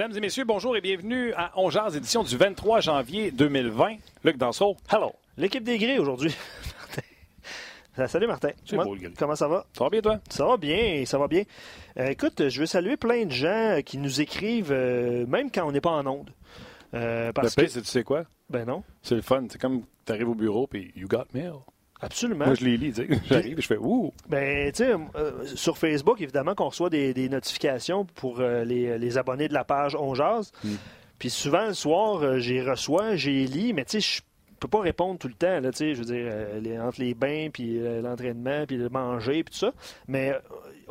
Mesdames 0.00 0.16
et 0.16 0.20
messieurs, 0.20 0.44
bonjour 0.46 0.74
et 0.78 0.80
bienvenue 0.80 1.34
à 1.34 1.52
Ongears, 1.60 1.94
édition 1.94 2.22
du 2.22 2.34
23 2.34 2.80
janvier 2.80 3.30
2020. 3.32 3.96
Luc 4.24 4.38
Danseau, 4.38 4.74
hello. 4.90 5.12
L'équipe 5.36 5.62
des 5.62 5.76
gris 5.76 5.98
aujourd'hui. 5.98 6.34
Salut 8.06 8.26
Martin. 8.26 8.48
C'est 8.64 8.78
beau, 8.78 8.94
le. 8.94 9.10
Comment 9.18 9.34
ça 9.36 9.46
va? 9.46 9.66
Ça 9.74 9.84
va 9.84 9.90
bien, 9.90 10.00
toi? 10.00 10.18
Ça 10.30 10.46
va 10.46 10.56
bien, 10.56 11.04
ça 11.04 11.18
va 11.18 11.28
bien. 11.28 11.42
Euh, 11.98 12.06
écoute, 12.06 12.48
je 12.48 12.60
veux 12.60 12.64
saluer 12.64 12.96
plein 12.96 13.26
de 13.26 13.30
gens 13.30 13.80
qui 13.84 13.98
nous 13.98 14.22
écrivent, 14.22 14.72
euh, 14.72 15.26
même 15.26 15.50
quand 15.50 15.68
on 15.68 15.72
n'est 15.72 15.82
pas 15.82 15.90
en 15.90 16.06
onde. 16.06 16.30
Euh, 16.94 17.30
parce 17.34 17.54
le 17.54 17.64
que... 17.64 17.68
c'est 17.68 17.82
tu 17.82 17.86
sais 17.86 18.02
quoi? 18.02 18.24
Ben 18.48 18.64
non, 18.64 18.82
C'est 19.02 19.16
le 19.16 19.20
fun. 19.20 19.44
C'est 19.50 19.60
comme 19.60 19.82
tu 20.06 20.12
arrives 20.12 20.30
au 20.30 20.34
bureau 20.34 20.66
puis 20.66 20.92
you 20.96 21.08
got 21.08 21.26
mail. 21.34 21.56
Absolument. 22.00 22.46
Moi, 22.46 22.54
je 22.54 22.64
les 22.64 22.76
lis. 22.76 22.94
J'arrive 23.28 23.58
et 23.58 23.62
je 23.62 23.66
fais 23.66 23.76
ouh. 23.78 24.12
Ben, 24.28 24.70
tu 24.72 24.84
sais, 24.84 24.92
euh, 25.16 25.44
sur 25.54 25.78
Facebook, 25.78 26.20
évidemment 26.20 26.54
qu'on 26.54 26.68
reçoit 26.68 26.90
des, 26.90 27.12
des 27.14 27.28
notifications 27.28 28.04
pour 28.04 28.40
euh, 28.40 28.64
les, 28.64 28.98
les 28.98 29.18
abonnés 29.18 29.48
de 29.48 29.54
la 29.54 29.64
page 29.64 29.94
On 29.96 30.14
Jase. 30.14 30.52
Mm. 30.64 30.74
Puis 31.18 31.30
souvent, 31.30 31.66
le 31.66 31.74
soir, 31.74 32.22
euh, 32.22 32.38
j'y 32.38 32.60
reçois, 32.60 33.14
j'y 33.16 33.46
lis, 33.46 33.72
mais 33.72 33.84
tu 33.84 34.00
sais, 34.00 34.16
je 34.16 34.22
peux 34.58 34.68
pas 34.68 34.80
répondre 34.80 35.18
tout 35.18 35.28
le 35.28 35.34
temps, 35.34 35.60
là, 35.60 35.70
tu 35.70 35.78
sais, 35.78 35.94
je 35.94 36.00
veux 36.00 36.04
dire, 36.06 36.26
euh, 36.30 36.60
les- 36.60 36.78
entre 36.78 37.00
les 37.00 37.14
bains, 37.14 37.48
puis 37.52 37.78
l'entraînement, 38.02 38.64
puis 38.66 38.76
le 38.76 38.88
manger, 38.88 39.42
puis 39.44 39.52
tout 39.52 39.58
ça. 39.58 39.72
Mais 40.08 40.30
euh, 40.32 40.38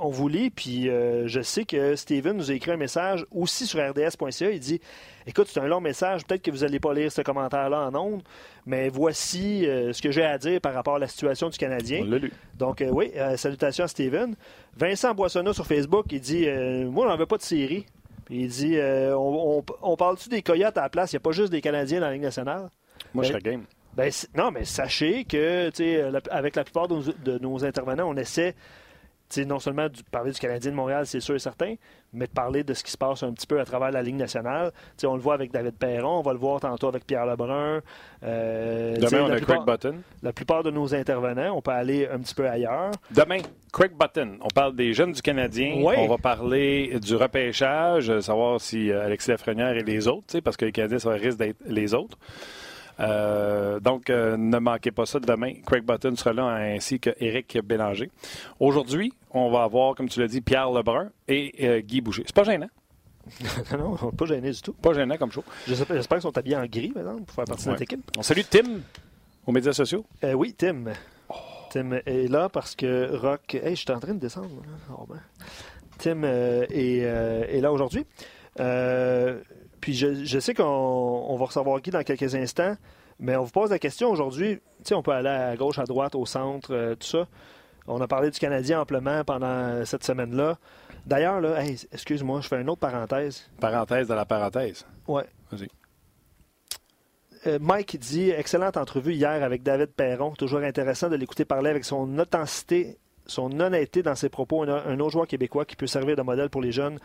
on 0.02 0.10
vous 0.10 0.28
lit, 0.28 0.50
puis 0.50 0.90
euh, 0.90 1.28
je 1.28 1.42
sais 1.42 1.66
que 1.66 1.96
Steven 1.96 2.36
nous 2.38 2.52
a 2.52 2.54
écrit 2.54 2.72
un 2.72 2.78
message 2.78 3.26
aussi 3.32 3.66
sur 3.68 3.80
rds.ca. 3.80 4.50
Il 4.52 4.60
dit 4.60 4.80
Écoute, 5.28 5.48
c'est 5.50 5.60
un 5.60 5.68
long 5.68 5.82
message, 5.82 6.26
peut-être 6.26 6.42
que 6.42 6.52
vous 6.52 6.60
n'allez 6.60 6.80
pas 6.80 6.94
lire 6.94 7.12
ce 7.12 7.22
commentaire-là 7.22 7.88
en 7.90 7.96
ondes, 7.96 8.22
mais 8.66 8.90
voici 8.90 9.68
euh, 9.68 9.94
ce 9.94 10.02
que 10.02 10.12
j'ai 10.12 10.24
à 10.24 10.38
dire 10.38 10.60
par 10.62 10.74
rapport 10.74 10.96
à 10.96 11.00
la 11.00 11.08
situation 11.08 11.50
du 11.50 11.58
Canadien. 11.58 12.02
On 12.04 12.10
l'a 12.10 12.18
lu. 12.18 12.32
Donc, 12.58 12.82
euh, 12.82 12.90
oui, 12.92 13.12
salutations 13.36 13.84
à 13.84 13.88
Steven. 13.88 14.36
Vincent 14.76 15.14
Boissonneau 15.14 15.54
sur 15.54 15.66
Facebook, 15.66 16.06
il 16.12 16.22
dit 16.22 16.48
Moi, 16.86 17.08
j'en 17.08 17.18
veux 17.18 17.26
pas 17.26 17.38
de 17.38 17.42
série. 17.44 17.86
Puis 18.26 18.42
il 18.44 18.48
dit 18.50 18.78
On, 18.80 19.60
on- 19.60 19.64
on 19.82 19.96
parle-tu 19.98 20.30
des 20.30 20.42
Coyotes 20.42 20.78
à 20.78 20.82
la 20.84 20.90
place? 20.90 21.12
Il 21.12 21.16
n'y 21.16 21.18
a 21.18 21.22
pas 21.22 21.32
juste 21.32 21.52
des 21.52 21.62
Canadiens 21.62 22.00
dans 22.00 22.08
la 22.08 22.14
Ligue 22.14 22.22
nationale? 22.24 22.70
Moi, 23.14 23.24
je 23.24 23.34
Ben- 23.34 23.40
serais 23.40 23.52
game. 23.52 23.64
Ben, 23.98 24.12
non, 24.36 24.52
mais 24.52 24.66
sachez 24.66 25.26
que, 25.26 25.70
tu 25.72 25.78
sais, 25.78 26.10
la- 26.12 26.22
avec 26.30 26.56
la 26.56 26.64
plupart 26.64 26.88
de 26.88 26.96
nos, 26.96 27.02
de 27.02 27.40
nos 27.40 27.66
intervenants, 27.66 28.08
on 28.08 28.16
essaie, 28.16 28.56
non 29.46 29.60
seulement 29.60 29.86
de 29.88 29.98
parler 30.12 30.32
du 30.32 30.40
Canadien 30.40 30.72
de 30.72 30.76
Montréal, 30.76 31.06
c'est 31.06 31.20
sûr 31.20 31.36
et 31.36 31.40
certain, 31.40 31.76
mais 32.14 32.26
de 32.26 32.32
parler 32.32 32.64
de 32.64 32.74
ce 32.74 32.84
qui 32.84 32.90
se 32.92 32.98
passe 32.98 33.22
un 33.22 33.32
petit 33.32 33.46
peu 33.46 33.60
à 33.60 33.66
travers 33.66 33.92
la 33.92 34.02
Ligue 34.02 34.16
nationale. 34.16 34.72
On 35.06 35.14
le 35.16 35.22
voit 35.22 35.36
avec 35.36 35.52
David 35.52 35.76
Perron, 35.76 36.18
on 36.20 36.22
va 36.22 36.34
le 36.34 36.40
voir 36.40 36.60
tantôt 36.60 36.88
avec 36.88 37.06
Pierre 37.06 37.26
Lebrun. 37.28 37.82
Euh, 38.24 38.96
Demain, 38.98 39.24
on 39.24 39.28
la 39.28 39.36
a 39.36 39.38
plupart- 39.38 39.58
Craig 39.58 39.66
Button. 39.68 39.96
La 40.24 40.34
plupart 40.34 40.64
de 40.64 40.72
nos 40.72 40.94
intervenants, 40.96 41.56
on 41.56 41.62
peut 41.62 41.72
aller 41.72 42.08
un 42.08 42.18
petit 42.20 42.34
peu 42.34 42.50
ailleurs. 42.50 42.92
Demain, 43.12 43.38
Craig 43.72 43.92
Button. 43.98 44.38
On 44.42 44.48
parle 44.48 44.76
des 44.76 44.94
jeunes 44.94 45.12
du 45.12 45.22
Canadien. 45.22 45.76
Oui. 45.84 45.94
On 45.98 46.08
va 46.08 46.18
parler 46.18 47.00
du 47.00 47.16
repêchage, 47.16 48.10
euh, 48.10 48.22
savoir 48.22 48.60
si 48.60 48.92
euh, 48.92 49.06
Alexis 49.06 49.30
Lafrenière 49.30 49.76
et 49.78 49.84
les 49.84 50.08
autres, 50.08 50.40
parce 50.40 50.58
que 50.58 50.66
les 50.66 50.72
Canadiens, 50.72 51.00
ça 51.00 51.12
risque 51.12 51.38
d'être 51.38 51.62
les 51.68 51.94
autres. 51.94 52.18
Euh, 53.00 53.80
donc, 53.80 54.10
euh, 54.10 54.36
ne 54.38 54.58
manquez 54.60 54.92
pas 54.92 55.06
ça 55.06 55.20
demain. 55.20 55.54
Craig 55.66 55.84
Button 55.84 56.16
sera 56.16 56.34
là, 56.34 56.46
ainsi 56.48 57.00
que 57.00 57.12
Éric 57.20 57.58
Bélanger. 57.64 58.10
Aujourd'hui, 58.60 59.14
on 59.32 59.50
va 59.52 59.64
avoir, 59.64 59.96
comme 59.96 60.10
tu 60.10 60.20
l'as 60.20 60.28
dit, 60.28 60.42
Pierre 60.42 60.70
Lebrun 60.72 61.10
et 61.28 61.54
euh, 61.66 61.80
Guy 61.82 62.02
Boucher. 62.02 62.24
C'est 62.26 62.36
pas 62.36 62.44
gênant. 62.44 62.70
non, 63.78 63.96
on 64.02 64.06
n'est 64.08 64.12
pas 64.12 64.26
gêné 64.26 64.52
du 64.52 64.62
tout. 64.62 64.74
Pas 64.74 64.94
gênant 64.94 65.18
comme 65.18 65.32
show. 65.32 65.44
J'espère 65.68 65.98
qu'ils 66.18 66.22
sont 66.22 66.38
habillés 66.38 66.58
en 66.58 66.66
gris, 66.66 66.90
par 66.90 67.04
exemple, 67.04 67.24
pour 67.24 67.36
faire 67.36 67.46
partie 67.46 67.66
de 67.66 67.70
notre 67.70 67.84
équipe. 67.84 68.12
On 68.18 68.24
salue 68.24 68.42
Tim 68.50 68.80
aux 69.46 69.52
médias 69.52 69.74
sociaux. 69.74 70.06
Oui, 70.36 70.54
Tim. 70.58 70.86
Tim 71.70 72.00
est 72.06 72.28
là 72.28 72.50
parce 72.50 72.76
que 72.76 73.16
Rock. 73.16 73.54
Hey, 73.56 73.76
je 73.76 73.82
suis 73.82 73.92
en 73.92 74.00
train 74.00 74.14
de 74.16 74.20
descendre. 74.20 74.50
hein. 74.66 74.94
Oh, 74.98 75.06
ben. 75.08 75.20
Tim 76.00 76.24
euh, 76.24 76.66
est, 76.70 77.02
euh, 77.04 77.46
est 77.48 77.62
là 77.62 77.72
aujourd'hui. 77.72 78.06
Euh, 78.60 79.40
puis 79.80 79.94
je, 79.94 80.26
je 80.26 80.40
sais 80.40 80.54
qu'on 80.54 80.64
on 80.64 81.36
va 81.38 81.46
recevoir 81.46 81.80
Guy 81.82 81.92
dans 81.92 82.04
quelques 82.04 82.36
instants, 82.36 82.76
mais 83.20 83.36
on 83.36 83.44
vous 83.44 83.52
pose 83.52 83.70
la 83.72 83.80
question 83.80 84.10
aujourd'hui. 84.10 84.56
Tu 84.56 84.90
sais, 84.90 84.96
on 84.96 85.04
peut 85.04 85.12
aller 85.12 85.30
à 85.30 85.56
gauche, 85.56 85.80
à 85.80 85.84
droite, 85.84 86.16
au 86.16 86.26
centre, 86.26 86.74
euh, 86.74 86.96
tout 86.96 87.08
ça. 87.08 87.28
On 87.88 88.00
a 88.02 88.08
parlé 88.08 88.30
du 88.30 88.40
Canadien 88.40 88.82
amplement 88.82 89.24
pendant 89.24 89.84
cette 89.84 90.04
semaine-là. 90.04 90.58
D'ailleurs, 91.06 91.42
là, 91.42 91.64
hey, 91.64 91.76
excuse-moi, 91.92 92.42
je 92.42 92.48
fais 92.48 92.62
une 92.62 92.70
autre 92.70 92.82
parenthèse. 92.82 93.50
Parenthèse 93.60 94.08
de 94.08 94.14
la 94.14 94.26
parenthèse. 94.26 94.86
Ouais. 95.08 95.24
Vas-y. 95.52 95.68
Euh, 97.48 97.58
Mike 97.60 97.98
dit 97.98 98.30
excellente 98.30 98.78
entrevue 98.78 99.14
hier 99.14 99.44
avec 99.44 99.64
David 99.64 99.88
Perron. 99.88 100.34
Toujours 100.34 100.60
intéressant 100.60 101.10
de 101.10 101.16
l'écouter 101.16 101.46
parler 101.46 101.70
avec 101.70 101.86
son 101.86 102.20
authenticité, 102.20 102.98
son 103.26 103.60
honnêteté 103.60 104.04
dans 104.04 104.16
ses 104.16 104.30
propos. 104.30 104.64
Un, 104.64 104.86
un 104.86 105.00
autre 105.00 105.12
joueur 105.12 105.28
québécois 105.28 105.66
qui 105.66 105.76
peut 105.76 105.88
servir 105.88 106.16
de 106.16 106.22
modèle 106.22 106.50
pour 106.50 106.62
les 106.62 106.72
jeunes. 106.72 107.00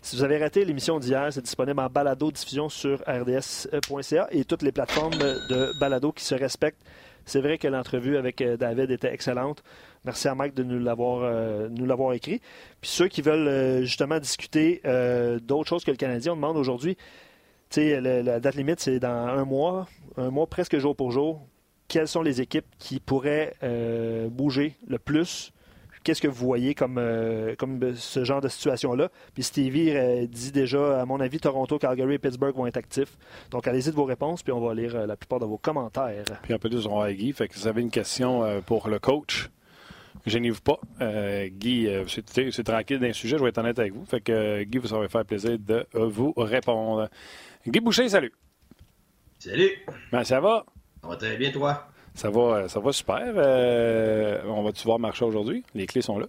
Si 0.00 0.16
vous 0.16 0.22
avez 0.22 0.38
raté 0.38 0.64
l'émission 0.64 0.98
d'hier, 0.98 1.32
c'est 1.32 1.42
disponible 1.42 1.80
en 1.80 1.88
balado 1.88 2.30
diffusion 2.30 2.68
sur 2.68 3.02
rds.ca 3.06 4.28
et 4.30 4.44
toutes 4.44 4.62
les 4.62 4.72
plateformes 4.72 5.12
de 5.18 5.78
balado 5.80 6.12
qui 6.12 6.24
se 6.24 6.34
respectent. 6.34 6.80
C'est 7.26 7.40
vrai 7.40 7.58
que 7.58 7.68
l'entrevue 7.68 8.16
avec 8.16 8.40
euh, 8.40 8.56
David 8.56 8.90
était 8.90 9.12
excellente. 9.12 9.62
Merci 10.04 10.28
à 10.28 10.34
Mike 10.34 10.54
de 10.54 10.62
nous 10.62 10.78
l'avoir 10.78 11.20
euh, 11.24 11.68
nous 11.70 11.84
l'avoir 11.84 12.14
écrit. 12.14 12.40
Puis 12.80 12.90
ceux 12.90 13.08
qui 13.08 13.20
veulent 13.20 13.48
euh, 13.48 13.80
justement 13.82 14.18
discuter 14.18 14.80
d'autres 15.42 15.68
choses 15.68 15.84
que 15.84 15.90
le 15.90 15.96
Canadien, 15.98 16.32
on 16.32 16.36
demande 16.36 16.56
aujourd'hui 16.56 16.96
le- 17.76 18.22
la 18.22 18.40
date 18.40 18.54
limite, 18.54 18.80
c'est 18.80 18.98
dans 18.98 19.08
un 19.10 19.44
mois, 19.44 19.88
un 20.16 20.30
mois 20.30 20.46
presque 20.46 20.78
jour 20.78 20.96
pour 20.96 21.10
jour. 21.12 21.42
Quelles 21.88 22.08
sont 22.08 22.22
les 22.22 22.40
équipes 22.40 22.66
qui 22.78 22.98
pourraient 23.00 23.54
bouger 24.30 24.76
le 24.86 24.98
plus? 24.98 25.52
Qu'est-ce 26.08 26.22
que 26.22 26.28
vous 26.28 26.46
voyez 26.46 26.74
comme, 26.74 26.96
euh, 26.96 27.54
comme 27.54 27.94
ce 27.94 28.24
genre 28.24 28.40
de 28.40 28.48
situation-là? 28.48 29.10
Puis 29.34 29.42
Stevie 29.42 29.90
euh, 29.90 30.26
dit 30.26 30.52
déjà, 30.52 31.02
à 31.02 31.04
mon 31.04 31.20
avis, 31.20 31.38
Toronto, 31.38 31.78
Calgary 31.78 32.14
et 32.14 32.18
Pittsburgh 32.18 32.56
vont 32.56 32.66
être 32.66 32.78
actifs. 32.78 33.18
Donc 33.50 33.66
allez-y 33.66 33.90
de 33.90 33.94
vos 33.94 34.06
réponses, 34.06 34.42
puis 34.42 34.50
on 34.50 34.60
va 34.66 34.72
lire 34.72 34.96
euh, 34.96 35.04
la 35.04 35.16
plupart 35.16 35.38
de 35.38 35.44
vos 35.44 35.58
commentaires. 35.58 36.24
Puis 36.44 36.54
un 36.54 36.58
peu 36.58 36.70
plus, 36.70 36.86
on 36.86 36.98
va 36.98 37.04
à 37.08 37.12
Guy. 37.12 37.34
Fait 37.34 37.46
que 37.46 37.52
si 37.52 37.60
vous 37.60 37.66
avez 37.66 37.82
une 37.82 37.90
question 37.90 38.42
euh, 38.42 38.62
pour 38.62 38.88
le 38.88 38.98
coach, 38.98 39.50
gênez-vous 40.24 40.62
pas. 40.62 40.80
Euh, 41.02 41.48
Guy, 41.48 41.88
euh, 41.88 42.06
c'est 42.06 42.50
c'est 42.52 42.64
tranquille 42.64 43.00
d'un 43.00 43.12
sujet, 43.12 43.36
je 43.36 43.42
vais 43.42 43.50
être 43.50 43.58
honnête 43.58 43.78
avec 43.78 43.92
vous. 43.92 44.06
Fait 44.06 44.22
que 44.22 44.32
euh, 44.32 44.64
Guy, 44.64 44.78
vous 44.78 44.94
aurez 44.94 45.10
faire 45.10 45.26
plaisir 45.26 45.58
de 45.58 45.86
euh, 45.94 46.08
vous 46.08 46.32
répondre. 46.38 47.10
Guy 47.66 47.80
Boucher, 47.80 48.08
salut. 48.08 48.32
Salut! 49.38 49.72
Ben, 50.10 50.24
ça 50.24 50.40
va? 50.40 50.64
Ça 51.02 51.08
va 51.08 51.16
très 51.16 51.36
bien, 51.36 51.50
toi? 51.52 51.86
Ça 52.18 52.30
va, 52.30 52.40
euh, 52.40 52.68
ça 52.68 52.80
va 52.80 52.90
super. 52.90 53.32
Euh, 53.36 54.40
on 54.48 54.64
va-tu 54.64 54.82
voir 54.84 54.98
marcher 54.98 55.24
aujourd'hui? 55.24 55.62
Les 55.76 55.86
clés 55.86 56.02
sont 56.02 56.18
là. 56.18 56.26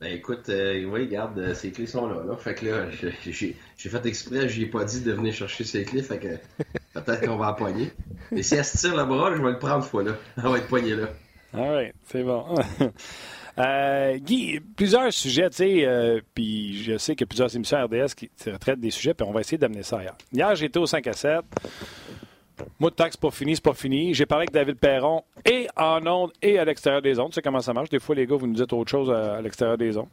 Ben 0.00 0.14
écoute, 0.14 0.48
euh, 0.48 0.84
oui, 0.86 1.02
regarde, 1.02 1.38
euh, 1.38 1.52
ces 1.52 1.72
clés 1.72 1.86
sont 1.86 2.06
là. 2.06 2.22
là. 2.26 2.36
Fait 2.38 2.54
que 2.54 2.64
là, 2.64 2.86
j'ai 3.22 3.54
j'ai 3.76 3.88
fait 3.90 4.06
exprès, 4.06 4.48
je 4.48 4.62
ai 4.62 4.66
pas 4.66 4.84
dit 4.84 5.02
de 5.02 5.12
venir 5.12 5.34
chercher 5.34 5.64
ces 5.64 5.84
clés, 5.84 6.00
fait 6.00 6.18
que 6.18 6.28
peut-être 6.94 7.26
qu'on 7.26 7.36
va 7.36 7.50
empoigner. 7.50 7.92
Mais 8.32 8.42
si 8.42 8.54
elle 8.54 8.64
se 8.64 8.78
tire 8.78 8.96
le 8.96 9.04
bras, 9.04 9.36
je 9.36 9.42
vais 9.42 9.50
le 9.50 9.58
prendre 9.58 9.84
fois 9.84 10.04
là. 10.04 10.12
Elle 10.38 10.44
va 10.44 10.56
être 10.56 10.68
poignée 10.68 10.96
là. 10.96 11.08
All 11.52 11.70
right, 11.70 11.94
c'est 12.06 12.22
bon. 12.22 12.46
Euh, 13.58 14.18
Guy, 14.18 14.60
plusieurs 14.76 15.10
sujets, 15.12 15.48
tu 15.48 15.56
sais, 15.56 15.86
euh, 15.86 16.20
puis 16.34 16.82
je 16.82 16.98
sais 16.98 17.14
qu'il 17.14 17.22
y 17.22 17.24
a 17.24 17.28
plusieurs 17.28 17.54
émissions 17.56 17.82
RDS 17.82 18.14
qui 18.14 18.28
traitent 18.60 18.80
des 18.80 18.90
sujets, 18.90 19.14
puis 19.14 19.26
on 19.26 19.32
va 19.32 19.40
essayer 19.40 19.56
d'amener 19.56 19.82
ça 19.82 20.00
ailleurs. 20.00 20.18
Hier, 20.30 20.54
j'étais 20.54 20.78
au 20.78 20.86
5 20.86 21.06
à 21.06 21.12
7. 21.14 21.40
Moi, 22.78 22.90
tant 22.90 23.04
que 23.04 23.12
c'est 23.12 23.20
pas 23.20 23.30
fini, 23.30 23.56
c'est 23.56 23.64
pas 23.64 23.74
fini. 23.74 24.14
J'ai 24.14 24.26
parlé 24.26 24.42
avec 24.42 24.52
David 24.52 24.78
Perron 24.78 25.22
et 25.44 25.66
en 25.76 26.06
ondes 26.06 26.32
et 26.42 26.58
à 26.58 26.64
l'extérieur 26.64 27.02
des 27.02 27.18
ondes. 27.18 27.30
Tu 27.30 27.34
sais 27.34 27.42
comment 27.42 27.60
ça 27.60 27.72
marche? 27.72 27.90
Des 27.90 27.98
fois, 28.00 28.14
les 28.14 28.26
gars, 28.26 28.36
vous 28.36 28.46
nous 28.46 28.54
dites 28.54 28.72
autre 28.72 28.90
chose 28.90 29.10
à, 29.10 29.36
à 29.36 29.40
l'extérieur 29.42 29.76
des 29.76 29.96
ondes. 29.96 30.08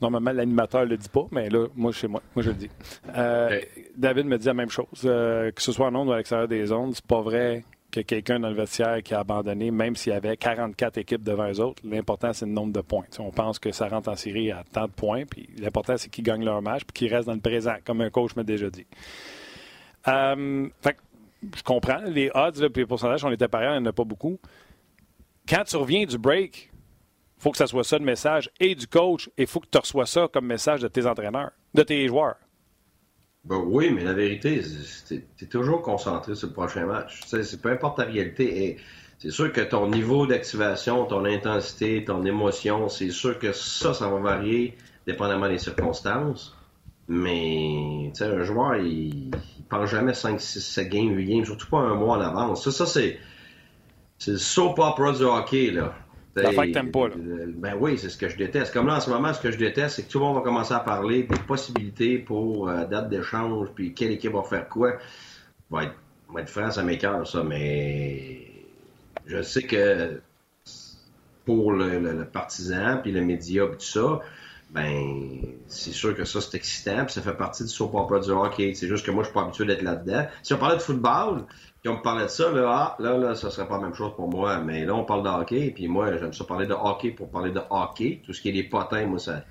Normalement, 0.00 0.32
l'animateur 0.32 0.82
ne 0.82 0.86
le 0.86 0.96
dit 0.96 1.08
pas, 1.08 1.26
mais 1.30 1.48
là, 1.48 1.68
moi, 1.76 1.92
chez 1.92 2.08
moi, 2.08 2.20
moi, 2.34 2.42
je 2.42 2.50
le 2.50 2.56
dis. 2.56 2.70
Euh. 3.16 3.60
David 3.96 4.26
me 4.26 4.36
dit 4.36 4.46
la 4.46 4.54
même 4.54 4.70
chose. 4.70 4.86
Euh, 5.04 5.52
que 5.52 5.62
ce 5.62 5.70
soit 5.70 5.86
en 5.86 5.94
ondes 5.94 6.08
ou 6.08 6.12
à 6.12 6.16
l'extérieur 6.16 6.48
des 6.48 6.72
ondes, 6.72 6.94
c'est 6.94 7.06
pas 7.06 7.20
vrai 7.20 7.62
que 7.92 8.00
quelqu'un 8.00 8.40
dans 8.40 8.48
le 8.48 8.54
vestiaire 8.54 9.00
qui 9.02 9.14
a 9.14 9.20
abandonné, 9.20 9.70
même 9.70 9.94
s'il 9.94 10.12
y 10.12 10.16
avait 10.16 10.36
44 10.36 10.98
équipes 10.98 11.22
devant 11.22 11.48
eux 11.48 11.60
autres, 11.60 11.82
l'important, 11.84 12.32
c'est 12.32 12.46
le 12.46 12.52
nombre 12.52 12.72
de 12.72 12.80
points. 12.80 13.04
On 13.20 13.30
pense 13.30 13.58
que 13.60 13.70
ça 13.70 13.86
rentre 13.86 14.08
en 14.08 14.16
série 14.16 14.50
à 14.50 14.64
tant 14.72 14.86
de 14.86 14.92
points, 14.92 15.24
puis 15.24 15.48
l'important, 15.58 15.96
c'est 15.96 16.08
qu'ils 16.08 16.24
gagnent 16.24 16.44
leur 16.44 16.62
match, 16.62 16.82
puis 16.84 16.94
qu'ils 16.94 17.14
restent 17.14 17.28
dans 17.28 17.34
le 17.34 17.40
présent, 17.40 17.74
comme 17.84 18.00
un 18.00 18.10
coach 18.10 18.34
m'a 18.34 18.42
déjà 18.42 18.70
dit. 18.70 18.86
Euh, 20.08 20.68
fait 20.80 20.96
je 21.56 21.62
comprends. 21.62 22.00
Les 22.06 22.30
odds, 22.34 22.60
là, 22.60 22.70
puis 22.70 22.82
les 22.82 22.86
pourcentages, 22.86 23.24
on 23.24 23.30
était 23.30 23.48
pareil, 23.48 23.68
il 23.70 23.80
n'y 23.80 23.86
en 23.86 23.90
a 23.90 23.92
pas 23.92 24.04
beaucoup. 24.04 24.38
Quand 25.48 25.64
tu 25.64 25.76
reviens 25.76 26.04
du 26.04 26.18
break, 26.18 26.70
faut 27.38 27.50
que 27.50 27.56
ça 27.56 27.66
soit 27.66 27.84
ça 27.84 27.98
le 27.98 28.04
message 28.04 28.50
et 28.60 28.74
du 28.74 28.86
coach, 28.86 29.28
et 29.36 29.42
il 29.42 29.46
faut 29.46 29.60
que 29.60 29.66
tu 29.70 29.78
reçois 29.78 30.06
ça 30.06 30.28
comme 30.32 30.46
message 30.46 30.80
de 30.80 30.88
tes 30.88 31.06
entraîneurs, 31.06 31.50
de 31.74 31.82
tes 31.82 32.06
joueurs. 32.06 32.36
Ben 33.44 33.60
oui, 33.66 33.90
mais 33.90 34.04
la 34.04 34.12
vérité, 34.12 34.62
c'est 34.62 35.36
t'es 35.36 35.46
toujours 35.46 35.82
concentré 35.82 36.36
sur 36.36 36.46
le 36.46 36.52
prochain 36.52 36.86
match. 36.86 37.20
Tu 37.28 37.42
c'est 37.42 37.60
peu 37.60 37.70
importe 37.72 37.96
ta 37.96 38.04
réalité. 38.04 38.76
C'est 39.18 39.30
sûr 39.30 39.52
que 39.52 39.60
ton 39.60 39.88
niveau 39.88 40.26
d'activation, 40.26 41.04
ton 41.06 41.24
intensité, 41.24 42.04
ton 42.04 42.24
émotion, 42.24 42.88
c'est 42.88 43.10
sûr 43.10 43.38
que 43.38 43.52
ça, 43.52 43.94
ça 43.94 44.08
va 44.08 44.18
varier 44.20 44.76
dépendamment 45.06 45.48
des 45.48 45.58
circonstances. 45.58 46.56
Mais 47.08 48.10
tu 48.14 48.18
sais, 48.18 48.24
un 48.24 48.42
joueur, 48.42 48.76
il, 48.76 49.26
il 49.26 49.64
pense 49.68 49.90
jamais 49.90 50.14
5, 50.14 50.40
6, 50.40 50.60
7 50.60 50.88
games, 50.88 51.10
8 51.10 51.24
games, 51.26 51.44
surtout 51.44 51.68
pas 51.68 51.78
un 51.78 51.94
mois 51.94 52.16
en 52.16 52.20
avance. 52.20 52.64
Ça, 52.64 52.70
ça 52.70 52.86
c'est. 52.86 53.18
C'est 54.18 54.32
le 54.32 54.38
soap 54.38 54.78
opera 54.78 55.12
du 55.12 55.24
hockey, 55.24 55.72
là. 55.72 55.94
L'affaire 56.36 56.64
que 56.64 56.70
t'aimes 56.70 56.92
pas, 56.92 57.08
là. 57.08 57.14
Ben 57.56 57.74
oui, 57.78 57.98
c'est 57.98 58.08
ce 58.08 58.16
que 58.16 58.28
je 58.28 58.36
déteste. 58.36 58.72
Comme 58.72 58.86
là, 58.86 58.96
en 58.96 59.00
ce 59.00 59.10
moment, 59.10 59.34
ce 59.34 59.40
que 59.40 59.50
je 59.50 59.58
déteste, 59.58 59.96
c'est 59.96 60.02
que 60.04 60.10
tout 60.10 60.18
le 60.18 60.26
monde 60.26 60.36
va 60.36 60.42
commencer 60.42 60.72
à 60.72 60.80
parler 60.80 61.24
des 61.24 61.38
possibilités 61.40 62.18
pour 62.18 62.68
euh, 62.68 62.84
date 62.86 63.08
d'échange, 63.08 63.68
puis 63.74 63.92
quelle 63.94 64.12
équipe 64.12 64.32
va 64.32 64.42
faire 64.42 64.68
quoi. 64.68 64.92
Va 65.70 65.84
être, 65.84 65.94
va 66.32 66.40
être 66.40 66.48
franc, 66.48 66.70
ça 66.70 66.82
m'écœure, 66.82 67.26
ça, 67.26 67.42
mais 67.42 68.48
je 69.26 69.42
sais 69.42 69.64
que 69.64 70.20
pour 71.44 71.72
le, 71.72 72.24
partisan, 72.24 72.98
puis 73.02 73.12
le 73.12 73.22
média, 73.22 73.66
puis 73.66 73.78
tout 73.78 73.84
ça, 73.84 74.20
ben 74.72 75.38
c'est 75.66 75.92
sûr 75.92 76.16
que 76.16 76.24
ça, 76.24 76.40
c'est 76.40 76.56
excitant, 76.56 77.04
puis 77.04 77.12
ça 77.12 77.22
fait 77.22 77.34
partie 77.34 77.62
du 77.62 77.68
soap 77.68 77.94
opera 77.94 78.20
du 78.20 78.30
hockey. 78.30 78.74
C'est 78.74 78.88
juste 78.88 79.04
que 79.04 79.10
moi, 79.10 79.22
je 79.22 79.28
suis 79.28 79.34
pas 79.34 79.42
habitué 79.42 79.66
d'être 79.66 79.82
là-dedans. 79.82 80.26
Si 80.42 80.54
on 80.54 80.58
parlait 80.58 80.76
de 80.76 80.82
football, 80.82 81.44
puis 81.82 81.90
on 81.90 81.98
me 81.98 82.02
parlait 82.02 82.24
de 82.24 82.28
ça, 82.28 82.50
là, 82.50 82.68
ah, 82.70 82.96
là, 82.98 83.18
là, 83.18 83.34
ça 83.34 83.50
serait 83.50 83.68
pas 83.68 83.76
la 83.76 83.84
même 83.84 83.94
chose 83.94 84.12
pour 84.16 84.28
moi. 84.28 84.58
Mais 84.58 84.84
là, 84.84 84.94
on 84.94 85.04
parle 85.04 85.24
de 85.24 85.28
hockey, 85.28 85.72
puis 85.74 85.88
moi, 85.88 86.16
j'aime 86.16 86.32
ça 86.32 86.44
parler 86.44 86.66
de 86.66 86.74
hockey 86.74 87.10
pour 87.10 87.30
parler 87.30 87.50
de 87.50 87.60
hockey. 87.70 88.22
Tout 88.24 88.32
ce 88.32 88.40
qui 88.40 88.48
est 88.48 88.52
des 88.52 88.62
potins, 88.62 89.06
moi, 89.06 89.18
ça, 89.18 89.44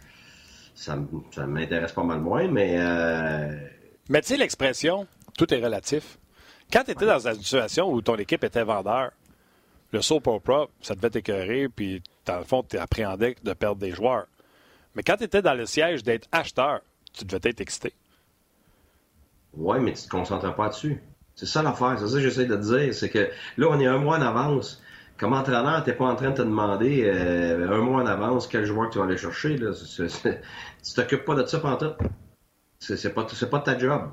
ça, 0.73 0.97
m'intéresse 1.45 1.91
pas 1.91 2.03
mal 2.03 2.19
moins, 2.19 2.47
mais... 2.47 2.77
Euh... 2.79 3.55
Mais 4.09 4.21
tu 4.21 4.29
sais, 4.29 4.37
l'expression 4.37 5.07
«tout 5.37 5.53
est 5.53 5.63
relatif», 5.63 6.17
quand 6.73 6.83
tu 6.83 6.91
étais 6.91 7.05
dans 7.05 7.27
une 7.27 7.35
situation 7.35 7.91
où 7.91 8.01
ton 8.01 8.15
équipe 8.15 8.43
était 8.43 8.63
vendeur, 8.63 9.11
le 9.91 10.01
soap 10.01 10.27
opera, 10.27 10.67
ça 10.81 10.95
devait 10.95 11.09
t'écœurer, 11.09 11.67
puis 11.67 12.01
dans 12.25 12.37
le 12.37 12.45
fond, 12.45 12.63
tu 12.63 12.77
appréhendais 12.77 13.35
de 13.43 13.53
perdre 13.53 13.81
des 13.81 13.91
joueurs. 13.91 14.27
Mais 14.95 15.03
quand 15.03 15.17
tu 15.17 15.23
étais 15.23 15.41
dans 15.41 15.53
le 15.53 15.65
siège 15.65 16.03
d'être 16.03 16.27
acheteur, 16.31 16.81
tu 17.13 17.25
devais 17.25 17.49
être 17.49 17.61
excité. 17.61 17.93
Oui, 19.53 19.79
mais 19.79 19.93
tu 19.93 20.03
te 20.03 20.09
concentrais 20.09 20.55
pas 20.55 20.69
dessus. 20.69 21.01
C'est 21.35 21.45
ça 21.45 21.63
l'affaire, 21.63 21.97
c'est 21.97 22.07
ça 22.07 22.15
que 22.15 22.21
j'essaie 22.21 22.45
de 22.45 22.55
te 22.55 22.61
dire. 22.61 22.93
C'est 22.93 23.09
que 23.09 23.29
là, 23.57 23.67
on 23.69 23.79
est 23.79 23.87
un 23.87 23.97
mois 23.97 24.17
en 24.17 24.21
avance. 24.21 24.81
Comme 25.17 25.33
entraîneur, 25.33 25.83
tu 25.83 25.89
n'es 25.89 25.95
pas 25.95 26.05
en 26.05 26.15
train 26.15 26.31
de 26.31 26.35
te 26.35 26.41
demander 26.41 27.03
euh, 27.05 27.71
un 27.71 27.81
mois 27.81 28.01
en 28.01 28.05
avance 28.05 28.47
quel 28.47 28.65
joueur 28.65 28.89
tu 28.89 28.97
vas 28.99 29.05
aller 29.05 29.17
chercher. 29.17 29.57
Là. 29.57 29.71
tu 29.73 30.93
t'occupes 30.95 31.25
pas 31.25 31.35
de 31.35 31.45
ça 31.45 31.59
pendant 31.59 31.77
tout. 31.77 31.93
C'est 32.81 33.13
pas, 33.13 33.27
pas 33.51 33.59
ta 33.59 33.77
job. 33.77 34.09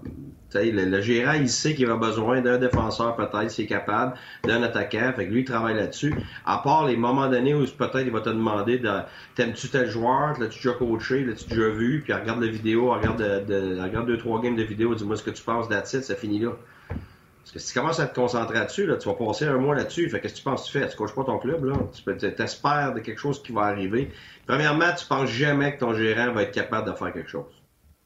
Le, 0.54 0.84
le, 0.84 1.00
gérant, 1.00 1.32
il 1.32 1.48
sait 1.48 1.74
qu'il 1.74 1.90
a 1.90 1.96
besoin 1.96 2.42
d'un 2.42 2.58
défenseur, 2.58 3.16
peut-être, 3.16 3.50
s'il 3.50 3.64
est 3.64 3.68
capable, 3.68 4.14
d'un 4.44 4.62
attaquant. 4.62 5.10
Fait 5.16 5.26
que 5.26 5.32
lui, 5.32 5.40
il 5.40 5.44
travaille 5.46 5.74
là-dessus. 5.74 6.14
À 6.44 6.58
part 6.58 6.86
les 6.86 6.96
moments 6.96 7.28
donnés 7.28 7.54
où 7.54 7.64
peut-être 7.64 8.04
il 8.04 8.10
va 8.10 8.20
te 8.20 8.28
demander 8.28 8.78
de, 8.78 8.90
t'aimes-tu 9.34 9.70
tel 9.70 9.88
joueur, 9.88 10.38
l'as-tu 10.38 10.58
déjà 10.58 10.72
coaché, 10.72 11.24
l'as-tu 11.24 11.48
déjà 11.48 11.70
vu, 11.70 12.02
puis 12.02 12.12
regarde 12.12 12.42
la 12.42 12.50
vidéo, 12.50 12.90
regarde, 12.92 13.46
de, 13.46 13.80
regarde 13.80 14.06
deux, 14.06 14.18
trois 14.18 14.42
games 14.42 14.56
de 14.56 14.64
vidéo, 14.64 14.94
dis-moi 14.94 15.16
ce 15.16 15.22
que 15.22 15.30
tu 15.30 15.42
penses 15.42 15.68
d'Atit, 15.70 16.02
ça 16.02 16.14
finit 16.14 16.38
là. 16.38 16.50
Parce 16.88 17.52
que 17.52 17.58
si 17.60 17.72
tu 17.72 17.78
commences 17.78 18.00
à 18.00 18.06
te 18.06 18.14
concentrer 18.14 18.58
là-dessus, 18.58 18.84
là, 18.84 18.96
tu 18.98 19.08
vas 19.08 19.14
passer 19.14 19.46
un 19.46 19.56
mois 19.56 19.74
là-dessus. 19.74 20.10
Fait 20.10 20.20
qu'est-ce 20.20 20.34
que 20.34 20.38
tu 20.38 20.44
penses 20.44 20.66
que 20.66 20.72
tu 20.72 20.78
fais? 20.78 20.86
Tu 20.86 20.94
coaches 20.94 21.14
pas 21.14 21.24
ton 21.24 21.38
club, 21.38 21.64
là. 21.64 21.74
Tu 21.94 22.42
espères 22.42 22.92
de 22.92 23.00
quelque 23.00 23.18
chose 23.18 23.42
qui 23.42 23.52
va 23.52 23.62
arriver. 23.62 24.12
Premièrement, 24.46 24.92
tu 24.94 25.06
penses 25.06 25.30
jamais 25.30 25.74
que 25.74 25.80
ton 25.80 25.94
gérant 25.94 26.32
va 26.32 26.42
être 26.42 26.52
capable 26.52 26.90
de 26.90 26.94
faire 26.94 27.10
quelque 27.14 27.30
chose. 27.30 27.57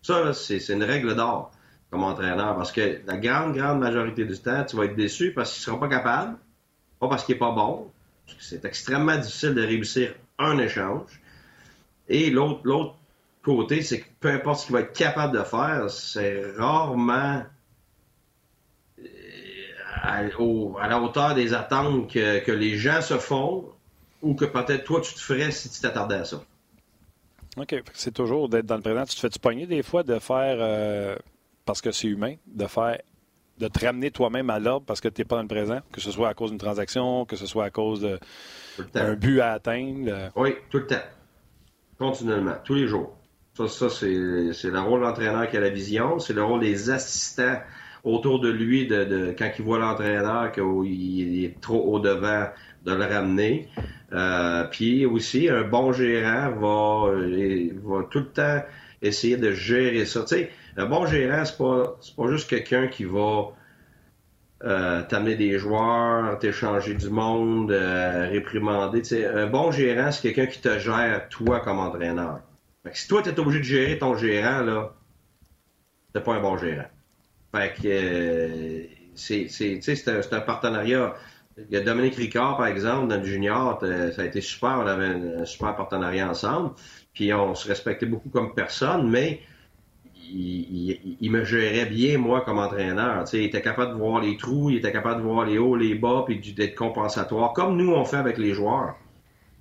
Ça, 0.02 0.32
c'est 0.34 0.68
une 0.68 0.82
règle 0.82 1.14
d'or 1.14 1.52
comme 1.90 2.04
entraîneur 2.04 2.56
parce 2.56 2.72
que 2.72 3.00
la 3.06 3.18
grande, 3.18 3.54
grande 3.54 3.78
majorité 3.78 4.24
du 4.24 4.36
temps, 4.38 4.64
tu 4.64 4.76
vas 4.76 4.86
être 4.86 4.96
déçu 4.96 5.32
parce 5.32 5.52
qu'il 5.52 5.60
ne 5.60 5.64
sera 5.64 5.80
pas 5.80 5.88
capable, 5.88 6.38
pas 6.98 7.08
parce 7.08 7.24
qu'il 7.24 7.34
n'est 7.34 7.38
pas 7.38 7.52
bon, 7.52 7.90
parce 8.26 8.38
que 8.38 8.44
c'est 8.44 8.64
extrêmement 8.64 9.16
difficile 9.16 9.54
de 9.54 9.62
réussir 9.62 10.14
un 10.38 10.58
échange. 10.58 11.20
Et 12.08 12.30
l'autre 12.30 12.96
côté, 13.42 13.82
c'est 13.82 14.00
que 14.00 14.06
peu 14.20 14.30
importe 14.30 14.60
ce 14.60 14.66
qu'il 14.66 14.74
va 14.74 14.80
être 14.80 14.92
capable 14.92 15.38
de 15.38 15.44
faire, 15.44 15.90
c'est 15.90 16.42
rarement 16.56 17.44
euh, 18.98 19.04
à, 20.02 20.22
la 20.22 21.00
hauteur 21.00 21.34
des 21.34 21.54
attentes 21.54 22.10
que, 22.10 22.40
que 22.40 22.52
les 22.52 22.76
gens 22.76 23.02
se 23.02 23.18
font 23.18 23.66
ou 24.22 24.34
que 24.34 24.44
peut-être 24.44 24.84
toi 24.84 25.00
tu 25.00 25.14
te 25.14 25.20
ferais 25.20 25.50
si 25.50 25.68
tu 25.68 25.80
t'attardais 25.80 26.16
à 26.16 26.24
ça. 26.24 26.42
OK. 27.56 27.82
C'est 27.92 28.14
toujours 28.14 28.48
d'être 28.48 28.66
dans 28.66 28.76
le 28.76 28.82
présent. 28.82 29.04
Tu 29.04 29.14
te 29.14 29.20
fais-tu 29.20 29.38
pogner 29.38 29.66
des 29.66 29.82
fois 29.82 30.02
de 30.02 30.18
faire, 30.18 30.56
euh, 30.58 31.16
parce 31.64 31.80
que 31.80 31.90
c'est 31.90 32.08
humain, 32.08 32.34
de 32.46 32.66
faire 32.66 32.98
de 33.58 33.68
te 33.68 33.84
ramener 33.84 34.10
toi-même 34.10 34.50
à 34.50 34.58
l'ordre 34.58 34.86
parce 34.86 35.00
que 35.00 35.08
tu 35.08 35.20
n'es 35.20 35.24
pas 35.24 35.36
dans 35.36 35.42
le 35.42 35.48
présent, 35.48 35.80
que 35.92 36.00
ce 36.00 36.10
soit 36.10 36.28
à 36.28 36.34
cause 36.34 36.50
d'une 36.50 36.58
transaction, 36.58 37.24
que 37.24 37.36
ce 37.36 37.46
soit 37.46 37.64
à 37.64 37.70
cause 37.70 38.18
d'un 38.92 39.14
but 39.14 39.40
à 39.40 39.52
atteindre? 39.52 40.30
Oui, 40.36 40.54
tout 40.70 40.78
le 40.78 40.86
temps. 40.86 41.04
Continuellement, 41.98 42.56
tous 42.64 42.74
les 42.74 42.88
jours. 42.88 43.16
Ça, 43.54 43.68
ça 43.68 43.90
c'est 43.90 44.08
le 44.08 44.80
rôle 44.80 45.00
de 45.00 45.04
l'entraîneur 45.04 45.48
qui 45.48 45.56
a 45.56 45.60
la 45.60 45.70
vision, 45.70 46.18
c'est 46.18 46.32
le 46.32 46.42
rôle 46.42 46.60
des 46.60 46.90
assistants 46.90 47.60
autour 48.02 48.40
de 48.40 48.48
lui 48.48 48.86
de, 48.86 49.34
quand 49.38 49.50
il 49.56 49.64
voit 49.64 49.78
l'entraîneur 49.78 50.50
qu'il 50.50 51.44
est 51.44 51.60
trop 51.60 51.94
au 51.94 52.00
devant 52.00 52.48
de 52.84 52.92
le 52.92 53.04
ramener. 53.04 53.68
Euh, 54.12 54.64
puis 54.64 55.06
aussi, 55.06 55.48
un 55.48 55.62
bon 55.62 55.92
gérant 55.92 56.50
va, 56.50 57.12
euh, 57.12 57.70
va 57.82 58.04
tout 58.10 58.20
le 58.20 58.28
temps 58.28 58.62
essayer 59.00 59.36
de 59.36 59.52
gérer 59.52 60.04
ça. 60.04 60.24
Un 60.76 60.86
bon 60.86 61.06
gérant, 61.06 61.44
c'est 61.44 61.56
pas, 61.56 61.98
pas 62.16 62.28
juste 62.28 62.48
quelqu'un 62.48 62.88
qui 62.88 63.04
va 63.04 63.48
euh, 64.64 65.02
t'amener 65.08 65.34
des 65.34 65.58
joueurs, 65.58 66.38
t'échanger 66.38 66.94
du 66.94 67.10
monde, 67.10 67.72
réprimander. 67.72 69.02
Un 69.26 69.46
bon 69.46 69.70
gérant, 69.70 70.12
c'est 70.12 70.32
quelqu'un 70.32 70.46
qui 70.46 70.60
te 70.60 70.78
gère 70.78 71.28
toi 71.30 71.60
comme 71.60 71.78
entraîneur. 71.78 72.40
Fait 72.84 72.90
que 72.90 72.98
si 72.98 73.08
toi, 73.08 73.22
tu 73.22 73.30
es 73.30 73.40
obligé 73.40 73.58
de 73.58 73.64
gérer 73.64 73.98
ton 73.98 74.16
gérant, 74.16 74.60
là, 74.60 74.92
t'es 76.12 76.20
pas 76.20 76.34
un 76.34 76.40
bon 76.40 76.56
gérant. 76.58 76.88
Fait 77.54 77.74
que 77.80 78.86
c'est, 79.14 80.32
un 80.32 80.40
partenariat. 80.40 81.14
Il 81.58 81.74
y 81.74 81.76
a 81.76 81.80
Dominique 81.80 82.14
Ricard, 82.14 82.56
par 82.56 82.66
exemple, 82.66 83.08
dans 83.08 83.18
le 83.18 83.24
junior, 83.24 83.78
ça 83.80 84.22
a 84.22 84.24
été 84.24 84.40
super, 84.40 84.78
on 84.82 84.86
avait 84.86 85.06
un, 85.06 85.44
super 85.44 85.76
partenariat 85.76 86.30
ensemble, 86.30 86.70
puis 87.12 87.32
on 87.34 87.54
se 87.54 87.68
respectait 87.68 88.06
beaucoup 88.06 88.30
comme 88.30 88.54
personne, 88.54 89.10
mais 89.10 89.40
il, 90.30 91.30
me 91.30 91.44
gérait 91.44 91.86
bien, 91.86 92.16
moi, 92.16 92.40
comme 92.42 92.58
entraîneur. 92.58 93.24
il 93.32 93.44
était 93.44 93.60
capable 93.60 93.92
de 93.92 93.98
voir 93.98 94.22
les 94.22 94.36
trous, 94.36 94.70
il 94.70 94.76
était 94.76 94.92
capable 94.92 95.20
de 95.20 95.26
voir 95.26 95.44
les 95.44 95.58
hauts, 95.58 95.76
les 95.76 95.94
bas, 95.94 96.24
puis 96.26 96.38
d'être 96.54 96.74
compensatoire, 96.74 97.52
comme 97.52 97.76
nous, 97.76 97.92
on 97.92 98.04
fait 98.04 98.16
avec 98.16 98.38
les 98.38 98.52
joueurs. 98.52 98.94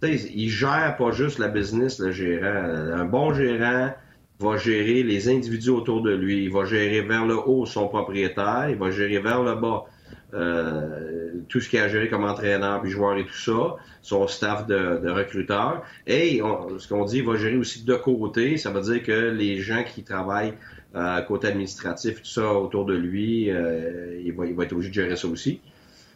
il 0.01 0.49
gère 0.49 0.95
pas 0.97 1.11
juste 1.11 1.39
la 1.39 1.49
business, 1.49 1.99
le 1.99 2.11
gérant. 2.11 2.45
Un 2.45 3.05
bon 3.05 3.33
gérant 3.33 3.91
va 4.39 4.57
gérer 4.57 5.03
les 5.03 5.29
individus 5.29 5.69
autour 5.69 6.01
de 6.01 6.15
lui. 6.15 6.45
Il 6.45 6.51
va 6.51 6.65
gérer 6.65 7.01
vers 7.01 7.25
le 7.25 7.37
haut 7.37 7.65
son 7.65 7.87
propriétaire, 7.87 8.67
il 8.69 8.77
va 8.77 8.91
gérer 8.91 9.19
vers 9.19 9.43
le 9.43 9.55
bas 9.55 9.85
euh, 10.33 11.30
tout 11.47 11.59
ce 11.59 11.69
qui 11.69 11.77
a 11.77 11.87
géré 11.87 12.09
comme 12.09 12.23
entraîneur, 12.23 12.81
puis 12.81 12.91
joueur 12.91 13.17
et 13.17 13.25
tout 13.25 13.33
ça, 13.33 13.75
son 14.01 14.27
staff 14.27 14.67
de, 14.67 15.09
recruteurs. 15.09 15.83
Et 16.07 16.39
ce 16.39 16.87
qu'on 16.87 17.05
dit, 17.05 17.17
il 17.19 17.25
va 17.25 17.35
gérer 17.37 17.57
aussi 17.57 17.83
de 17.83 17.95
côté. 17.95 18.57
Ça 18.57 18.71
veut 18.71 18.81
dire 18.81 19.03
que 19.03 19.29
les 19.29 19.59
gens 19.59 19.83
qui 19.83 20.03
travaillent 20.03 20.53
euh, 20.95 21.21
côté 21.21 21.47
administratif, 21.47 22.21
tout 22.21 22.29
ça 22.29 22.53
autour 22.53 22.85
de 22.85 22.95
lui, 22.95 23.49
euh, 23.49 24.21
il, 24.23 24.33
va, 24.33 24.45
il 24.45 24.55
va 24.55 24.63
être 24.63 24.73
obligé 24.73 24.89
de 24.89 24.93
gérer 24.95 25.15
ça 25.15 25.27
aussi. 25.27 25.61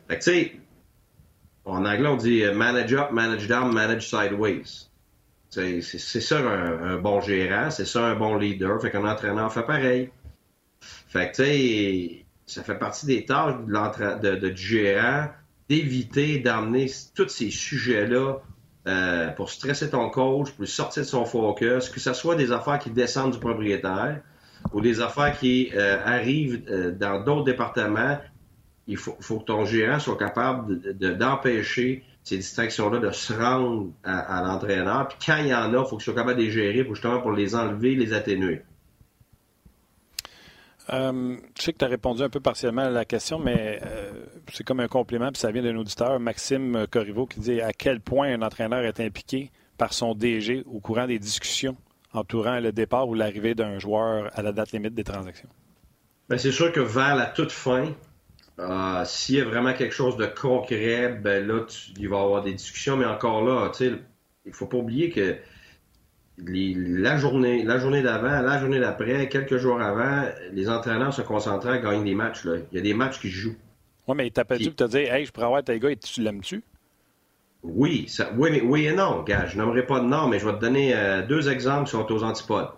Fait 0.07 0.19
que 0.19 0.23
tu 0.23 0.31
sais, 0.31 0.55
en 1.65 1.85
anglais, 1.85 2.07
on 2.07 2.17
dit 2.17 2.43
manage 2.53 2.93
up, 2.93 3.11
manage 3.11 3.47
down, 3.47 3.73
manage 3.73 4.09
sideways. 4.09 4.89
C'est 5.49 5.81
ça 6.01 6.39
un, 6.39 6.97
bon 6.97 7.21
gérant, 7.21 7.71
c'est 7.71 7.85
ça 7.85 8.05
un 8.05 8.15
bon 8.15 8.35
leader. 8.35 8.81
Fait 8.81 8.91
qu'un 8.91 9.05
entraîneur 9.07 9.51
fait 9.53 9.63
pareil. 9.63 10.09
Fait 10.81 11.31
que 11.31 11.35
tu 11.37 11.43
sais, 11.43 12.24
ça 12.45 12.63
fait 12.63 12.77
partie 12.77 13.05
des 13.05 13.25
tâches 13.25 13.55
de, 13.57 14.35
de, 14.35 14.49
du 14.49 14.61
gérant 14.61 15.29
d'éviter 15.67 16.39
d'amener 16.39 16.91
tous 17.15 17.27
ces 17.27 17.49
sujets-là 17.49 18.37
euh, 18.87 19.29
pour 19.29 19.49
stresser 19.49 19.89
ton 19.89 20.09
coach, 20.09 20.51
pour 20.51 20.67
sortir 20.67 21.01
de 21.03 21.07
son 21.07 21.25
focus, 21.25 21.89
que 21.89 21.99
ce 21.99 22.13
soit 22.13 22.35
des 22.35 22.51
affaires 22.51 22.77
qui 22.77 22.91
descendent 22.91 23.33
du 23.33 23.39
propriétaire 23.39 24.21
ou 24.73 24.81
des 24.81 25.01
affaires 25.01 25.37
qui 25.37 25.71
euh, 25.73 25.97
arrivent 26.05 26.63
euh, 26.69 26.91
dans 26.91 27.19
d'autres 27.23 27.45
départements. 27.45 28.19
Il 28.87 28.97
faut, 28.97 29.17
faut, 29.19 29.39
que 29.39 29.45
ton 29.45 29.65
gérant 29.65 29.97
soit 29.97 30.17
capable 30.17 30.79
d'empêcher 31.17 32.03
ces 32.23 32.37
distractions-là 32.37 32.99
de 32.99 33.11
se 33.11 33.33
rendre 33.33 33.91
à, 34.03 34.43
l'entraîneur. 34.43 35.07
Puis 35.07 35.17
quand 35.25 35.37
il 35.37 35.47
y 35.47 35.55
en 35.55 35.73
a, 35.73 35.79
il 35.81 35.85
faut 35.87 35.97
qu'il 35.97 36.03
soit 36.03 36.13
capable 36.13 36.37
de 36.37 36.43
les 36.43 36.51
gérer 36.51 36.83
pour 36.83 36.93
justement 36.93 37.21
pour 37.21 37.31
les 37.31 37.55
enlever, 37.55 37.95
les 37.95 38.13
atténuer. 38.13 38.61
Euh, 40.93 41.37
je 41.57 41.63
sais 41.63 41.73
que 41.73 41.79
tu 41.79 41.85
as 41.85 41.87
répondu 41.87 42.21
un 42.21 42.29
peu 42.29 42.39
partiellement 42.39 42.83
à 42.83 42.89
la 42.89 43.05
question, 43.05 43.39
mais 43.39 43.79
euh, 43.83 44.11
c'est 44.53 44.63
comme 44.63 44.79
un 44.79 44.87
complément, 44.87 45.31
puis 45.31 45.39
ça 45.39 45.51
vient 45.51 45.63
d'un 45.63 45.75
auditeur, 45.77 46.19
Maxime 46.19 46.85
Corriveau, 46.91 47.25
qui 47.25 47.39
dit 47.39 47.61
à 47.61 47.73
quel 47.73 47.99
point 47.99 48.33
un 48.33 48.41
entraîneur 48.41 48.83
est 48.83 48.99
impliqué 48.99 49.51
par 49.77 49.93
son 49.93 50.13
DG 50.13 50.63
au 50.71 50.79
courant 50.79 51.07
des 51.07 51.19
discussions 51.19 51.75
entourant 52.13 52.59
le 52.59 52.71
départ 52.71 53.07
ou 53.07 53.13
l'arrivée 53.13 53.55
d'un 53.55 53.79
joueur 53.79 54.29
à 54.33 54.41
la 54.41 54.51
date 54.51 54.71
limite 54.71 54.93
des 54.93 55.03
transactions. 55.03 55.49
Bien, 56.29 56.37
c'est 56.37 56.51
sûr 56.51 56.71
que 56.71 56.79
vers 56.79 57.15
la 57.15 57.25
toute 57.25 57.51
fin, 57.51 57.93
euh, 58.59 59.03
s'il 59.05 59.35
y 59.35 59.41
a 59.41 59.45
vraiment 59.45 59.73
quelque 59.73 59.93
chose 59.93 60.17
de 60.17 60.25
concret, 60.25 61.09
ben 61.09 61.45
là, 61.45 61.61
il 61.97 62.09
va 62.09 62.17
y 62.17 62.19
avoir 62.19 62.41
des 62.41 62.53
discussions, 62.53 62.97
mais 62.97 63.05
encore 63.05 63.43
là, 63.43 63.71
il 63.79 63.99
ne 64.45 64.53
faut 64.53 64.65
pas 64.65 64.77
oublier 64.77 65.09
que 65.09 65.35
la 66.37 67.17
journée, 67.17 67.63
la 67.63 67.77
journée 67.77 68.01
d'avant, 68.01 68.41
la 68.41 68.59
journée 68.59 68.79
d'après, 68.79 69.29
quelques 69.29 69.57
jours 69.57 69.81
avant, 69.81 70.25
les 70.51 70.69
entraîneurs 70.69 71.13
se 71.13 71.21
concentraient 71.21 71.77
à 71.77 71.77
gagner 71.77 72.03
des 72.03 72.15
matchs. 72.15 72.43
Là. 72.43 72.57
Il 72.71 72.75
y 72.75 72.79
a 72.79 72.81
des 72.81 72.93
matchs 72.93 73.19
qui 73.19 73.29
jouent. 73.29 73.55
Oui, 74.07 74.15
mais 74.17 74.29
t'as 74.29 74.43
pas 74.43 74.57
dû 74.57 74.73
te 74.73 74.83
dire 74.83 75.13
Hey, 75.13 75.25
je 75.25 75.31
pourrais 75.31 75.47
avoir 75.47 75.63
tes 75.63 75.79
gars 75.79 75.91
et 75.91 75.95
tu 75.95 76.21
l'aimes-tu? 76.21 76.61
Oui, 77.63 78.05
ça, 78.07 78.31
oui, 78.37 78.49
mais, 78.51 78.61
oui 78.61 78.85
et 78.85 78.93
non, 78.93 79.23
gars. 79.23 79.47
Je 79.47 79.57
n'aimerais 79.57 79.85
pas 79.85 79.99
de 79.99 80.05
nom, 80.05 80.27
mais 80.27 80.37
je 80.37 80.45
vais 80.45 80.53
te 80.53 80.59
donner 80.59 80.93
euh, 80.93 81.25
deux 81.25 81.49
exemples 81.49 81.85
qui 81.85 81.91
sont 81.91 82.11
aux 82.11 82.23
antipodes. 82.23 82.69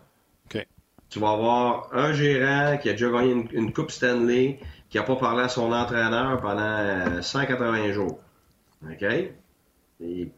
OK. 0.46 0.66
Tu 1.10 1.20
vas 1.20 1.32
avoir 1.32 1.90
un 1.94 2.14
gérant 2.14 2.78
qui 2.78 2.90
a 2.90 2.94
déjà 2.94 3.10
gagné 3.10 3.48
une, 3.52 3.74
Coupe 3.74 3.92
Stanley, 3.92 4.60
qui 4.90 4.98
n'a 4.98 5.04
pas 5.04 5.16
parlé 5.16 5.44
à 5.44 5.50
son 5.50 5.74
entraîneur 5.74 6.40
pendant 6.40 7.22
180 7.22 7.80
euh, 7.80 7.94
jours. 7.94 8.20
OK? 8.84 9.06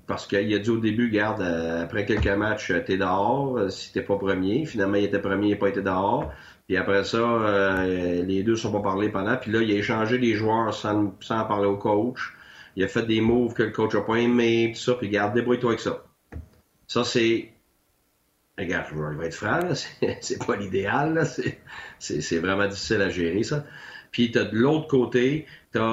Parce 0.07 0.25
qu'il 0.25 0.53
a 0.53 0.59
dit 0.59 0.69
au 0.69 0.77
début, 0.77 1.09
garde, 1.09 1.41
euh, 1.41 1.83
après 1.83 2.05
quelques 2.05 2.27
matchs, 2.27 2.71
t'es 2.85 2.97
dehors 2.97 3.69
si 3.71 3.91
t'es 3.91 4.01
pas 4.01 4.17
premier. 4.17 4.65
Finalement, 4.65 4.95
il 4.95 5.05
était 5.05 5.19
premier, 5.19 5.47
il 5.47 5.51
n'a 5.51 5.57
pas 5.57 5.69
été 5.69 5.81
dehors. 5.81 6.31
Puis 6.67 6.77
après 6.77 7.03
ça, 7.03 7.83
les 7.85 8.43
deux 8.43 8.51
ne 8.51 8.57
sont 8.57 8.71
pas 8.71 8.81
parlé 8.81 9.09
pendant. 9.09 9.35
Puis 9.37 9.51
là, 9.51 9.61
il 9.61 9.71
a 9.71 9.75
échangé 9.75 10.17
des 10.19 10.35
joueurs 10.35 10.73
sans, 10.73 11.13
parler 11.27 11.67
au 11.67 11.77
coach 11.77 12.33
il 12.75 12.83
a 12.83 12.87
fait 12.87 13.05
des 13.05 13.19
moves 13.19 13.53
que 13.53 13.63
le 13.63 13.71
coach 13.71 13.93
n'a 13.93 14.01
pas 14.01 14.15
aimé, 14.15 14.71
tout 14.73 14.79
ça, 14.79 14.93
puis 14.93 15.07
regarde, 15.07 15.33
débrouille-toi 15.33 15.71
avec 15.71 15.81
ça. 15.81 16.03
Ça, 16.87 17.03
c'est. 17.03 17.51
Regarde, 18.57 18.87
je 18.91 19.17
vais 19.17 19.27
être 19.27 19.35
franc, 19.35 19.59
c'est 20.21 20.45
pas 20.45 20.55
l'idéal, 20.55 21.27
c'est 21.99 22.39
vraiment 22.39 22.67
difficile 22.67 23.01
à 23.01 23.09
gérer, 23.09 23.43
ça. 23.43 23.65
Puis 24.11 24.31
tu 24.31 24.39
as 24.39 24.45
de 24.45 24.55
l'autre 24.55 24.87
côté, 24.87 25.45
tu 25.71 25.79
as, 25.79 25.83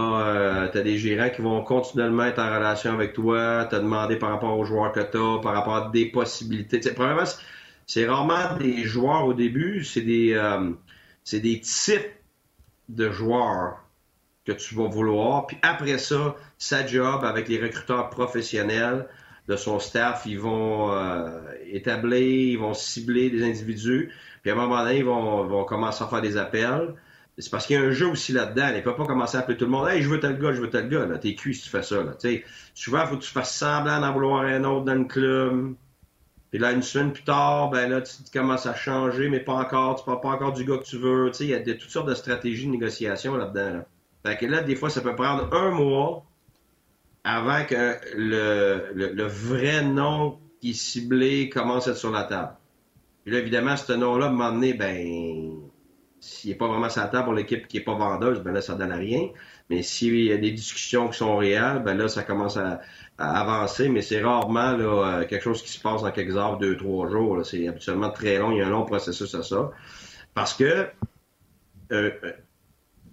euh, 0.71 0.83
des 0.83 0.99
gérants 0.99 1.31
qui 1.31 1.43
vont 1.43 1.63
continuellement 1.63 2.25
être 2.25 2.39
en 2.39 2.55
relation 2.55 2.93
avec 2.93 3.13
toi, 3.13 3.67
te 3.67 3.77
demander 3.77 4.17
par 4.17 4.31
rapport 4.31 4.59
aux 4.59 4.65
joueurs 4.65 4.93
que 4.93 5.01
tu 5.01 5.17
as, 5.17 5.41
par 5.43 5.53
rapport 5.53 5.77
à 5.77 5.91
des 5.91 6.07
possibilités. 6.07 6.81
premièrement, 6.95 7.25
c'est 7.87 8.07
rarement 8.07 8.57
des 8.59 8.85
joueurs 8.85 9.27
au 9.27 9.35
début, 9.35 9.85
c'est 9.85 10.01
des, 10.01 10.33
euh, 10.35 10.73
des 11.33 11.61
types 11.61 12.11
de 12.89 13.11
joueurs 13.11 13.87
que 14.45 14.53
tu 14.53 14.75
vas 14.75 14.89
vouloir. 14.89 15.47
Puis 15.47 15.59
après 15.63 15.99
ça, 15.99 16.37
sa 16.59 16.87
job 16.87 17.25
avec 17.25 17.49
les 17.49 17.61
recruteurs 17.61 18.11
professionnels 18.11 19.07
de 19.49 19.57
son 19.57 19.79
staff, 19.79 20.23
ils 20.27 20.39
vont 20.39 20.93
euh, 20.93 21.41
établir, 21.71 22.53
ils 22.53 22.59
vont 22.59 22.75
cibler 22.75 23.31
des 23.31 23.45
individus. 23.45 24.13
Puis 24.43 24.51
à 24.51 24.55
un 24.55 24.57
moment 24.57 24.83
donné, 24.83 24.99
ils 24.99 25.05
vont, 25.05 25.65
commencer 25.65 26.03
à 26.05 26.09
faire 26.09 26.23
des 26.23 26.37
appels. 26.37 26.95
C'est 27.39 27.51
parce 27.51 27.67
qu'il 27.67 27.77
y 27.77 27.79
a 27.79 27.83
un 27.83 27.91
jeu 27.91 28.07
aussi 28.07 28.33
là-dedans. 28.33 28.69
Ils 28.69 28.77
ne 28.77 28.81
peuvent 28.81 28.97
pas 28.97 29.05
commencer 29.05 29.37
à 29.37 29.41
appeler 29.41 29.59
tout 29.59 29.67
le 29.67 29.71
monde. 29.71 29.89
Hey, 29.89 30.03
je 30.03 30.09
veux 30.09 30.21
tel 30.21 30.39
gars, 30.39 30.53
je 30.53 30.61
veux 30.61 30.71
tel 30.71 30.89
gars. 30.89 31.07
T'es 31.19 31.35
cuit 31.35 31.55
si 31.55 31.65
tu 31.65 31.69
fais 31.69 31.83
ça. 31.83 32.03
Là. 32.03 32.13
souvent, 32.75 33.03
il 33.03 33.09
faut 33.09 33.17
que 33.17 33.23
tu 33.23 33.31
fasses 33.31 33.55
semblant 33.55 34.01
d'en 34.01 34.13
vouloir 34.13 34.43
un 34.43 34.65
autre 34.65 34.87
dans 34.87 34.95
le 34.95 35.05
club. 35.05 35.75
Puis 36.51 36.59
là, 36.59 36.73
une 36.73 36.83
semaine 36.83 37.13
plus 37.13 37.25
tard, 37.25 37.69
ben 37.69 37.91
là, 37.91 38.01
tu, 38.01 38.15
commences 38.33 38.65
à 38.65 38.75
changer, 38.75 39.29
mais 39.29 39.41
pas 39.41 39.55
encore. 39.55 39.97
Tu 39.97 40.05
parles 40.07 40.21
pas 40.21 40.31
encore 40.31 40.53
du 40.55 40.65
gars 40.65 40.79
que 40.79 40.85
tu 40.85 40.97
veux. 40.97 41.31
Il 41.41 41.49
y 41.49 41.55
a 41.55 41.61
toutes 41.61 41.91
sortes 41.91 42.09
de 42.09 42.15
stratégies 42.15 42.67
de 42.67 42.71
négociation 42.71 43.37
là-dedans. 43.37 43.79
Là. 43.79 43.87
Fait 44.25 44.37
que 44.39 44.47
là, 44.47 44.63
des 44.63 44.75
fois, 44.75 44.89
ça 44.89 45.03
peut 45.03 45.15
prendre 45.15 45.55
un 45.55 45.71
mois 45.71 46.25
avant 47.23 47.65
que 47.65 47.99
le, 48.17 49.25
vrai 49.25 49.83
nom 49.83 50.39
qui 50.61 50.71
est 50.71 50.75
ciblé 50.75 51.51
commence 51.51 51.87
à 51.87 51.91
être 51.91 51.97
sur 51.97 52.11
la 52.11 52.25
table. 52.25 52.57
Puis 53.25 53.35
là, 53.35 53.41
évidemment, 53.41 53.77
ce 53.77 53.93
nom-là, 53.93 54.27
à 54.27 54.29
un 54.29 54.33
moment 54.33 54.53
donné, 54.53 54.73
ben, 54.73 55.67
s'il 56.27 56.51
n'est 56.51 56.57
pas 56.57 56.67
vraiment 56.67 56.89
la 56.95 57.07
table 57.07 57.25
pour 57.25 57.33
l'équipe 57.33 57.69
qui 57.69 57.79
n'est 57.79 57.85
pas 57.85 57.95
vendeuse, 57.95 58.41
ben 58.41 58.53
là, 58.53 58.61
ça 58.61 58.75
donne 58.75 58.91
à 58.91 58.97
rien. 58.97 59.29
Mais 59.71 59.83
s'il 59.83 60.25
y 60.25 60.33
a 60.33 60.37
des 60.37 60.51
discussions 60.51 61.09
qui 61.09 61.19
sont 61.19 61.37
réelles, 61.37 61.83
ben 61.85 61.97
là, 61.97 62.09
ça 62.09 62.25
commence 62.25 62.57
à, 62.57 62.81
avancer, 63.19 63.89
mais 63.89 64.03
c'est 64.03 64.23
rarement 64.23 64.73
là, 64.73 65.21
euh, 65.21 65.25
quelque 65.25 65.43
chose 65.43 65.63
qui 65.63 65.71
se 65.71 65.81
passe 65.81 66.03
en 66.03 66.11
quelques 66.11 66.37
heures, 66.37 66.59
deux, 66.59 66.77
trois 66.77 67.09
jours. 67.09 67.47
C'est 67.47 67.67
habituellement 67.69 68.11
très 68.11 68.39
long, 68.39 68.51
il 68.51 68.59
y 68.59 68.61
a 68.61 68.67
un 68.67 68.71
long 68.71 68.85
processus 68.85 69.35
à 69.35 69.43
ça. 69.43 69.71
Parce 70.35 70.53
que 70.53 70.65
euh, 70.65 70.91
euh, 71.93 72.33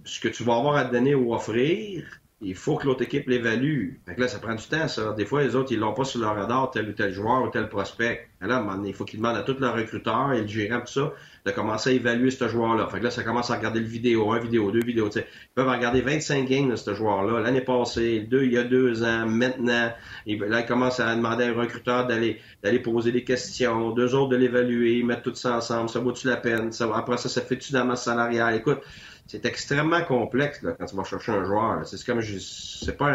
ce 0.04 0.20
que 0.20 0.28
tu 0.28 0.44
vas 0.44 0.58
avoir 0.58 0.76
à 0.76 0.84
donner 0.84 1.16
ou 1.16 1.34
offrir, 1.34 2.04
il 2.44 2.56
faut 2.56 2.76
que 2.76 2.86
l'autre 2.86 3.02
équipe 3.04 3.28
l'évalue. 3.28 3.92
Fait 4.06 4.16
que 4.16 4.22
là, 4.22 4.28
ça 4.28 4.40
prend 4.40 4.56
du 4.56 4.64
temps, 4.64 4.88
ça. 4.88 5.14
Des 5.14 5.26
fois, 5.26 5.44
les 5.44 5.56
autres, 5.56 5.72
ils 5.72 5.80
l'ont 5.80 5.94
pas 5.94 6.04
sur 6.04 6.20
leur 6.20 6.36
radar, 6.36 6.72
tel 6.72 6.90
ou 6.90 6.94
tel 6.94 7.14
joueur 7.14 7.44
ou 7.44 7.50
tel 7.50 7.70
prospect. 7.70 8.28
là, 8.42 8.66
il 8.86 8.94
faut 8.94 9.06
qu'ils 9.06 9.20
demandent 9.20 9.38
à 9.38 9.44
tous 9.44 9.58
leurs 9.60 9.76
recruteurs 9.76 10.34
et 10.34 10.42
le 10.42 10.48
gérant, 10.48 10.82
tout 10.82 10.92
ça, 10.92 11.14
de 11.46 11.52
commencer 11.52 11.92
à 11.92 11.94
évaluer 11.94 12.32
ce 12.32 12.48
joueur-là. 12.48 12.88
Fait 12.88 13.00
que 13.00 13.06
là, 13.06 13.12
ça 13.12 13.24
commence 13.24 13.50
à 13.52 13.56
regarder 13.56 13.80
le 13.80 13.86
vidéo, 13.86 14.32
un 14.32 14.40
vidéo, 14.40 14.72
deux 14.72 14.84
vidéos. 14.84 15.10
Ils 15.16 15.24
peuvent 15.56 15.70
regarder 15.70 16.02
25 16.02 16.48
games 16.48 16.70
de 16.70 16.76
ce 16.76 16.94
joueur-là. 16.94 17.42
L'année 17.42 17.62
passée, 17.62 18.22
deux, 18.22 18.44
il 18.44 18.54
y 18.54 18.58
a 18.58 18.64
deux 18.64 19.04
ans, 19.04 19.26
maintenant. 19.26 19.92
Là, 20.26 20.60
ils 20.60 20.66
commencent 20.66 21.00
à 21.00 21.16
demander 21.16 21.46
à 21.46 21.48
un 21.50 21.54
recruteur 21.54 22.08
d'aller, 22.08 22.40
d'aller 22.62 22.80
poser 22.80 23.12
des 23.12 23.24
questions, 23.24 23.92
deux 23.92 24.16
autres 24.16 24.30
de 24.30 24.38
l'évaluer, 24.38 25.04
mettre 25.04 25.24
tout 25.24 25.36
ça 25.36 25.58
ensemble. 25.58 25.90
Ça 25.90 26.00
vaut-tu 26.00 26.28
la 26.28 26.38
peine? 26.38 26.72
Après 26.94 27.18
ça, 27.18 27.30
ça 27.30 27.42
fait-tu 27.42 27.74
dans 27.74 27.86
ma 27.86 27.96
salariale? 27.96 28.56
Écoute, 28.56 28.80
c'est 29.28 29.46
extrêmement 29.46 30.04
complexe 30.04 30.62
là, 30.62 30.74
quand 30.78 30.86
tu 30.86 30.96
vas 30.96 31.04
chercher 31.04 31.32
un 31.32 31.44
joueur. 31.44 31.88
C'est 31.88 32.04
comme 32.06 32.22
c'est 32.22 32.98
pas 32.98 33.12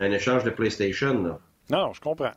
un, 0.00 0.10
échange 0.10 0.44
de 0.44 0.50
PlayStation. 0.50 1.38
Non, 1.70 1.92
je 1.92 2.00
comprends. 2.00 2.32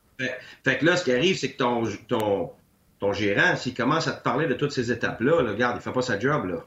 Fait, 0.63 0.77
que 0.77 0.85
là, 0.85 0.97
ce 0.97 1.03
qui 1.03 1.13
arrive, 1.13 1.37
c'est 1.37 1.51
que 1.51 1.57
ton, 1.57 1.83
ton, 2.07 2.51
ton 2.99 3.13
gérant, 3.13 3.55
s'il 3.55 3.73
commence 3.73 4.07
à 4.07 4.13
te 4.13 4.23
parler 4.23 4.47
de 4.47 4.53
toutes 4.53 4.71
ces 4.71 4.91
étapes-là, 4.91 5.37
regarde, 5.37 5.77
il 5.79 5.81
fait 5.81 5.91
pas 5.91 6.01
sa 6.01 6.19
job. 6.19 6.45
Là. 6.45 6.65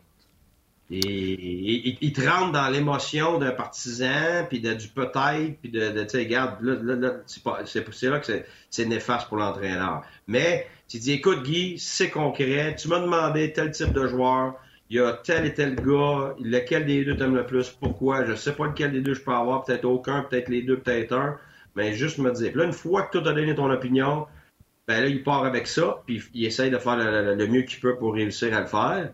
Et, 0.90 1.96
il 2.00 2.12
te 2.12 2.20
rentre 2.20 2.52
dans 2.52 2.68
l'émotion 2.68 3.38
d'un 3.38 3.52
partisan, 3.52 4.46
puis 4.48 4.60
de, 4.60 4.74
du 4.74 4.88
peut-être, 4.88 5.58
puis 5.60 5.70
de, 5.70 6.02
tu 6.02 6.08
sais, 6.08 6.18
regarde, 6.18 6.60
là, 6.60 6.76
là, 6.94 7.12
c'est 7.26 8.08
là 8.10 8.20
que 8.20 8.44
c'est 8.70 8.84
néfaste 8.84 9.28
pour 9.28 9.38
l'entraîneur. 9.38 10.02
Mais 10.26 10.66
tu 10.88 10.98
dis, 10.98 11.12
écoute, 11.12 11.42
Guy, 11.42 11.78
c'est 11.78 12.10
concret, 12.10 12.76
tu 12.78 12.88
m'as 12.88 13.00
demandé 13.00 13.52
tel 13.52 13.70
type 13.70 13.92
de 13.92 14.06
joueur, 14.06 14.54
il 14.94 14.98
y 14.98 15.00
a 15.00 15.12
tel 15.12 15.44
et 15.44 15.52
tel 15.52 15.74
gars, 15.74 16.36
lequel 16.40 16.86
des 16.86 17.04
deux 17.04 17.16
t'aime 17.16 17.34
le 17.34 17.44
plus, 17.44 17.68
pourquoi, 17.68 18.24
je 18.26 18.36
sais 18.36 18.52
pas 18.52 18.66
lequel 18.66 18.92
des 18.92 19.00
deux 19.00 19.14
je 19.14 19.22
peux 19.22 19.32
avoir, 19.32 19.64
peut-être 19.64 19.84
aucun, 19.86 20.22
peut-être 20.22 20.48
les 20.48 20.62
deux, 20.62 20.78
peut-être 20.78 21.12
un, 21.14 21.36
mais 21.74 21.94
juste 21.94 22.18
me 22.18 22.30
dire. 22.30 22.56
là, 22.56 22.64
une 22.64 22.72
fois 22.72 23.02
que 23.02 23.18
tu 23.18 23.28
as 23.28 23.32
donné 23.32 23.52
ton 23.56 23.68
opinion, 23.72 24.28
ben 24.86 25.00
là, 25.00 25.08
il 25.08 25.24
part 25.24 25.44
avec 25.44 25.66
ça, 25.66 26.00
puis 26.06 26.22
il 26.32 26.44
essaye 26.44 26.70
de 26.70 26.78
faire 26.78 26.96
le, 26.96 27.46
mieux 27.48 27.62
qu'il 27.62 27.80
peut 27.80 27.96
pour 27.96 28.14
réussir 28.14 28.56
à 28.56 28.60
le 28.60 28.66
faire. 28.68 29.10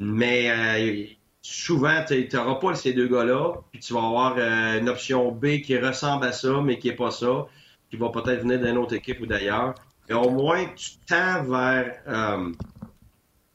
Mais 0.00 0.50
euh, 0.50 1.06
souvent, 1.40 2.04
tu 2.06 2.28
n'auras 2.34 2.56
pas 2.56 2.74
ces 2.74 2.92
deux 2.92 3.08
gars-là, 3.08 3.54
puis 3.72 3.80
tu 3.80 3.94
vas 3.94 4.04
avoir 4.04 4.34
euh, 4.36 4.78
une 4.78 4.90
option 4.90 5.32
B 5.32 5.62
qui 5.62 5.78
ressemble 5.78 6.26
à 6.26 6.32
ça, 6.32 6.60
mais 6.62 6.78
qui 6.78 6.88
n'est 6.88 6.94
pas 6.94 7.10
ça, 7.10 7.46
qui 7.88 7.96
va 7.96 8.10
peut-être 8.10 8.42
venir 8.42 8.60
d'une 8.60 8.76
autre 8.76 8.92
équipe 8.92 9.22
ou 9.22 9.26
d'ailleurs. 9.26 9.76
Et 10.10 10.12
au 10.12 10.28
moins, 10.28 10.66
tu 10.76 10.98
tends 11.08 11.42
vers 11.44 12.02
euh, 12.06 12.52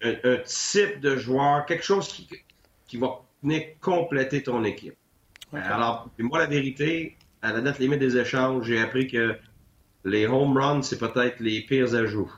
un, 0.03 0.37
type 0.45 0.99
de 0.99 1.15
joueur, 1.15 1.65
quelque 1.65 1.83
chose 1.83 2.07
qui, 2.07 2.27
qui 2.87 2.97
va 2.97 3.21
venir 3.43 3.63
compléter 3.79 4.43
ton 4.43 4.63
équipe. 4.63 4.95
Alors, 5.53 6.09
moi, 6.17 6.39
la 6.39 6.45
vérité, 6.45 7.17
à 7.41 7.51
la 7.51 7.61
date 7.61 7.79
limite 7.79 7.99
des 7.99 8.17
échanges, 8.17 8.65
j'ai 8.65 8.79
appris 8.79 9.07
que 9.07 9.35
les 10.05 10.25
home 10.25 10.57
runs, 10.57 10.81
c'est 10.81 10.97
peut-être 10.97 11.39
les 11.39 11.61
pires 11.61 11.93
ajouts. 11.95 12.31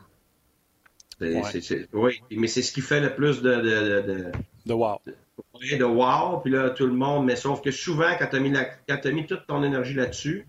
oui, 1.22 2.22
mais 2.32 2.48
c'est 2.48 2.62
ce 2.62 2.72
qui 2.72 2.82
fait 2.82 3.00
le 3.00 3.16
plus 3.16 3.42
de. 3.42 3.56
De, 3.56 4.02
de, 4.02 4.32
de 4.66 4.74
wow. 4.74 5.00
De, 5.06 5.84
wow, 5.84 6.40
puis 6.40 6.52
là, 6.52 6.70
tout 6.72 6.86
le 6.86 6.94
monde, 6.94 7.26
mais 7.26 7.36
sauf 7.36 7.62
que 7.62 7.72
souvent, 7.72 8.10
quand 8.20 8.28
tu 8.28 8.36
as, 8.36 9.08
as, 9.08 9.12
mis 9.12 9.26
toute 9.26 9.48
ton 9.48 9.64
énergie 9.64 9.94
là-dessus, 9.94 10.48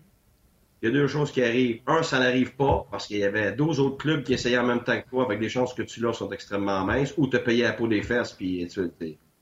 il 0.81 0.89
y 0.89 0.91
a 0.91 0.91
deux 0.91 1.07
choses 1.07 1.31
qui 1.31 1.41
arrivent. 1.41 1.81
Un, 1.87 2.03
ça 2.03 2.19
n'arrive 2.19 2.55
pas 2.55 2.85
parce 2.91 3.07
qu'il 3.07 3.17
y 3.17 3.23
avait 3.23 3.53
12 3.53 3.79
autres 3.79 3.97
clubs 3.97 4.23
qui 4.23 4.33
essayaient 4.33 4.57
en 4.57 4.65
même 4.65 4.83
temps 4.83 4.99
que 4.99 5.09
toi 5.09 5.23
avec 5.23 5.39
des 5.39 5.49
chances 5.49 5.73
que 5.73 5.81
tu 5.81 6.01
l'as 6.01 6.13
sont 6.13 6.29
extrêmement 6.31 6.83
minces 6.83 7.13
ou 7.17 7.27
tu 7.27 7.37
as 7.37 7.39
payé 7.39 7.63
la 7.63 7.73
peau 7.73 7.87
des 7.87 8.01
fesses 8.01 8.33
puis 8.33 8.67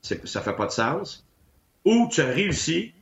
ça 0.02 0.40
fait 0.40 0.56
pas 0.56 0.66
de 0.66 0.70
sens. 0.70 1.26
Ou 1.84 2.08
tu 2.10 2.22
as 2.22 2.26
réussi, 2.26 2.92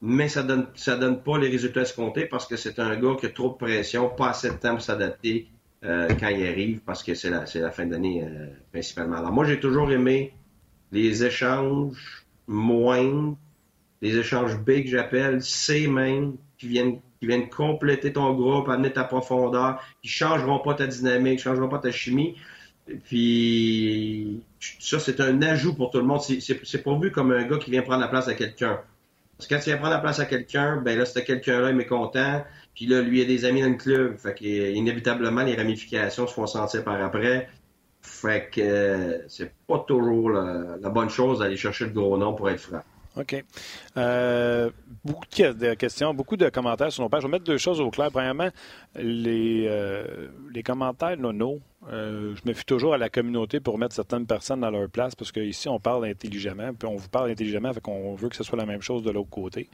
mais 0.00 0.28
ça 0.28 0.42
donne, 0.42 0.68
ça 0.74 0.96
donne 0.96 1.22
pas 1.22 1.38
les 1.38 1.48
résultats 1.48 1.82
escomptés 1.82 2.26
parce 2.26 2.46
que 2.46 2.56
c'est 2.56 2.78
un 2.78 2.96
gars 2.96 3.14
qui 3.18 3.26
a 3.26 3.30
trop 3.30 3.50
de 3.50 3.54
pression, 3.54 4.08
pas 4.08 4.30
assez 4.30 4.50
de 4.50 4.56
temps 4.56 4.72
pour 4.72 4.82
s'adapter 4.82 5.48
euh, 5.84 6.08
quand 6.18 6.28
il 6.28 6.46
arrive 6.46 6.80
parce 6.80 7.02
que 7.02 7.14
c'est 7.14 7.30
la, 7.30 7.44
la 7.54 7.70
fin 7.70 7.86
d'année 7.86 8.22
euh, 8.24 8.46
principalement. 8.72 9.16
Alors 9.16 9.32
moi, 9.32 9.44
j'ai 9.44 9.60
toujours 9.60 9.90
aimé 9.92 10.32
les 10.92 11.24
échanges 11.24 12.26
moindres, 12.46 13.36
les 14.00 14.16
échanges 14.16 14.58
B 14.58 14.82
que 14.82 14.88
j'appelle 14.88 15.42
C 15.42 15.88
même, 15.88 16.36
qui 16.58 16.68
viennent 16.68 17.00
viennent 17.26 17.48
compléter 17.48 18.12
ton 18.12 18.32
groupe, 18.34 18.68
amener 18.68 18.92
ta 18.92 19.04
profondeur, 19.04 19.82
qui 20.02 20.08
changeront 20.08 20.58
pas 20.58 20.74
ta 20.74 20.86
dynamique, 20.86 21.40
changeront 21.40 21.68
pas 21.68 21.78
ta 21.78 21.92
chimie. 21.92 22.36
Puis 23.04 24.40
ça, 24.60 24.98
c'est 24.98 25.20
un 25.20 25.42
ajout 25.42 25.74
pour 25.74 25.90
tout 25.90 25.98
le 25.98 26.04
monde. 26.04 26.20
C'est 26.20 26.82
pas 26.82 26.98
vu 26.98 27.10
comme 27.10 27.32
un 27.32 27.44
gars 27.44 27.58
qui 27.58 27.70
vient 27.70 27.82
prendre 27.82 28.00
la 28.00 28.08
place 28.08 28.28
à 28.28 28.34
quelqu'un. 28.34 28.80
Parce 29.36 29.48
que 29.48 29.54
quand 29.54 29.60
tu 29.60 29.70
viens 29.70 29.76
prendre 29.76 29.92
la 29.92 30.00
place 30.00 30.18
à 30.18 30.24
quelqu'un, 30.24 30.76
ben 30.76 30.98
là, 30.98 31.04
c'était 31.04 31.24
quelqu'un-là 31.24 31.70
est 31.70 31.74
mécontent, 31.74 32.42
puis 32.74 32.86
là, 32.86 33.02
lui, 33.02 33.20
il 33.20 33.22
a 33.22 33.26
des 33.26 33.44
amis 33.44 33.60
dans 33.60 33.68
le 33.68 33.74
club. 33.74 34.16
Fait 34.16 34.34
qu'inévitablement, 34.34 35.42
les 35.42 35.56
ramifications 35.56 36.26
se 36.26 36.32
font 36.32 36.46
sentir 36.46 36.84
par 36.84 37.02
après. 37.02 37.48
Fait 38.00 38.48
que 38.50 38.60
euh, 38.60 39.18
c'est 39.28 39.52
pas 39.66 39.84
toujours 39.86 40.30
la, 40.30 40.76
la 40.80 40.88
bonne 40.88 41.10
chose 41.10 41.40
d'aller 41.40 41.56
chercher 41.56 41.86
le 41.86 41.90
gros 41.90 42.16
nom 42.16 42.34
pour 42.34 42.48
être 42.48 42.60
franc. 42.60 42.82
OK. 43.16 43.44
Euh, 43.96 44.70
beaucoup 45.04 45.24
de 45.36 45.74
questions, 45.74 46.12
beaucoup 46.12 46.36
de 46.36 46.48
commentaires 46.50 46.92
sur 46.92 47.02
nos 47.02 47.08
pages. 47.08 47.22
Je 47.22 47.26
vais 47.26 47.32
mettre 47.32 47.44
deux 47.44 47.56
choses 47.58 47.80
au 47.80 47.90
clair. 47.90 48.10
Premièrement, 48.10 48.50
les, 48.94 49.66
euh, 49.68 50.28
les 50.52 50.62
commentaires 50.62 51.16
nono, 51.16 51.60
euh, 51.90 52.34
je 52.36 52.48
me 52.48 52.54
fie 52.54 52.64
toujours 52.64 52.94
à 52.94 52.98
la 52.98 53.08
communauté 53.08 53.58
pour 53.58 53.78
mettre 53.78 53.94
certaines 53.94 54.26
personnes 54.26 54.60
dans 54.60 54.70
leur 54.70 54.90
place 54.90 55.14
parce 55.14 55.32
qu'ici, 55.32 55.68
on 55.68 55.80
parle 55.80 56.04
intelligemment, 56.04 56.74
puis 56.74 56.88
on 56.88 56.96
vous 56.96 57.08
parle 57.08 57.30
intelligemment, 57.30 57.72
fait 57.72 57.80
qu'on 57.80 58.14
veut 58.14 58.28
que 58.28 58.36
ce 58.36 58.44
soit 58.44 58.58
la 58.58 58.66
même 58.66 58.82
chose 58.82 59.02
de 59.02 59.10
l'autre 59.10 59.30
côté. 59.30 59.70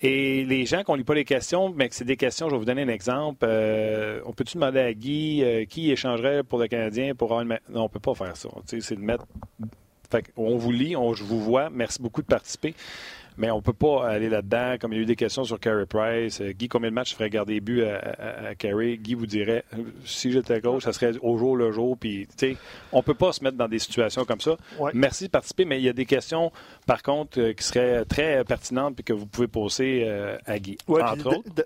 Et 0.00 0.44
les 0.44 0.64
gens 0.64 0.84
qui 0.84 0.92
ne 0.92 0.96
lit 0.96 1.04
pas 1.04 1.14
les 1.14 1.24
questions, 1.24 1.74
mais 1.74 1.88
que 1.88 1.94
c'est 1.94 2.04
des 2.04 2.16
questions, 2.16 2.48
je 2.48 2.54
vais 2.54 2.58
vous 2.58 2.64
donner 2.64 2.82
un 2.82 2.88
exemple. 2.88 3.44
Euh, 3.46 4.20
on 4.24 4.32
peut-tu 4.32 4.54
demander 4.54 4.78
à 4.78 4.94
Guy 4.94 5.44
qui 5.68 5.90
échangerait 5.90 6.44
pour 6.44 6.60
le 6.60 6.68
Canadien 6.68 7.16
pour 7.16 7.32
avoir 7.32 7.42
une... 7.42 7.58
Non, 7.68 7.82
on 7.82 7.88
peut 7.88 7.98
pas 7.98 8.14
faire 8.14 8.36
ça. 8.36 8.48
C'est 8.64 8.94
de 8.94 9.00
mettre. 9.00 9.26
On 10.36 10.56
vous 10.56 10.72
lit, 10.72 10.96
on, 10.96 11.14
je 11.14 11.24
vous 11.24 11.40
vois. 11.40 11.70
Merci 11.70 12.00
beaucoup 12.02 12.22
de 12.22 12.26
participer 12.26 12.74
mais 13.38 13.52
on 13.52 13.58
ne 13.58 13.62
peut 13.62 13.72
pas 13.72 14.06
aller 14.08 14.28
là-dedans. 14.28 14.74
Comme 14.80 14.92
il 14.92 14.96
y 14.96 14.98
a 14.98 15.02
eu 15.02 15.06
des 15.06 15.16
questions 15.16 15.44
sur 15.44 15.58
Carey 15.60 15.86
Price, 15.86 16.40
euh, 16.40 16.50
Guy, 16.50 16.68
combien 16.68 16.90
de 16.90 16.94
matchs 16.94 17.14
ferait 17.14 17.30
garder 17.30 17.54
des 17.54 17.60
buts 17.60 17.84
à, 17.84 18.54
Carey? 18.56 18.98
Guy 18.98 19.14
vous 19.14 19.26
dirait, 19.26 19.64
si 20.04 20.32
j'étais 20.32 20.60
coach, 20.60 20.82
ça 20.82 20.92
serait 20.92 21.12
au 21.22 21.38
jour 21.38 21.56
le 21.56 21.70
jour. 21.70 21.96
Puis, 21.96 22.26
on 22.92 22.98
ne 22.98 23.02
peut 23.02 23.14
pas 23.14 23.32
se 23.32 23.42
mettre 23.44 23.56
dans 23.56 23.68
des 23.68 23.78
situations 23.78 24.24
comme 24.24 24.40
ça. 24.40 24.56
Merci 24.92 25.26
de 25.26 25.30
participer, 25.30 25.64
mais 25.64 25.78
il 25.78 25.84
y 25.84 25.88
a 25.88 25.92
des 25.92 26.04
questions, 26.04 26.50
par 26.86 27.02
contre, 27.02 27.40
euh, 27.40 27.52
qui 27.52 27.64
seraient 27.64 28.04
très 28.04 28.44
pertinentes 28.44 28.98
et 29.00 29.02
que 29.04 29.12
vous 29.12 29.26
pouvez 29.26 29.46
poser 29.46 30.04
euh, 30.06 30.36
à 30.44 30.58
Guy, 30.58 30.76
Oui, 30.88 31.00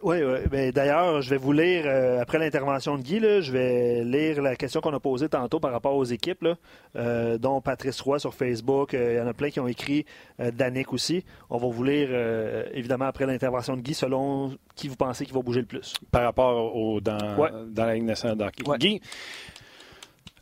ouais, 0.02 0.72
D'ailleurs, 0.72 1.22
je 1.22 1.30
vais 1.30 1.38
vous 1.38 1.52
lire, 1.52 1.86
après 2.20 2.38
l'intervention 2.38 2.98
de 2.98 3.02
Guy, 3.02 3.20
je 3.20 3.50
vais 3.50 4.04
lire 4.04 4.42
la 4.42 4.56
question 4.56 4.80
qu'on 4.82 4.94
a 4.94 5.00
posée 5.00 5.28
tantôt 5.28 5.58
par 5.58 5.72
rapport 5.72 5.94
aux 5.94 6.04
équipes, 6.04 6.46
dont 6.94 7.60
Patrice 7.62 8.00
Roy 8.02 8.18
sur 8.18 8.34
Facebook. 8.34 8.92
Il 8.92 9.16
y 9.16 9.20
en 9.20 9.26
a 9.26 9.32
plein 9.32 9.50
qui 9.50 9.60
ont 9.60 9.68
écrit, 9.68 10.04
Danick 10.38 10.92
aussi 10.92 11.24
va 11.62 11.74
vous 11.74 11.84
lire, 11.84 12.08
euh, 12.10 12.64
évidemment, 12.72 13.06
après 13.06 13.26
l'intervention 13.26 13.76
de 13.76 13.82
Guy, 13.82 13.94
selon 13.94 14.56
qui 14.74 14.88
vous 14.88 14.96
pensez 14.96 15.24
qui 15.24 15.32
va 15.32 15.40
bouger 15.40 15.60
le 15.60 15.66
plus. 15.66 15.94
Par 16.10 16.22
rapport 16.22 16.74
au, 16.76 17.00
dans, 17.00 17.18
dans 17.66 17.86
la 17.86 17.94
Ligue 17.94 18.04
nationale 18.04 18.36
d'hockey. 18.36 18.64
Guy, 18.78 19.00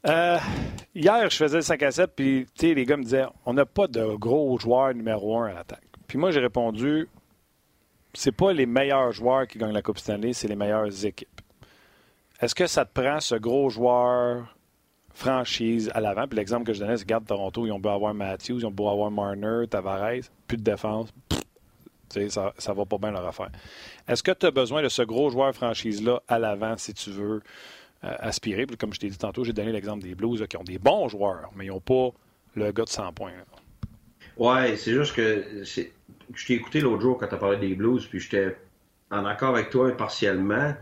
euh, 0.06 0.38
hier, 0.94 1.28
je 1.30 1.36
faisais 1.36 1.56
le 1.56 1.62
5 1.62 1.82
à 1.82 1.90
7, 1.90 2.12
puis 2.16 2.46
les 2.62 2.84
gars 2.84 2.96
me 2.96 3.04
disaient 3.04 3.26
on 3.44 3.54
n'a 3.54 3.66
pas 3.66 3.86
de 3.86 4.14
gros 4.16 4.58
joueurs 4.58 4.94
numéro 4.94 5.38
1 5.38 5.48
à 5.48 5.52
l'attaque. 5.54 5.84
Puis 6.06 6.18
moi, 6.18 6.30
j'ai 6.30 6.40
répondu 6.40 7.08
c'est 8.14 8.32
pas 8.32 8.52
les 8.52 8.66
meilleurs 8.66 9.12
joueurs 9.12 9.46
qui 9.46 9.58
gagnent 9.58 9.72
la 9.72 9.82
Coupe 9.82 9.98
Stanley, 9.98 10.32
c'est 10.32 10.48
les 10.48 10.56
meilleures 10.56 11.04
équipes. 11.04 11.40
Est-ce 12.40 12.54
que 12.54 12.66
ça 12.66 12.84
te 12.84 13.00
prend 13.00 13.20
ce 13.20 13.34
gros 13.34 13.70
joueur 13.70 14.56
franchise 15.12 15.90
à 15.94 16.00
l'avant. 16.00 16.26
Puis 16.26 16.36
l'exemple 16.36 16.64
que 16.64 16.72
je 16.72 16.80
donnais, 16.80 16.96
c'est 16.96 17.06
garde 17.06 17.26
Toronto, 17.26 17.66
ils 17.66 17.72
ont 17.72 17.78
beau 17.78 17.90
avoir 17.90 18.14
Matthews, 18.14 18.58
ils 18.60 18.66
ont 18.66 18.70
beau 18.70 18.88
avoir 18.88 19.10
Marner, 19.10 19.66
Tavares, 19.68 20.22
plus 20.46 20.56
de 20.56 20.62
défense. 20.62 21.08
ça, 22.28 22.52
ça 22.58 22.72
va 22.72 22.84
pas 22.84 22.98
bien 22.98 23.10
leur 23.10 23.26
affaire. 23.26 23.50
Est-ce 24.08 24.22
que 24.22 24.32
tu 24.32 24.46
as 24.46 24.50
besoin 24.50 24.82
de 24.82 24.88
ce 24.88 25.02
gros 25.02 25.30
joueur 25.30 25.54
franchise-là 25.54 26.22
à 26.28 26.38
l'avant 26.38 26.76
si 26.76 26.94
tu 26.94 27.10
veux 27.10 27.42
euh, 28.04 28.14
aspirer? 28.18 28.66
comme 28.66 28.94
je 28.94 29.00
t'ai 29.00 29.08
dit 29.08 29.18
tantôt, 29.18 29.44
j'ai 29.44 29.52
donné 29.52 29.72
l'exemple 29.72 30.02
des 30.02 30.14
Blues 30.14 30.44
qui 30.48 30.56
ont 30.56 30.64
des 30.64 30.78
bons 30.78 31.08
joueurs, 31.08 31.50
mais 31.54 31.66
ils 31.66 31.70
n'ont 31.70 31.80
pas 31.80 32.10
le 32.54 32.72
gars 32.72 32.84
de 32.84 32.88
100 32.88 33.12
points. 33.12 33.32
Ouais, 34.36 34.76
c'est 34.76 34.92
juste 34.92 35.14
que 35.14 35.44
je 35.64 36.46
t'ai 36.46 36.54
écouté 36.54 36.80
l'autre 36.80 37.02
jour 37.02 37.18
quand 37.18 37.26
tu 37.26 37.34
as 37.34 37.38
parlé 37.38 37.58
des 37.58 37.74
Blues, 37.74 38.06
puis 38.06 38.20
j'étais 38.20 38.56
en 39.10 39.24
accord 39.24 39.50
avec 39.50 39.70
toi 39.70 39.94
partiellement. 39.96 40.74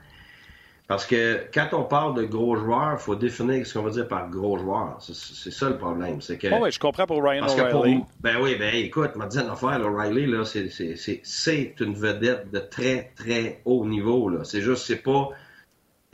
Parce 0.89 1.05
que 1.05 1.47
quand 1.53 1.69
on 1.73 1.85
parle 1.85 2.15
de 2.15 2.25
gros 2.25 2.57
joueurs, 2.57 2.95
il 2.95 2.99
faut 2.99 3.15
définir 3.15 3.67
ce 3.67 3.75
qu'on 3.75 3.85
veut 3.85 3.91
dire 3.91 4.09
par 4.09 4.31
gros 4.31 4.57
joueurs. 4.57 4.97
C'est 5.01 5.51
ça 5.51 5.69
le 5.69 5.77
problème. 5.77 6.23
C'est 6.23 6.39
que, 6.39 6.49
oh 6.51 6.61
oui, 6.63 6.73
je 6.73 6.81
comprends 6.81 7.05
pour 7.05 7.23
Ryan 7.23 7.47
O'Reilly. 7.47 8.03
Ben 8.21 8.41
oui, 8.41 8.57
ben 8.57 8.75
écoute, 8.75 9.15
m'a 9.15 9.27
dit 9.27 9.39
une 9.39 9.51
affaire, 9.51 9.83
O'Reilly, 9.83 10.27
c'est 10.45 11.81
une 11.81 11.93
vedette 11.93 12.51
de 12.51 12.59
très, 12.59 13.13
très 13.17 13.61
haut 13.67 13.85
niveau. 13.85 14.43
C'est 14.45 14.63
juste, 14.63 14.87
c'est 14.87 15.03
pas 15.03 15.29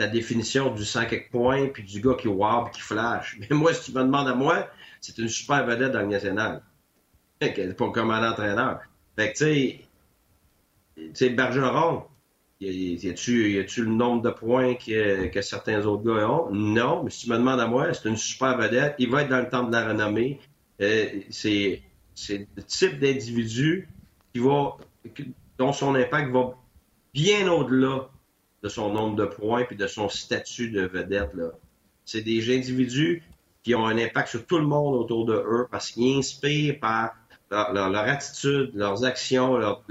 la 0.00 0.08
définition 0.08 0.74
du 0.74 0.84
100 0.84 1.06
quelques 1.06 1.30
points 1.30 1.68
puis 1.68 1.84
du 1.84 2.00
gars 2.00 2.14
qui 2.14 2.26
wow 2.26 2.64
qui 2.64 2.80
flash. 2.80 3.38
Mais 3.40 3.56
moi, 3.56 3.72
si 3.72 3.92
tu 3.92 3.96
me 3.96 4.02
demandes 4.02 4.26
à 4.26 4.34
moi, 4.34 4.68
c'est 5.00 5.16
une 5.18 5.28
super 5.28 5.64
vedette 5.64 5.92
dans 5.92 6.00
le 6.00 6.08
national. 6.08 6.62
Pas 7.38 7.90
comme 7.92 8.10
un 8.10 8.28
entraîneur. 8.28 8.80
Fait 9.16 9.32
que, 9.32 9.38
tu 9.38 11.14
sais, 11.14 11.30
Bergeron, 11.30 12.06
y 12.60 13.08
a-tu 13.08 13.84
le 13.84 13.90
nombre 13.90 14.22
de 14.22 14.30
points 14.30 14.74
que, 14.74 15.40
certains 15.42 15.84
autres 15.84 16.04
gars 16.04 16.28
ont? 16.28 16.50
Non, 16.52 17.02
mais 17.02 17.10
si 17.10 17.24
tu 17.24 17.30
me 17.30 17.36
demandes 17.36 17.60
à 17.60 17.66
moi, 17.66 17.92
c'est 17.92 18.08
une 18.08 18.16
super 18.16 18.56
vedette. 18.56 18.94
Il 18.98 19.10
va 19.10 19.22
être 19.22 19.28
dans 19.28 19.40
le 19.40 19.48
temps 19.48 19.64
de 19.64 19.72
la 19.72 19.88
renommée. 19.88 20.40
Euh, 20.80 21.20
c'est 21.30 21.82
le 22.28 22.62
type 22.62 22.98
d'individu 22.98 23.88
qui 24.32 24.40
va, 24.40 24.76
dont 25.58 25.72
son 25.72 25.94
impact 25.94 26.30
va 26.30 26.54
bien 27.12 27.50
au-delà 27.50 28.08
de 28.62 28.68
son 28.68 28.92
nombre 28.92 29.16
de 29.16 29.26
points 29.26 29.66
et 29.70 29.74
de 29.74 29.86
son 29.86 30.08
statut 30.08 30.70
de 30.70 30.82
vedette. 30.82 31.32
C'est 32.04 32.22
des 32.22 32.54
individus 32.54 33.22
qui 33.62 33.74
ont 33.74 33.86
un 33.86 33.98
impact 33.98 34.28
sur 34.28 34.46
tout 34.46 34.58
le 34.58 34.66
monde 34.66 34.94
autour 34.94 35.24
de 35.24 35.34
eux 35.34 35.66
parce 35.70 35.90
qu'ils 35.90 36.18
inspirent 36.18 36.78
par 36.80 37.14
leur, 37.50 37.96
attitude, 37.96 38.72
leurs 38.74 39.04
actions, 39.04 39.56
leur, 39.56 39.82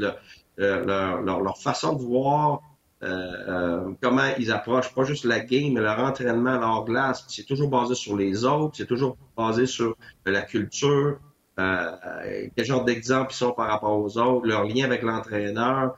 euh, 0.60 0.86
leur, 0.86 1.58
façon 1.58 1.94
de 1.94 2.04
voir 2.04 2.62
euh, 3.02 3.08
euh, 3.08 3.94
comment 4.02 4.30
ils 4.38 4.52
approchent 4.52 4.94
pas 4.94 5.04
juste 5.04 5.26
la 5.26 5.39
game, 5.39 5.74
mais 5.74 5.82
leur 5.82 6.00
entraînement, 6.00 6.60
leur 6.60 6.86
glace. 6.86 7.26
C'est 7.28 7.46
toujours 7.46 7.70
basé 7.70 7.96
sur 7.96 8.16
les 8.16 8.46
autres, 8.46 8.76
c'est 8.78 8.86
toujours 8.86 9.18
basé 9.36 9.66
sur 9.66 9.98
la 10.26 10.42
culture, 10.42 11.20
quel 11.58 12.66
genre 12.66 12.84
d'exemple 12.84 13.32
ils 13.32 13.36
sont 13.36 13.52
par 13.52 13.68
rapport 13.68 14.00
aux 14.00 14.18
autres, 14.18 14.46
leur 14.46 14.63
lien 14.63 14.86
avec 14.86 15.02
l'entraîneur. 15.02 15.96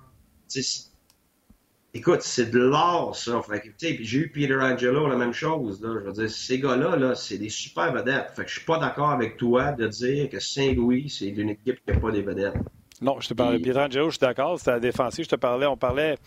Écoute, 1.93 2.21
c'est 2.23 2.51
de 2.51 2.59
l'art, 2.59 3.15
ça. 3.15 3.41
j'ai 3.79 4.17
eu 4.17 4.29
Peter 4.29 4.57
Angelo, 4.57 5.07
la 5.07 5.15
même 5.15 5.31
chose. 5.31 5.79
Je 5.81 5.87
veux 5.87 6.11
dire, 6.11 6.29
ces 6.29 6.59
gars-là, 6.59 6.97
-là, 6.97 7.15
c'est 7.15 7.37
des 7.37 7.49
super 7.49 7.93
vedettes. 7.93 8.31
Fait 8.35 8.43
que 8.43 8.49
je 8.49 8.55
suis 8.55 8.65
pas 8.65 8.79
d'accord 8.79 9.11
avec 9.11 9.37
toi 9.37 9.71
de 9.71 9.87
dire 9.87 10.29
que 10.29 10.39
Saint-Louis, 10.41 11.09
c'est 11.09 11.29
une 11.29 11.51
équipe 11.51 11.79
qui 11.85 11.93
n'a 11.93 11.99
pas 11.99 12.11
des 12.11 12.21
vedettes. 12.21 12.55
Non, 13.01 13.19
je 13.19 13.27
te 13.27 13.33
parlais. 13.33 13.59
Pietrangelo, 13.59 14.09
je 14.09 14.17
suis 14.17 14.19
d'accord. 14.19 14.57
C'était 14.57 14.71
la 14.71 14.79
défensive. 14.79 15.25
Je 15.25 15.29
te 15.29 15.35
parlais. 15.35 15.65
On 15.65 15.75
parlait 15.75 16.17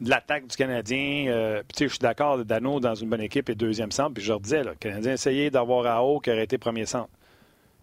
de 0.00 0.08
l'attaque 0.08 0.46
du 0.46 0.56
Canadien. 0.56 1.26
Euh, 1.28 1.62
tu 1.68 1.78
sais, 1.78 1.84
je 1.84 1.92
suis 1.92 1.98
d'accord. 1.98 2.42
Dano 2.44 2.80
dans 2.80 2.94
une 2.94 3.10
bonne 3.10 3.20
équipe 3.20 3.50
et 3.50 3.54
deuxième 3.54 3.92
centre. 3.92 4.14
Puis 4.14 4.24
je 4.24 4.30
leur 4.30 4.40
disais, 4.40 4.64
le 4.64 4.74
Canadien 4.74 5.12
essayait 5.12 5.50
d'avoir 5.50 5.86
AO 5.86 6.20
qui 6.20 6.30
aurait 6.30 6.44
été 6.44 6.56
premier 6.56 6.86
centre. 6.86 7.10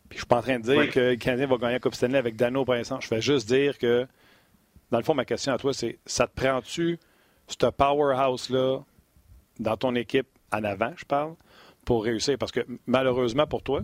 Puis 0.10 0.18
je 0.18 0.24
suis 0.24 0.28
pas 0.28 0.40
en 0.40 0.42
train 0.42 0.60
de 0.60 0.64
dire 0.64 0.90
que 0.90 1.00
le 1.12 1.16
Canadien 1.16 1.48
va 1.48 1.58
gagner 1.58 1.74
la 1.74 1.80
Coupe 1.80 1.96
Stanley 1.96 2.18
avec 2.18 2.36
Dano 2.36 2.62
au 2.62 2.66
premier 2.66 2.84
centre. 2.84 3.02
Je 3.02 3.08
fais 3.08 3.22
juste 3.22 3.48
dire 3.48 3.78
que, 3.78 4.08
dans 4.90 4.98
le 4.98 5.04
fond, 5.04 5.14
ma 5.14 5.24
question 5.24 5.54
à 5.54 5.58
toi, 5.58 5.74
c'est 5.74 6.00
ça 6.06 6.28
te 6.28 6.34
prend-tu 6.34 7.00
ce 7.48 7.68
powerhouse-là 7.68 8.80
dans 9.60 9.78
ton 9.78 9.96
équipe 9.96 10.28
en 10.52 10.64
avant, 10.64 10.92
je 10.98 11.06
parle, 11.06 11.36
pour 11.86 12.04
réussir? 12.04 12.38
Parce 12.38 12.52
que 12.52 12.62
malheureusement 12.88 13.46
pour 13.46 13.64
toi, 13.64 13.84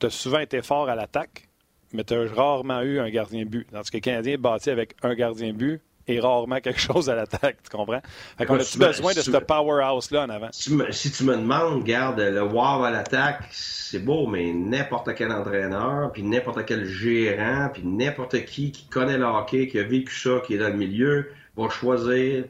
tu 0.00 0.06
as 0.06 0.10
souvent 0.10 0.40
été 0.40 0.62
fort 0.62 0.88
à 0.88 0.94
l'attaque 0.94 1.48
mais 1.94 2.04
tu 2.04 2.14
as 2.14 2.32
rarement 2.34 2.82
eu 2.82 2.98
un 2.98 3.08
gardien 3.08 3.44
but. 3.44 3.66
Dans 3.72 3.82
ce 3.82 3.90
que 3.90 3.96
le 3.96 4.02
Canadien 4.02 4.34
est 4.34 4.38
bâti 4.38 4.70
avec 4.70 4.96
un 5.02 5.14
gardien 5.14 5.52
but 5.52 5.80
et 6.06 6.20
rarement 6.20 6.60
quelque 6.60 6.80
chose 6.80 7.08
à 7.08 7.14
l'attaque, 7.14 7.56
tu 7.62 7.74
comprends? 7.74 8.02
Fait 8.36 8.44
qu'on 8.44 8.56
a-tu 8.56 8.78
besoin 8.78 9.14
de 9.14 9.20
ce 9.20 9.30
powerhouse-là 9.30 10.24
en 10.24 10.28
avant? 10.28 10.48
Si, 10.52 11.10
tu 11.12 11.24
me 11.24 11.36
demandes, 11.36 11.82
garde, 11.82 12.20
le 12.20 12.42
wow 12.42 12.84
à 12.84 12.90
l'attaque, 12.90 13.44
c'est 13.50 14.00
beau, 14.00 14.26
mais 14.26 14.52
n'importe 14.52 15.14
quel 15.14 15.32
entraîneur, 15.32 16.12
puis 16.12 16.22
n'importe 16.22 16.66
quel 16.66 16.84
gérant, 16.84 17.70
puis 17.72 17.84
n'importe 17.84 18.44
qui 18.44 18.70
qui 18.70 18.86
connaît 18.88 19.16
le 19.16 19.24
hockey, 19.24 19.66
qui 19.68 19.78
a 19.78 19.84
vécu 19.84 20.14
ça, 20.14 20.42
qui 20.46 20.54
est 20.54 20.58
dans 20.58 20.68
le 20.68 20.76
milieu, 20.76 21.30
va 21.56 21.70
choisir 21.70 22.44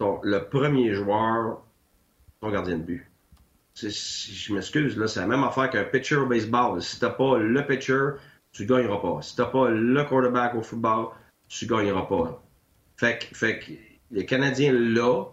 le 0.00 0.38
premier 0.40 0.92
joueur, 0.92 1.62
ton 2.42 2.50
gardien 2.50 2.76
de 2.76 2.82
but. 2.82 3.06
Je 3.76 4.52
m'excuse, 4.52 4.98
là, 4.98 5.06
c'est 5.06 5.20
la 5.20 5.26
même 5.26 5.44
affaire 5.44 5.70
qu'un 5.70 5.84
pitcher 5.84 6.16
au 6.16 6.26
baseball. 6.26 6.82
Si 6.82 7.00
t'as 7.00 7.10
pas 7.10 7.38
le 7.38 7.66
pitcher, 7.66 8.10
tu 8.52 8.66
gagneras 8.66 8.98
pas. 8.98 9.22
Si 9.22 9.34
tu 9.34 9.42
n'as 9.42 9.48
pas 9.48 9.68
le 9.68 10.04
quarterback 10.04 10.54
au 10.54 10.62
football, 10.62 11.08
tu 11.48 11.66
gagneras 11.66 12.02
pas. 12.02 12.42
Fait 12.96 13.18
que, 13.18 13.36
fait 13.36 13.58
que 13.58 13.72
les 14.10 14.26
Canadiens 14.26 14.72
là, 14.72 15.24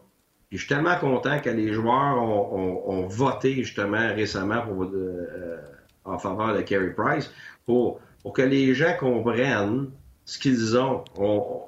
je 0.52 0.58
suis 0.58 0.68
tellement 0.68 0.98
content 0.98 1.40
que 1.40 1.50
les 1.50 1.74
joueurs 1.74 2.22
ont, 2.24 3.08
voté 3.08 3.56
justement 3.56 4.14
récemment 4.14 4.62
pour, 4.62 4.84
euh, 4.84 5.58
en 6.06 6.18
faveur 6.18 6.56
de 6.56 6.62
Carey 6.62 6.94
Price 6.96 7.32
pour, 7.66 8.00
pour 8.22 8.34
que 8.34 8.42
les 8.42 8.74
gens 8.74 8.96
comprennent 8.98 9.92
ce 10.26 10.40
qu'ils 10.40 10.78
ont, 10.78 11.04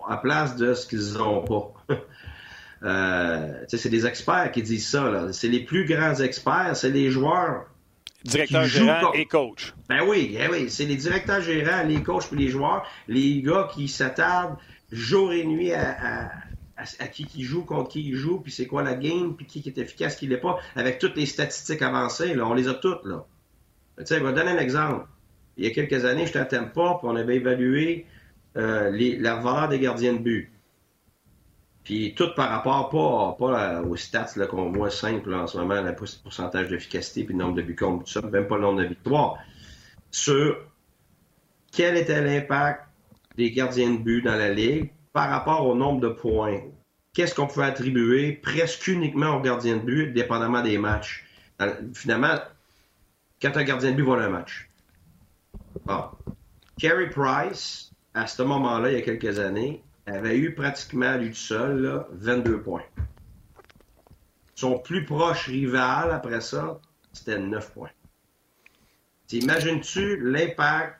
à 0.07 0.17
place 0.17 0.55
de 0.55 0.73
ce 0.73 0.87
qu'ils 0.87 1.17
n'ont 1.17 1.43
pas. 1.43 1.73
euh, 2.83 3.63
c'est 3.67 3.89
des 3.89 4.05
experts 4.05 4.51
qui 4.51 4.61
disent 4.61 4.89
ça. 4.89 5.31
C'est 5.33 5.47
les 5.47 5.61
plus 5.61 5.85
grands 5.85 6.15
experts, 6.15 6.75
c'est 6.75 6.91
les 6.91 7.09
joueurs 7.09 7.65
Directeur 8.25 8.65
gérant 8.65 9.13
et 9.13 9.25
coach. 9.25 9.73
Ben 9.87 10.01
oui, 10.07 10.35
ben 10.37 10.49
oui. 10.51 10.69
c'est 10.69 10.85
les 10.85 10.97
directeurs 10.97 11.41
gérants, 11.41 11.83
les 11.83 12.03
coachs 12.03 12.31
et 12.33 12.35
les 12.35 12.49
joueurs, 12.49 12.85
les 13.07 13.41
gars 13.41 13.69
qui 13.73 13.87
s'attardent 13.87 14.57
jour 14.91 15.31
et 15.31 15.45
nuit 15.45 15.71
à, 15.71 16.29
qui 17.11 17.25
qui 17.25 17.43
joue, 17.43 17.63
contre 17.63 17.89
qui 17.89 18.01
il 18.09 18.15
joue, 18.15 18.39
puis 18.39 18.51
c'est 18.51 18.67
quoi 18.67 18.83
la 18.83 18.95
game, 18.95 19.35
puis 19.35 19.45
qui, 19.45 19.63
est 19.65 19.77
efficace, 19.77 20.15
qui 20.15 20.27
l'est 20.27 20.37
pas, 20.37 20.59
avec 20.75 20.99
toutes 20.99 21.15
les 21.15 21.25
statistiques 21.25 21.81
avancées, 21.81 22.33
là, 22.33 22.47
on 22.47 22.53
les 22.53 22.67
a 22.67 22.73
toutes, 22.73 23.05
là. 23.05 23.25
Tu 23.97 24.05
sais, 24.05 24.19
je 24.19 24.23
vais 24.23 24.33
donner 24.33 24.51
un 24.51 24.57
exemple. 24.57 25.05
Il 25.57 25.65
y 25.65 25.67
a 25.67 25.71
quelques 25.71 26.05
années, 26.05 26.25
je 26.25 26.31
t'attends 26.31 26.67
pas, 26.67 26.97
puis 26.99 27.07
on 27.09 27.15
avait 27.17 27.35
évalué 27.35 28.05
euh, 28.55 28.89
les, 28.91 29.17
la 29.17 29.35
valeur 29.35 29.67
des 29.67 29.79
gardiens 29.79 30.13
de 30.13 30.19
but. 30.19 30.51
Puis 31.89 32.13
tout 32.13 32.35
par 32.35 32.51
rapport 32.51 32.89
pas, 32.89 33.35
pas 33.39 33.81
aux 33.81 33.95
stats 33.95 34.45
qu'on 34.47 34.71
voit 34.71 34.91
simple 34.91 35.33
en 35.33 35.47
ce 35.47 35.57
moment, 35.57 35.81
le 35.81 35.95
pourcentage 35.95 36.67
d'efficacité, 36.67 37.23
puis 37.23 37.33
le 37.33 37.39
nombre 37.39 37.55
de 37.55 37.63
buts 37.63 37.75
contre, 37.75 38.03
tout 38.03 38.11
ça, 38.11 38.21
même 38.21 38.47
pas 38.47 38.57
le 38.57 38.61
nombre 38.61 38.83
de 38.83 38.89
victoires, 38.89 39.39
sur 40.11 40.55
quel 41.71 41.97
était 41.97 42.21
l'impact 42.21 42.83
des 43.37 43.49
gardiens 43.49 43.89
de 43.89 43.97
but 43.97 44.21
dans 44.21 44.35
la 44.35 44.53
Ligue 44.53 44.91
par 45.13 45.31
rapport 45.31 45.65
au 45.65 45.73
nombre 45.73 45.99
de 45.99 46.09
points? 46.09 46.61
Qu'est-ce 47.15 47.33
qu'on 47.33 47.47
peut 47.47 47.63
attribuer 47.63 48.33
presque 48.33 48.85
uniquement 48.85 49.37
au 49.37 49.39
gardien 49.39 49.77
de 49.77 49.81
but, 49.81 50.13
dépendamment 50.13 50.61
des 50.61 50.77
matchs? 50.77 51.25
Finalement, 51.95 52.35
quand 53.41 53.57
un 53.57 53.63
gardien 53.63 53.93
de 53.93 53.95
but 53.95 54.03
vole 54.03 54.21
un 54.21 54.29
match. 54.29 54.69
Bon. 55.85 56.03
Carey 56.79 57.09
Price, 57.09 57.89
à 58.13 58.27
ce 58.27 58.43
moment-là, 58.43 58.91
il 58.91 58.93
y 58.93 59.01
a 59.01 59.01
quelques 59.01 59.39
années, 59.39 59.81
avait 60.09 60.37
eu 60.37 60.53
pratiquement 60.53 61.15
lui 61.17 61.29
tout 61.29 61.35
seul 61.35 62.05
22 62.11 62.61
points. 62.61 62.83
Son 64.55 64.79
plus 64.79 65.05
proche 65.05 65.47
rival 65.47 66.11
après 66.11 66.41
ça, 66.41 66.79
c'était 67.13 67.39
9 67.39 67.73
points. 67.73 67.91
Imagines-tu 69.31 70.19
l'impact 70.21 70.99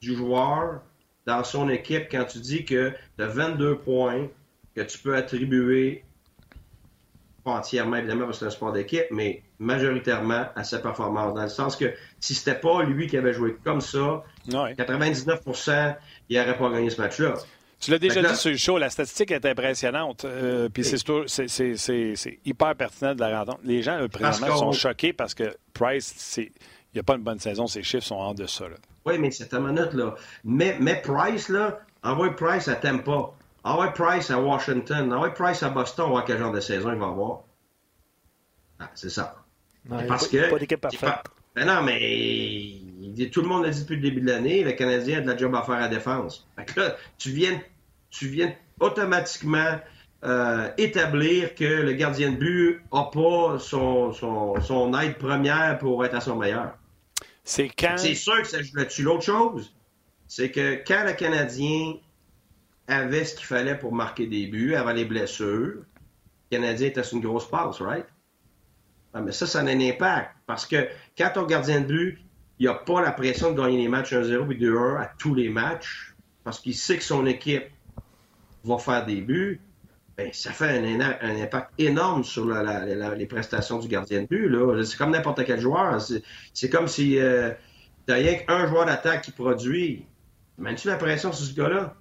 du 0.00 0.14
joueur 0.14 0.82
dans 1.26 1.44
son 1.44 1.68
équipe 1.68 2.08
quand 2.10 2.24
tu 2.24 2.38
dis 2.38 2.64
que 2.64 2.92
tu 3.16 3.22
as 3.22 3.26
22 3.26 3.78
points 3.78 4.28
que 4.74 4.82
tu 4.82 4.98
peux 4.98 5.16
attribuer, 5.16 6.04
pas 7.42 7.52
entièrement 7.52 7.96
évidemment 7.96 8.26
parce 8.26 8.38
que 8.38 8.44
c'est 8.44 8.46
un 8.46 8.50
sport 8.50 8.72
d'équipe, 8.72 9.06
mais 9.10 9.42
majoritairement 9.58 10.46
à 10.54 10.64
sa 10.64 10.78
performance. 10.78 11.34
Dans 11.34 11.42
le 11.42 11.48
sens 11.48 11.76
que 11.76 11.92
si 12.20 12.34
c'était 12.34 12.58
pas 12.58 12.82
lui 12.84 13.06
qui 13.06 13.16
avait 13.16 13.32
joué 13.32 13.56
comme 13.64 13.80
ça, 13.80 14.22
99%, 14.48 15.96
il 16.28 16.38
n'aurait 16.38 16.58
pas 16.58 16.70
gagné 16.70 16.90
ce 16.90 17.00
match-là. 17.00 17.34
Tu 17.80 17.90
l'as 17.90 17.98
déjà 17.98 18.22
dit 18.22 18.36
sur 18.36 18.50
le 18.50 18.56
show, 18.58 18.78
la 18.78 18.90
statistique 18.90 19.30
est 19.30 19.44
impressionnante. 19.46 20.24
Euh, 20.26 20.68
puis 20.68 20.84
c'est 20.84 22.38
hyper 22.44 22.76
pertinent 22.76 23.14
de 23.14 23.20
la 23.20 23.38
rencontre. 23.38 23.60
Les 23.64 23.82
gens, 23.82 24.06
présentement, 24.08 24.56
sont 24.56 24.72
choqués 24.72 25.12
parce 25.12 25.34
que 25.34 25.56
Price, 25.72 26.36
il 26.36 26.50
n'y 26.94 27.00
a 27.00 27.02
pas 27.02 27.14
une 27.14 27.22
bonne 27.22 27.38
saison. 27.38 27.66
Ses 27.66 27.82
chiffres 27.82 28.06
sont 28.06 28.16
en 28.16 28.34
deçà. 28.34 28.68
Là. 28.68 28.76
Oui, 29.06 29.18
mais 29.18 29.30
c'est 29.30 29.48
ta 29.48 29.60
minute, 29.60 29.94
là. 29.94 30.14
Mais, 30.44 30.76
mais 30.78 31.00
Price, 31.00 31.48
là, 31.48 31.80
envoie 32.02 32.36
Price 32.36 32.68
à 32.68 32.74
Tampa. 32.74 33.30
Envoie 33.64 33.88
Price 33.92 34.30
à 34.30 34.38
Washington. 34.38 35.12
Envoie 35.12 35.30
Price 35.30 35.62
à 35.62 35.70
Boston. 35.70 36.06
On 36.08 36.10
voit 36.10 36.22
quel 36.22 36.38
genre 36.38 36.52
de 36.52 36.60
saison 36.60 36.92
il 36.92 36.98
va 36.98 37.06
avoir. 37.06 37.44
Ah, 38.78 38.90
c'est 38.94 39.10
ça. 39.10 39.36
parce 40.06 40.28
que. 40.28 40.50
Pas 40.50 40.58
d'équipe 40.58 40.80
parfaite. 40.80 41.30
Ben 41.54 41.66
non, 41.66 41.82
mais 41.82 43.26
tout 43.32 43.42
le 43.42 43.48
monde 43.48 43.64
l'a 43.64 43.70
dit 43.70 43.80
depuis 43.80 43.96
le 43.96 44.02
début 44.02 44.20
de 44.20 44.26
l'année, 44.26 44.62
le 44.62 44.72
Canadien 44.72 45.18
a 45.18 45.20
de 45.20 45.26
la 45.26 45.36
job 45.36 45.54
à 45.54 45.62
faire 45.62 45.74
à 45.74 45.80
la 45.80 45.88
défense. 45.88 46.46
Fait 46.56 46.64
que 46.64 46.80
là, 46.80 46.96
tu 47.18 47.30
viens, 47.30 47.60
tu 48.10 48.28
viens 48.28 48.52
automatiquement 48.80 49.78
euh, 50.24 50.70
établir 50.76 51.54
que 51.54 51.64
le 51.64 51.92
gardien 51.92 52.32
de 52.32 52.36
but 52.36 52.82
n'a 52.92 53.04
pas 53.04 53.58
son, 53.58 54.12
son, 54.12 54.60
son 54.60 54.98
aide 54.98 55.16
première 55.16 55.78
pour 55.78 56.04
être 56.04 56.14
à 56.14 56.20
son 56.20 56.36
meilleur. 56.36 56.74
C'est 57.44 57.68
quand. 57.68 57.96
C'est 57.96 58.14
sûr 58.14 58.42
que 58.42 58.48
ça 58.48 58.62
joue 58.62 58.76
là-dessus. 58.76 59.02
L'autre 59.02 59.22
chose, 59.22 59.74
c'est 60.26 60.50
que 60.50 60.82
quand 60.86 61.04
le 61.04 61.12
Canadien 61.14 61.94
avait 62.86 63.24
ce 63.24 63.34
qu'il 63.34 63.46
fallait 63.46 63.78
pour 63.78 63.92
marquer 63.92 64.26
des 64.26 64.46
buts 64.46 64.74
avant 64.74 64.92
les 64.92 65.04
blessures, 65.04 65.78
le 65.78 65.84
Canadien 66.50 66.88
était 66.88 67.02
sur 67.02 67.16
une 67.16 67.22
grosse 67.22 67.48
passe, 67.48 67.80
right? 67.80 68.06
Ah, 69.14 69.20
mais 69.20 69.32
ça, 69.32 69.46
ça 69.46 69.60
a 69.60 69.62
un 69.62 69.80
impact. 69.80 70.32
Parce 70.46 70.66
que 70.66 70.88
quand 71.16 71.30
ton 71.34 71.46
gardien 71.46 71.80
de 71.80 71.86
but, 71.86 72.18
il 72.58 72.66
n'a 72.66 72.74
pas 72.74 73.00
la 73.00 73.12
pression 73.12 73.52
de 73.52 73.60
gagner 73.60 73.78
les 73.78 73.88
matchs 73.88 74.12
1-0 74.12 74.52
et 74.52 74.54
2-1 74.56 75.00
à 75.00 75.10
tous 75.18 75.34
les 75.34 75.48
matchs, 75.48 76.14
parce 76.44 76.60
qu'il 76.60 76.74
sait 76.74 76.98
que 76.98 77.04
son 77.04 77.26
équipe 77.26 77.64
va 78.64 78.78
faire 78.78 79.06
des 79.06 79.20
buts, 79.20 79.60
ben, 80.16 80.30
ça 80.32 80.52
fait 80.52 80.78
un, 80.78 81.42
impact 81.42 81.70
énorme 81.78 82.24
sur 82.24 82.46
les 82.46 83.26
prestations 83.26 83.78
du 83.78 83.88
gardien 83.88 84.22
de 84.22 84.26
but. 84.26 84.84
C'est 84.84 84.98
comme 84.98 85.12
n'importe 85.12 85.44
quel 85.44 85.60
joueur. 85.60 85.98
C'est 86.52 86.68
comme 86.68 86.88
si 86.88 87.18
euh, 87.18 87.52
tu 88.06 88.12
rien 88.12 88.34
qu'un 88.34 88.66
joueur 88.66 88.86
d'attaque 88.86 89.22
qui 89.22 89.30
produit. 89.30 90.04
Mets-tu 90.58 90.88
la 90.88 90.96
pression 90.96 91.32
sur 91.32 91.46
ce 91.46 91.54
gars-là? 91.54 91.94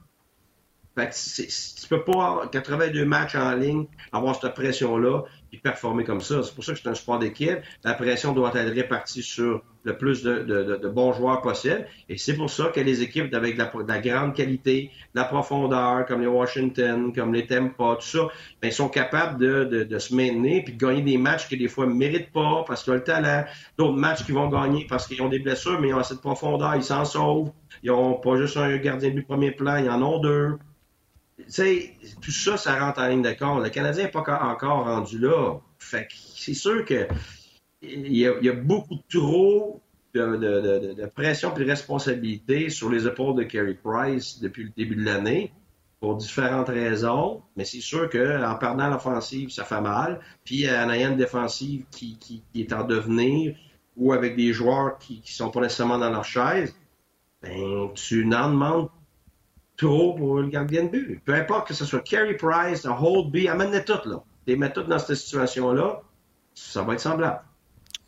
Fait 0.99 1.07
que 1.09 1.81
tu 1.81 1.87
peux 1.87 2.03
pas, 2.03 2.49
82 2.51 3.05
matchs 3.05 3.35
en 3.35 3.55
ligne, 3.55 3.85
avoir 4.11 4.39
cette 4.39 4.53
pression-là 4.53 5.23
puis 5.49 5.59
performer 5.59 6.03
comme 6.03 6.19
ça. 6.19 6.43
C'est 6.43 6.53
pour 6.53 6.63
ça 6.63 6.73
que 6.73 6.79
c'est 6.79 6.89
un 6.89 6.93
sport 6.93 7.19
d'équipe. 7.19 7.59
La 7.83 7.93
pression 7.93 8.33
doit 8.33 8.51
être 8.53 8.73
répartie 8.73 9.23
sur 9.23 9.63
le 9.83 9.97
plus 9.97 10.23
de, 10.23 10.87
bons 10.93 11.13
joueurs 11.13 11.41
possible. 11.41 11.87
Et 12.09 12.17
c'est 12.17 12.35
pour 12.35 12.49
ça 12.49 12.65
que 12.65 12.81
les 12.81 13.01
équipes 13.01 13.33
avec 13.33 13.55
de 13.55 13.63
la, 13.87 13.99
grande 13.99 14.35
qualité, 14.35 14.91
de 15.15 15.19
la 15.19 15.25
profondeur, 15.25 16.05
comme 16.05 16.21
les 16.21 16.27
Washington, 16.27 17.13
comme 17.13 17.33
les 17.33 17.47
Tampa, 17.47 17.95
tout 17.95 18.05
ça, 18.05 18.27
ben, 18.61 18.71
sont 18.71 18.89
capables 18.89 19.39
de, 19.39 19.97
se 19.97 20.13
maintenir 20.13 20.63
puis 20.65 20.73
de 20.73 20.77
gagner 20.77 21.01
des 21.01 21.17
matchs 21.17 21.47
qui 21.47 21.57
des 21.57 21.69
fois 21.69 21.87
ne 21.87 21.93
méritent 21.93 22.31
pas 22.31 22.63
parce 22.67 22.83
qu'ils 22.83 22.91
ont 22.91 22.97
le 22.97 23.03
talent. 23.03 23.45
D'autres 23.77 23.97
matchs 23.97 24.25
qui 24.25 24.33
vont 24.33 24.49
gagner 24.49 24.85
parce 24.87 25.07
qu'ils 25.07 25.21
ont 25.21 25.29
des 25.29 25.39
blessures, 25.39 25.79
mais 25.79 25.87
ils 25.87 25.93
ont 25.93 26.03
cette 26.03 26.21
profondeur, 26.21 26.75
ils 26.75 26.83
s'en 26.83 27.05
sauvent. 27.05 27.51
Ils 27.83 27.91
n'ont 27.91 28.15
pas 28.15 28.35
juste 28.35 28.57
un 28.57 28.75
gardien 28.77 29.11
du 29.11 29.23
premier 29.23 29.51
plan, 29.51 29.77
ils 29.77 29.89
en 29.89 30.01
ont 30.01 30.19
deux 30.19 30.57
sais, 31.47 31.95
tout 32.21 32.31
ça, 32.31 32.57
ça 32.57 32.79
rentre 32.79 32.99
en 32.99 33.07
ligne 33.07 33.21
de 33.21 33.31
compte. 33.31 33.63
Le 33.63 33.69
Canadien 33.69 34.05
n'est 34.05 34.11
pas 34.11 34.19
encore 34.19 34.85
rendu 34.85 35.19
là. 35.19 35.59
Fait 35.77 36.07
c'est 36.35 36.53
sûr 36.53 36.85
que 36.85 37.07
il 37.81 38.17
y, 38.17 38.27
a, 38.27 38.53
beaucoup 38.53 38.97
trop 39.09 39.81
de, 40.13 41.05
pression 41.15 41.55
et 41.55 41.59
de 41.59 41.65
responsabilité 41.65 42.69
sur 42.69 42.89
les 42.89 43.07
épaules 43.07 43.35
de 43.35 43.43
Carey 43.43 43.77
Price 43.81 44.39
depuis 44.41 44.63
le 44.63 44.71
début 44.75 44.95
de 44.95 45.05
l'année 45.05 45.53
pour 45.99 46.15
différentes 46.17 46.67
raisons. 46.67 47.41
Mais 47.55 47.63
c'est 47.63 47.79
sûr 47.79 48.09
qu'en 48.09 48.55
perdant 48.55 48.89
l'offensive, 48.89 49.49
ça 49.49 49.63
fait 49.63 49.81
mal. 49.81 50.19
Puis 50.43 50.69
en 50.69 50.89
ayant 50.89 51.11
une 51.11 51.17
défensive 51.17 51.85
qui, 51.91 52.43
est 52.55 52.73
en 52.73 52.83
devenir 52.83 53.55
ou 53.95 54.13
avec 54.13 54.35
des 54.35 54.53
joueurs 54.53 54.97
qui 54.97 55.21
ne 55.23 55.29
sont 55.29 55.51
pas 55.51 55.61
nécessairement 55.61 55.97
dans 55.97 56.09
leur 56.09 56.25
chaise, 56.25 56.75
ben, 57.41 57.89
tu 57.93 58.25
n'en 58.25 58.49
demandes 58.49 58.89
trop 59.79 60.13
pour 60.13 60.39
le 60.39 60.47
gardien 60.47 60.83
de 60.83 60.89
but. 60.89 61.21
Peu 61.23 61.33
importe 61.33 61.67
que 61.67 61.73
ce 61.73 61.85
soit 61.85 62.01
Carey 62.01 62.35
Price, 62.35 62.85
un 62.85 62.95
Holtby, 62.95 63.47
amène-les 63.47 63.83
toutes, 63.83 64.05
là. 64.05 64.21
Les 64.45 64.55
mettre 64.55 64.75
toutes 64.75 64.89
dans 64.89 64.99
cette 64.99 65.15
situation-là, 65.15 66.01
ça 66.53 66.81
va 66.83 66.93
être 66.93 66.99
semblable. 66.99 67.41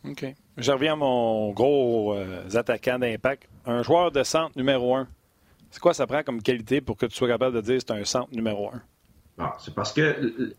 OK. 0.04 0.26
Je 0.56 0.72
reviens 0.72 0.94
à 0.94 0.96
mon 0.96 1.52
gros 1.52 2.14
euh, 2.14 2.48
attaquant 2.54 2.98
d'impact. 2.98 3.48
Un 3.64 3.82
joueur 3.82 4.10
de 4.10 4.22
centre 4.22 4.56
numéro 4.56 4.94
un, 4.94 5.08
c'est 5.70 5.80
quoi 5.80 5.94
ça 5.94 6.06
prend 6.06 6.22
comme 6.22 6.42
qualité 6.42 6.80
pour 6.80 6.96
que 6.96 7.06
tu 7.06 7.16
sois 7.16 7.28
capable 7.28 7.56
de 7.56 7.60
dire 7.60 7.76
que 7.76 7.84
c'est 7.86 7.92
un 7.92 8.04
centre 8.04 8.32
numéro 8.32 8.68
un? 8.68 8.82
Ah, 9.38 9.56
c'est 9.58 9.74
parce 9.74 9.92
que 9.92 10.54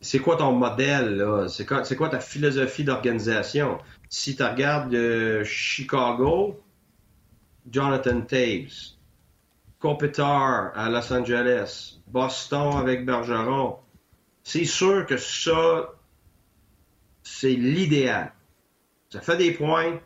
c'est 0.00 0.20
quoi 0.20 0.36
ton 0.36 0.52
modèle, 0.52 1.16
là? 1.16 1.48
C'est 1.48 1.66
quoi, 1.66 1.82
quoi, 1.82 2.08
ta 2.08 2.20
philosophie 2.20 2.84
d'organisation? 2.84 3.78
Si 4.08 4.36
tu 4.36 4.42
regardes 4.42 4.94
euh, 4.94 5.42
Chicago, 5.44 6.60
Jonathan 7.70 8.20
Taves, 8.20 8.96
Kopitar 9.80 10.72
à 10.74 10.90
Los 10.90 11.12
Angeles, 11.12 11.96
Boston 12.06 12.76
avec 12.76 13.04
Bergeron. 13.06 13.76
C'est 14.42 14.66
sûr 14.66 15.06
que 15.06 15.16
ça, 15.16 15.94
c'est 17.22 17.54
l'idéal. 17.54 18.32
Ça 19.08 19.20
fait 19.20 19.38
des 19.38 19.52
points, 19.52 19.98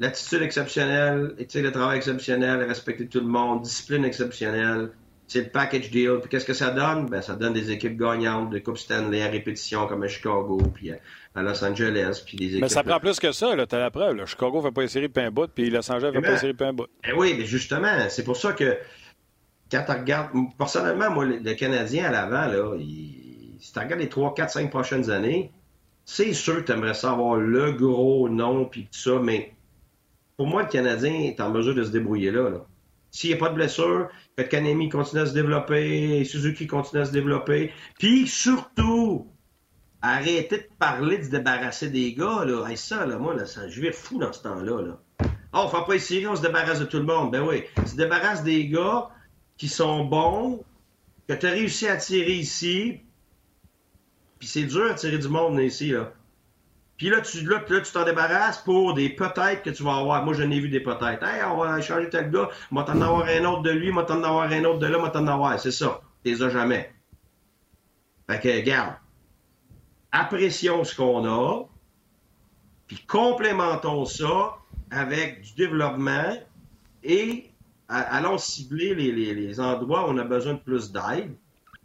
l'attitude 0.00 0.42
exceptionnelle, 0.42 1.34
le 1.38 1.70
travail 1.70 1.98
exceptionnel, 1.98 2.62
respecter 2.62 3.06
tout 3.06 3.20
le 3.20 3.26
monde, 3.26 3.62
discipline 3.62 4.04
exceptionnelle. 4.04 4.90
C'est 5.26 5.42
le 5.42 5.50
package 5.50 5.90
deal. 5.90 6.20
Puis 6.22 6.30
qu'est-ce 6.30 6.46
que 6.46 6.54
ça 6.54 6.70
donne? 6.70 7.10
Ben, 7.10 7.20
ça 7.20 7.36
donne 7.36 7.52
des 7.52 7.70
équipes 7.70 7.98
gagnantes 7.98 8.48
de 8.48 8.58
Coupe 8.60 8.78
Stanley 8.78 9.22
à 9.22 9.28
répétition 9.28 9.86
comme 9.86 10.02
à 10.02 10.08
Chicago, 10.08 10.58
puis 10.74 10.90
à 11.34 11.42
Los 11.42 11.62
Angeles, 11.62 12.22
puis 12.24 12.38
des 12.38 12.46
équipes... 12.46 12.62
Mais 12.62 12.68
ça 12.70 12.82
prend 12.82 12.98
plus 12.98 13.20
que 13.20 13.30
ça, 13.32 13.54
là. 13.54 13.66
T'as 13.66 13.78
la 13.78 13.90
preuve. 13.90 14.16
Là. 14.16 14.24
Chicago 14.24 14.62
fait 14.62 14.70
pas 14.70 14.80
les 14.80 14.88
séries 14.88 15.10
de 15.10 15.28
bout, 15.28 15.50
puis 15.54 15.68
Los 15.68 15.92
Angeles 15.92 16.12
fait 16.14 16.22
pas 16.22 16.30
les 16.30 16.38
séries 16.38 16.54
de 16.54 16.70
bout. 16.72 16.86
Eh 17.06 17.12
oui, 17.12 17.34
mais 17.38 17.44
justement, 17.44 18.08
c'est 18.08 18.24
pour 18.24 18.38
ça 18.38 18.54
que 18.54 18.78
quand 19.70 19.84
tu 19.84 19.92
regardes, 19.92 20.30
personnellement, 20.56 21.10
moi, 21.10 21.26
le, 21.26 21.54
Canadien 21.54 22.06
à 22.06 22.10
l'avant, 22.10 22.46
là, 22.46 22.76
si 22.78 23.72
tu 23.72 23.78
regardes 23.78 24.00
les 24.00 24.08
3, 24.08 24.34
4, 24.34 24.50
5 24.50 24.70
prochaines 24.70 25.10
années, 25.10 25.52
c'est 26.04 26.32
sûr 26.32 26.56
que 26.56 26.60
tu 26.62 26.72
aimerais 26.72 26.94
savoir 26.94 27.36
le 27.36 27.72
gros 27.72 28.28
nom 28.28 28.64
puis 28.64 28.84
tout 28.84 28.98
ça, 28.98 29.18
mais 29.22 29.54
pour 30.36 30.46
moi, 30.46 30.62
le 30.62 30.68
Canadien 30.68 31.12
est 31.12 31.40
en 31.40 31.50
mesure 31.50 31.74
de 31.74 31.84
se 31.84 31.90
débrouiller 31.90 32.30
là. 32.30 32.50
S'il 33.10 33.30
n'y 33.30 33.36
a 33.36 33.38
pas 33.38 33.48
de 33.48 33.54
blessure, 33.54 34.08
que 34.36 34.42
Kanemi 34.42 34.88
continue 34.88 35.22
à 35.22 35.26
se 35.26 35.32
développer, 35.32 36.24
Suzuki 36.24 36.66
continue 36.66 37.02
à 37.02 37.04
se 37.06 37.12
développer, 37.12 37.72
puis 37.98 38.26
surtout, 38.26 39.26
arrêtez 40.02 40.58
de 40.58 40.68
parler 40.78 41.18
de 41.18 41.24
se 41.24 41.30
débarrasser 41.30 41.90
des 41.90 42.12
gars, 42.14 42.44
là. 42.44 42.64
ça, 42.76 43.06
là, 43.06 43.18
moi, 43.18 43.34
là, 43.34 43.46
ça, 43.46 43.68
je 43.68 43.80
vais 43.80 43.92
fou 43.92 44.18
dans 44.18 44.32
ce 44.32 44.42
temps-là, 44.42 44.82
là. 44.82 45.00
Oh, 45.54 45.62
on 45.64 45.68
fait 45.68 45.86
pas 45.86 45.96
ici, 45.96 46.24
on 46.28 46.36
se 46.36 46.42
débarrasse 46.42 46.80
de 46.80 46.84
tout 46.84 46.98
le 46.98 47.04
monde. 47.04 47.32
Ben 47.32 47.42
oui, 47.42 47.64
se 47.86 47.96
débarrasse 47.96 48.44
des 48.44 48.68
gars 48.68 49.08
qui 49.58 49.68
sont 49.68 50.04
bons, 50.04 50.64
que 51.28 51.34
tu 51.34 51.46
as 51.46 51.50
réussi 51.50 51.86
à 51.86 51.96
tirer 51.96 52.32
ici. 52.32 53.00
Puis 54.38 54.48
c'est 54.48 54.64
dur 54.64 54.90
à 54.90 54.94
tirer 54.94 55.18
du 55.18 55.28
monde 55.28 55.60
ici, 55.60 55.90
là. 55.90 56.12
Puis 56.96 57.10
là, 57.10 57.20
tu 57.20 57.44
là, 57.44 57.60
tu 57.68 57.92
t'en 57.92 58.04
débarrasses 58.04 58.58
pour 58.58 58.94
des 58.94 59.08
peut-être 59.08 59.62
que 59.62 59.70
tu 59.70 59.84
vas 59.84 59.98
avoir. 59.98 60.24
Moi, 60.24 60.34
je 60.34 60.42
n'ai 60.42 60.58
vu 60.58 60.68
des 60.68 60.80
peut-être. 60.80 61.22
Hey, 61.22 61.44
on 61.44 61.56
va 61.56 61.80
changer 61.80 62.08
tel 62.08 62.30
gars, 62.30 62.48
va 62.72 62.82
t'en 62.82 63.00
avoir 63.00 63.26
un 63.26 63.44
autre 63.44 63.62
de 63.62 63.70
lui, 63.70 63.92
va 63.92 64.02
t'en 64.02 64.22
avoir 64.24 64.50
un 64.50 64.64
autre 64.64 64.80
de 64.80 64.86
là, 64.86 64.98
va 64.98 65.10
t'en 65.10 65.26
avoir. 65.28 65.60
C'est 65.60 65.70
ça. 65.70 66.00
Tu 66.24 66.32
les 66.32 66.42
as 66.42 66.50
jamais. 66.50 66.92
Fait 68.28 68.40
que, 68.40 68.48
regarde. 68.48 68.94
Apprécions 70.10 70.84
ce 70.84 70.96
qu'on 70.96 71.24
a, 71.26 71.64
puis 72.88 72.98
complémentons 73.06 74.06
ça 74.06 74.56
avec 74.90 75.42
du 75.42 75.54
développement 75.54 76.34
et 77.04 77.47
allons 77.88 78.38
cibler 78.38 78.94
les, 78.94 79.60
endroits 79.60 80.06
où 80.06 80.12
on 80.12 80.18
a 80.18 80.24
besoin 80.24 80.54
de 80.54 80.58
plus 80.58 80.92
d'aide. 80.92 81.34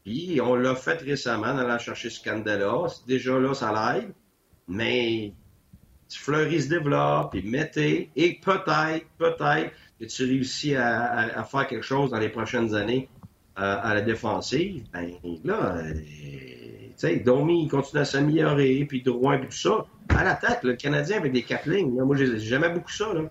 Puis 0.04 0.40
on 0.42 0.56
l'a 0.56 0.76
fait 0.76 1.00
récemment 1.02 1.48
en 1.48 1.58
allant 1.58 1.80
chercher 1.80 2.10
Scandella. 2.10 2.88
Déjà 3.08 3.40
là, 3.40 3.54
ça 3.54 3.94
l'aide. 3.94 4.14
Mais 4.68 5.34
Fleury 6.10 6.62
se 6.62 6.70
développe, 6.70 7.32
puis 7.32 7.44
mettez, 7.44 8.10
et 8.16 8.40
peut-être, 8.44 9.06
peut-être 9.18 9.72
que 10.00 10.06
tu 10.06 10.24
réussis 10.24 10.76
à, 10.76 11.44
faire 11.44 11.68
quelque 11.68 11.84
chose 11.84 12.12
dans 12.12 12.20
les 12.20 12.30
prochaines 12.30 12.76
années 12.76 13.10
euh, 13.60 13.78
à 13.82 13.94
la 13.94 14.02
défensive. 14.02 14.84
Ben 14.94 15.14
là, 15.44 15.78
euh, 15.78 15.94
tu 15.94 16.94
sais, 16.98 17.18
Domi, 17.18 17.64
il 17.64 17.70
continue 17.70 18.02
à 18.02 18.06
s'améliorer, 18.06 18.86
puis 18.88 19.02
Drouin, 19.02 19.40
puis 19.40 19.50
tout 19.50 19.56
ça. 19.56 19.86
À 20.10 20.24
l'attaque, 20.24 20.64
le 20.64 20.76
Canadien 20.76 21.18
avec 21.18 21.32
des 21.32 21.44
quatre 21.44 21.68
lignes, 21.68 21.92
moi, 21.92 22.16
j'aimais 22.16 22.70
beaucoup 22.70 22.92
ça. 22.92 23.14
Là. 23.14 23.22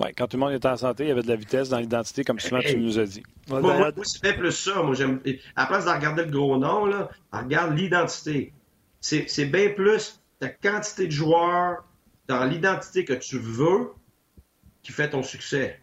Oui, 0.00 0.08
quand 0.16 0.26
tout 0.26 0.36
le 0.36 0.40
monde 0.40 0.52
était 0.52 0.68
en 0.68 0.76
santé, 0.76 1.04
il 1.04 1.08
y 1.08 1.12
avait 1.12 1.22
de 1.22 1.28
la 1.28 1.36
vitesse 1.36 1.68
dans 1.68 1.78
l'identité, 1.78 2.24
comme 2.24 2.40
souvent 2.40 2.60
tu 2.60 2.76
nous 2.76 2.98
as 2.98 3.04
dit. 3.04 3.22
Moi, 3.48 3.60
moi, 3.60 3.92
c'est 4.02 4.32
plus 4.32 4.52
ça. 4.52 4.82
Moi, 4.82 4.94
j'aime. 4.94 5.20
À 5.54 5.66
place 5.66 5.84
de 5.84 5.90
regarder 5.90 6.24
le 6.24 6.30
gros 6.30 6.56
nom, 6.56 6.86
là, 6.86 7.10
regarde 7.32 7.76
l'identité. 7.76 8.52
C'est 9.00 9.44
bien 9.46 9.70
plus 9.70 10.20
ta 10.40 10.48
quantité 10.48 11.06
de 11.06 11.12
joueurs 11.12 11.84
dans 12.26 12.44
l'identité 12.44 13.04
que 13.04 13.12
tu 13.12 13.38
veux 13.38 13.90
qui 14.82 14.92
fait 14.92 15.10
ton 15.10 15.22
succès. 15.22 15.78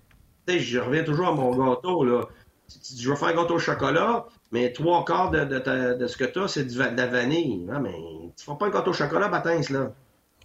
Tu 0.45 0.53
sais, 0.53 0.59
je 0.59 0.79
reviens 0.79 1.03
toujours 1.03 1.27
à 1.27 1.33
mon 1.33 1.55
gâteau, 1.55 2.03
là. 2.03 2.27
Je 2.67 3.09
vais 3.09 3.15
faire 3.15 3.29
un 3.29 3.35
gâteau 3.35 3.55
au 3.55 3.59
chocolat, 3.59 4.25
mais 4.51 4.73
trois 4.73 5.05
quarts 5.05 5.31
de, 5.31 5.43
de, 5.43 6.07
ce 6.07 6.17
que 6.17 6.23
tu 6.25 6.39
as, 6.39 6.47
c'est 6.47 6.65
de 6.65 6.79
la 6.79 7.07
vanille. 7.07 7.65
Ah, 7.71 7.79
mais 7.79 7.91
tu 7.91 8.49
ne 8.49 8.53
fais 8.53 8.57
pas 8.57 8.65
un 8.65 8.69
gâteau 8.69 8.91
au 8.91 8.93
chocolat, 8.93 9.29
Batins, 9.29 9.61
là. 9.69 9.93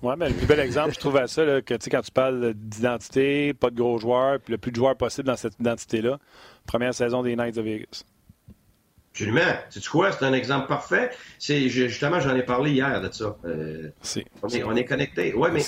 Oui, 0.02 0.14
mais 0.18 0.28
le 0.28 0.34
plus 0.34 0.46
bel 0.46 0.60
exemple, 0.60 0.92
je 0.92 0.98
trouve 1.00 1.16
à 1.16 1.26
ça, 1.26 1.44
là, 1.44 1.62
que 1.62 1.74
tu 1.74 1.84
sais, 1.84 1.90
quand 1.90 2.02
tu 2.02 2.10
parles 2.10 2.52
d'identité, 2.54 3.54
pas 3.54 3.70
de 3.70 3.76
gros 3.76 3.98
joueurs, 3.98 4.38
puis 4.40 4.52
le 4.52 4.58
plus 4.58 4.70
de 4.70 4.76
joueurs 4.76 4.96
possible 4.96 5.26
dans 5.26 5.36
cette 5.36 5.58
identité-là, 5.58 6.18
première 6.66 6.94
saison 6.94 7.22
des 7.22 7.34
Knights 7.34 7.56
of 7.56 7.64
Vegas. 7.64 8.04
Absolument. 9.12 9.40
Tu 9.70 9.80
sais 9.80 9.88
quoi? 9.88 10.12
C'est 10.12 10.26
un 10.26 10.34
exemple 10.34 10.68
parfait. 10.68 11.10
C'est 11.38 11.70
justement, 11.70 12.20
j'en 12.20 12.36
ai 12.36 12.42
parlé 12.42 12.72
hier 12.72 13.00
de 13.00 13.10
ça. 13.10 13.36
Euh, 13.46 13.88
on, 14.42 14.48
est, 14.48 14.64
on 14.64 14.76
est 14.76 14.84
connecté. 14.84 15.32
Oui, 15.34 15.48
mais, 15.50 15.62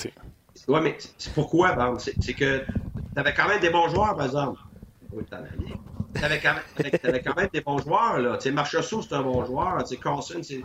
ouais, 0.67 0.81
mais 0.81 0.95
c'est 1.17 1.33
pourquoi, 1.33 1.75
C'est 1.97 2.33
que 2.33 2.59
tu 2.59 2.65
avais 3.15 3.33
quand 3.33 3.47
même 3.47 3.59
des 3.59 3.71
bons 3.71 3.89
joueurs, 3.89 4.15
par 4.15 4.25
exemple. 4.27 4.59
Oui, 5.11 5.23
tu 6.15 6.23
avais, 6.23 6.39
quand 6.39 7.35
même 7.35 7.49
des 7.53 7.61
bons 7.61 7.77
joueurs, 7.79 8.19
là. 8.19 8.37
Tu 8.37 8.51
Marchessault, 8.51 9.01
c'est 9.01 9.13
un 9.13 9.21
bon 9.21 9.45
joueur. 9.45 9.83
Tu 9.83 9.95
sais, 9.95 9.97
Carlson, 9.97 10.41
c'est. 10.43 10.63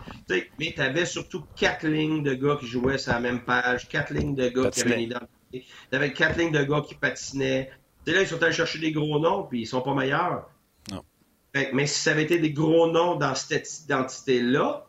Mais 0.59 0.73
tu 0.75 0.81
avais 0.81 1.07
surtout 1.07 1.45
quatre 1.57 1.87
lignes 1.87 2.23
de 2.23 2.35
gars 2.35 2.57
qui 2.59 2.67
jouaient 2.67 2.99
sur 2.99 3.13
la 3.13 3.21
même 3.21 3.45
page, 3.45 3.89
quatre 3.89 4.13
lignes 4.13 4.35
de 4.35 4.49
gars 4.49 4.71
qui 4.71 4.83
avaient 4.83 4.95
une 4.95 5.01
identité. 5.01 5.67
Tu 5.91 5.97
avais 5.97 6.13
quatre 6.13 6.39
lignes 6.39 6.53
de 6.53 6.63
gars 6.63 6.83
qui 6.87 6.95
patinaient. 6.95 7.71
Tu 8.07 8.13
là, 8.13 8.23
ils 8.23 8.27
sont 8.27 8.43
allés 8.43 8.53
chercher 8.53 8.79
des 8.79 8.93
gros 8.93 9.19
noms, 9.19 9.45
puis 9.45 9.63
ils 9.63 9.67
sont 9.67 9.83
pas 9.83 9.95
meilleurs. 9.95 10.49
Non. 10.91 11.03
mais 11.73 11.87
si 11.87 12.01
ça 12.01 12.11
avait 12.11 12.25
été 12.25 12.39
des 12.39 12.53
gros 12.53 12.91
noms 12.91 13.17
dans 13.17 13.35
cette 13.35 13.69
identité-là, 13.85 14.87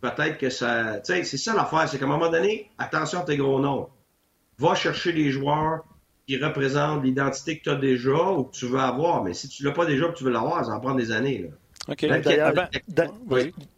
peut-être 0.00 0.38
que 0.38 0.50
ça. 0.50 1.00
Tu 1.00 1.12
sais, 1.12 1.24
c'est 1.24 1.38
ça 1.38 1.54
l'affaire, 1.54 1.88
c'est 1.88 1.98
qu'à 1.98 2.04
un 2.04 2.08
moment 2.08 2.30
donné, 2.30 2.70
attention 2.78 3.20
à 3.20 3.24
tes 3.24 3.36
gros 3.36 3.60
noms. 3.60 3.88
Va 4.58 4.74
chercher 4.74 5.12
les 5.12 5.30
joueurs 5.30 5.84
qui 6.26 6.38
représente 6.38 7.04
l'identité 7.04 7.58
que 7.58 7.64
tu 7.64 7.70
as 7.70 7.76
déjà 7.76 8.30
ou 8.30 8.44
que 8.44 8.54
tu 8.54 8.66
veux 8.66 8.80
avoir. 8.80 9.22
Mais 9.22 9.34
si 9.34 9.48
tu 9.48 9.62
ne 9.62 9.68
l'as 9.68 9.74
pas 9.74 9.86
déjà 9.86 10.06
et 10.06 10.08
que 10.12 10.18
tu 10.18 10.24
veux 10.24 10.32
l'avoir, 10.32 10.64
ça 10.64 10.72
va 10.72 10.80
prendre 10.80 10.96
des 10.96 11.12
années. 11.12 11.38
Là. 11.38 11.48
OK. 11.88 12.04
D'ailleurs, 12.04 12.52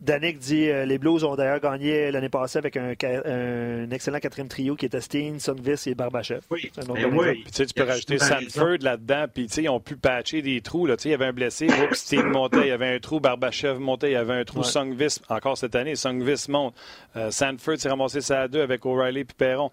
Danick 0.00 0.38
dit 0.38 0.70
euh, 0.70 0.86
les 0.86 0.96
Blues 0.96 1.24
ont 1.24 1.36
d'ailleurs 1.36 1.60
gagné 1.60 2.10
l'année 2.10 2.30
passée 2.30 2.58
avec 2.58 2.76
un, 2.76 3.90
excellent 3.90 4.18
quatrième 4.18 4.48
trio 4.48 4.76
qui 4.76 4.86
était 4.86 5.00
Steen, 5.00 5.38
Sonvis 5.38 5.82
et 5.86 5.94
Barbachev. 5.94 6.40
Oui. 6.50 6.70
oui. 7.12 7.44
tu 7.52 7.66
peux 7.74 7.82
rajouter 7.82 8.18
Sanford 8.18 8.78
là-dedans, 8.80 9.26
puis 9.32 9.44
ils 9.44 9.68
ont 9.68 9.80
pu 9.80 9.96
patcher 9.96 10.40
des 10.40 10.60
trous. 10.62 10.86
Là. 10.86 10.96
Il 11.04 11.10
y 11.10 11.14
avait 11.14 11.26
un 11.26 11.32
blessé, 11.32 11.68
Steen 11.92 12.26
montait, 12.28 12.62
il 12.62 12.68
y 12.68 12.70
avait 12.70 12.94
un 12.94 12.98
trou, 12.98 13.20
Barbachev 13.20 13.78
montait, 13.78 14.10
il 14.10 14.14
y 14.14 14.16
avait 14.16 14.34
un 14.34 14.44
trou, 14.44 14.60
ouais. 14.60 15.06
encore 15.28 15.58
cette 15.58 15.74
année, 15.74 15.94
Songvis 15.94 16.46
monte. 16.48 16.74
Euh, 17.16 17.30
Sanford 17.30 17.78
s'est 17.78 17.90
ramassé 17.90 18.22
ça 18.22 18.42
à 18.42 18.48
deux 18.48 18.62
avec 18.62 18.86
O'Reilly 18.86 19.20
et 19.20 19.24
Perron. 19.24 19.70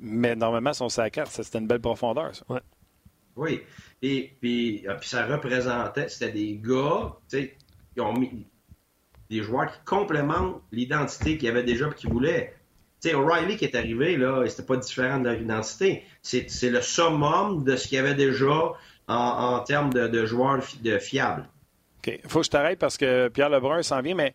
Mais 0.00 0.34
normalement, 0.34 0.72
son 0.72 0.88
sac 0.88 1.20
c'était 1.28 1.58
une 1.58 1.66
belle 1.66 1.80
profondeur, 1.80 2.34
ça. 2.34 2.44
Oui. 3.36 3.62
Et 4.02 4.32
puis, 4.40 4.86
euh, 4.88 4.94
puis 4.94 5.08
ça 5.08 5.26
représentait, 5.26 6.08
c'était 6.08 6.32
des 6.32 6.56
gars, 6.56 7.16
tu 7.28 7.38
sais, 7.38 7.56
qui 7.94 8.00
ont 8.00 8.12
mis 8.12 8.46
des 9.28 9.42
joueurs 9.42 9.70
qui 9.70 9.78
complémentent 9.84 10.62
l'identité 10.72 11.38
qu'ils 11.38 11.48
avaient 11.48 11.62
déjà 11.62 11.88
et 11.88 11.94
qu'ils 11.94 12.10
voulaient. 12.10 12.54
Tu 13.00 13.08
sais, 13.08 13.14
O'Reilly 13.14 13.56
qui 13.56 13.64
est 13.64 13.74
arrivé, 13.74 14.16
là, 14.16 14.44
c'était 14.48 14.64
pas 14.64 14.76
différent 14.76 15.18
de 15.18 15.24
leur 15.28 15.40
identité. 15.40 16.04
C'est 16.22 16.48
le 16.64 16.82
summum 16.82 17.64
de 17.64 17.76
ce 17.76 17.88
qu'il 17.88 17.96
y 17.96 17.98
avait 17.98 18.14
déjà 18.14 18.72
en, 19.06 19.60
termes 19.60 19.92
de, 19.92 20.26
joueurs 20.26 20.62
de 20.82 20.98
fiables. 20.98 21.48
OK. 21.98 22.18
Il 22.22 22.28
faut 22.30 22.40
que 22.40 22.46
je 22.46 22.50
t'arrête 22.50 22.78
parce 22.78 22.96
que 22.96 23.28
Pierre 23.28 23.48
Lebrun 23.48 23.82
s'en 23.82 24.00
vient, 24.02 24.14
mais 24.14 24.34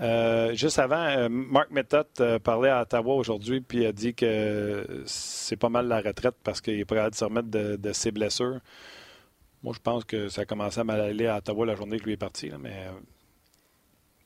euh, 0.00 0.54
juste 0.54 0.78
avant, 0.78 1.06
euh, 1.06 1.28
Marc 1.30 1.70
Method 1.70 2.06
euh, 2.20 2.38
parlait 2.38 2.68
à 2.68 2.82
Ottawa 2.82 3.14
aujourd'hui 3.14 3.62
puis 3.62 3.86
a 3.86 3.92
dit 3.92 4.14
que 4.14 4.84
c'est 5.06 5.56
pas 5.56 5.70
mal 5.70 5.88
la 5.88 6.00
retraite 6.00 6.34
parce 6.44 6.60
qu'il 6.60 6.78
est 6.78 6.84
prêt 6.84 6.98
à 6.98 7.10
se 7.12 7.24
remettre 7.24 7.48
de, 7.48 7.92
ses 7.92 8.10
blessures. 8.10 8.60
Moi, 9.62 9.72
je 9.74 9.80
pense 9.80 10.04
que 10.04 10.28
ça 10.28 10.42
a 10.42 10.44
commencé 10.44 10.80
à 10.80 10.84
mal 10.84 11.00
aller 11.00 11.26
à 11.26 11.38
Ottawa 11.38 11.64
la 11.64 11.74
journée 11.74 11.98
que 11.98 12.04
lui 12.04 12.12
est 12.12 12.18
parti. 12.18 12.50
mais 12.60 12.88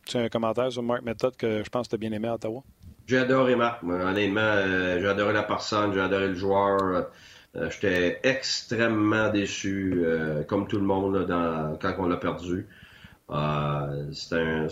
tu 0.07 0.17
as 0.17 0.23
un 0.23 0.29
commentaire 0.29 0.73
sur 0.73 0.83
Marc 0.83 1.03
Method 1.03 1.37
que 1.37 1.63
je 1.63 1.69
pense 1.71 1.87
que 1.87 1.91
tu 1.91 1.95
as 1.95 1.99
bien 1.99 2.13
aimé 2.13 2.27
à 2.27 2.35
Ottawa? 2.35 2.65
J'ai 3.07 3.19
adoré 3.19 3.55
Marc. 3.55 3.85
Honnêtement, 3.85 4.57
j'ai 4.99 5.07
adoré 5.07 5.33
la 5.33 5.45
personne, 5.45 5.93
j'ai 5.95 6.01
adoré 6.01 6.29
le 6.29 6.35
joueur. 6.35 7.11
J'étais 7.55 8.21
extrêmement 8.25 9.31
déçu, 9.31 10.05
comme 10.49 10.67
tout 10.67 10.79
le 10.79 10.85
monde, 10.85 11.27
quand 11.81 11.95
on 11.99 12.09
l'a 12.09 12.17
perdu. 12.17 12.67
Euh, 13.33 14.11
c'est 14.13 14.35
un, 14.35 14.67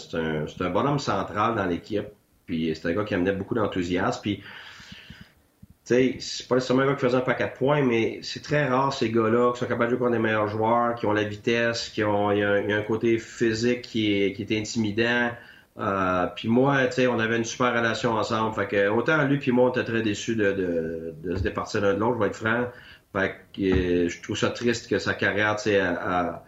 un, 0.61 0.71
bonhomme 0.71 0.99
central 0.99 1.55
dans 1.55 1.67
l'équipe. 1.67 2.07
Puis 2.47 2.75
c'est 2.75 2.89
un 2.89 2.93
gars 2.95 3.05
qui 3.05 3.15
amenait 3.15 3.33
beaucoup 3.33 3.55
d'enthousiasme. 3.55 4.21
Puis, 4.23 4.37
tu 4.39 5.95
sais, 5.95 6.17
c'est 6.19 6.49
pas 6.49 6.57
nécessairement 6.57 6.83
un 6.83 6.87
gars 6.87 6.95
qui 6.95 7.01
faisait 7.01 7.17
un 7.17 7.21
paquet 7.21 7.49
de 7.49 7.57
points, 7.57 7.83
mais 7.83 8.21
c'est 8.23 8.43
très 8.43 8.67
rare 8.67 8.93
ces 8.93 9.11
gars-là 9.11 9.53
qui 9.53 9.61
sont 9.61 9.67
capables 9.67 9.85
de 9.85 9.91
jouer 9.91 9.99
contre 9.99 10.13
des 10.13 10.19
meilleurs 10.19 10.49
joueurs, 10.49 10.95
qui 10.95 11.07
ont 11.07 11.13
la 11.13 11.25
vitesse, 11.25 11.91
qui 11.91 12.03
ont 12.03 12.33
y 12.33 12.43
a, 12.43 12.53
un, 12.53 12.83
côté 12.83 13.19
physique 13.19 13.83
qui 13.83 14.23
est, 14.23 14.33
qui 14.33 14.43
est 14.43 14.59
intimidant. 14.59 15.31
Euh, 15.79 16.27
puis 16.35 16.49
moi, 16.49 16.87
tu 16.87 16.95
sais, 16.95 17.07
on 17.07 17.21
avait 17.21 17.37
une 17.37 17.45
super 17.45 17.73
relation 17.73 18.13
ensemble. 18.15 18.55
Fait 18.55 18.67
que 18.67 18.89
autant 18.89 19.23
lui 19.25 19.39
puis 19.39 19.53
moi, 19.53 19.67
on 19.67 19.71
était 19.71 19.85
très 19.85 20.03
déçus 20.03 20.35
de, 20.35 20.53
de, 20.53 21.15
de 21.23 21.37
se 21.37 21.43
départir 21.43 21.83
l'un 21.83 21.95
de 21.95 22.01
l'autre, 22.01 22.15
je 22.17 22.21
vais 22.21 22.27
être 22.29 22.37
franc. 22.37 22.67
Fait 23.13 23.37
que 23.55 23.63
euh, 23.63 24.09
je 24.09 24.23
trouve 24.23 24.37
ça 24.37 24.51
triste 24.51 24.89
que 24.91 24.99
sa 24.99 25.15
carrière, 25.15 25.57
tu 25.57 25.65
sais, 25.65 25.79
a 25.79 26.43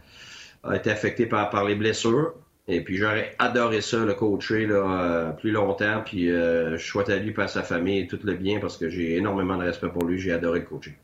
été 0.74 0.90
affecté 0.90 1.26
par, 1.26 1.64
les 1.64 1.74
blessures. 1.74 2.34
Et 2.68 2.82
puis 2.82 2.96
j'aurais 2.96 3.34
adoré 3.38 3.80
ça, 3.80 4.04
le 4.04 4.14
coacher 4.14 4.66
là, 4.66 4.74
euh, 4.74 5.30
plus 5.32 5.50
longtemps. 5.50 6.02
Puis 6.04 6.30
euh, 6.30 6.76
je 6.76 6.86
souhaite 6.86 7.08
à 7.08 7.16
lui 7.16 7.34
et 7.36 7.40
à 7.40 7.48
sa 7.48 7.62
famille 7.62 8.06
tout 8.06 8.20
le 8.22 8.34
bien 8.34 8.60
parce 8.60 8.76
que 8.76 8.88
j'ai 8.88 9.16
énormément 9.16 9.56
de 9.56 9.64
respect 9.64 9.88
pour 9.88 10.04
lui. 10.04 10.18
J'ai 10.18 10.32
adoré 10.32 10.60
le 10.60 10.66
coacher. 10.66 10.96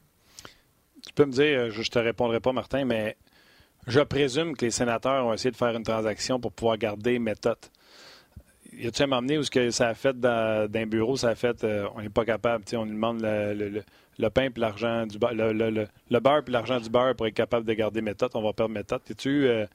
Tu 1.04 1.12
peux 1.14 1.24
me 1.24 1.32
dire, 1.32 1.58
euh, 1.58 1.70
je 1.70 1.80
ne 1.80 1.84
te 1.84 1.98
répondrai 1.98 2.40
pas, 2.40 2.52
Martin, 2.52 2.84
mais 2.84 3.16
je 3.86 4.00
présume 4.00 4.56
que 4.56 4.64
les 4.64 4.70
sénateurs 4.70 5.26
ont 5.26 5.32
essayé 5.32 5.50
de 5.50 5.56
faire 5.56 5.74
une 5.74 5.82
transaction 5.82 6.38
pour 6.38 6.52
pouvoir 6.52 6.76
garder 6.78 7.18
méthode. 7.18 7.58
Y 8.76 8.88
a-tu 8.88 9.02
un 9.02 9.06
moment 9.06 9.22
donné 9.22 9.38
où 9.38 9.42
ce 9.42 9.50
que 9.50 9.70
ça 9.70 9.88
a 9.88 9.94
fait 9.94 10.18
dans, 10.18 10.68
un 10.72 10.86
bureau, 10.86 11.16
ça 11.16 11.30
a 11.30 11.34
fait, 11.34 11.64
on 11.94 12.00
n'est 12.00 12.10
pas 12.10 12.24
capable, 12.24 12.64
on 12.74 12.84
lui 12.84 12.92
demande 12.92 13.20
le 13.22 13.82
le 14.18 14.30
pain 14.30 14.50
puis 14.50 14.60
l'argent 14.60 15.06
du 15.06 15.18
beurre, 15.18 15.34
le, 15.34 15.52
le, 15.52 15.86
le, 16.10 16.20
beurre 16.20 16.42
puis 16.42 16.52
l'argent 16.52 16.80
du 16.80 16.88
beurre 16.88 17.14
pour 17.14 17.26
être 17.26 17.34
capable 17.34 17.66
de 17.66 17.72
garder 17.74 18.00
méthode. 18.00 18.30
On 18.34 18.42
va 18.42 18.52
perdre 18.52 18.72
méthode. 18.72 19.02
tu 19.16 19.46
euh, 19.46 19.66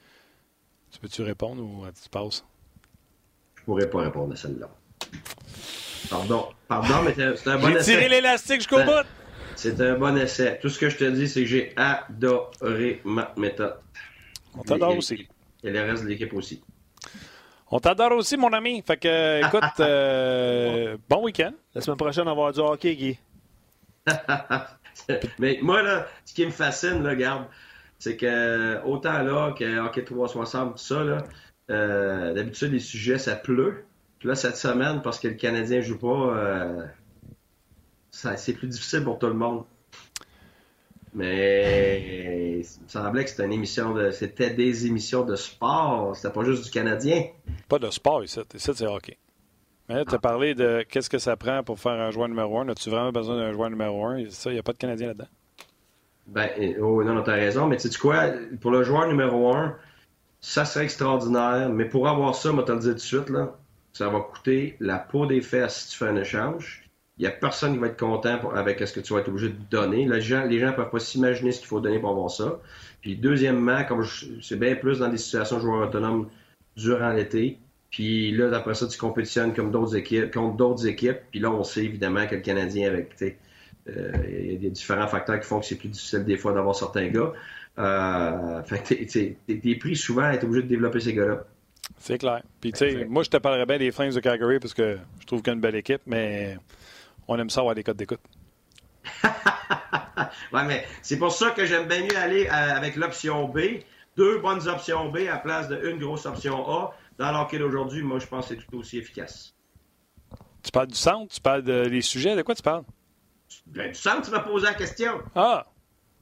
tu 0.92 1.00
peux-tu 1.00 1.22
répondre 1.22 1.62
ou 1.64 1.86
tu 1.92 2.10
passes? 2.10 2.44
Je 3.56 3.64
pourrais 3.64 3.90
pas 3.90 4.02
répondre 4.02 4.34
à 4.34 4.36
celle-là. 4.36 4.70
Pardon. 6.10 6.48
Pardon, 6.68 7.04
mais 7.06 7.14
c'est 7.16 7.48
un 7.50 7.58
bon 7.58 7.70
essai. 7.70 7.94
J'ai 7.94 7.98
tiré 7.98 8.10
l'élastique 8.10 8.58
jusqu'au 8.58 8.84
bout. 8.84 9.06
C'est 9.56 9.80
un 9.80 9.98
bon 9.98 10.18
essai. 10.18 10.60
Tout 10.62 10.70
ce 10.70 10.80
que 10.80 10.90
je 10.90 10.98
te 10.98 11.04
dis, 11.04 11.30
c'est 11.30 11.42
que 11.42 11.48
j'ai 11.48 11.74
adoré 11.78 13.02
ma 13.06 13.34
méthode. 13.38 13.78
On 14.56 14.64
t'adore 14.64 14.98
aussi. 14.98 15.28
Et 15.64 15.70
le 15.70 15.82
reste 15.82 16.04
de 16.04 16.10
l'équipe 16.10 16.34
aussi. 16.34 16.62
On 17.72 17.80
t'adore 17.80 18.12
aussi, 18.12 18.36
mon 18.36 18.52
ami. 18.52 18.84
Fait 18.86 18.98
que, 18.98 19.40
écoute, 19.48 19.80
euh, 19.80 20.98
bon 21.10 21.24
week-end. 21.24 21.54
La 21.74 21.82
semaine 21.82 21.98
prochaine, 21.98 22.24
on 22.24 22.26
va 22.26 22.32
avoir 22.32 22.54
du 22.54 22.60
hockey, 22.60 22.96
Guy. 22.96 23.20
Mais 25.40 25.60
moi, 25.62 25.82
là, 25.82 26.06
ce 26.26 26.34
qui 26.34 26.46
me 26.46 26.52
fascine, 26.52 27.02
là, 27.02 27.16
garde, 27.16 27.46
c'est 27.98 28.18
que 28.18 28.84
autant 28.84 29.24
là 29.24 29.54
que 29.58 29.80
Hockey 29.80 30.04
360, 30.04 30.72
tout 30.72 30.78
ça, 30.78 31.04
là, 31.04 31.24
euh, 31.70 32.34
d'habitude, 32.34 32.74
les 32.74 32.80
sujets, 32.80 33.18
ça 33.18 33.36
pleut. 33.36 33.86
Puis 34.20 34.28
là, 34.28 34.36
cette 34.36 34.58
semaine, 34.58 35.02
parce 35.02 35.20
que 35.20 35.30
le 35.30 35.36
Canadien 35.36 35.82
joue 35.82 35.98
pas, 35.98 36.08
euh, 36.08 36.86
c'est 38.12 38.54
plus 38.54 38.68
difficile 38.68 39.04
pour 39.04 39.18
tout 39.18 39.28
le 39.28 39.34
monde. 39.34 39.64
Mais 41.14 42.62
il 42.62 42.84
me 42.84 42.88
semblait 42.88 43.24
que 43.26 43.30
c'était 43.30 43.46
une 43.46 43.54
émission 43.54 43.94
de. 43.94 44.12
C'était 44.12 44.52
des 44.52 44.86
émissions 44.86 45.26
de 45.26 45.36
sport. 45.36 46.16
C'était 46.16 46.34
pas 46.34 46.44
juste 46.44 46.66
du 46.66 46.72
Canadien. 46.72 47.26
Pas 47.68 47.80
de 47.80 47.90
sport 47.90 48.24
ici. 48.24 48.40
Ici, 48.56 48.72
c'est 48.74 48.88
hockey 48.88 49.18
tu 50.08 50.16
as 50.16 50.20
parlé 50.20 50.56
de 50.56 50.86
qu'est-ce 50.90 51.10
que 51.10 51.18
ça 51.18 51.36
prend 51.36 51.64
pour 51.64 51.80
faire 51.80 51.94
un 51.94 52.12
joueur 52.12 52.28
numéro 52.28 52.60
un. 52.60 52.68
As-tu 52.70 52.90
vraiment 52.90 53.12
besoin 53.12 53.38
d'un 53.38 53.52
joueur 53.52 53.70
numéro 53.70 54.06
un? 54.06 54.24
Ça, 54.30 54.50
il 54.50 54.54
n'y 54.54 54.60
a 54.60 54.64
pas 54.64 54.74
de 54.74 54.78
Canadien 54.78 55.08
là-dedans. 55.08 55.28
Ben, 56.28 56.50
oh, 56.80 57.04
non, 57.04 57.14
non, 57.14 57.24
t'as 57.24 57.34
raison, 57.34 57.68
mais 57.68 57.78
tu 57.78 57.90
sais 57.90 58.00
quoi, 58.00 58.30
pour 58.62 58.72
le 58.72 58.84
joueur 58.84 59.08
numéro 59.08 59.54
un, 59.54 59.76
ça 60.40 60.66
serait 60.66 60.86
extraordinaire, 60.86 61.70
mais 61.70 61.86
pour 61.86 62.08
avoir 62.08 62.36
ça, 62.36 62.52
moi, 62.52 62.64
te 62.64 62.72
le 62.72 62.80
dire 62.80 62.92
tout 62.92 62.96
de 62.96 63.00
suite, 63.00 63.30
là, 63.30 63.56
ça 63.92 64.08
va 64.08 64.22
coûter 64.22 64.78
la 64.80 64.98
peau 64.98 65.26
des 65.26 65.42
fesses 65.42 65.86
si 65.86 65.90
tu 65.92 65.98
fais 65.98 66.08
un 66.08 66.16
échange. 66.16 66.90
Il 67.18 67.22
n'y 67.22 67.28
a 67.28 67.32
personne 67.32 67.74
qui 67.74 67.80
va 67.80 67.88
être 67.88 68.00
content 68.00 68.50
avec 68.52 68.80
ce 68.80 68.94
que 68.94 69.00
tu 69.00 69.14
vas 69.14 69.20
être 69.20 69.30
obligé 69.30 69.50
de 69.50 69.58
donner. 69.70 70.08
Les 70.08 70.22
gens 70.22 70.46
les 70.46 70.60
gens 70.60 70.74
peuvent 70.74 70.90
pas 70.90 71.00
s'imaginer 71.00 71.52
ce 71.52 71.60
qu'il 71.60 71.68
faut 71.68 71.80
donner 71.80 72.00
pour 72.00 72.10
avoir 72.10 72.32
ça. 72.32 72.60
Puis 73.02 73.16
deuxièmement, 73.16 73.84
comme 73.84 74.06
c'est 74.42 74.60
bien 74.60 74.76
plus 74.76 75.00
dans 75.00 75.10
des 75.10 75.18
situations 75.18 75.58
de 75.58 75.62
joueurs 75.62 75.88
autonomes 75.88 76.30
durant 76.76 77.12
l'été. 77.12 77.60
Puis 77.90 78.32
là, 78.32 78.50
d'après 78.50 78.74
ça, 78.74 78.88
tu 78.88 78.98
compétitionnes 78.98 79.54
comme 79.54 79.72
d'autres 79.72 79.96
équipes, 79.98 80.34
contre 80.34 80.56
d'autres 80.56 80.88
équipes. 80.88 81.20
Puis 81.30 81.42
là, 81.42 81.52
on 81.52 81.64
sait 81.64 81.84
évidemment 81.84 82.26
que 82.26 82.36
le 82.36 82.42
Canadien, 82.42 82.88
avec, 82.88 83.14
euh, 83.22 84.12
il 84.30 84.64
y 84.64 84.68
a 84.68 84.70
différents 84.70 85.08
facteurs 85.08 85.40
qui 85.40 85.46
font 85.46 85.60
que 85.60 85.66
c'est 85.66 85.76
plus 85.76 85.90
difficile 85.90 86.24
des 86.24 86.38
fois 86.38 86.54
d'avoir 86.54 86.76
certains 86.76 87.08
gars. 87.10 87.34
Euh, 87.80 88.64
fait 88.64 89.36
que 89.48 89.54
t'es 89.54 89.76
pris 89.76 89.96
souvent 89.96 90.24
à 90.24 90.34
être 90.34 90.46
obligé 90.46 90.64
de 90.64 90.68
développer 90.70 91.02
ces 91.02 91.14
gars-là. 91.14 91.44
C'est 91.98 92.18
clair. 92.18 92.42
Puis, 92.62 92.72
tu 92.72 92.80
sais, 92.80 93.06
moi, 93.06 93.24
je 93.24 93.30
te 93.30 93.38
parlerais 93.38 93.66
bien 93.66 93.78
des 93.78 93.92
Flames 93.92 94.14
de 94.14 94.20
Calgary 94.22 94.60
parce 94.60 94.74
que 94.74 94.98
je 95.20 95.26
trouve 95.26 95.42
qu'il 95.42 95.48
y 95.48 95.52
a 95.52 95.56
une 95.56 95.62
belle 95.62 95.76
équipe, 95.76 96.02
mais 96.06 96.58
on 97.32 97.40
aime 97.40 97.50
ça 97.50 97.62
avoir 97.62 97.76
des 97.76 97.84
codes 97.84 97.98
d'écoute. 97.98 98.20
ouais, 100.54 100.64
mais 100.66 100.86
c'est 101.02 101.18
pour 101.18 101.32
ça 101.32 101.52
que 101.52 101.66
j'aime 101.66 101.88
bien 101.88 102.04
mieux 102.04 102.18
aller 102.18 102.48
euh, 102.48 102.50
avec 102.52 102.96
l'option 102.96 103.48
B. 103.48 103.60
Deux 104.18 104.40
bonnes 104.40 104.68
options 104.68 105.10
B 105.10 105.20
à 105.32 105.38
place 105.38 105.70
d'une 105.70 105.98
grosse 105.98 106.26
option 106.26 106.70
A. 106.70 106.94
Dans 107.18 107.32
l'enquête 107.32 107.60
d'aujourd'hui, 107.60 108.04
moi, 108.04 108.20
je 108.20 108.28
pense 108.28 108.48
que 108.48 108.56
c'est 108.56 108.66
tout 108.66 108.78
aussi 108.78 108.98
efficace. 108.98 109.54
Tu 110.64 110.72
parles 110.72 110.88
du 110.88 110.96
centre, 110.96 111.34
tu 111.34 111.42
parles 111.42 111.64
des 111.64 112.02
sujets. 112.02 112.36
De 112.36 112.42
quoi 112.42 112.56
tu 112.56 112.62
parles? 112.62 112.84
Ben, 113.66 113.90
du 113.90 113.96
centre, 113.96 114.22
tu 114.24 114.32
m'as 114.32 114.40
posé 114.40 114.66
la 114.66 114.74
question. 114.74 115.22
Ah! 115.36 115.66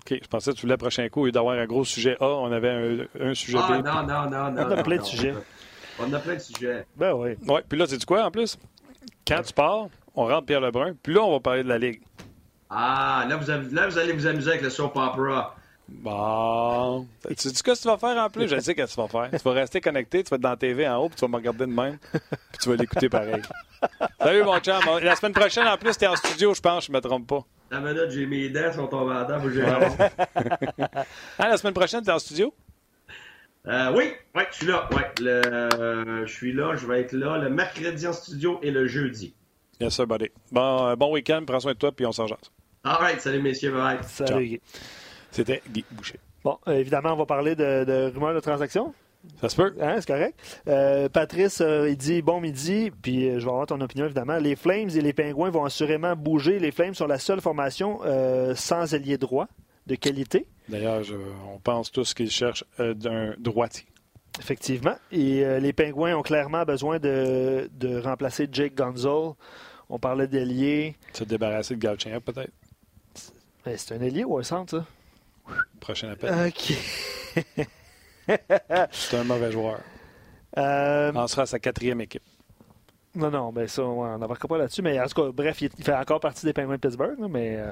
OK, 0.01 0.19
je 0.21 0.27
pensais 0.27 0.51
que 0.51 0.55
tu 0.55 0.61
voulais 0.61 0.73
le 0.73 0.77
prochain 0.77 1.07
coup, 1.09 1.27
et 1.27 1.31
d'avoir 1.31 1.57
un 1.57 1.65
gros 1.65 1.83
sujet 1.83 2.15
A, 2.19 2.27
on 2.27 2.51
avait 2.51 3.07
un, 3.19 3.33
sujet 3.33 3.57
B. 3.57 3.61
Ah, 3.61 3.81
non, 3.81 4.03
non, 4.03 4.29
non, 4.29 4.51
non. 4.51 4.67
On 4.67 4.71
a 4.71 4.83
plein 4.83 4.97
de 4.97 5.03
sujets. 5.03 5.33
On 5.99 6.11
a 6.13 6.19
plein 6.19 6.35
de 6.35 6.39
sujets. 6.39 6.85
Ben 6.95 7.13
oui. 7.13 7.35
Ouais, 7.47 7.63
puis 7.67 7.77
là, 7.77 7.85
sais-tu 7.85 8.05
quoi 8.05 8.23
en 8.23 8.31
plus? 8.31 8.57
Quand 9.27 9.41
tu 9.41 9.53
pars, 9.53 9.87
on 10.19 10.25
rentre 10.25 10.45
Pierre 10.45 10.59
Lebrun, 10.59 10.93
puis 11.01 11.13
là, 11.13 11.21
on 11.21 11.31
va 11.31 11.39
parler 11.39 11.63
de 11.63 11.69
la 11.69 11.77
Ligue. 11.77 12.01
Ah, 12.69 13.25
là, 13.27 13.37
vous, 13.37 13.49
avez, 13.49 13.73
là, 13.73 13.87
vous 13.87 13.97
allez 13.97 14.11
vous 14.11 14.27
amuser 14.27 14.49
avec 14.49 14.61
le 14.61 14.69
soap 14.69 14.95
opera. 14.97 15.55
Bon. 15.87 17.07
Tu 17.27 17.35
sais 17.37 17.49
ce 17.49 17.63
que 17.63 17.81
tu 17.81 17.87
vas 17.87 17.97
faire 17.97 18.17
en 18.17 18.29
plus? 18.29 18.47
Je 18.47 18.55
sais 18.57 18.61
ce 18.61 18.71
que 18.71 18.85
tu 18.85 18.95
vas 18.95 19.07
faire. 19.07 19.29
Tu 19.31 19.37
vas 19.37 19.53
rester 19.53 19.81
connecté, 19.81 20.23
tu 20.23 20.29
vas 20.29 20.35
être 20.35 20.41
dans 20.41 20.49
la 20.49 20.57
TV 20.57 20.87
en 20.87 20.97
haut, 20.97 21.07
puis 21.07 21.15
tu 21.15 21.21
vas 21.21 21.29
me 21.29 21.37
regarder 21.37 21.65
de 21.65 21.71
même, 21.71 21.97
puis 22.11 22.59
tu 22.61 22.69
vas 22.69 22.75
l'écouter 22.75 23.09
pareil. 23.09 23.41
Salut, 24.19 24.43
mon 24.43 24.59
chum. 24.59 24.75
La 25.01 25.15
semaine 25.15 25.33
prochaine, 25.33 25.67
en 25.67 25.77
plus, 25.77 25.97
tu 25.97 26.03
es 26.03 26.07
en 26.07 26.15
studio, 26.17 26.53
je 26.53 26.61
pense, 26.61 26.87
je 26.87 26.91
me 26.91 26.99
trompe 26.99 27.25
pas. 27.25 27.45
La 27.71 27.79
minute, 27.79 28.09
j'ai 28.09 28.25
mes 28.25 28.49
dents, 28.49 28.73
sont 28.73 28.87
tombées 28.87 29.25
table, 29.25 29.53
j'ai 29.53 29.63
ah, 31.39 31.49
la 31.49 31.57
semaine 31.57 31.73
prochaine, 31.73 32.03
tu 32.03 32.09
es 32.09 32.13
en 32.13 32.19
studio? 32.19 32.53
Euh, 33.67 33.93
oui, 33.95 34.11
ouais, 34.35 34.47
je 34.51 34.57
suis 34.57 34.67
là. 34.67 34.89
Ouais, 34.91 35.11
le, 35.19 36.25
je 36.25 36.31
suis 36.31 36.51
là, 36.53 36.75
je 36.75 36.85
vais 36.85 37.01
être 37.01 37.13
là 37.13 37.37
le 37.37 37.49
mercredi 37.49 38.05
en 38.05 38.13
studio 38.13 38.59
et 38.61 38.71
le 38.71 38.87
jeudi. 38.87 39.33
Yes, 39.79 39.93
sir, 39.95 40.05
buddy. 40.05 40.29
Bon, 40.51 40.87
euh, 40.87 40.95
bon 40.97 41.13
week-end, 41.13 41.43
prends 41.47 41.61
soin 41.61 41.71
de 41.71 41.77
toi, 41.77 41.93
puis 41.93 42.05
on 42.05 42.11
s'en 42.11 42.27
jase. 42.27 42.51
All 42.83 42.97
right, 42.97 43.21
salut 43.21 43.41
messieurs, 43.41 43.71
bye. 43.71 43.97
Salut. 44.03 44.59
C'était 45.31 45.61
Guy 45.71 45.85
Boucher. 45.91 46.19
Bon, 46.43 46.57
euh, 46.67 46.73
évidemment, 46.73 47.13
on 47.13 47.15
va 47.15 47.25
parler 47.25 47.55
de, 47.55 47.85
de 47.85 48.11
rumeurs 48.13 48.33
de 48.33 48.41
transaction. 48.41 48.93
Ça 49.39 49.47
se 49.47 49.55
peut. 49.55 49.73
Hein, 49.81 49.95
c'est 49.99 50.07
correct. 50.07 50.61
Euh, 50.67 51.07
Patrice, 51.07 51.61
il 51.61 51.95
dit 51.95 52.21
bon 52.21 52.41
midi, 52.41 52.91
puis 53.01 53.25
je 53.39 53.45
vais 53.45 53.51
avoir 53.51 53.67
ton 53.67 53.79
opinion 53.79 54.05
évidemment. 54.05 54.37
Les 54.37 54.55
Flames 54.57 54.89
et 54.89 55.01
les 55.01 55.13
Pingouins 55.13 55.49
vont 55.49 55.63
assurément 55.65 56.15
bouger. 56.15 56.59
Les 56.59 56.71
Flames 56.71 56.93
sont 56.93 57.07
la 57.07 57.19
seule 57.19 57.41
formation 57.41 57.99
sans 58.55 58.93
ailier 58.93 59.17
droit 59.17 59.47
de 59.87 59.95
qualité. 59.95 60.47
D'ailleurs, 60.69 61.03
on 61.53 61.59
pense 61.59 61.91
tous 61.91 62.13
qu'ils 62.13 62.31
cherchent 62.31 62.63
d'un 62.79 63.33
droitier. 63.37 63.87
Effectivement. 64.39 64.95
Et 65.11 65.43
les 65.59 65.73
Pingouins 65.73 66.15
ont 66.15 66.21
clairement 66.21 66.63
besoin 66.63 66.97
de, 66.97 67.69
de 67.73 67.99
remplacer 67.99 68.47
Jake 68.49 68.73
Gonzalez. 68.73 69.33
On 69.89 69.97
parlait 69.97 70.27
d'ailier. 70.27 70.95
Se 71.13 71.23
débarrasser 71.23 71.75
de 71.75 71.79
Galchenyuk, 71.79 72.23
peut-être? 72.23 72.51
C'est 73.65 73.93
un 73.93 74.01
ailier 74.01 74.23
ou 74.23 74.37
un 74.37 74.43
centre, 74.43 74.77
ça? 74.77 74.85
Prochain 75.79 76.09
appel. 76.09 76.47
OK. 76.47 76.73
c'est 78.91 79.17
un 79.17 79.23
mauvais 79.23 79.51
joueur. 79.51 79.79
Euh... 80.57 81.11
On 81.13 81.27
sera 81.27 81.43
à 81.43 81.45
sa 81.45 81.59
quatrième 81.59 82.01
équipe. 82.01 82.23
Non, 83.15 83.31
non, 83.31 83.51
ben 83.51 83.67
ça, 83.67 83.83
on 83.83 84.17
n'embarquera 84.17 84.47
pas 84.47 84.57
là-dessus. 84.59 84.81
Mais 84.83 84.99
en 84.99 85.07
tout 85.07 85.21
cas, 85.21 85.31
bref, 85.31 85.61
il, 85.61 85.69
fait 85.83 85.95
encore 85.95 86.19
partie 86.19 86.45
des 86.45 86.53
Penguins 86.53 86.75
de 86.75 86.79
Pittsburgh, 86.79 87.17
mais. 87.29 87.57
Euh... 87.57 87.71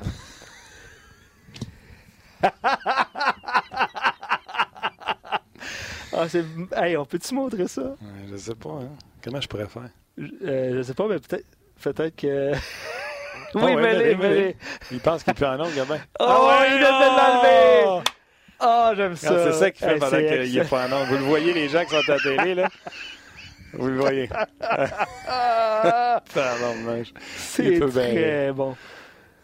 ah, 6.13 6.27
c'est... 6.27 6.43
Hey, 6.75 6.97
on 6.97 7.05
peut-tu 7.05 7.35
montrer 7.35 7.67
ça? 7.67 7.95
Je 8.29 8.35
sais 8.35 8.55
pas, 8.55 8.81
hein. 8.81 8.89
Comment 9.23 9.41
je 9.41 9.47
pourrais 9.47 9.67
faire? 9.67 9.89
Euh, 10.19 10.77
je 10.77 10.81
sais 10.81 10.95
pas, 10.95 11.07
mais 11.07 11.19
peut-être. 11.19 11.45
Peut-être 11.81 12.15
que. 12.15 12.51
oui, 13.55 13.61
ah 13.63 13.65
ouais, 13.65 14.15
mais 14.15 14.55
Il 14.91 14.99
pense 14.99 15.23
qu'il 15.23 15.33
peut 15.33 15.45
en 15.45 15.59
ongle, 15.59 15.75
gamin. 15.75 15.99
Oh, 16.19 16.25
ah 16.27 16.59
ouais, 16.59 16.71
il 16.71 16.77
vient 16.79 16.99
de 16.99 17.05
l'enlever! 17.05 18.03
Oh, 18.59 18.91
j'aime 18.95 19.15
ça. 19.15 19.51
C'est 19.51 19.53
ça 19.53 19.71
qu'il 19.71 19.85
fait 19.85 19.93
hey, 19.93 19.99
pendant 19.99 20.17
qu'il 20.17 20.57
est 20.57 20.69
pas 20.69 20.87
en 20.87 20.91
ongle. 20.91 21.09
Vous 21.09 21.17
le 21.17 21.23
voyez, 21.23 21.53
les 21.53 21.69
gens 21.69 21.83
qui 21.83 21.91
sont 21.91 22.11
à 22.11 22.17
télé, 22.17 22.55
là? 22.55 22.69
Vous 23.73 23.87
le 23.87 23.99
voyez. 23.99 24.29
c'est 27.37 27.79
très 27.79 28.51
bon. 28.53 28.75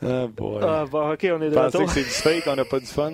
Ah, 0.02 0.28
boy. 0.28 0.62
Ah, 0.64 0.86
bon, 0.90 1.12
OK, 1.12 1.28
on 1.32 1.42
est 1.42 1.50
de 1.50 1.58
retour. 1.58 1.86
que 1.86 1.92
c'est 1.92 2.04
du 2.04 2.10
fake, 2.10 2.44
on 2.48 2.56
n'a 2.56 2.66
pas 2.66 2.80
du 2.80 2.86
fun? 2.86 3.12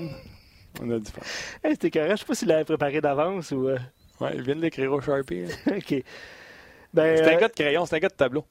On 0.81 0.89
a 0.91 0.99
du 0.99 1.11
fun. 1.11 1.21
Hey, 1.63 1.71
c'était 1.73 1.89
carré. 1.89 2.11
Je 2.11 2.17
sais 2.17 2.25
pas 2.25 2.35
s'il 2.35 2.47
l'avait 2.47 2.63
préparé 2.63 3.01
d'avance 3.01 3.51
ou... 3.51 3.69
Euh... 3.69 3.77
Ouais, 4.21 4.31
il 4.35 4.43
vient 4.43 4.55
de 4.55 4.61
l'écrire 4.61 4.91
au 4.91 5.01
Sharpie. 5.01 5.45
OK. 5.67 6.03
Ben, 6.93 7.17
c'est 7.17 7.23
un 7.23 7.35
euh... 7.35 7.39
gars 7.39 7.47
de 7.47 7.53
crayon, 7.53 7.85
c'est 7.85 7.95
un 7.95 7.99
gars 7.99 8.09
de 8.09 8.13
tableau. 8.13 8.45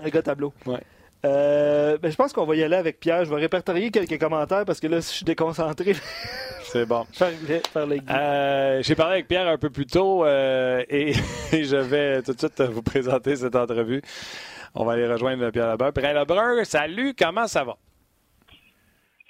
Un 0.00 0.08
gars 0.08 0.20
de 0.20 0.24
tableau. 0.24 0.52
Ouais. 0.66 0.80
Euh, 1.24 1.98
ben, 1.98 2.10
je 2.10 2.16
pense 2.16 2.32
qu'on 2.32 2.44
va 2.44 2.56
y 2.56 2.62
aller 2.62 2.76
avec 2.76 2.98
Pierre. 2.98 3.24
Je 3.24 3.30
vais 3.30 3.40
répertorier 3.40 3.90
quelques 3.90 4.18
commentaires 4.18 4.64
parce 4.64 4.80
que 4.80 4.88
là, 4.88 4.96
je 4.96 5.02
suis 5.02 5.24
déconcentré. 5.24 5.94
C'est 6.64 6.86
bon. 6.86 7.06
Les, 7.86 8.00
euh, 8.10 8.82
J'ai 8.82 8.94
parlé 8.94 9.14
avec 9.14 9.28
Pierre 9.28 9.46
un 9.46 9.58
peu 9.58 9.70
plus 9.70 9.86
tôt 9.86 10.24
euh, 10.24 10.82
et, 10.88 11.12
et, 11.52 11.64
je 11.64 11.76
vais 11.76 12.22
tout 12.22 12.32
de 12.32 12.38
suite 12.38 12.60
vous 12.62 12.82
présenter 12.82 13.36
cette 13.36 13.54
entrevue. 13.54 14.02
On 14.74 14.84
va 14.84 14.94
aller 14.94 15.06
rejoindre 15.06 15.50
Pierre 15.50 15.70
Lebrun. 15.70 15.92
Pierre 15.92 16.14
Lebrun, 16.14 16.64
salut, 16.64 17.14
comment 17.16 17.46
ça 17.46 17.62
va? 17.62 17.76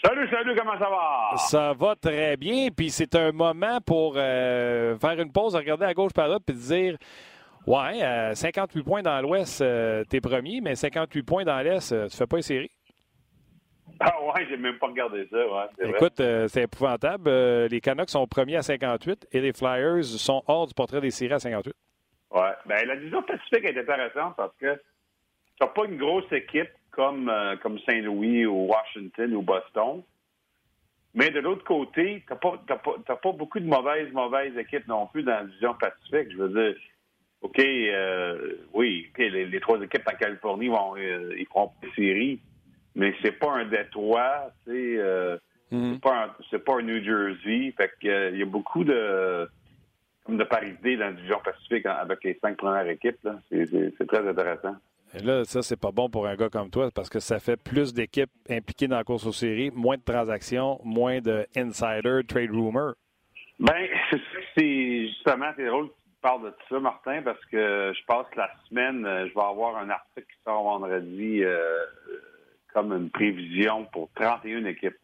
Salut, 0.05 0.29
salut, 0.31 0.57
comment 0.57 0.79
ça 0.79 0.89
va? 0.89 1.37
Ça 1.37 1.73
va 1.75 1.95
très 1.95 2.37
bien. 2.37 2.69
Puis 2.77 2.91
c'est 2.91 3.15
un 3.15 3.31
moment 3.31 3.81
pour 3.81 4.15
euh, 4.17 4.97
faire 4.99 5.21
une 5.21 5.31
pause, 5.31 5.55
regarder 5.55 5.85
à 5.85 5.95
gauche 5.95 6.13
par 6.13 6.27
là, 6.27 6.39
puis 6.45 6.57
dire 6.57 6.97
Ouais, 7.67 8.03
euh, 8.03 8.35
58 8.35 8.83
points 8.83 9.03
dans 9.03 9.21
l'Ouest, 9.21 9.61
euh, 9.61 10.05
t'es 10.05 10.21
premier, 10.21 10.61
mais 10.61 10.75
58 10.75 11.23
points 11.23 11.45
dans 11.45 11.61
l'Est, 11.61 11.93
euh, 11.93 12.09
tu 12.09 12.17
fais 12.17 12.27
pas 12.27 12.37
une 12.37 12.43
série? 12.43 12.71
Ah 14.01 14.15
ouais, 14.21 14.47
j'ai 14.49 14.57
même 14.57 14.79
pas 14.79 14.89
regardé 14.89 15.29
ça. 15.31 15.37
Ouais, 15.37 15.91
Écoute, 15.91 16.19
euh, 16.19 16.49
c'est 16.49 16.63
épouvantable. 16.63 17.29
Euh, 17.29 17.69
les 17.69 17.81
Canucks 17.81 18.11
sont 18.11 18.27
premiers 18.27 18.57
à 18.57 18.63
58 18.63 19.29
et 19.31 19.41
les 19.41 19.53
Flyers 19.53 20.03
sont 20.05 20.43
hors 20.49 20.67
du 20.67 20.75
portrait 20.75 21.01
des 21.01 21.11
séries 21.11 21.35
à 21.35 21.39
58. 21.39 21.73
Ouais, 22.33 22.41
ben 22.67 22.87
la 22.87 22.97
division 22.97 23.23
Pacifique 23.23 23.65
est 23.65 23.79
intéressante 23.79 24.35
parce 24.37 24.57
que 24.57 24.81
t'as 25.61 25.67
pas 25.69 25.85
une 25.85 25.99
grosse 25.99 26.31
équipe 26.33 26.71
comme, 26.91 27.29
euh, 27.29 27.57
comme 27.59 27.79
Saint-Louis 27.81 28.47
ou 28.47 28.67
Washington 28.67 29.35
ou 29.35 29.43
Boston. 29.43 30.03
Mais 31.15 31.31
de 31.31 31.41
l'autre 31.41 31.65
côté, 31.65 32.25
t'as 32.27 32.37
pas, 32.37 32.55
t'as 32.67 32.77
pas, 32.77 32.95
t'as 33.07 33.17
pas 33.17 33.33
beaucoup 33.33 33.61
de 33.61 33.67
mauvaises, 33.67 34.11
mauvaises 34.13 34.57
équipes 34.57 34.89
non 34.89 35.07
plus 35.07 35.23
dans 35.23 35.33
la 35.33 35.45
division 35.45 35.75
Pacifique. 35.75 36.33
Je 36.33 36.39
veux 36.39 36.49
dire, 36.49 36.75
OK, 37.43 37.59
euh, 37.59 38.55
oui, 38.73 39.09
okay, 39.13 39.29
les, 39.29 39.47
les, 39.47 39.61
trois 39.61 39.81
équipes 39.81 40.07
en 40.07 40.17
Californie 40.17 40.69
vont 40.69 40.97
euh, 40.97 41.35
ils 41.37 41.47
feront 41.47 41.73
des 41.83 41.91
séries, 41.97 42.41
mais 42.95 43.15
c'est 43.23 43.33
pas 43.33 43.53
un 43.53 43.65
Détroit, 43.65 44.53
sais, 44.65 44.97
euh, 44.99 45.37
c'est 45.71 46.01
pas 46.01 46.25
un, 46.25 46.31
c'est 46.51 46.65
pas 46.65 46.77
un 46.79 46.83
New 46.83 47.03
Jersey. 47.03 47.73
Fait 47.77 47.91
que 48.01 48.09
euh, 48.09 48.31
il 48.31 48.39
y 48.39 48.43
a 48.43 48.47
beaucoup 48.47 48.85
de 48.85 49.49
comme 50.25 50.37
de 50.37 50.45
parité 50.45 50.97
dans 50.97 51.07
la 51.07 51.13
division 51.13 51.41
Pacifique 51.45 51.85
avec 51.85 52.23
les 52.23 52.39
cinq 52.41 52.57
premières 52.57 52.87
équipes. 52.87 53.29
C'est, 53.51 53.67
c'est, 53.67 53.93
c'est 53.99 54.07
très 54.07 54.27
intéressant. 54.27 54.77
Et 55.15 55.19
là, 55.19 55.45
ça, 55.45 55.63
c'est 55.63 55.77
pas 55.77 55.91
bon 55.91 56.09
pour 56.09 56.27
un 56.27 56.37
gars 56.37 56.49
comme 56.49 56.71
toi 56.71 56.91
parce 56.95 57.11
que 57.11 57.19
ça 57.19 57.39
fait 57.41 57.57
plus 57.57 57.93
d'équipes 57.93 58.31
impliquées 58.49 58.87
dans 58.87 58.97
la 58.97 59.05
course 59.05 59.27
aux 59.27 59.33
séries, 59.33 59.71
moins 59.75 59.97
de 59.97 60.03
transactions, 60.03 60.81
moins 60.85 61.21
de 61.21 61.45
insider, 61.57 62.21
trade 62.27 62.51
rumor. 62.51 62.95
Ben, 63.59 63.89
c'est 64.57 65.09
justement, 65.09 65.51
c'est 65.57 65.67
drôle 65.67 65.89
que 65.89 65.95
parles 66.23 66.45
de 66.45 66.55
ça, 66.69 66.81
Martin, 66.81 67.23
parce 67.23 67.45
que 67.47 67.93
je 67.95 68.05
passe 68.07 68.27
la 68.37 68.51
semaine, 68.69 69.03
je 69.05 69.35
vais 69.35 69.45
avoir 69.45 69.77
un 69.77 69.91
article 69.91 70.27
qui 70.27 70.43
sort 70.45 70.63
vendredi 70.63 71.45
euh, 71.45 71.85
comme 72.73 72.93
une 72.93 73.11
prévision 73.11 73.85
pour 73.87 74.11
31 74.15 74.65
équipes. 74.65 74.97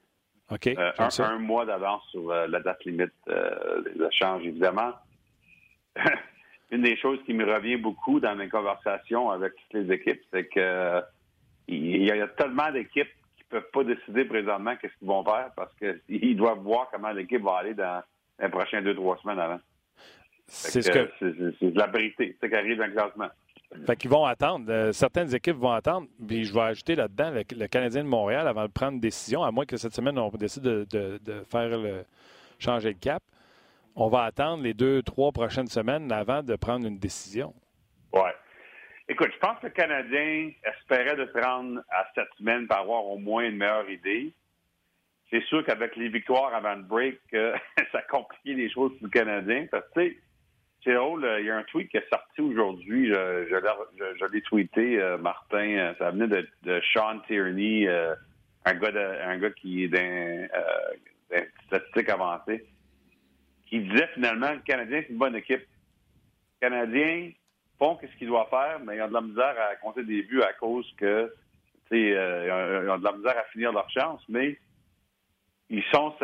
OK. 0.51 0.67
Euh, 0.67 0.93
un, 0.99 1.25
un, 1.25 1.39
mois 1.39 1.67
d'avance 1.67 2.03
sur 2.11 2.31
euh, 2.31 2.47
la 2.47 2.61
date 2.61 2.85
limite 2.85 3.13
euh, 3.29 3.83
des 3.83 4.03
échanges, 4.05 4.45
évidemment. 4.45 4.93
une 6.71 6.83
des 6.83 6.97
choses 6.97 7.19
qui 7.27 7.35
me 7.35 7.45
revient 7.45 7.77
beaucoup 7.77 8.19
dans 8.21 8.35
mes 8.35 8.49
conversations 8.49 9.31
avec 9.31 9.53
toutes 9.57 9.83
les 9.83 9.95
équipes, 9.95 10.23
c'est 10.33 10.47
que 10.47 11.03
il 11.71 12.03
y 12.03 12.11
a 12.11 12.29
tellement 12.29 12.71
d'équipes 12.73 13.11
qui 13.37 13.45
peuvent 13.45 13.71
pas 13.71 13.85
décider 13.85 14.25
présentement 14.25 14.75
qu'est-ce 14.77 14.97
qu'ils 14.99 15.09
vont 15.09 15.23
faire 15.23 15.51
parce 15.55 15.75
qu'ils 15.75 16.37
doivent 16.37 16.61
voir 16.61 16.89
comment 16.91 17.11
l'équipe 17.11 17.43
va 17.43 17.59
aller 17.59 17.75
dans 17.75 18.03
les 18.41 18.49
prochaines 18.49 18.85
deux, 18.85 18.95
trois 18.95 19.19
semaines 19.19 19.39
avant. 19.39 19.61
C'est 20.49 20.83
ce 20.83 20.91
que... 20.91 21.65
De 21.65 21.79
la 21.79 21.87
vérité. 21.87 22.37
C'est 22.41 22.47
ce 22.47 22.51
qui 22.51 22.57
arrive 22.57 22.79
dans 22.79 22.87
le 22.87 22.93
classement. 22.93 23.29
Fait 23.87 23.97
qu'ils 23.97 24.11
vont 24.11 24.25
attendre. 24.25 24.65
Euh, 24.71 24.93
certaines 24.93 25.35
équipes 25.35 25.57
vont 25.57 25.73
attendre. 25.73 26.09
Puis 26.27 26.45
je 26.45 26.55
vais 26.55 26.61
ajouter 26.61 26.95
là-dedans 26.95 27.31
le, 27.31 27.67
Canadien 27.67 28.03
de 28.03 28.09
Montréal 28.09 28.49
avant 28.49 28.65
de 28.65 28.73
prendre 28.73 28.95
une 28.95 29.01
décision, 29.01 29.43
à 29.43 29.51
moins 29.51 29.67
que 29.67 29.77
cette 29.77 29.95
semaine, 29.95 30.19
on 30.19 30.31
décide 30.31 30.63
de, 30.63 31.45
faire 31.51 31.69
le 31.69 32.05
changer 32.59 32.95
de 32.95 32.99
cap. 32.99 33.23
On 33.95 34.09
va 34.09 34.25
attendre 34.25 34.63
les 34.63 34.75
deux, 34.75 35.03
trois 35.03 35.33
prochaines 35.33 35.67
semaines 35.67 36.11
avant 36.13 36.43
de 36.43 36.57
prendre 36.57 36.87
une 36.87 36.99
décision. 36.99 37.53
Ouais. 38.13 38.35
Écoute, 39.09 39.31
je 39.33 39.39
pense 39.39 39.59
que 39.61 39.67
le 39.67 39.73
Canadien 39.73 40.51
espérait 40.65 41.17
de 41.17 41.27
se 41.27 41.39
rendre 41.39 41.81
à 41.91 42.07
cette 42.15 42.33
semaine 42.39 42.67
pour 42.67 42.77
avoir 42.77 43.05
au 43.07 43.19
moins 43.19 43.45
une 43.45 43.57
meilleure 43.57 43.89
idée. 43.91 44.33
C'est 45.31 45.43
sûr 45.45 45.65
qu'avec 45.65 45.97
les 45.97 46.09
victoires 46.09 46.55
avant 46.55 46.75
le 46.75 46.83
break, 46.83 47.21
ça 47.33 47.99
a 47.99 48.03
compliqué 48.03 48.55
les 48.55 48.71
choses 48.71 48.93
pour 48.99 49.09
le 49.09 49.11
Canadien. 49.11 49.67
Parce 49.71 49.85
que, 49.89 50.01
tu 50.01 50.11
sais, 50.11 50.17
c'est 50.85 50.95
drôle, 50.95 51.29
il 51.41 51.47
y 51.47 51.51
a 51.51 51.57
un 51.57 51.65
tweet 51.65 51.91
qui 51.91 51.97
est 51.97 52.09
sorti 52.09 52.41
aujourd'hui. 52.41 53.09
Je, 53.09 54.33
l'ai 54.33 54.43
tweeté, 54.43 55.01
euh, 55.01 55.19
Martin. 55.19 55.77
Euh, 55.77 55.95
ça 55.99 56.11
venait 56.11 56.29
de, 56.29 56.81
Sean 56.93 57.19
Tierney, 57.27 57.89
euh, 57.89 58.15
un, 58.65 58.75
gars 58.75 58.93
un 59.25 59.39
gars 59.39 59.51
qui 59.51 59.85
est 59.85 59.89
d'un 59.89 60.47
statistique 61.67 62.09
avancée, 62.09 62.65
qui 63.67 63.81
disait 63.81 64.09
finalement 64.15 64.49
que 64.49 64.55
le 64.55 64.63
Canadien, 64.63 65.03
c'est 65.03 65.13
une 65.13 65.19
bonne 65.19 65.37
équipe. 65.37 65.61
Les 65.61 66.69
Canadiens 66.69 67.31
font 67.79 67.99
ce 68.01 68.19
qu'ils 68.19 68.29
doivent 68.29 68.49
faire, 68.49 68.81
mais 68.85 68.97
ils 68.97 69.03
ont 69.03 69.09
de 69.09 69.15
la 69.15 69.21
misère 69.21 69.55
à 69.71 69.77
compter 69.77 70.05
des 70.05 70.23
buts 70.23 70.43
à 70.43 70.53
cause 70.55 70.91
que 70.97 71.33
euh, 71.93 72.83
ils 72.85 72.91
ont 72.91 72.99
de 72.99 73.05
la 73.05 73.13
misère 73.13 73.39
à 73.39 73.45
finir 73.53 73.73
leur 73.73 73.89
chance, 73.91 74.23
mais 74.29 74.59
ils 75.71 75.85
sont, 75.93 76.15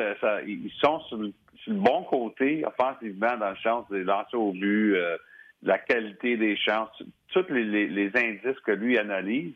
ils 0.47 0.73
sont 0.81 1.01
sur 1.01 1.17
le, 1.19 1.33
bon 1.69 2.03
côté 2.05 2.65
offensivement 2.65 3.37
dans 3.37 3.51
le 3.51 3.57
chance 3.57 3.89
des 3.91 4.05
lancers 4.05 4.41
au 4.41 4.53
but, 4.53 4.97
euh, 4.97 5.17
la 5.63 5.79
qualité 5.79 6.37
des 6.37 6.57
chances, 6.57 7.03
tous 7.33 7.47
les, 7.51 8.11
indices 8.15 8.61
que 8.65 8.73
lui 8.73 8.99
analyse. 8.99 9.55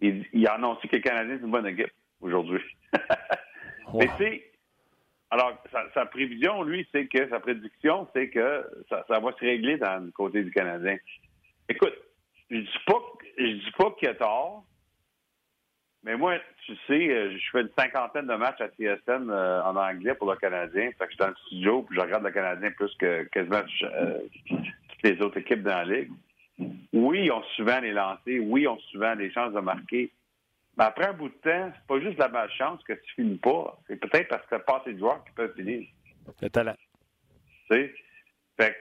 Il, 0.00 0.26
il 0.32 0.48
annonce 0.48 0.80
que 0.80 0.96
le 0.96 1.02
Canadien 1.02 1.36
c'est 1.38 1.44
une 1.44 1.52
bonne 1.52 1.66
équipe 1.66 1.92
aujourd'hui. 2.20 2.62
Mais 3.94 4.08
tu 4.18 4.42
alors, 5.32 5.56
sa, 5.94 6.04
prévision, 6.04 6.62
lui, 6.62 6.86
c'est 6.92 7.06
que 7.06 7.26
sa 7.30 7.40
prédiction, 7.40 8.06
c'est 8.14 8.28
que 8.28 8.66
ça, 8.90 9.02
va 9.08 9.32
se 9.32 9.40
régler 9.40 9.78
dans 9.78 10.04
le 10.04 10.10
côté 10.10 10.44
du 10.44 10.50
Canadien. 10.50 10.98
Écoute, 11.70 11.94
je 12.50 12.58
dis 12.58 12.78
pas, 12.86 13.00
je 13.38 13.46
dis 13.46 13.72
pas 13.78 13.90
qu'il 13.92 14.08
a 14.08 14.14
tort, 14.14 14.66
mais 16.04 16.16
moi, 16.16 16.36
tu 16.66 16.74
sais, 16.86 17.08
euh, 17.10 17.36
je 17.38 17.50
fais 17.50 17.60
une 17.60 17.70
cinquantaine 17.78 18.26
de 18.26 18.34
matchs 18.34 18.60
à 18.60 18.68
TSN 18.68 19.30
euh, 19.30 19.62
en 19.62 19.76
anglais 19.76 20.14
pour 20.14 20.30
le 20.30 20.36
Canadien. 20.36 20.90
Fait 20.98 21.06
que 21.06 21.10
je 21.12 21.14
suis 21.14 21.18
dans 21.18 21.28
le 21.28 21.36
studio 21.46 21.82
puis 21.82 21.96
je 21.96 22.00
regarde 22.00 22.24
le 22.24 22.32
Canadien 22.32 22.70
plus 22.72 22.92
que 22.96 23.22
quasiment 23.24 23.62
euh, 23.82 24.18
toutes 24.50 25.02
les 25.04 25.20
autres 25.22 25.38
équipes 25.38 25.62
dans 25.62 25.70
la 25.70 25.84
ligue. 25.84 26.10
Oui, 26.92 27.24
ils 27.24 27.30
ont 27.30 27.42
souvent 27.56 27.78
les 27.80 27.92
lancers. 27.92 28.40
Oui, 28.40 28.62
ils 28.62 28.68
ont 28.68 28.78
souvent 28.90 29.14
des 29.14 29.30
chances 29.30 29.52
de 29.52 29.60
marquer. 29.60 30.10
Mais 30.76 30.84
après 30.84 31.06
un 31.06 31.12
bout 31.12 31.28
de 31.28 31.34
temps, 31.34 31.72
c'est 31.72 31.86
pas 31.86 32.00
juste 32.00 32.18
la 32.18 32.28
malchance 32.28 32.82
que 32.82 32.94
tu 32.94 33.14
finis 33.14 33.38
pas. 33.38 33.78
C'est 33.86 33.96
peut-être 33.96 34.28
parce 34.28 34.42
que 34.42 34.48
tu 34.48 34.54
as 34.54 34.60
pas 34.60 34.80
assez 34.80 34.94
de 34.94 34.98
joueurs 34.98 35.22
qui 35.24 35.32
peuvent 35.32 35.54
finir. 35.54 35.86
Le 36.40 36.50
talent. 36.50 36.76
Tu 37.70 37.76
sais? 37.76 37.94
Fait 38.56 38.76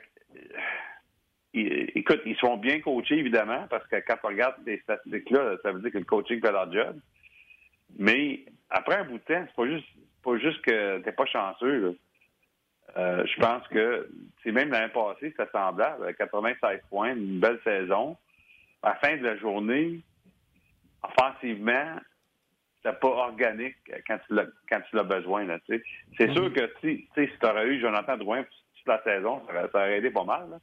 que, 1.53 1.99
écoute, 1.99 2.22
ils 2.26 2.38
sont 2.38 2.57
bien 2.57 2.80
coachés, 2.80 3.17
évidemment, 3.17 3.67
parce 3.69 3.86
que 3.88 3.97
quand 4.07 4.15
on 4.24 4.28
regarde 4.30 4.55
ces 4.65 4.78
statistiques-là, 4.80 5.57
ça 5.63 5.72
veut 5.72 5.82
dire 5.82 5.91
que 5.91 5.97
le 5.97 6.05
coaching 6.05 6.39
fait 6.39 6.51
leur 6.51 6.72
job. 6.72 6.99
Mais 7.98 8.46
après 8.70 8.96
un 8.96 9.04
bout 9.06 9.18
de 9.18 9.24
temps, 9.24 9.46
c'est 9.46 9.56
pas 9.56 9.68
juste, 9.68 9.88
pas 10.24 10.38
juste 10.38 10.62
que 10.62 11.00
t'es 11.00 11.12
pas 11.12 11.26
chanceux. 11.26 11.98
Euh, 12.98 13.26
je 13.26 13.39
pense 13.39 13.66
que 13.70 14.10
c'est 14.44 14.52
même 14.52 14.70
l'année 14.70 14.92
passée, 14.92 15.34
c'était 15.38 15.50
semblable, 15.52 16.14
96 16.16 16.82
points, 16.89 17.16
une 17.16 17.39
belle 17.39 17.60
saison. 17.64 18.18
À 18.84 18.89
la 18.89 18.96
fin 18.96 19.16
de 19.16 19.24
la 19.24 19.38
journée, 19.38 20.02
offensivement, 21.04 22.00
c'est 22.84 23.00
pas 23.00 23.08
organique 23.08 23.78
quand 24.08 24.18
tu 24.28 24.34
l'as, 24.34 24.48
quand 24.70 24.82
tu 24.89 24.96
l'as 24.96 25.04
besoin. 25.04 25.46
Là, 25.46 25.60
c'est 25.68 25.82
mm-hmm. 26.18 26.34
sûr 26.34 26.54
que 26.54 26.72
si, 26.82 27.08
tu 27.16 27.46
aurais 27.46 27.68
eu 27.68 27.80
Jonathan 27.80 28.18
Drouin 28.18 28.44
toute 28.44 28.88
la 28.88 29.02
saison, 29.04 29.42
ça 29.48 29.70
aurait, 29.74 29.98
aidé 29.98 30.10
pas 30.10 30.24
mal. 30.24 30.60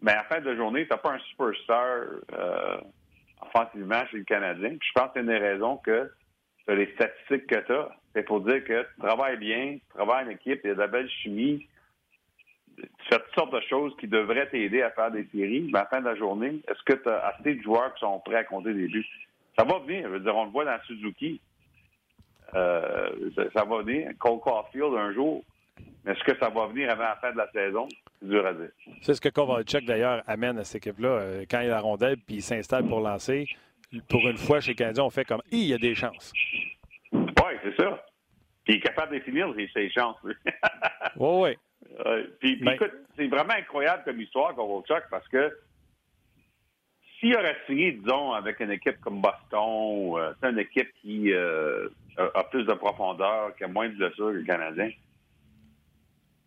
Mais 0.00 0.12
à 0.12 0.16
la 0.16 0.24
fin 0.24 0.40
de 0.40 0.50
la 0.50 0.56
journée, 0.56 0.86
tu 0.86 0.90
n'as 0.90 0.98
pas 0.98 1.12
un 1.12 1.18
superstar 1.20 2.04
euh, 2.32 2.78
offensivement 3.40 4.04
chez 4.10 4.18
le 4.18 4.24
Canadien. 4.24 4.76
je 4.80 4.92
pense 4.94 5.06
que 5.06 5.10
c'est 5.14 5.20
une 5.20 5.26
des 5.26 5.38
raisons 5.38 5.76
que 5.78 6.10
les 6.74 6.92
statistiques 6.94 7.46
que 7.46 7.60
tu 7.60 7.72
as. 7.72 7.88
C'est 8.14 8.22
pour 8.22 8.40
dire 8.40 8.64
que 8.64 8.82
tu 8.82 9.00
travailles 9.00 9.36
bien, 9.36 9.74
tu 9.74 9.94
travailles 9.94 10.26
en 10.26 10.30
équipe, 10.30 10.60
il 10.64 10.68
y 10.68 10.70
a 10.70 10.74
de 10.74 10.80
la 10.80 10.86
belle 10.86 11.08
chimie. 11.08 11.66
Tu 12.76 12.86
fais 13.08 13.18
toutes 13.18 13.34
sortes 13.34 13.54
de 13.54 13.60
choses 13.68 13.94
qui 13.98 14.06
devraient 14.06 14.48
t'aider 14.48 14.82
à 14.82 14.90
faire 14.90 15.10
des 15.10 15.26
séries. 15.32 15.68
Mais 15.72 15.78
à 15.78 15.82
la 15.82 15.88
fin 15.88 16.00
de 16.00 16.06
la 16.06 16.14
journée, 16.14 16.60
est-ce 16.68 16.82
que 16.84 16.94
tu 16.94 17.08
as 17.08 17.26
assez 17.26 17.54
de 17.54 17.62
joueurs 17.62 17.92
qui 17.94 18.00
sont 18.00 18.20
prêts 18.20 18.36
à 18.36 18.44
compter 18.44 18.72
des 18.72 18.86
buts? 18.86 19.06
Ça 19.58 19.64
va 19.64 19.78
venir. 19.80 20.04
Je 20.04 20.12
veux 20.12 20.20
dire, 20.20 20.36
on 20.36 20.44
le 20.44 20.50
voit 20.50 20.64
dans 20.64 20.78
Suzuki. 20.86 21.40
Euh, 22.54 23.10
ça, 23.52 23.64
va 23.64 23.82
venir. 23.82 24.10
Cole 24.18 24.40
Caulfield 24.40 24.94
un 24.94 25.12
jour. 25.12 25.42
Mais 26.04 26.12
est-ce 26.12 26.24
que 26.24 26.38
ça 26.38 26.48
va 26.48 26.66
venir 26.66 26.90
avant 26.90 27.02
la 27.02 27.16
fin 27.16 27.32
de 27.32 27.36
la 27.36 27.50
saison? 27.50 27.88
C'est 28.20 28.28
dur 28.28 28.46
à 28.46 28.52
dire. 28.52 28.70
C'est 29.02 29.14
ce 29.14 29.20
que 29.20 29.28
Kovalchuk, 29.28 29.84
d'ailleurs, 29.84 30.22
amène 30.26 30.58
à 30.58 30.64
cette 30.64 30.86
équipe-là. 30.86 31.08
Euh, 31.08 31.44
quand 31.50 31.60
il 31.60 31.66
a 31.66 31.74
la 31.74 31.80
rondelle 31.80 32.16
puis 32.16 32.36
il 32.36 32.42
s'installe 32.42 32.86
pour 32.86 33.00
lancer, 33.00 33.46
pour 34.08 34.28
une 34.28 34.36
fois, 34.36 34.60
chez 34.60 34.72
les 34.72 34.76
Canadiens, 34.76 35.04
on 35.04 35.10
fait 35.10 35.24
comme 35.24 35.42
il 35.50 35.64
y 35.64 35.74
a 35.74 35.78
des 35.78 35.94
chances. 35.94 36.32
Ça. 37.78 38.04
Puis 38.64 38.74
il 38.74 38.76
est 38.76 38.80
capable 38.80 39.12
de 39.12 39.18
définir 39.18 39.52
ses 39.72 39.90
chances. 39.90 40.16
oui, 40.24 40.34
oui. 41.16 41.56
puis, 42.40 42.56
ben 42.56 42.72
écoute, 42.72 42.92
c'est 43.16 43.28
vraiment 43.28 43.54
incroyable 43.54 44.02
comme 44.04 44.20
histoire, 44.20 44.54
Kovalchuk, 44.54 45.04
parce 45.10 45.26
que 45.28 45.56
s'il 47.18 47.34
aurait 47.36 47.56
signé, 47.66 47.92
disons, 47.92 48.32
avec 48.32 48.60
une 48.60 48.70
équipe 48.70 49.00
comme 49.00 49.20
Boston, 49.20 50.16
euh, 50.18 50.32
c'est 50.40 50.50
une 50.50 50.58
équipe 50.58 50.92
qui 51.00 51.32
euh, 51.32 51.88
a, 52.16 52.44
plus 52.44 52.64
de 52.64 52.74
profondeur, 52.74 53.56
qui 53.56 53.64
a 53.64 53.68
moins 53.68 53.88
de 53.88 53.94
blessures 53.94 54.30
que 54.30 54.36
le 54.36 54.44
Canadien, 54.44 54.90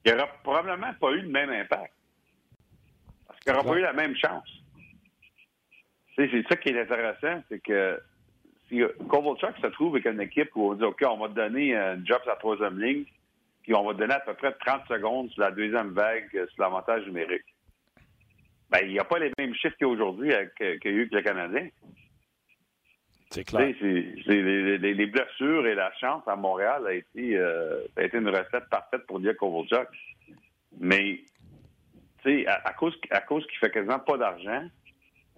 il 0.06 0.12
n'aurait 0.12 0.30
probablement 0.44 0.94
pas 1.00 1.12
eu 1.12 1.22
le 1.22 1.30
même 1.30 1.50
impact. 1.50 1.94
Parce 3.28 3.40
qu'il 3.40 3.52
n'aurait 3.52 3.68
pas 3.68 3.78
eu 3.78 3.82
la 3.82 3.94
même 3.94 4.16
chance. 4.16 4.50
C'est 6.16 6.30
ça 6.48 6.56
qui 6.56 6.70
est 6.70 6.82
intéressant, 6.82 7.42
c'est 7.50 7.60
que 7.60 8.00
Kovalchuk 9.10 9.58
se 9.62 9.68
trouve 9.68 9.96
avec 9.96 10.06
une 10.06 10.22
équipe 10.22 10.50
où 10.56 10.72
on 10.72 10.74
dit 10.76 10.84
OK, 10.84 11.04
on 11.08 11.18
va 11.18 11.28
te 11.28 11.34
donner 11.34 11.76
un 11.76 11.96
job 12.06 12.20
sur 12.22 12.30
la 12.30 12.36
troisième 12.38 12.80
ligne, 12.80 13.06
puis 13.64 13.74
on 13.74 13.86
va 13.86 13.94
te 13.94 14.00
donner 14.00 14.14
à 14.14 14.20
peu 14.20 14.34
près 14.34 14.54
30 14.54 14.82
secondes 14.88 15.30
sur 15.32 15.42
la 15.42 15.52
deuxième 15.52 15.90
vague 15.90 16.30
sur 16.32 16.64
l'avantage 16.64 17.06
numérique 17.06 17.46
ben, 18.72 18.80
il 18.84 18.94
n'y 18.94 19.00
a 19.00 19.04
pas 19.04 19.20
les 19.20 19.32
mêmes 19.38 19.54
chiffres 19.54 19.76
qu'aujourd'hui 19.80 20.32
qu'il 20.58 20.68
y 20.68 20.88
a 20.88 20.92
eu 20.92 21.10
que 21.10 21.16
le 21.16 21.22
Canadien. 21.22 21.68
C'est 23.30 23.44
clair. 23.44 23.74
les, 23.82 25.06
blessures 25.06 25.68
et 25.68 25.76
la 25.76 25.92
chance 26.00 26.24
à 26.28 26.36
Montréal 26.36 26.86
a 26.88 26.94
été, 26.94 27.38
euh, 27.38 27.86
a 27.98 28.04
été 28.04 28.18
une 28.18 28.30
recette 28.30 28.68
parfaite 28.70 29.06
pour 29.08 29.20
dire 29.20 29.38
Kovalchuk. 29.38 29.88
Mais, 30.80 31.20
tu 32.24 32.44
sais, 32.44 32.48
à, 32.48 32.74
cause, 32.74 32.98
à 33.10 33.22
cause 33.22 33.46
qu'il 33.48 33.58
fait 33.58 33.72
quasiment 33.72 34.00
pas 34.00 34.18
d'argent 34.18 34.66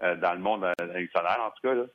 euh, 0.03 0.15
dans 0.15 0.33
le 0.33 0.39
monde 0.39 0.65
international, 0.79 1.41
en 1.41 1.49
tout 1.51 1.67
cas, 1.67 1.73
là, 1.73 1.85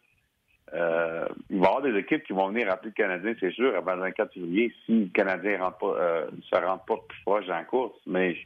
euh, 0.75 1.27
il 1.51 1.59
va 1.59 1.65
y 1.65 1.69
avoir 1.69 1.83
des 1.83 1.97
équipes 1.99 2.25
qui 2.25 2.33
vont 2.33 2.49
venir 2.49 2.71
appeler 2.71 2.91
le 2.97 3.03
Canadien, 3.03 3.35
c'est 3.41 3.53
sûr, 3.53 3.75
avant 3.77 3.95
le 3.95 4.03
24 4.03 4.33
février, 4.35 4.75
si 4.85 5.05
le 5.05 5.11
Canadien 5.11 5.59
ne 5.59 6.41
se 6.43 6.55
rend 6.55 6.79
pas 6.79 6.97
plus 7.09 7.23
proche 7.23 7.47
dans 7.47 7.55
la 7.55 7.65
course. 7.65 7.99
Mais 8.07 8.37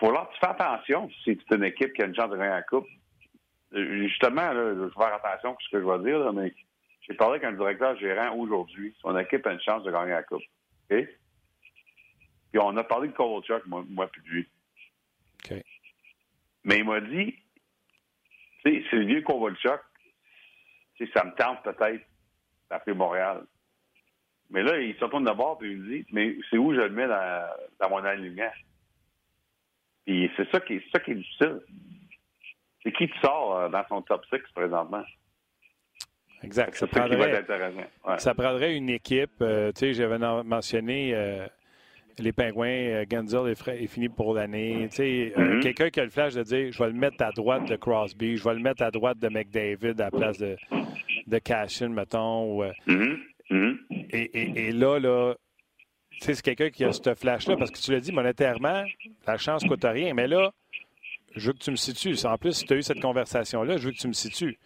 faut 0.00 0.10
leur 0.10 0.32
faire 0.38 0.50
attention 0.50 1.08
si 1.22 1.38
c'est 1.48 1.56
une 1.56 1.64
équipe 1.64 1.92
qui 1.92 2.02
a 2.02 2.06
une 2.06 2.14
chance 2.14 2.30
de 2.30 2.36
gagner 2.36 2.50
la 2.50 2.62
Coupe. 2.62 2.86
Euh, 3.74 4.06
justement, 4.06 4.52
là, 4.52 4.74
je 4.74 4.80
vais 4.80 4.90
faire 4.90 5.14
attention 5.14 5.52
à 5.52 5.56
ce 5.60 5.70
que 5.70 5.80
je 5.80 5.86
vais 5.86 6.10
dire, 6.10 6.32
mais 6.32 6.54
j'ai 7.02 7.14
parlé 7.14 7.36
avec 7.36 7.44
un 7.44 7.52
directeur 7.52 7.96
gérant 7.98 8.36
aujourd'hui. 8.36 8.94
Son 9.00 9.16
équipe 9.18 9.46
a 9.46 9.52
une 9.52 9.60
chance 9.60 9.82
de 9.84 9.90
gagner 9.90 10.12
la 10.12 10.22
Coupe. 10.22 10.42
OK? 10.90 11.08
Puis 12.50 12.62
on 12.62 12.76
a 12.76 12.84
parlé 12.84 13.08
de 13.08 13.12
Kovalchuk, 13.12 13.66
moi, 13.66 13.84
moi 13.88 14.06
puis 14.06 14.22
lui. 14.26 14.48
Mais 16.66 16.78
il 16.78 16.84
m'a 16.84 17.00
dit, 17.00 17.34
c'est 18.62 18.92
le 18.92 19.04
vieux 19.04 19.22
Kovalchuk, 19.22 19.80
ça 21.12 21.24
me 21.24 21.34
tente 21.34 21.62
peut-être 21.62 22.04
d'appeler 22.70 22.96
Montréal. 22.96 23.44
Mais 24.50 24.62
là, 24.62 24.78
il 24.78 24.94
se 24.96 25.04
retourne 25.04 25.24
d'abord 25.24 25.58
et 25.62 25.68
il 25.68 25.78
me 25.78 25.88
dit, 25.88 26.06
mais 26.12 26.36
c'est 26.50 26.58
où 26.58 26.74
je 26.74 26.80
le 26.80 26.90
mets 26.90 27.08
dans, 27.08 27.48
dans 27.80 27.90
mon 27.90 28.04
alignement? 28.04 28.50
Puis 30.06 30.30
c'est 30.36 30.50
ça 30.50 30.60
qui 30.60 30.74
est, 30.74 30.92
ça 30.92 31.00
qui 31.00 31.12
est 31.12 31.16
difficile. 31.16 31.60
C'est 32.82 32.92
qui 32.92 33.08
tu 33.08 33.18
sors 33.20 33.56
euh, 33.56 33.68
dans 33.68 33.84
son 33.88 34.02
top 34.02 34.24
6 34.26 34.40
présentement? 34.54 35.02
Exact. 36.42 36.74
Ça 36.74 36.86
prendrait, 36.86 37.42
ça, 38.18 38.34
prendrait, 38.34 38.76
une 38.76 38.90
équipe. 38.90 39.40
Euh, 39.40 39.72
tu 39.72 39.80
sais, 39.80 39.94
j'avais 39.94 40.18
mentionné 40.18 41.14
euh, 41.14 41.46
les 42.18 42.32
Pingouins, 42.32 42.68
euh, 42.68 43.04
Genzel 43.10 43.48
est, 43.48 43.86
fini 43.86 44.08
pour 44.08 44.34
l'année. 44.34 44.86
Mm 44.86 45.60
Quelqu'un 45.60 45.90
qui 45.90 46.00
a 46.00 46.04
le 46.04 46.10
flash 46.10 46.34
de 46.34 46.42
dire 46.42 46.72
je 46.72 46.78
vais 46.78 46.88
le 46.88 46.94
mettre 46.94 47.22
à 47.22 47.30
droite 47.32 47.68
de 47.68 47.76
Crosby, 47.76 48.36
je 48.36 48.44
vais 48.44 48.54
le 48.54 48.60
mettre 48.60 48.82
à 48.82 48.90
droite 48.90 49.18
de 49.18 49.28
McDavid 49.28 50.00
à 50.00 50.04
la 50.04 50.10
place 50.10 50.38
de, 50.38 50.56
de 51.26 51.38
Cashin, 51.38 51.88
mettons. 51.88 52.62
Mhm. 52.86 53.18
Mhm. 53.50 53.78
Et, 54.10 54.68
et, 54.68 54.72
là, 54.72 54.98
là, 54.98 55.34
c'est 56.20 56.40
quelqu'un 56.40 56.70
qui 56.70 56.84
a 56.84 56.92
ce 56.92 57.14
flash-là, 57.14 57.56
parce 57.56 57.70
que 57.70 57.78
tu 57.78 57.92
l'as 57.92 58.00
dit 58.00 58.12
monétairement, 58.12 58.84
la 59.26 59.36
chance 59.36 59.64
ne 59.64 59.68
coûte 59.68 59.84
rien. 59.84 60.14
Mais 60.14 60.28
là, 60.28 60.52
je 61.34 61.48
veux 61.48 61.52
que 61.52 61.58
tu 61.58 61.70
me 61.70 61.76
situes. 61.76 62.16
En 62.26 62.38
plus, 62.38 62.52
si 62.52 62.64
tu 62.64 62.74
as 62.74 62.76
eu 62.76 62.82
cette 62.82 63.00
conversation-là, 63.00 63.76
je 63.76 63.86
veux 63.86 63.92
que 63.92 63.98
tu 63.98 64.08
me 64.08 64.12
situes. 64.12 64.58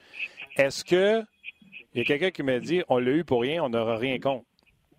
Est-ce 0.56 0.84
que 0.84 1.22
il 1.94 1.98
y 1.98 2.00
a 2.02 2.04
quelqu'un 2.04 2.30
qui 2.30 2.42
m'a 2.42 2.58
dit 2.58 2.82
on 2.88 2.98
l'a 2.98 3.10
eu 3.12 3.24
pour 3.24 3.40
rien, 3.40 3.62
on 3.64 3.70
n'aura 3.70 3.96
rien 3.96 4.18
contre? 4.18 4.44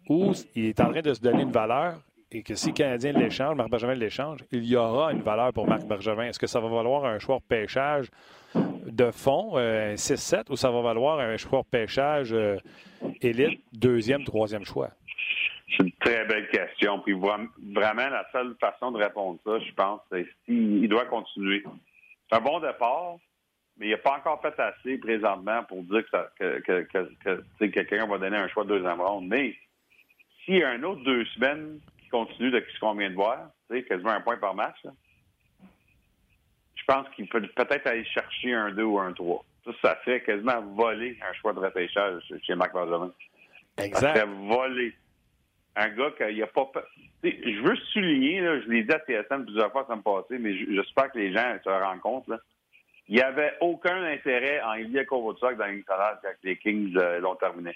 Ou 0.10 0.34
il 0.56 0.66
est 0.66 0.80
en 0.80 0.92
train 0.92 1.02
de 1.02 1.14
se 1.14 1.22
donner 1.22 1.44
une 1.44 1.52
valeur 1.52 2.02
et 2.32 2.44
que 2.44 2.56
si 2.56 2.68
le 2.68 2.74
Canadien 2.74 3.14
l'échange, 3.14 3.56
Marc 3.56 3.70
Bergevin 3.70 3.96
l'échange, 3.96 4.40
il 4.52 4.66
y 4.66 4.76
aura 4.76 5.12
une 5.12 5.22
valeur 5.22 5.52
pour 5.54 5.68
Marc 5.68 5.86
Bergevin. 5.86 6.26
Est-ce 6.26 6.40
que 6.40 6.48
ça 6.48 6.60
va 6.60 6.68
valoir 6.68 7.06
un 7.06 7.20
choix 7.20 7.38
de 7.38 7.44
pêchage 7.44 8.10
de 8.56 9.12
fond, 9.12 9.58
euh, 9.58 9.94
un 9.94 9.96
6-7, 9.96 10.50
ou 10.50 10.56
ça 10.56 10.72
va 10.72 10.82
valoir 10.82 11.20
un 11.20 11.38
choix 11.38 11.62
de 11.62 11.68
pêchage 11.68 12.34
euh, 12.34 12.58
élite, 13.22 13.62
deuxième, 13.74 14.24
troisième 14.24 14.64
choix? 14.64 14.90
C'est 15.70 15.84
une 15.84 15.92
très 15.94 16.26
belle 16.26 16.50
question. 16.50 17.00
Puis 17.00 17.14
vraiment, 17.14 18.10
la 18.10 18.26
seule 18.32 18.56
façon 18.60 18.92
de 18.92 18.98
répondre 18.98 19.40
ça, 19.46 19.60
je 19.60 19.74
pense, 19.74 20.02
c'est 20.12 20.28
s'il 20.46 20.88
doit 20.88 21.06
continuer. 21.06 21.64
C'est 22.30 22.38
un 22.38 22.42
bon 22.42 22.60
départ, 22.60 23.18
mais 23.78 23.88
il 23.88 23.92
n'a 23.92 23.98
pas 23.98 24.18
encore 24.18 24.42
fait 24.42 24.60
assez 24.60 24.98
présentement 24.98 25.64
pour 25.64 25.84
dire 25.84 26.04
que, 26.40 26.60
que, 26.60 26.88
que, 27.60 27.66
quelqu'un 27.66 28.08
va 28.08 28.18
donner 28.18 28.38
un 28.38 28.48
choix 28.50 28.64
de 28.64 28.70
deuxième 28.70 29.02
ronde. 29.02 29.28
Mais 29.28 29.56
s'il 30.44 30.58
y 30.58 30.64
a 30.64 30.70
un 30.70 30.84
autre 30.84 31.04
deux 31.04 31.26
semaines 31.26 31.80
qui 32.10 32.18
continue 32.18 32.52
de 32.52 32.64
ce 32.74 32.80
qu'on 32.80 32.96
vient 32.96 33.10
de 33.10 33.16
voir, 33.16 33.50
quasiment 33.88 34.12
un 34.12 34.22
point 34.22 34.38
par 34.38 34.56
match, 34.56 34.78
je 36.76 36.84
pense 36.86 37.08
qu'il 37.16 37.28
peut 37.28 37.42
peut-être 37.42 37.88
aller 37.88 38.06
chercher 38.06 38.54
un 38.54 38.72
2 38.72 38.84
ou 38.84 39.00
un 39.00 39.14
3. 39.14 39.46
Ça, 39.66 39.72
ça 39.82 39.96
fait 39.98 40.22
quasiment 40.24 40.62
voler 40.62 41.18
un 41.22 41.34
choix 41.34 41.54
de 41.54 41.60
repêchage 41.60 42.24
chez 42.42 42.56
Marc 42.56 42.74
Benjamin. 42.74 43.14
Exact. 43.78 44.00
Ça 44.02 44.14
fait 44.14 44.26
voler 44.26 44.96
un 45.76 45.90
gars 45.90 46.12
qui 46.18 46.40
n'a 46.40 46.48
pas. 46.48 46.72
Je 47.24 47.62
veux 47.62 47.76
souligner, 47.94 48.42
là, 48.42 48.60
je 48.62 48.70
l'ai 48.70 48.84
dit 48.84 48.92
à 48.92 49.00
TSN 49.00 49.44
plusieurs 49.44 49.72
fois 49.72 49.86
ça 49.88 49.96
me 49.96 50.02
passait, 50.02 50.40
mais 50.40 50.58
j'espère 50.58 51.12
que 51.12 51.20
les 51.20 51.34
gens 51.34 51.58
se 51.64 51.70
rendent 51.70 52.00
compte. 52.00 52.28
Là. 52.28 52.40
Il 53.08 53.16
n'y 53.16 53.22
avait 53.22 53.54
aucun 53.60 54.04
intérêt 54.04 54.62
en 54.62 54.74
Ilya 54.74 55.06
Kovacsuk 55.06 55.58
dans 55.58 55.68
une 55.68 55.84
quand 55.84 55.98
les 56.44 56.58
Kings 56.58 56.96
euh, 56.98 57.20
l'ont 57.20 57.36
terminé. 57.36 57.76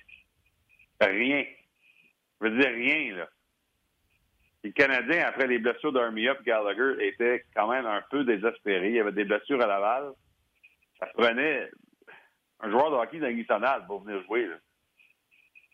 Rien. 1.02 1.46
Je 2.40 2.48
veux 2.48 2.58
dire 2.58 2.72
rien, 2.72 3.16
là. 3.18 3.30
Les 4.64 4.72
Canadiens, 4.72 5.26
après 5.28 5.48
les 5.48 5.60
blessures 5.60 5.92
d'Armia 5.92 6.34
et 6.40 6.44
Gallagher, 6.44 7.06
étaient 7.06 7.44
quand 7.54 7.68
même 7.68 7.86
un 7.86 8.02
peu 8.10 8.24
désespérés. 8.24 8.90
Il 8.90 8.96
y 8.96 9.00
avait 9.00 9.12
des 9.12 9.26
blessures 9.26 9.62
à 9.62 9.68
Laval. 9.68 10.14
Ça 11.00 11.08
prenait 11.08 11.70
un 12.62 12.72
joueur 12.72 12.92
de 12.92 12.96
hockey 12.96 13.20
dans 13.20 13.86
pour 13.88 14.04
venir 14.04 14.24
jouer. 14.24 14.48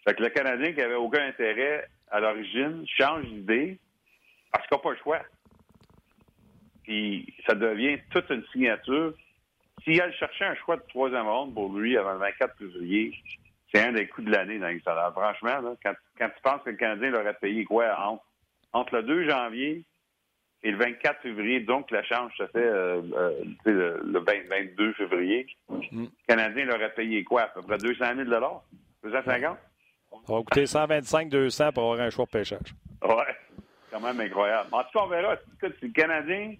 Fait 0.07 0.15
que 0.15 0.23
le 0.23 0.29
Canadien 0.29 0.73
qui 0.73 0.81
avait 0.81 0.95
aucun 0.95 1.27
intérêt 1.27 1.87
à 2.09 2.19
l'origine 2.19 2.83
change 2.87 3.25
d'idée 3.25 3.77
parce 4.51 4.67
qu'il 4.67 4.77
n'a 4.77 4.81
pas 4.81 4.91
le 4.91 4.97
choix. 4.97 5.21
Puis 6.83 7.31
ça 7.47 7.53
devient 7.53 7.99
toute 8.09 8.27
une 8.31 8.43
signature. 8.51 9.13
S'il 9.83 10.01
a 10.01 10.11
cherché 10.13 10.45
un 10.45 10.55
choix 10.55 10.77
de 10.77 10.83
troisième 10.89 11.27
ronde 11.27 11.53
pour 11.53 11.71
lui 11.71 11.95
avant 11.95 12.13
le 12.13 12.19
24 12.19 12.57
février, 12.57 13.13
c'est 13.71 13.85
un 13.85 13.91
des 13.91 14.07
coups 14.07 14.25
de 14.25 14.31
l'année 14.31 14.57
dans 14.57 14.69
l'histoire. 14.69 15.13
Franchement, 15.13 15.75
quand, 15.83 15.93
tu 16.17 16.41
penses 16.41 16.63
que 16.63 16.71
le 16.71 16.77
Canadien 16.77 17.11
l'aurait 17.11 17.35
payé 17.35 17.63
quoi 17.65 17.95
entre, 17.99 18.23
le 18.73 19.01
2 19.01 19.29
janvier 19.29 19.83
et 20.61 20.71
le 20.71 20.77
24 20.77 21.21
février, 21.21 21.61
donc 21.61 21.89
l'échange 21.91 22.33
se 22.37 22.45
fait 22.47 22.57
euh, 22.57 23.01
euh, 23.65 23.99
le, 24.03 24.19
22 24.19 24.93
février, 24.93 25.47
mm. 25.69 26.03
le 26.03 26.07
Canadien 26.27 26.65
l'aurait 26.65 26.93
payé 26.93 27.23
quoi? 27.23 27.43
À 27.43 27.47
peu 27.47 27.61
près 27.61 27.77
200 27.77 28.05
000 28.15 28.29
250 29.03 29.57
ça 30.27 30.33
va 30.33 30.39
coûter 30.39 30.63
125-200 30.65 31.73
pour 31.73 31.91
avoir 31.91 31.99
un 32.01 32.09
choix 32.09 32.25
de 32.25 32.31
pêchage. 32.31 32.73
Oui, 33.03 33.23
quand 33.91 33.99
même 33.99 34.19
incroyable. 34.19 34.69
En 34.71 34.83
tout 34.83 34.89
cas, 34.93 34.99
on 35.03 35.07
verra. 35.07 35.35
Si 35.61 35.85
le 35.85 35.91
Canadien, 35.91 36.55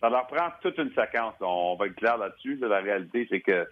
ça 0.00 0.08
leur 0.08 0.26
prend 0.26 0.48
toute 0.60 0.78
une 0.78 0.92
séquence. 0.94 1.34
On 1.40 1.76
va 1.76 1.86
être 1.86 1.96
clair 1.96 2.18
là-dessus. 2.18 2.56
La 2.56 2.80
réalité, 2.80 3.26
c'est 3.30 3.40
que 3.40 3.66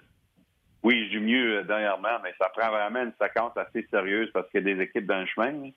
oui, 0.82 1.08
je 1.08 1.18
joue 1.18 1.24
mieux 1.24 1.64
dernièrement, 1.64 2.18
mais 2.22 2.32
ça 2.38 2.48
prend 2.56 2.70
vraiment 2.70 3.02
une 3.02 3.14
séquence 3.20 3.56
assez 3.56 3.86
sérieuse 3.90 4.30
parce 4.32 4.48
qu'il 4.50 4.66
y 4.66 4.70
a 4.70 4.74
des 4.74 4.82
équipes 4.82 5.06
dans 5.06 5.20
le 5.20 5.26
chemin. 5.26 5.70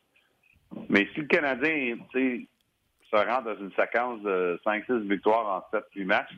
Mais 0.89 1.07
si 1.13 1.21
le 1.21 1.27
Canadien 1.27 1.97
se 2.13 3.15
rend 3.15 3.41
dans 3.41 3.57
une 3.59 3.71
séquence 3.71 4.21
de 4.21 4.59
5-6 4.65 5.07
victoires 5.09 5.65
en 5.73 5.77
7-8 5.77 6.05
matchs, 6.05 6.35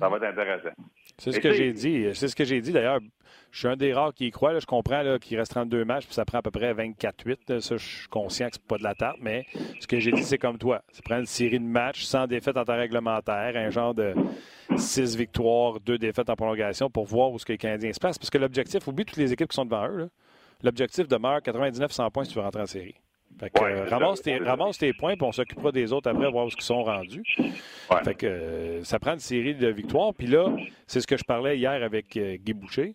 ça 0.00 0.08
va 0.08 0.16
être 0.16 0.24
intéressant. 0.24 0.70
C'est 1.18 1.32
ce 1.32 1.40
que 1.40 1.52
j'ai 1.52 1.72
dit. 1.72 2.08
C'est 2.14 2.28
ce 2.28 2.34
que 2.34 2.44
j'ai 2.44 2.60
dit 2.60 2.72
d'ailleurs. 2.72 3.00
Je 3.50 3.58
suis 3.58 3.68
un 3.68 3.76
des 3.76 3.92
rares 3.92 4.14
qui 4.14 4.26
y 4.26 4.30
croit. 4.30 4.58
Je 4.58 4.66
comprends 4.66 5.18
qu'il 5.18 5.38
reste 5.38 5.52
32 5.52 5.84
matchs 5.84 6.06
puis 6.06 6.14
ça 6.14 6.24
prend 6.24 6.38
à 6.38 6.42
peu 6.42 6.50
près 6.50 6.72
24-8. 6.72 7.60
Ça, 7.60 7.76
je 7.76 7.84
suis 7.84 8.08
conscient 8.08 8.48
que 8.48 8.54
c'est 8.54 8.66
pas 8.66 8.78
de 8.78 8.82
la 8.82 8.94
tarte, 8.94 9.18
mais 9.20 9.44
ce 9.78 9.86
que 9.86 10.00
j'ai 10.00 10.10
dit, 10.10 10.24
c'est 10.24 10.38
comme 10.38 10.58
toi. 10.58 10.82
Ça 10.90 11.02
prend 11.04 11.18
une 11.18 11.26
série 11.26 11.60
de 11.60 11.64
matchs 11.64 12.04
sans 12.04 12.26
défaite 12.26 12.56
en 12.56 12.64
temps 12.64 12.76
réglementaire, 12.76 13.56
un 13.56 13.70
genre 13.70 13.94
de 13.94 14.14
6 14.74 15.16
victoires, 15.16 15.78
2 15.80 15.98
défaites 15.98 16.30
en 16.30 16.34
prolongation 16.34 16.88
pour 16.88 17.04
voir 17.04 17.30
où 17.30 17.38
ce 17.38 17.44
que 17.44 17.52
les 17.52 17.58
Canadiens 17.58 17.92
se 17.92 18.00
placent. 18.00 18.18
Parce 18.18 18.30
que 18.30 18.38
l'objectif, 18.38 18.88
oublie 18.88 19.04
toutes 19.04 19.18
les 19.18 19.32
équipes 19.32 19.50
qui 19.50 19.54
sont 19.56 19.66
devant 19.66 19.86
eux. 19.88 20.08
L'objectif 20.62 21.06
demeure 21.06 21.40
99-100 21.40 22.10
points 22.10 22.24
si 22.24 22.30
tu 22.30 22.38
veux 22.38 22.44
rentrer 22.44 22.62
en 22.62 22.66
série. 22.66 22.94
Fait 23.38 23.50
que, 23.50 23.64
euh, 23.64 23.84
ramasse, 23.88 24.78
tes, 24.78 24.92
points, 24.92 25.16
puis 25.16 25.26
on 25.26 25.32
s'occupera 25.32 25.72
des 25.72 25.92
autres 25.92 26.08
après, 26.08 26.30
voir 26.30 26.46
où 26.46 26.48
ils 26.48 26.62
sont 26.62 26.84
rendus. 26.84 27.24
Fait 28.04 28.14
que, 28.14 28.26
euh, 28.26 28.84
ça 28.84 28.98
prend 28.98 29.14
une 29.14 29.18
série 29.18 29.54
de 29.54 29.68
victoires. 29.68 30.14
Puis 30.14 30.26
là, 30.26 30.54
c'est 30.86 31.00
ce 31.00 31.06
que 31.06 31.16
je 31.16 31.24
parlais 31.24 31.58
hier 31.58 31.82
avec 31.82 32.16
euh, 32.16 32.36
Guy 32.36 32.52
Boucher. 32.52 32.94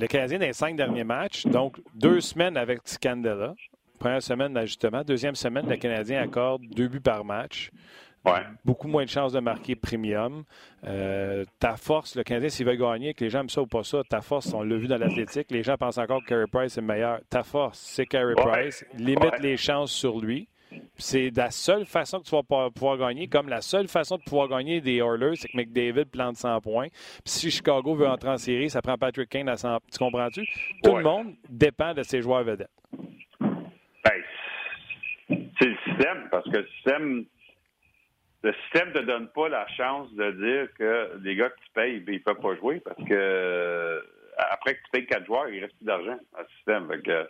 Le 0.00 0.06
Canadien, 0.06 0.38
dans 0.38 0.46
les 0.46 0.52
cinq 0.52 0.76
derniers 0.76 1.04
matchs, 1.04 1.46
donc 1.46 1.80
deux 1.94 2.20
semaines 2.20 2.56
avec 2.56 2.80
Scandella. 2.84 3.54
Première 3.98 4.22
semaine 4.22 4.52
d'ajustement. 4.52 5.02
Deuxième 5.02 5.34
semaine, 5.34 5.68
le 5.68 5.76
Canadien 5.76 6.22
accorde 6.22 6.62
deux 6.70 6.88
buts 6.88 7.00
par 7.00 7.24
match. 7.24 7.70
Beaucoup 8.64 8.88
moins 8.88 9.04
de 9.04 9.10
chances 9.10 9.32
de 9.32 9.40
marquer 9.40 9.74
premium. 9.76 10.44
Euh, 10.84 11.44
ta 11.58 11.76
force, 11.76 12.16
le 12.16 12.22
Canadien, 12.22 12.48
s'il 12.48 12.66
veut 12.66 12.76
gagner, 12.76 13.14
que 13.14 13.24
les 13.24 13.30
gens 13.30 13.40
aiment 13.40 13.48
ça 13.48 13.62
ou 13.62 13.66
pas 13.66 13.82
ça, 13.82 14.02
ta 14.08 14.20
force, 14.20 14.52
on 14.52 14.62
l'a 14.62 14.76
vu 14.76 14.86
dans 14.86 14.98
l'athlétique, 14.98 15.50
les 15.50 15.62
gens 15.62 15.76
pensent 15.76 15.98
encore 15.98 16.22
que 16.22 16.28
Carey 16.28 16.46
Price 16.50 16.78
est 16.78 16.82
meilleur. 16.82 17.20
Ta 17.30 17.42
force, 17.42 17.78
c'est 17.78 18.06
Carey 18.06 18.34
Price. 18.36 18.84
Limite 18.94 19.38
les 19.40 19.56
chances 19.56 19.92
sur 19.92 20.18
lui. 20.20 20.48
C'est 20.96 21.30
la 21.34 21.50
seule 21.50 21.86
façon 21.86 22.20
que 22.20 22.24
tu 22.24 22.34
vas 22.34 22.42
pouvoir 22.42 22.98
gagner, 22.98 23.26
comme 23.26 23.48
la 23.48 23.62
seule 23.62 23.88
façon 23.88 24.18
de 24.18 24.22
pouvoir 24.22 24.48
gagner 24.48 24.80
des 24.80 24.96
Oilers, 24.96 25.36
c'est 25.36 25.48
que 25.48 25.56
McDavid 25.56 26.04
plante 26.06 26.36
100 26.36 26.60
points. 26.60 26.88
Puis 26.88 27.22
si 27.24 27.50
Chicago 27.50 27.94
veut 27.94 28.06
entrer 28.06 28.28
en 28.28 28.36
série, 28.36 28.68
ça 28.68 28.82
prend 28.82 28.98
Patrick 28.98 29.30
Kane 29.30 29.48
à 29.48 29.56
100 29.56 29.78
Tu 29.90 29.98
comprends-tu? 29.98 30.46
Tout 30.82 30.96
le 30.96 31.02
monde 31.02 31.34
dépend 31.48 31.94
de 31.94 32.02
ses 32.02 32.20
joueurs 32.20 32.44
vedettes. 32.44 32.68
Ben, 33.40 34.22
c'est 35.28 35.66
le 35.66 35.76
système, 35.86 36.28
parce 36.30 36.44
que 36.44 36.58
le 36.58 36.66
système 36.76 37.24
le 38.42 38.52
système 38.62 38.88
ne 38.90 38.94
te 38.94 39.04
donne 39.04 39.28
pas 39.28 39.48
la 39.48 39.66
chance 39.68 40.12
de 40.14 40.30
dire 40.30 40.68
que 40.74 41.18
les 41.22 41.34
gars 41.34 41.50
que 41.50 41.56
tu 41.56 41.70
payes, 41.74 42.00
ben, 42.00 42.14
ils 42.14 42.18
ne 42.18 42.22
peuvent 42.22 42.40
pas 42.40 42.54
jouer 42.56 42.80
parce 42.80 43.02
que 43.08 43.14
euh, 43.14 44.00
après 44.36 44.74
que 44.74 44.82
tu 44.84 44.90
payes 44.92 45.06
quatre 45.06 45.26
joueurs, 45.26 45.48
il 45.48 45.60
reste 45.60 45.76
plus 45.76 45.84
d'argent 45.84 46.18
dans 46.32 46.38
le 46.38 46.46
système. 46.56 47.26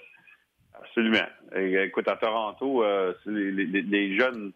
absolument. 0.74 1.26
écoute, 1.56 2.08
à 2.08 2.16
Toronto, 2.16 2.84
euh, 2.84 3.14
les, 3.26 4.18
jeunes 4.18 4.52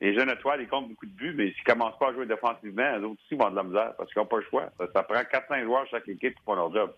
les 0.00 0.14
jeunes 0.14 0.28
étoiles, 0.28 0.60
ils 0.60 0.68
comptent 0.68 0.90
beaucoup 0.90 1.06
de 1.06 1.12
buts, 1.12 1.34
mais 1.34 1.52
s'ils 1.52 1.62
ne 1.66 1.72
commencent 1.72 1.98
pas 1.98 2.10
à 2.10 2.12
jouer 2.12 2.26
défensivement, 2.26 2.96
les 2.96 3.04
autres 3.04 3.22
aussi 3.24 3.34
vont 3.40 3.50
de 3.50 3.56
la 3.56 3.62
misère 3.62 3.94
parce 3.96 4.12
qu'ils 4.12 4.20
n'ont 4.20 4.26
pas 4.26 4.36
le 4.36 4.44
choix. 4.50 4.70
Ça, 4.78 5.02
prend 5.02 5.14
4-5 5.14 5.64
joueurs 5.64 5.86
chaque 5.90 6.08
équipe 6.08 6.36
pour 6.44 6.56
leur 6.56 6.70
job. 6.74 6.92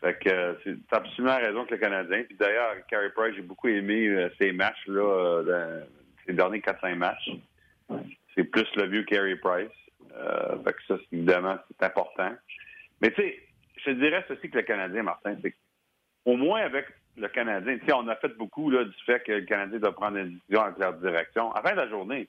Fait 0.00 0.18
que 0.18 0.28
euh, 0.28 0.54
c'est 0.64 0.76
absolument 0.90 1.36
raison 1.36 1.64
que 1.66 1.74
le 1.74 1.80
Canadien. 1.80 2.24
Puis 2.24 2.36
d'ailleurs, 2.36 2.74
Carey 2.88 3.10
Price, 3.14 3.36
j'ai 3.36 3.42
beaucoup 3.42 3.68
aimé 3.68 4.28
ces 4.38 4.50
matchs-là, 4.50 5.44
ces 6.26 6.32
derniers 6.32 6.58
4-5 6.58 6.96
matchs 6.96 7.30
c'est 8.34 8.44
plus 8.44 8.66
le 8.76 8.86
vieux 8.86 9.02
Carey 9.04 9.36
Price. 9.36 9.70
Euh, 10.16 10.56
ça, 10.86 10.96
évidemment, 11.12 11.58
c'est 11.68 11.86
important. 11.86 12.30
Mais 13.00 13.10
tu 13.10 13.22
sais, 13.22 13.42
je 13.84 13.90
dirais 13.92 14.24
ceci 14.28 14.50
que 14.50 14.58
le 14.58 14.62
Canadien, 14.62 15.02
Martin, 15.02 15.36
c'est 15.42 15.54
au 16.24 16.36
moins 16.36 16.60
avec 16.60 16.86
le 17.16 17.28
Canadien, 17.28 17.78
tu 17.78 17.86
sais, 17.86 17.92
on 17.92 18.06
a 18.08 18.16
fait 18.16 18.36
beaucoup 18.36 18.70
là, 18.70 18.84
du 18.84 18.94
fait 19.04 19.22
que 19.24 19.32
le 19.32 19.42
Canadien 19.42 19.78
doit 19.78 19.94
prendre 19.94 20.18
une 20.18 20.34
décision 20.34 20.62
avec 20.62 20.78
leur 20.78 20.94
direction. 20.94 21.52
À 21.52 21.62
la 21.62 21.68
fin 21.68 21.76
de 21.76 21.80
la 21.80 21.88
journée, 21.88 22.28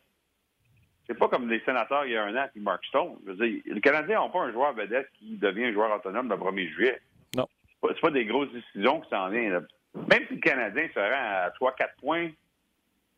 c'est 1.05 1.17
pas 1.17 1.27
comme 1.27 1.49
les 1.49 1.59
sénateurs 1.61 2.05
il 2.05 2.11
y 2.11 2.17
a 2.17 2.23
un 2.23 2.35
an 2.35 2.47
qui 2.53 2.59
Mark 2.59 2.83
Stone. 2.85 3.17
Je 3.25 3.31
veux 3.31 3.47
dire, 3.47 3.61
les 3.65 3.81
Canadiens 3.81 4.19
n'ont 4.19 4.29
pas 4.29 4.41
un 4.41 4.51
joueur 4.51 4.73
vedette 4.73 5.09
qui 5.17 5.37
devient 5.37 5.65
un 5.65 5.73
joueur 5.73 5.95
autonome 5.95 6.29
le 6.29 6.35
1er 6.35 6.69
juillet. 6.73 7.01
Non. 7.35 7.47
C'est 7.83 7.99
pas 7.99 8.11
des 8.11 8.25
grosses 8.25 8.51
décisions 8.51 9.01
qui 9.01 9.09
s'en 9.09 9.29
viennent. 9.29 9.65
Même 9.95 10.27
si 10.27 10.35
le 10.35 10.39
Canadien 10.39 10.87
se 10.93 10.99
rend 10.99 11.05
à 11.09 11.49
3-4 11.59 11.87
points 11.99 12.29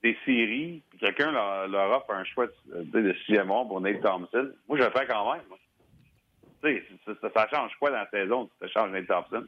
des 0.04 0.18
séries, 0.26 0.82
puis 0.90 1.00
quelqu'un 1.00 1.32
leur, 1.32 1.92
offre 1.92 2.12
un 2.12 2.24
choix 2.24 2.48
de, 2.68 3.02
de 3.02 3.14
sixième 3.26 3.52
rond 3.52 3.68
pour 3.68 3.82
Nate 3.82 4.02
Thompson, 4.02 4.52
moi, 4.68 4.78
je 4.78 4.84
le 4.84 4.90
fais 4.90 5.06
quand 5.06 5.32
même. 5.34 5.42
Tu 6.64 6.84
sais, 7.06 7.14
ça, 7.34 7.48
change 7.50 7.72
quoi 7.80 7.92
dans 7.92 7.98
la 7.98 8.10
saison 8.10 8.50
ça 8.60 8.68
change 8.68 8.92
Nate 8.92 9.08
Thompson? 9.08 9.46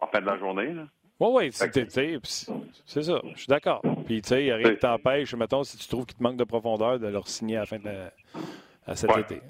En 0.00 0.06
fin 0.06 0.20
de 0.20 0.26
la 0.26 0.38
journée, 0.38 0.72
là. 0.72 0.86
Oui, 1.20 1.28
oui. 1.34 1.52
c'est 1.52 3.02
ça. 3.02 3.20
Je 3.22 3.38
suis 3.38 3.46
d'accord. 3.46 3.82
Puis, 4.06 4.22
tu 4.22 4.28
sais, 4.28 4.42
il 4.42 4.46
n'y 4.46 4.50
a 4.52 4.56
rien 4.56 4.72
qui 4.72 4.78
t'empêche, 4.78 5.34
mettons, 5.34 5.62
si 5.64 5.76
tu 5.76 5.86
trouves 5.86 6.06
qu'il 6.06 6.16
te 6.16 6.22
manque 6.22 6.38
de 6.38 6.44
profondeur, 6.44 6.98
de 6.98 7.08
leur 7.08 7.28
signer 7.28 7.56
à, 7.56 7.60
la 7.60 7.66
fin 7.66 7.78
de 7.78 7.90
à 8.86 8.96
cet 8.96 9.14
été. 9.18 9.40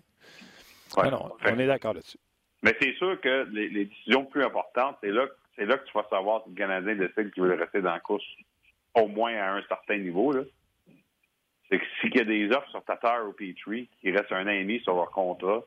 non, 0.97 1.33
on 1.45 1.59
est 1.59 1.67
d'accord 1.69 1.95
là-dessus. 1.95 2.19
Mais 2.63 2.77
c'est 2.81 2.95
sûr 2.95 3.21
que 3.21 3.47
les, 3.53 3.71
décisions 3.71 4.25
plus 4.25 4.45
importantes, 4.45 4.97
c'est 5.01 5.11
là, 5.11 5.27
c'est 5.57 5.65
là 5.65 5.79
que 5.79 5.87
tu 5.87 5.93
vas 5.95 6.07
savoir 6.11 6.43
si 6.43 6.51
le 6.51 6.57
Canadien 6.57 6.97
décide 6.97 7.33
qu'il 7.33 7.45
veut 7.45 7.55
rester 7.55 7.81
dans 7.81 7.93
la 7.93 8.01
course 8.01 8.25
au 8.95 9.09
moins 9.09 9.35
à 9.35 9.53
un 9.53 9.63
certain 9.69 9.99
niveau. 9.99 10.33
C'est 11.69 11.79
que 11.79 11.85
s'il 12.01 12.17
y 12.17 12.21
a 12.21 12.25
des 12.25 12.51
offres 12.51 12.71
sur 12.71 12.85
Tatar 12.85 13.27
ou 13.29 13.33
Petrie 13.33 13.89
qui 14.01 14.11
restent 14.11 14.33
un 14.33 14.47
an 14.47 14.51
et 14.51 14.63
demi 14.63 14.81
sur 14.81 14.95
leur 14.95 15.11
contrat, 15.11 15.63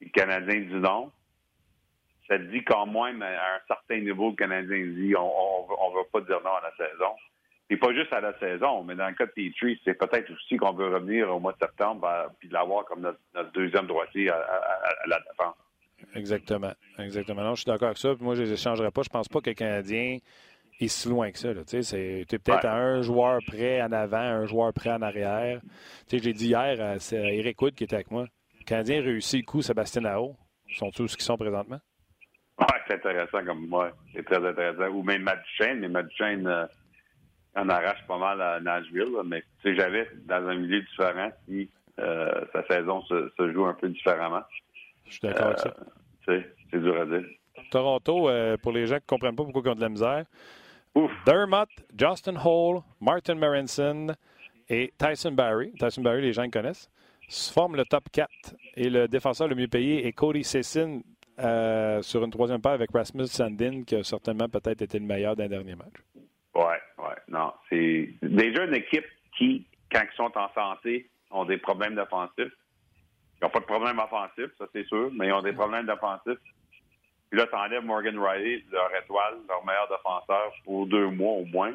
le 0.00 0.08
Canadien 0.08 0.60
dit 0.60 0.74
non, 0.74 1.12
ça 2.26 2.38
dit 2.38 2.64
quand 2.64 2.86
même 2.86 3.22
à 3.22 3.56
un 3.56 3.60
certain 3.66 4.00
niveau, 4.00 4.30
le 4.30 4.36
Canadien 4.36 4.86
dit 4.86 5.14
on 5.16 5.90
ne 5.90 5.98
veut 5.98 6.08
pas 6.12 6.20
dire 6.20 6.40
non 6.42 6.54
à 6.54 6.62
la 6.62 6.76
saison. 6.76 7.14
Et 7.70 7.76
pas 7.76 7.92
juste 7.92 8.12
à 8.14 8.20
la 8.20 8.38
saison, 8.38 8.82
mais 8.82 8.94
dans 8.94 9.08
le 9.08 9.14
cas 9.14 9.26
de 9.26 9.32
Petrie, 9.32 9.78
c'est 9.84 9.92
peut-être 9.94 10.32
aussi 10.32 10.56
qu'on 10.56 10.72
veut 10.72 10.88
revenir 10.88 11.34
au 11.34 11.38
mois 11.38 11.52
de 11.52 11.58
septembre 11.58 12.08
et 12.42 12.48
l'avoir 12.48 12.86
comme 12.86 13.02
notre, 13.02 13.52
deuxième 13.52 13.86
droitier 13.86 14.30
à, 14.30 14.40
la 15.06 15.18
défense. 15.20 15.54
Exactement. 16.14 16.72
Exactement. 16.98 17.42
Non, 17.42 17.54
je 17.54 17.62
suis 17.62 17.70
d'accord 17.70 17.88
avec 17.88 17.98
ça. 17.98 18.14
Moi, 18.20 18.36
je 18.36 18.40
ne 18.40 18.46
les 18.46 18.52
échangerai 18.54 18.90
pas. 18.90 19.02
Je 19.02 19.10
pense 19.10 19.28
pas 19.28 19.40
que 19.40 19.50
le 19.50 19.54
Canadien 19.54 20.18
est 20.80 20.88
si 20.88 21.08
loin 21.08 21.30
que 21.30 21.38
ça. 21.38 21.52
Tu 21.54 21.76
es 21.76 22.24
peut-être 22.24 22.64
à 22.64 22.76
un 22.76 23.02
joueur 23.02 23.40
près 23.46 23.82
en 23.82 23.92
avant, 23.92 24.18
un 24.18 24.46
joueur 24.46 24.72
près 24.72 24.90
en 24.90 25.02
arrière. 25.02 25.60
Tu 26.08 26.18
sais, 26.18 26.24
j'ai 26.24 26.32
dit 26.32 26.48
hier, 26.48 26.96
c'est 27.00 27.16
Eric 27.16 27.60
Wood 27.60 27.74
qui 27.74 27.84
était 27.84 27.96
avec 27.96 28.10
moi. 28.10 28.26
Le 28.58 28.64
Canadien 28.64 29.02
réussit 29.02 29.40
le 29.40 29.46
coup 29.46 29.62
Sébastien 29.62 30.02
Nao. 30.02 30.36
Sont 30.74 30.90
tous 30.90 31.08
ce 31.08 31.16
qu'ils 31.16 31.24
sont 31.24 31.36
présentement? 31.36 31.80
Oui, 32.58 32.66
c'est 32.86 32.94
intéressant 32.94 33.44
comme 33.44 33.66
moi. 33.66 33.92
C'est 34.14 34.24
très 34.24 34.44
intéressant. 34.44 34.88
Ou 34.94 35.02
même 35.02 35.22
Matt 35.22 35.42
Duchesne, 35.44 35.80
mais 35.80 35.88
Matt 35.88 36.08
Duchesne 36.08 36.46
euh, 36.46 36.66
en 37.54 37.68
arrache 37.68 38.04
pas 38.06 38.18
mal 38.18 38.40
à 38.40 38.60
Nashville. 38.60 39.16
Mais 39.24 39.42
tu 39.62 39.70
sais, 39.70 39.76
j'avais 39.76 40.08
dans 40.24 40.46
un 40.46 40.56
milieu 40.56 40.80
différent 40.80 41.30
si 41.46 41.70
euh, 42.00 42.44
sa 42.52 42.66
saison 42.66 43.02
se, 43.02 43.52
joue 43.52 43.64
un 43.64 43.74
peu 43.74 43.88
différemment. 43.88 44.42
Je 45.06 45.12
suis 45.12 45.20
d'accord 45.22 45.46
avec 45.46 45.58
ça. 45.60 45.74
Euh, 46.28 46.42
c'est 46.70 46.80
dur 46.80 47.00
à 47.00 47.06
dire. 47.06 47.24
Toronto, 47.70 48.30
pour 48.62 48.72
les 48.72 48.86
gens 48.86 48.96
qui 48.96 49.04
ne 49.04 49.08
comprennent 49.08 49.36
pas 49.36 49.44
pourquoi 49.44 49.62
ils 49.64 49.70
ont 49.70 49.74
de 49.74 49.80
la 49.80 49.88
misère, 49.88 50.24
Ouf. 50.94 51.10
Dermott, 51.26 51.68
Justin 51.96 52.36
Hall, 52.36 52.82
Martin 53.00 53.34
Marinson 53.34 54.14
et 54.68 54.92
Tyson 54.98 55.32
Barry. 55.32 55.72
Tyson 55.78 56.02
Barry, 56.02 56.22
les 56.22 56.32
gens 56.32 56.42
le 56.42 56.50
connaissent. 56.50 56.90
Forment 57.52 57.76
le 57.76 57.84
top 57.84 58.04
4. 58.10 58.30
Et 58.76 58.88
le 58.88 59.06
défenseur 59.06 59.48
le 59.48 59.54
mieux 59.54 59.68
payé 59.68 60.06
est 60.06 60.12
Cody 60.12 60.44
Sessin 60.44 61.00
euh, 61.38 62.02
sur 62.02 62.24
une 62.24 62.30
troisième 62.30 62.60
paire 62.60 62.72
avec 62.72 62.90
Rasmus 62.92 63.26
Sandin, 63.26 63.84
qui 63.84 63.94
a 63.94 64.02
certainement 64.02 64.48
peut-être 64.48 64.82
été 64.82 64.98
le 64.98 65.04
meilleur 65.04 65.36
d'un 65.36 65.46
dernier 65.46 65.76
match. 65.76 65.94
Oui, 66.54 66.74
oui. 66.98 67.14
Non, 67.28 67.52
c'est 67.68 68.12
déjà 68.22 68.64
une 68.64 68.74
équipe 68.74 69.04
qui, 69.36 69.66
quand 69.92 70.02
ils 70.02 70.16
sont 70.16 70.32
en 70.36 70.48
santé, 70.52 71.08
ont 71.30 71.44
des 71.44 71.58
problèmes 71.58 71.94
d'offensif. 71.94 72.48
Ils 73.40 73.44
n'ont 73.44 73.50
pas 73.50 73.60
de 73.60 73.66
problème 73.66 73.98
offensif, 73.98 74.50
ça 74.58 74.66
c'est 74.72 74.86
sûr, 74.86 75.10
mais 75.12 75.28
ils 75.28 75.32
ont 75.32 75.42
des 75.42 75.52
problèmes 75.52 75.86
d'offensif. 75.86 76.38
Puis 77.30 77.38
là, 77.38 77.46
tu 77.46 77.54
enlèves 77.54 77.84
Morgan 77.84 78.18
Riley, 78.18 78.64
leur 78.70 78.90
étoile, 78.94 79.34
leur 79.48 79.64
meilleur 79.64 79.88
défenseur, 79.88 80.52
pour 80.64 80.86
deux 80.86 81.08
mois 81.08 81.34
au 81.34 81.44
moins. 81.44 81.74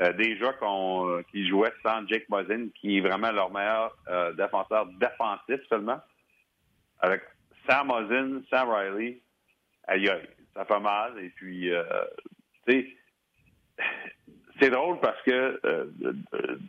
Euh, 0.00 0.12
déjà 0.14 0.52
qu'on, 0.54 1.22
qui 1.30 1.46
jouait 1.46 1.72
sans 1.82 2.06
Jake 2.08 2.28
Mosin, 2.28 2.68
qui 2.74 2.98
est 2.98 3.00
vraiment 3.00 3.30
leur 3.30 3.50
meilleur 3.50 3.96
euh, 4.08 4.32
défenseur 4.32 4.86
défensif 4.86 5.60
seulement. 5.68 6.00
Avec 7.00 7.22
Sam 7.68 7.88
Mosin, 7.88 8.42
Sam 8.50 8.70
Riley, 8.70 9.20
ça 10.54 10.64
fait 10.64 10.80
mal. 10.80 11.18
Et 11.18 11.28
puis, 11.30 11.72
euh, 11.72 11.84
tu 12.66 12.72
sais, 12.72 12.96
c'est 14.60 14.70
drôle 14.70 15.00
parce 15.00 15.20
que 15.22 15.60
euh, 15.64 15.86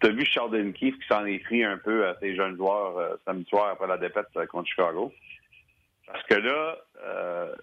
tu 0.01 0.07
as 0.07 0.09
vu 0.09 0.25
Sheldon 0.25 0.71
Keefe 0.71 0.97
qui 0.99 1.07
s'en 1.07 1.25
est 1.25 1.39
pris 1.39 1.63
un 1.63 1.77
peu 1.77 2.07
à 2.07 2.17
ses 2.19 2.35
jeunes 2.35 2.55
joueurs 2.55 2.97
euh, 2.97 3.15
samedi 3.25 3.47
soir 3.49 3.69
après 3.71 3.87
la 3.87 3.97
défaite 3.97 4.27
contre 4.49 4.69
Chicago. 4.69 5.13
Parce 6.07 6.23
que 6.23 6.35
là, 6.35 6.77
euh, 7.03 7.55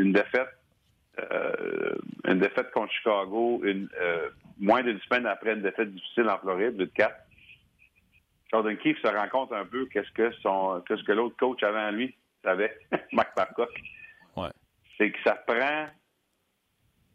une 0.00 0.12
défaite 0.12 0.48
une 2.28 2.38
défaite 2.38 2.70
contre 2.70 2.92
Chicago, 2.92 3.60
une, 3.64 3.88
moins 4.60 4.84
d'une 4.84 5.00
semaine 5.00 5.26
après 5.26 5.54
une 5.54 5.62
défaite 5.62 5.92
difficile 5.92 6.28
en 6.28 6.38
Floride, 6.38 6.76
de 6.76 6.84
4. 6.84 7.12
Sheldon 8.50 8.76
Keefe 8.76 9.00
se 9.02 9.08
rend 9.08 9.28
compte 9.28 9.52
un 9.52 9.64
peu 9.64 9.86
qu'est-ce 9.86 10.10
que 10.12 10.30
son 10.42 10.80
qu'est-ce 10.86 11.02
que 11.02 11.12
l'autre 11.12 11.36
coach 11.36 11.60
avant 11.64 11.90
lui 11.90 12.14
savait, 12.44 12.78
Mike 13.12 13.34
Babcock. 13.36 13.70
Ouais. 14.36 14.50
C'est 14.96 15.10
que 15.10 15.18
ça 15.24 15.34
prend 15.34 15.88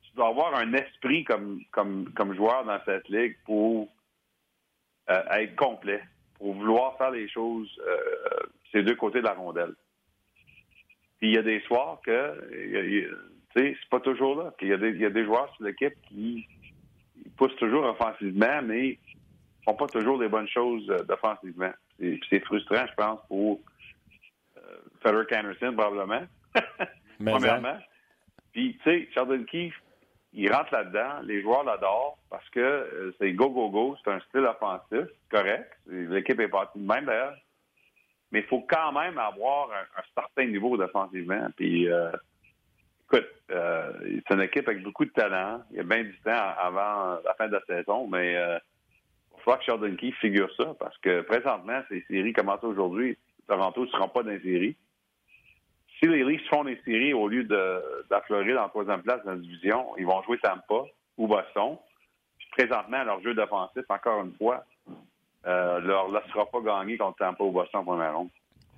tu 0.03 0.17
dois 0.17 0.27
avoir 0.27 0.55
un 0.55 0.73
esprit 0.73 1.23
comme, 1.23 1.61
comme, 1.71 2.13
comme 2.13 2.35
joueur 2.35 2.63
dans 2.65 2.79
cette 2.85 3.09
ligue 3.09 3.35
pour 3.45 3.89
euh, 5.09 5.23
être 5.31 5.55
complet, 5.55 6.03
pour 6.37 6.53
vouloir 6.53 6.97
faire 6.97 7.09
les 7.11 7.27
choses 7.27 7.69
euh, 7.79 7.97
ces 8.71 8.83
deux 8.83 8.95
côtés 8.95 9.19
de 9.19 9.25
la 9.25 9.33
rondelle. 9.33 9.73
Puis 11.23 11.29
il 11.29 11.35
y 11.35 11.37
a 11.37 11.41
des 11.41 11.61
soirs 11.61 12.01
que, 12.05 12.37
tu 12.51 13.07
sais, 13.55 13.77
c'est 13.79 13.89
pas 13.89 14.01
toujours 14.01 14.43
là. 14.43 14.53
Puis 14.57 14.67
il 14.67 14.71
y, 14.71 14.73
a 14.73 14.77
des, 14.77 14.89
il 14.89 14.99
y 14.99 15.05
a 15.05 15.09
des 15.09 15.23
joueurs 15.23 15.49
sur 15.55 15.63
l'équipe 15.63 15.93
qui 16.09 16.45
poussent 17.37 17.55
toujours 17.55 17.85
offensivement, 17.85 18.61
mais 18.61 18.99
font 19.63 19.73
pas 19.73 19.87
toujours 19.87 20.19
des 20.19 20.27
bonnes 20.27 20.49
choses 20.49 20.85
euh, 20.89 20.99
offensivement. 21.07 21.71
C'est 22.29 22.41
frustrant, 22.41 22.85
je 22.89 22.93
pense, 22.95 23.21
pour 23.29 23.61
euh, 24.57 24.61
Federer 25.01 25.37
Anderson, 25.37 25.73
probablement. 25.77 26.27
Premièrement. 27.25 27.77
Puis, 28.51 28.77
tu 28.83 28.91
sais, 28.91 29.09
Sheldon 29.13 29.45
Keefe, 29.45 29.81
il 30.33 30.51
rentre 30.51 30.73
là-dedans, 30.73 31.21
les 31.23 31.41
joueurs 31.41 31.63
l'adorent 31.63 32.17
parce 32.29 32.49
que 32.49 32.59
euh, 32.59 33.15
c'est 33.17 33.31
go, 33.31 33.49
go, 33.49 33.69
go, 33.69 33.95
c'est 34.03 34.11
un 34.11 34.19
style 34.27 34.41
offensif, 34.41 35.07
correct. 35.31 35.71
L'équipe 35.87 36.41
est 36.41 36.49
partie 36.49 36.79
de 36.79 36.85
même 36.85 37.05
d'ailleurs. 37.05 37.37
Mais 38.33 38.39
il 38.39 38.45
faut 38.47 38.65
quand 38.67 38.91
même 38.91 39.17
avoir 39.17 39.69
un, 39.71 40.01
certain 40.13 40.45
niveau 40.47 40.75
d'offensivement. 40.75 41.47
Puis, 41.55 41.87
euh, 41.87 42.11
écoute, 43.05 43.29
euh, 43.51 43.93
c'est 44.27 44.33
une 44.33 44.41
équipe 44.41 44.67
avec 44.67 44.83
beaucoup 44.83 45.05
de 45.05 45.11
talent. 45.11 45.63
Il 45.71 45.77
y 45.77 45.79
a 45.79 45.83
bien 45.83 46.03
du 46.03 46.19
temps 46.19 46.53
avant 46.57 47.19
la 47.23 47.33
fin 47.37 47.47
de 47.47 47.53
la 47.53 47.61
saison, 47.65 48.07
mais 48.07 48.33
il 48.33 48.37
va 48.37 48.59
falloir 49.37 49.59
que 49.59 49.65
Sheldon 49.65 49.95
Key 49.95 50.11
figure 50.19 50.49
ça 50.57 50.73
parce 50.77 50.97
que 50.97 51.21
présentement, 51.21 51.81
ces 51.87 52.03
séries 52.09 52.33
commencent 52.33 52.63
aujourd'hui. 52.65 53.17
Toronto 53.47 53.85
ne 53.85 53.87
seront 53.87 54.09
pas 54.09 54.23
dans 54.23 54.31
les 54.31 54.41
séries 54.41 54.75
si 56.03 56.09
les 56.09 56.23
Leafs 56.23 56.47
font 56.49 56.65
des 56.65 56.79
séries 56.83 57.13
au 57.13 57.27
lieu 57.29 57.45
dans 57.45 57.81
la 58.09 58.69
troisième 58.69 59.01
place 59.01 59.23
de 59.23 59.29
la 59.31 59.37
division, 59.37 59.95
ils 59.97 60.05
vont 60.05 60.21
jouer 60.23 60.37
Tampa 60.39 60.83
ou 61.17 61.27
Boston. 61.27 61.77
Puis 62.37 62.47
présentement, 62.51 63.03
leur 63.03 63.21
jeu 63.21 63.33
d'offensif, 63.33 63.83
encore 63.87 64.23
une 64.23 64.35
fois, 64.35 64.65
euh, 65.45 65.79
leur 65.81 66.11
laissera 66.11 66.45
pas 66.45 66.61
gagner 66.61 66.97
contre 66.97 67.17
Tampa 67.17 67.43
ou 67.43 67.51
Boston 67.51 67.81
en 67.81 67.83
première 67.83 68.17
ronde. 68.17 68.29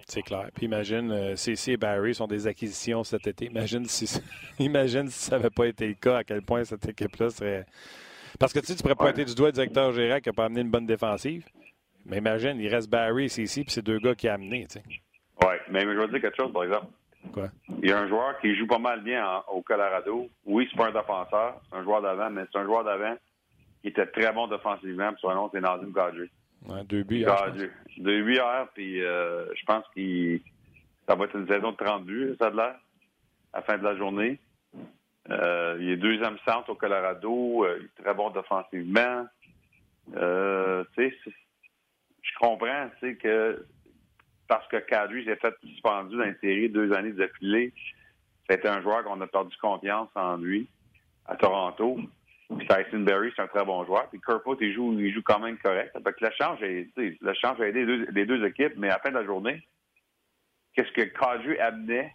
C'est 0.08 0.22
clair. 0.22 0.50
Puis 0.54 0.66
imagine, 0.66 1.12
euh, 1.12 1.36
CC 1.36 1.74
et 1.74 1.78
Barry 1.78 2.14
sont 2.14 2.28
des 2.28 2.48
acquisitions 2.48 3.04
cet 3.04 3.26
été. 3.28 3.46
Imagine 3.46 3.86
si, 3.86 4.22
imagine 4.60 5.08
si 5.08 5.30
ça 5.30 5.38
n'avait 5.38 5.50
pas 5.50 5.66
été 5.66 5.88
le 5.88 5.96
cas, 5.96 6.18
à 6.18 6.24
quel 6.24 6.42
point 6.42 6.64
cette 6.64 6.88
équipe-là 6.88 7.30
serait. 7.30 7.66
Parce 8.40 8.54
que 8.54 8.60
tu 8.60 8.68
sais, 8.68 8.76
tu 8.76 8.84
pourrais 8.84 8.96
pointer 8.96 9.26
du 9.26 9.34
doigt 9.34 9.48
le 9.48 9.54
directeur 9.54 9.92
général 9.94 10.22
qui 10.22 10.30
n'a 10.30 10.34
pas 10.34 10.46
amené 10.46 10.62
une 10.62 10.70
bonne 10.70 10.86
défensive. 10.86 11.46
Mais 12.06 12.18
imagine, 12.18 12.60
il 12.60 12.68
reste 12.68 12.90
Barry 12.90 13.26
et 13.26 13.30
CC, 13.30 13.64
puis 13.64 13.72
c'est 13.72 13.82
deux 13.82 14.00
gars 14.00 14.14
qui 14.14 14.28
a 14.28 14.36
amené. 14.36 14.68
Tu 14.68 14.80
sais. 14.80 14.84
Oui, 15.42 15.56
mais 15.72 15.82
je 15.82 15.88
vais 15.88 16.08
dire 16.08 16.22
quelque 16.22 16.38
chose, 16.38 16.54
par 16.54 16.64
exemple. 16.64 16.88
Il 17.82 17.90
y 17.90 17.92
a 17.92 18.00
un 18.00 18.08
joueur 18.08 18.40
qui 18.40 18.56
joue 18.56 18.68
pas 18.68 18.78
mal 18.78 19.02
bien 19.02 19.26
au 19.52 19.62
Colorado. 19.62 20.28
Oui, 20.46 20.68
c'est 20.70 20.78
pas 20.78 20.88
un 20.88 20.92
défenseur, 20.92 21.62
c'est 21.70 21.78
un 21.78 21.84
joueur 21.84 22.02
d'avant, 22.02 22.30
mais 22.30 22.44
c'est 22.52 22.60
un 22.60 22.66
joueur 22.66 22.84
d'avant 22.84 23.16
qui 23.82 23.90
était 23.90 24.06
très 24.06 24.32
bon 24.32 24.48
défensivement. 24.48 25.12
Puis 25.12 25.22
son 25.22 25.34
nom, 25.34 25.50
c'est 25.52 25.62
Nazim 25.62 25.92
Kadri. 25.94 26.30
Ouais, 26.68 26.84
deux 26.86 27.04
buts 27.04 27.20
hier. 27.20 27.54
Deux 27.98 28.24
buts 28.24 28.34
hier, 28.34 28.68
puis 28.74 29.04
euh, 29.04 29.46
je 29.56 29.66
pense 29.66 29.86
que 29.96 30.40
ça 31.08 31.16
va 31.16 31.26
être 31.26 31.36
une 31.36 31.48
saison 31.48 31.72
de 31.72 31.78
30 31.78 32.06
buts, 32.06 32.36
ça 32.40 32.48
a 32.48 32.50
l'air, 32.50 32.76
à 33.54 33.58
la 33.58 33.62
fin 33.62 33.78
de 33.78 33.84
la 33.84 33.96
journée. 33.96 34.40
Euh, 35.30 35.78
il 35.80 35.90
est 35.90 35.98
deuxième 35.98 36.38
centre 36.48 36.70
au 36.70 36.76
Colorado. 36.76 37.66
Euh, 37.66 37.78
il 37.80 37.86
est 37.86 38.04
très 38.04 38.14
bon 38.14 38.30
défensivement. 38.30 39.26
Je 40.14 40.84
comprends, 42.40 42.90
que 43.02 43.66
parce 44.48 44.68
que 44.68 44.78
Kadri 44.78 45.26
s'est 45.26 45.36
fait 45.38 45.56
suspendu 45.64 46.18
dans 46.18 46.26
une 46.26 46.38
série 46.42 46.70
deux 46.70 46.94
années 46.94 47.12
d'affilée. 47.12 47.74
C'était 48.50 48.68
un 48.68 48.82
joueur 48.82 49.04
qu'on 49.04 49.20
a 49.22 49.28
perdu 49.28 49.56
confiance 49.58 50.10
en 50.16 50.38
lui 50.38 50.68
à 51.26 51.36
Toronto. 51.36 52.00
Tyson 52.50 53.00
Berry, 53.00 53.32
c'est 53.36 53.42
un 53.42 53.48
très 53.48 53.66
bon 53.66 53.86
joueur. 53.86 54.08
Puis 54.10 54.22
Kerfoot, 54.22 54.58
il 54.62 54.74
joue, 54.74 55.00
il 55.00 55.14
joue 55.14 55.22
quand 55.24 55.40
même 55.40 55.58
correct. 55.58 55.96
Change 56.38 56.62
a, 56.62 56.68
le 56.68 57.34
change 57.34 57.62
a 57.62 57.68
aidé 57.68 57.86
les 57.86 57.98
deux, 57.98 58.08
les 58.12 58.26
deux, 58.26 58.46
équipes, 58.46 58.74
mais 58.78 58.90
à 58.90 58.94
la 58.94 59.00
fin 59.00 59.10
de 59.10 59.16
la 59.16 59.26
journée, 59.26 59.66
qu'est-ce 60.74 60.92
que 60.92 61.02
Kadri 61.02 61.58
amenait 61.60 62.14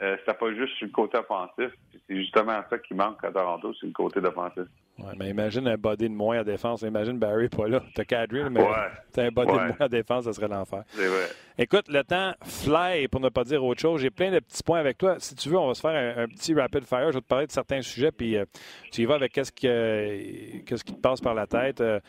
euh, 0.00 0.16
c'était 0.20 0.38
pas 0.38 0.54
juste 0.54 0.74
sur 0.76 0.86
le 0.86 0.92
côté 0.92 1.18
offensif. 1.18 1.72
C'est 2.06 2.16
justement 2.16 2.62
ça 2.70 2.78
qui 2.78 2.94
manque 2.94 3.22
à 3.24 3.32
Toronto, 3.32 3.74
c'est 3.80 3.86
le 3.86 3.92
côté 3.92 4.20
offensif. 4.20 4.64
Ouais, 4.98 5.12
mais 5.16 5.30
imagine 5.30 5.68
un 5.68 5.76
body 5.76 6.08
de 6.08 6.14
moins 6.14 6.40
à 6.40 6.44
défense. 6.44 6.82
Imagine 6.82 7.18
Barry 7.18 7.48
pas 7.48 7.68
là. 7.68 7.80
T'as 7.94 8.04
Kadri, 8.04 8.42
mais 8.50 8.66
t'as 9.12 9.26
un 9.26 9.30
body 9.30 9.52
de 9.52 9.56
moins 9.56 9.76
à 9.78 9.88
défense, 9.88 10.24
ça 10.24 10.32
serait 10.32 10.48
l'enfer. 10.48 10.82
C'est 10.88 11.06
vrai. 11.06 11.26
Écoute, 11.56 11.88
le 11.88 12.02
temps 12.02 12.32
fly, 12.44 13.06
pour 13.06 13.20
ne 13.20 13.28
pas 13.28 13.44
dire 13.44 13.64
autre 13.64 13.80
chose. 13.80 14.00
J'ai 14.00 14.10
plein 14.10 14.32
de 14.32 14.40
petits 14.40 14.62
points 14.62 14.80
avec 14.80 14.98
toi. 14.98 15.16
Si 15.18 15.36
tu 15.36 15.48
veux, 15.48 15.58
on 15.58 15.68
va 15.68 15.74
se 15.74 15.80
faire 15.80 16.18
un, 16.18 16.26
petit 16.26 16.52
rapid 16.52 16.84
fire. 16.84 17.10
Je 17.10 17.18
vais 17.18 17.20
te 17.20 17.26
parler 17.26 17.46
de 17.46 17.52
certains 17.52 17.80
sujets, 17.80 18.10
puis 18.10 18.36
euh, 18.36 18.44
tu 18.90 19.02
y 19.02 19.04
vas 19.04 19.14
avec 19.14 19.32
qu'est-ce 19.32 19.52
qui, 19.52 19.68
euh, 19.68 20.60
qu'est-ce 20.66 20.82
qui 20.82 20.94
te 20.94 21.00
passe 21.00 21.20
par 21.20 21.34
la 21.34 21.46
tête. 21.46 21.80
Euh, 21.80 22.00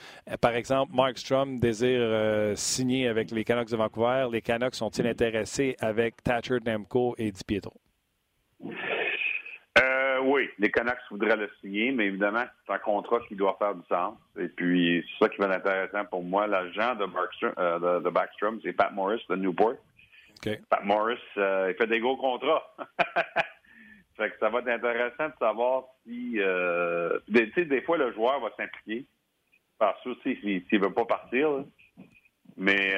par 0.42 0.56
exemple, 0.56 0.94
Mark 0.96 1.18
Strom 1.18 1.60
désire 1.60 2.54
signer 2.56 3.08
avec 3.08 3.30
les 3.32 3.44
Canucks 3.44 3.70
de 3.70 3.78
Vancouver. 3.78 4.28
Les 4.32 4.42
Canucks 4.42 4.76
sont-ils 4.76 5.06
intéressés 5.06 5.76
avec 5.80 6.24
Thatcher, 6.24 6.60
Demko 6.60 7.16
et 7.18 7.32
Di 7.32 7.44
Pietro? 7.44 7.74
Euh, 10.20 10.24
oui, 10.24 10.50
les 10.60 10.72
Canucks 10.72 10.98
voudraient 11.10 11.36
le 11.36 11.50
signer, 11.62 11.92
mais 11.92 12.06
évidemment, 12.06 12.46
c'est 12.66 12.74
un 12.74 12.80
contrat 12.80 13.20
qui 13.28 13.36
doit 13.36 13.56
faire 13.60 13.76
du 13.76 13.86
sens. 13.88 14.18
Et 14.38 14.48
puis, 14.48 15.06
c'est 15.08 15.26
ça 15.26 15.30
qui 15.30 15.38
va 15.38 15.46
être 15.46 15.68
intéressant 15.68 16.06
pour 16.06 16.24
moi. 16.24 16.48
L'agent 16.48 16.96
de, 16.96 17.06
euh, 17.60 18.00
de, 18.00 18.10
Backstrom, 18.10 18.60
c'est 18.64 18.74
Pat 18.74 18.92
Morris 18.94 19.24
de 19.30 19.36
Newport. 19.36 19.76
Pat 20.70 20.84
Morris, 20.84 21.20
euh, 21.38 21.72
il 21.72 21.76
fait 21.76 21.88
des 21.88 22.00
gros 22.00 22.18
contrats. 22.18 22.76
fait 24.18 24.32
que 24.32 24.38
ça 24.40 24.50
va 24.50 24.60
être 24.60 24.70
intéressant 24.70 25.28
de 25.28 25.34
savoir 25.40 25.84
si... 26.06 26.34
tu 26.34 27.52
sais, 27.54 27.66
des 27.66 27.82
fois, 27.82 27.98
le 27.98 28.14
joueur 28.14 28.40
va 28.40 28.50
s'impliquer. 28.58 29.06
Parce 29.78 30.02
que 30.04 30.14
s'il 30.24 30.64
ne 30.72 30.80
veut 30.80 30.94
pas 30.94 31.06
partir. 31.06 31.64
Mais 32.58 32.94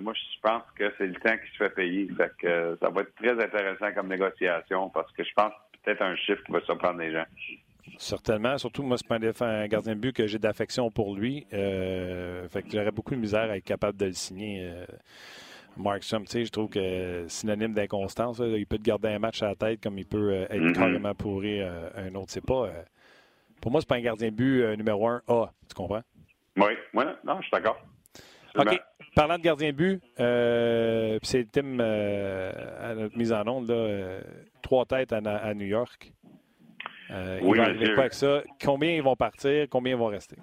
moi, 0.00 0.12
je 0.14 0.40
pense 0.42 0.64
que 0.76 0.92
c'est 0.98 1.06
le 1.06 1.14
temps 1.14 1.36
qui 1.38 1.50
se 1.52 1.56
fait 1.56 1.70
payer. 1.70 2.08
Fait 2.16 2.30
que 2.38 2.76
ça 2.82 2.90
va 2.90 3.02
être 3.02 3.14
très 3.14 3.42
intéressant 3.42 3.92
comme 3.94 4.08
négociation 4.08 4.90
parce 4.90 5.10
que 5.12 5.24
je 5.24 5.32
pense 5.34 5.52
peut-être 5.88 6.02
un 6.02 6.16
chiffre 6.16 6.42
qui 6.44 6.52
va 6.52 6.60
surprendre 6.60 6.98
les 6.98 7.12
gens. 7.12 7.24
Certainement. 7.96 8.58
Surtout, 8.58 8.82
moi, 8.82 8.96
c'est 8.98 9.42
un, 9.42 9.66
gardien 9.66 9.94
de 9.94 10.00
but 10.00 10.12
que 10.12 10.26
j'ai 10.26 10.38
d'affection 10.38 10.90
pour 10.90 11.16
lui. 11.16 11.46
Euh, 11.52 12.46
fait 12.48 12.62
que 12.62 12.70
j'aurais 12.70 12.90
beaucoup 12.90 13.14
de 13.14 13.20
misère 13.20 13.50
à 13.50 13.56
être 13.56 13.64
capable 13.64 13.98
de 13.98 14.06
le 14.06 14.12
signer. 14.12 14.60
Euh, 14.62 14.84
Mark 15.76 16.02
Strom, 16.02 16.24
je 16.26 16.50
trouve 16.50 16.68
que 16.68 17.24
synonyme 17.28 17.72
d'inconstance. 17.72 18.40
Il 18.40 18.66
peut 18.66 18.78
te 18.78 18.82
garder 18.82 19.08
un 19.08 19.18
match 19.18 19.42
à 19.42 19.48
la 19.48 19.54
tête 19.54 19.82
comme 19.82 19.98
il 19.98 20.06
peut 20.06 20.32
euh, 20.32 20.46
être 20.50 20.60
mm-hmm. 20.60 20.72
carrément 20.72 21.14
pourri 21.14 21.60
un 21.62 22.14
autre. 22.14 22.28
C'est 22.28 22.44
pas. 22.44 22.68
pour 23.60 23.70
moi, 23.70 23.80
c'est 23.80 23.88
pas 23.88 23.96
un 23.96 24.02
gardien 24.02 24.28
de 24.28 24.34
but 24.34 24.76
numéro 24.76 25.08
un 25.08 25.22
A. 25.28 25.50
Tu 25.68 25.74
comprends? 25.74 26.02
Oui, 26.56 26.72
oui, 26.94 27.04
non, 27.24 27.36
je 27.36 27.42
suis 27.42 27.52
d'accord. 27.52 27.80
OK. 28.56 28.80
Parlant 29.14 29.38
de 29.38 29.42
gardien 29.42 29.70
de 29.70 29.76
but, 29.76 30.02
c'est 31.22 31.50
Tim 31.50 31.80
à 31.80 32.94
notre 32.94 33.16
mise 33.16 33.32
en 33.32 33.46
onde. 33.48 33.68
Là, 33.68 34.20
trois 34.62 34.84
têtes 34.84 35.12
à, 35.12 35.54
New 35.54 35.66
York. 35.66 36.12
Euh, 37.10 37.40
quoi 37.40 37.64
avec 37.64 38.12
ça? 38.12 38.42
Combien 38.62 38.92
ils 38.92 39.02
vont 39.02 39.16
partir? 39.16 39.66
Combien 39.70 39.94
ils 39.94 39.98
vont 39.98 40.06
rester? 40.06 40.36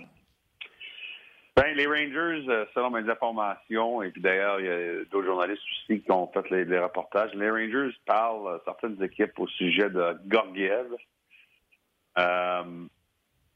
Ben, 1.55 1.73
les 1.73 1.85
Rangers, 1.85 2.49
euh, 2.49 2.65
selon 2.73 2.89
mes 2.89 3.09
informations, 3.09 4.03
et 4.03 4.09
puis 4.09 4.21
d'ailleurs, 4.21 4.59
il 4.59 4.65
y 4.65 4.69
a 4.69 5.05
d'autres 5.05 5.27
journalistes 5.27 5.61
aussi 5.71 6.01
qui 6.01 6.11
ont 6.11 6.29
fait 6.33 6.49
les, 6.49 6.79
reportages, 6.79 7.33
les 7.33 7.49
Rangers 7.49 7.95
parlent 8.05 8.55
à 8.55 8.61
certaines 8.65 9.01
équipes 9.01 9.39
au 9.39 9.47
sujet 9.47 9.89
de 9.89 10.17
Gorgiev. 10.25 10.87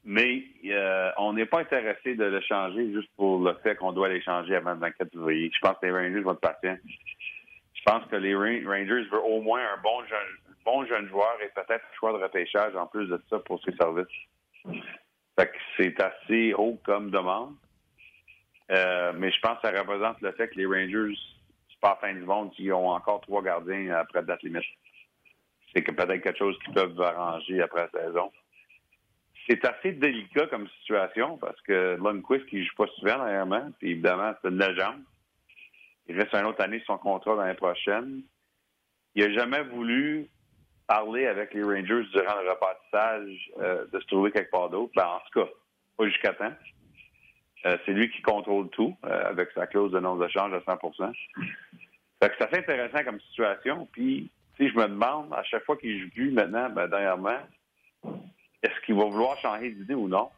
Euh, 0.06 0.12
mais 0.12 0.44
on 1.18 1.34
n'est 1.34 1.46
pas 1.46 1.60
intéressé 1.60 2.16
de 2.16 2.26
le 2.26 2.42
changer 2.42 2.92
juste 2.94 3.10
pour 3.16 3.40
le 3.40 3.54
fait 3.64 3.76
qu'on 3.76 3.92
doit 3.92 4.10
l'échanger 4.10 4.56
avant 4.56 4.74
le 4.74 4.80
24 4.80 5.12
février. 5.12 5.52
Je 5.54 5.60
pense 5.60 5.78
que 5.80 5.86
les 5.86 5.92
Rangers 5.92 6.22
vont 6.22 6.34
être 6.34 6.40
patients. 6.40 6.78
Je 7.74 7.82
pense 7.86 8.06
que 8.06 8.16
les 8.16 8.36
Rangers 8.36 9.08
veulent 9.10 9.26
au 9.26 9.42
moins 9.42 9.62
un 9.62 9.82
bon 9.82 10.04
jeune, 10.06 10.56
bon 10.66 10.86
jeune 10.86 11.08
joueur 11.10 11.36
et 11.44 11.50
peut-être 11.50 11.84
un 11.84 11.96
choix 11.98 12.14
de 12.14 12.24
repêchage 12.24 12.76
en 12.76 12.88
plus 12.88 13.08
de 13.08 13.22
ça 13.30 13.40
pour 13.40 13.62
ses 13.64 13.74
services. 13.76 14.08
c'est 15.78 16.02
assez 16.02 16.54
haut 16.54 16.80
comme 16.84 17.12
demande. 17.12 17.56
Euh, 18.72 19.14
mais 19.16 19.32
je 19.32 19.40
pense 19.40 19.60
que 19.60 19.68
ça 19.68 19.80
représente 19.80 20.22
le 20.22 20.32
fait 20.34 20.50
que 20.50 20.56
les 20.56 20.66
Rangers, 20.66 21.18
c'est 21.70 21.80
pas 21.82 21.98
la 22.02 22.08
fin 22.08 22.14
du 22.14 22.22
monde, 22.22 22.52
ils 22.60 22.72
ont 22.72 22.90
encore 22.90 23.22
trois 23.22 23.42
gardiens 23.42 23.96
après 23.96 24.22
date 24.22 24.44
limite. 24.44 24.64
C'est 25.74 25.82
que 25.82 25.92
peut-être 25.92 26.22
quelque 26.22 26.38
chose 26.38 26.58
qu'ils 26.64 26.74
peuvent 26.74 27.00
arranger 27.02 27.62
après 27.62 27.90
la 27.92 28.02
saison. 28.04 28.32
C'est 29.50 29.66
assez 29.66 29.94
délicat 29.94 30.46
comme 30.48 30.68
situation 30.82 31.38
parce 31.38 31.60
que 31.62 31.98
Lundqvist, 32.00 32.46
qui 32.46 32.64
joue 32.64 32.76
pas 32.78 32.86
souvent 33.00 33.18
dernièrement, 33.18 33.72
puis 33.80 33.92
évidemment, 33.92 34.32
c'est 34.42 34.50
une 34.50 34.60
légende. 34.60 35.02
Il 36.08 36.20
reste 36.20 36.36
une 36.36 36.46
autre 36.46 36.62
année 36.62 36.84
son 36.86 37.00
contrat 37.00 37.36
l'année 37.36 37.56
prochaine. 37.56 38.22
Il 39.16 39.26
n'a 39.26 39.34
jamais 39.34 39.64
voulu 39.64 40.28
parler 40.88 41.26
avec 41.26 41.56
les 41.56 41.64
Rangers 41.64 42.06
durant 42.12 42.42
le 42.42 42.52
repartissage 42.52 43.52
euh, 43.60 43.86
de 43.92 44.00
se 44.00 44.06
trouver 44.08 44.32
quelque 44.32 44.52
part 44.52 44.70
d'autre. 44.70 44.92
Ben, 44.96 45.06
en 45.06 45.20
tout 45.32 45.40
cas, 45.40 45.52
pas 45.98 46.08
jusqu'à 46.08 46.34
temps. 46.34 46.54
Euh, 47.66 47.78
c'est 47.86 47.94
lui 47.94 48.10
qui 48.12 48.22
contrôle 48.22 48.70
tout 48.70 48.96
euh, 49.06 49.30
avec 49.30 49.50
sa 49.56 49.66
clause 49.66 49.92
de 49.92 50.00
non-échange 50.00 50.54
à 50.54 50.62
100 50.62 50.78
fait 52.22 52.30
que 52.30 52.36
C'est 52.38 52.46
assez 52.46 52.58
intéressant 52.58 53.04
comme 53.04 53.20
situation. 53.22 53.88
Puis, 53.92 54.30
si 54.58 54.70
je 54.70 54.76
me 54.76 54.88
demande, 54.88 55.34
à 55.34 55.44
chaque 55.44 55.64
fois 55.66 55.78
qu'il 55.78 56.02
joue 56.02 56.10
plus 56.10 56.32
maintenant, 56.32 56.70
ben, 56.70 56.88
dernièrement, 56.88 57.40
est-ce 58.64 58.86
qu'il 58.86 58.96
va 58.96 59.06
vouloir 59.06 59.38
changer 59.38 59.72
d'idée 59.72 59.96
ou 59.96 60.08
non? 60.08 60.30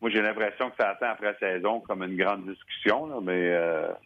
Moi, 0.00 0.10
j'ai 0.10 0.22
l'impression 0.22 0.70
que 0.70 0.76
ça 0.78 0.90
attend 0.90 1.10
après 1.10 1.36
saison 1.38 1.80
comme 1.80 2.02
une 2.02 2.16
grande 2.16 2.48
discussion, 2.48 3.20
mais, 3.20 3.54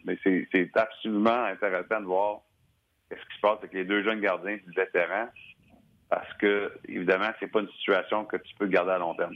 mais 0.03 0.17
c'est 0.23 0.69
absolument 0.75 1.45
intéressant 1.45 2.01
de 2.01 2.05
voir 2.05 2.41
qu'est-ce 3.09 3.21
qui 3.21 3.35
se 3.37 3.41
passe 3.41 3.59
avec 3.59 3.73
les 3.73 3.85
deux 3.85 4.03
jeunes 4.03 4.19
gardiens 4.19 4.57
du 4.57 4.71
vétéran, 4.75 5.29
parce 6.09 6.31
que, 6.33 6.71
évidemment, 6.89 7.29
c'est 7.39 7.47
pas 7.47 7.61
une 7.61 7.69
situation 7.69 8.25
que 8.25 8.35
tu 8.37 8.53
peux 8.55 8.67
garder 8.67 8.91
à 8.91 8.97
long 8.97 9.15
terme. 9.15 9.35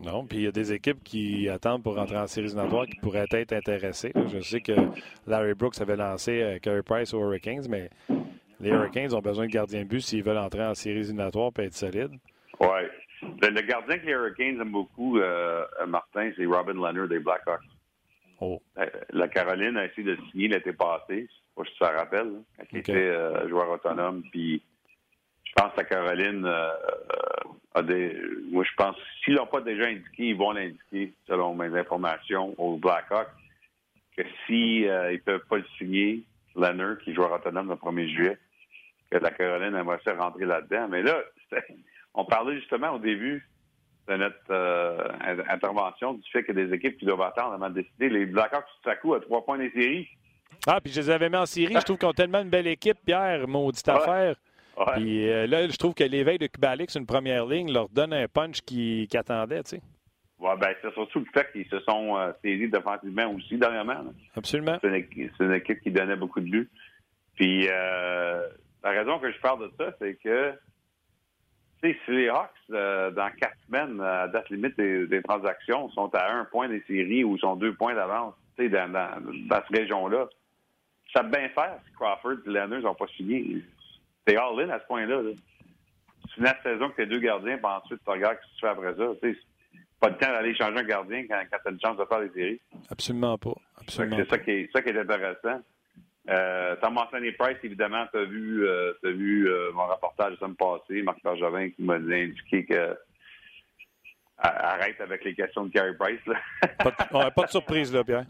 Non, 0.00 0.24
puis 0.24 0.38
il 0.38 0.44
y 0.44 0.46
a 0.46 0.52
des 0.52 0.72
équipes 0.72 1.02
qui 1.02 1.48
attendent 1.48 1.82
pour 1.82 1.96
rentrer 1.96 2.18
en 2.18 2.28
séries 2.28 2.46
éliminatoires 2.46 2.86
qui 2.86 2.96
pourraient 3.00 3.26
être 3.30 3.52
intéressées. 3.52 4.12
Je 4.28 4.38
sais 4.38 4.60
que 4.60 4.72
Larry 5.26 5.54
Brooks 5.54 5.80
avait 5.80 5.96
lancé 5.96 6.40
euh, 6.40 6.58
Carey 6.60 6.82
Price 6.84 7.12
aux 7.12 7.20
Hurricanes, 7.20 7.66
mais 7.68 7.90
les 8.60 8.70
Hurricanes 8.70 9.12
ont 9.12 9.20
besoin 9.20 9.46
de 9.46 9.50
gardiens 9.50 9.84
de 9.84 9.98
s'ils 9.98 10.22
veulent 10.22 10.38
entrer 10.38 10.64
en 10.64 10.74
séries 10.74 11.00
éliminatoires 11.00 11.50
et 11.58 11.64
être 11.64 11.74
solides. 11.74 12.16
Oui. 12.60 13.28
Le, 13.42 13.60
gardien 13.62 13.98
que 13.98 14.06
les 14.06 14.12
Hurricanes 14.12 14.60
aiment 14.60 14.70
beaucoup, 14.70 15.18
euh, 15.18 15.64
Martin, 15.86 16.30
c'est 16.36 16.46
Robin 16.46 16.74
Leonard 16.74 17.08
des 17.08 17.18
Blackhawks. 17.18 17.60
Oh. 18.40 18.62
Euh, 18.78 18.86
la 19.10 19.28
Caroline 19.28 19.76
a 19.76 19.86
essayé 19.86 20.04
de 20.04 20.16
signer 20.30 20.48
l'été 20.48 20.72
passé 20.72 21.28
si 21.64 21.72
tu 21.72 21.78
te 21.78 21.84
rappelles, 21.84 22.42
quand 22.56 22.64
il 22.72 22.78
était 22.78 22.92
euh, 22.92 23.48
joueur 23.48 23.70
autonome. 23.70 24.22
Puis 24.30 24.62
je 25.44 25.52
pense 25.56 25.72
que 25.74 25.82
Caroline 25.82 26.44
euh, 26.44 26.70
a 27.74 27.82
des. 27.82 28.16
Moi, 28.50 28.64
je 28.64 28.74
pense 28.76 28.96
s'ils 29.24 29.34
l'ont 29.34 29.46
pas 29.46 29.60
déjà 29.60 29.86
indiqué, 29.86 30.28
ils 30.28 30.36
vont 30.36 30.52
l'indiquer, 30.52 31.12
selon 31.26 31.54
mes 31.54 31.76
informations, 31.78 32.54
aux 32.58 32.76
Blackhawks, 32.76 33.28
que 34.16 34.22
si 34.46 34.82
ne 34.82 34.88
euh, 34.88 35.18
peuvent 35.24 35.46
pas 35.48 35.58
le 35.58 35.66
signer, 35.78 36.22
Leonard, 36.54 36.98
qui 36.98 37.10
est 37.10 37.14
joueur 37.14 37.32
autonome 37.32 37.68
le 37.68 37.76
1er 37.76 38.08
juillet, 38.08 38.38
que 39.10 39.18
la 39.18 39.30
Caroline 39.30 39.74
aimerait 39.74 40.00
se 40.04 40.10
rentrer 40.10 40.44
là-dedans. 40.44 40.88
Mais 40.88 41.02
là, 41.02 41.22
on 42.14 42.24
parlait 42.24 42.56
justement 42.56 42.92
au 42.92 42.98
début 42.98 43.48
de 44.08 44.16
notre 44.16 45.50
intervention 45.50 46.14
du 46.14 46.30
fait 46.30 46.42
qu'il 46.42 46.56
y 46.56 46.62
a 46.62 46.66
des 46.66 46.74
équipes 46.74 46.98
qui 46.98 47.04
doivent 47.04 47.20
attendre 47.22 47.52
avant 47.52 47.68
de 47.68 47.82
décider. 47.82 48.08
Les 48.08 48.26
Blackhawks, 48.26 48.64
tout 48.82 48.88
à 48.88 48.96
coup, 48.96 49.14
à 49.14 49.20
trois 49.20 49.44
points 49.44 49.58
des 49.58 49.70
séries. 49.70 50.08
Ah, 50.66 50.80
puis 50.80 50.92
je 50.92 51.00
les 51.00 51.10
avais 51.10 51.28
mis 51.28 51.36
en 51.36 51.46
série. 51.46 51.74
Je 51.74 51.80
trouve 51.80 51.98
qu'ils 51.98 52.08
ont 52.08 52.12
tellement 52.12 52.40
une 52.40 52.50
belle 52.50 52.66
équipe, 52.66 52.98
Pierre, 53.04 53.46
maudite 53.46 53.88
affaire. 53.88 54.36
Puis 54.94 55.28
euh, 55.28 55.46
là, 55.46 55.68
je 55.68 55.76
trouve 55.76 55.94
que 55.94 56.04
l'éveil 56.04 56.38
de 56.38 56.46
Kubalik 56.46 56.94
une 56.94 57.06
première 57.06 57.46
ligne 57.46 57.72
leur 57.72 57.88
donne 57.88 58.12
un 58.12 58.28
punch 58.28 58.60
qu'ils 58.60 59.08
attendaient, 59.16 59.62
tu 59.64 59.70
sais. 59.70 59.82
Oui, 60.38 60.50
ben, 60.60 60.72
c'est 60.80 60.92
surtout 60.92 61.18
le 61.18 61.26
fait 61.34 61.50
qu'ils 61.52 61.68
se 61.68 61.80
sont 61.80 62.16
euh, 62.16 62.30
saisis 62.44 62.68
défensivement 62.68 63.34
aussi 63.34 63.56
dernièrement. 63.56 64.04
Absolument. 64.36 64.78
C'est 64.80 65.08
une, 65.40 65.52
équipe 65.52 65.80
qui 65.80 65.90
donnait 65.90 66.14
beaucoup 66.14 66.38
de 66.38 66.48
buts. 66.48 66.70
Puis 67.34 67.66
euh, 67.68 68.46
la 68.84 68.90
raison 68.90 69.18
que 69.18 69.32
je 69.32 69.40
parle 69.40 69.68
de 69.68 69.72
ça, 69.76 69.92
c'est 69.98 70.14
que 70.22 70.52
si 71.82 71.94
les 72.08 72.28
Hawks, 72.28 72.50
dans 72.68 73.30
quatre 73.38 73.56
semaines, 73.66 74.00
à 74.00 74.28
date 74.28 74.50
limite 74.50 74.76
des, 74.76 75.22
transactions, 75.22 75.88
sont 75.90 76.12
à 76.14 76.32
un 76.32 76.44
point 76.44 76.68
des 76.68 76.82
séries 76.86 77.24
ou 77.24 77.38
sont 77.38 77.56
deux 77.56 77.74
points 77.74 77.94
d'avance, 77.94 78.34
dans, 78.58 78.92
dans, 78.92 79.08
dans 79.48 79.62
cette 79.68 79.78
région-là, 79.78 80.28
ça 81.12 81.22
peut 81.22 81.30
bien 81.30 81.48
faire 81.50 81.78
si 81.86 81.92
Crawford 81.94 82.38
et 82.46 82.50
Leonard 82.50 82.80
n'ont 82.80 82.94
pas 82.94 83.06
signé. 83.16 83.62
C'est 84.26 84.36
all-in 84.36 84.68
à 84.70 84.80
ce 84.80 84.86
point-là. 84.86 85.22
Finis 86.34 86.46
la 86.46 86.62
saison 86.62 86.90
que 86.90 86.96
tes 86.96 87.06
deux 87.06 87.20
gardiens, 87.20 87.56
puis 87.56 87.66
ensuite 87.66 88.00
tu 88.04 88.10
regardes 88.10 88.36
ce 88.36 88.46
que 88.46 88.54
tu 88.54 88.60
fais 88.60 88.68
après 88.68 88.94
ça. 88.94 89.12
C'est 89.22 89.36
pas 90.00 90.08
le 90.10 90.16
temps 90.16 90.28
d'aller 90.28 90.54
changer 90.54 90.78
un 90.78 90.84
gardien 90.84 91.26
quand, 91.26 91.40
quand 91.50 91.58
tu 91.62 91.68
as 91.68 91.70
une 91.70 91.80
chance 91.80 91.96
de 91.96 92.04
faire 92.04 92.20
des 92.20 92.30
séries. 92.30 92.60
Absolument 92.90 93.38
pas. 93.38 93.54
C'est 93.88 94.28
ça 94.28 94.38
qui, 94.38 94.50
est, 94.50 94.72
ça 94.72 94.82
qui 94.82 94.90
est 94.90 94.98
intéressant. 94.98 95.62
Euh, 96.28 96.76
as 96.80 96.90
mentionné 96.90 97.32
Price, 97.32 97.56
évidemment, 97.62 98.06
tu 98.12 98.18
as 98.18 98.24
vu, 98.24 98.66
euh, 98.66 98.92
as 99.02 99.10
vu 99.10 99.48
euh, 99.48 99.72
mon 99.72 99.86
reportage 99.86 100.32
la 100.32 100.38
semaine 100.38 100.56
passée, 100.56 101.02
Marc 101.02 101.22
Bergevin, 101.22 101.70
qui 101.70 101.82
m'a 101.82 101.94
indiqué 101.94 102.64
que 102.66 102.96
arrête 104.40 105.00
avec 105.00 105.24
les 105.24 105.34
questions 105.34 105.64
de 105.64 105.72
Carey 105.72 105.94
Price. 105.98 106.20
pas, 106.78 106.90
de, 106.90 107.34
pas 107.34 107.44
de 107.44 107.50
surprise, 107.50 107.92
là, 107.92 108.04
Pierre. 108.04 108.26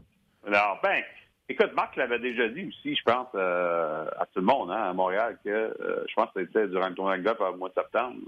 Non, 0.47 0.79
ben, 0.83 1.03
Écoute, 1.51 1.73
Marc 1.75 1.97
l'avait 1.97 2.19
déjà 2.19 2.47
dit 2.49 2.69
aussi, 2.69 2.95
je 2.95 3.03
pense, 3.03 3.29
euh, 3.35 4.07
à 4.19 4.27
tout 4.27 4.41
le 4.41 4.45
monde, 4.45 4.71
hein, 4.71 4.91
à 4.91 4.93
Montréal, 4.93 5.39
que 5.43 5.75
je 6.07 6.15
pense 6.15 6.31
que 6.35 6.45
c'était 6.45 6.69
durant 6.69 6.89
le 6.89 6.95
tournoi 6.95 7.17
de 7.17 7.23
golf 7.23 7.41
au 7.41 7.57
mois 7.57 7.71
de 7.71 7.75
septembre. 7.75 8.21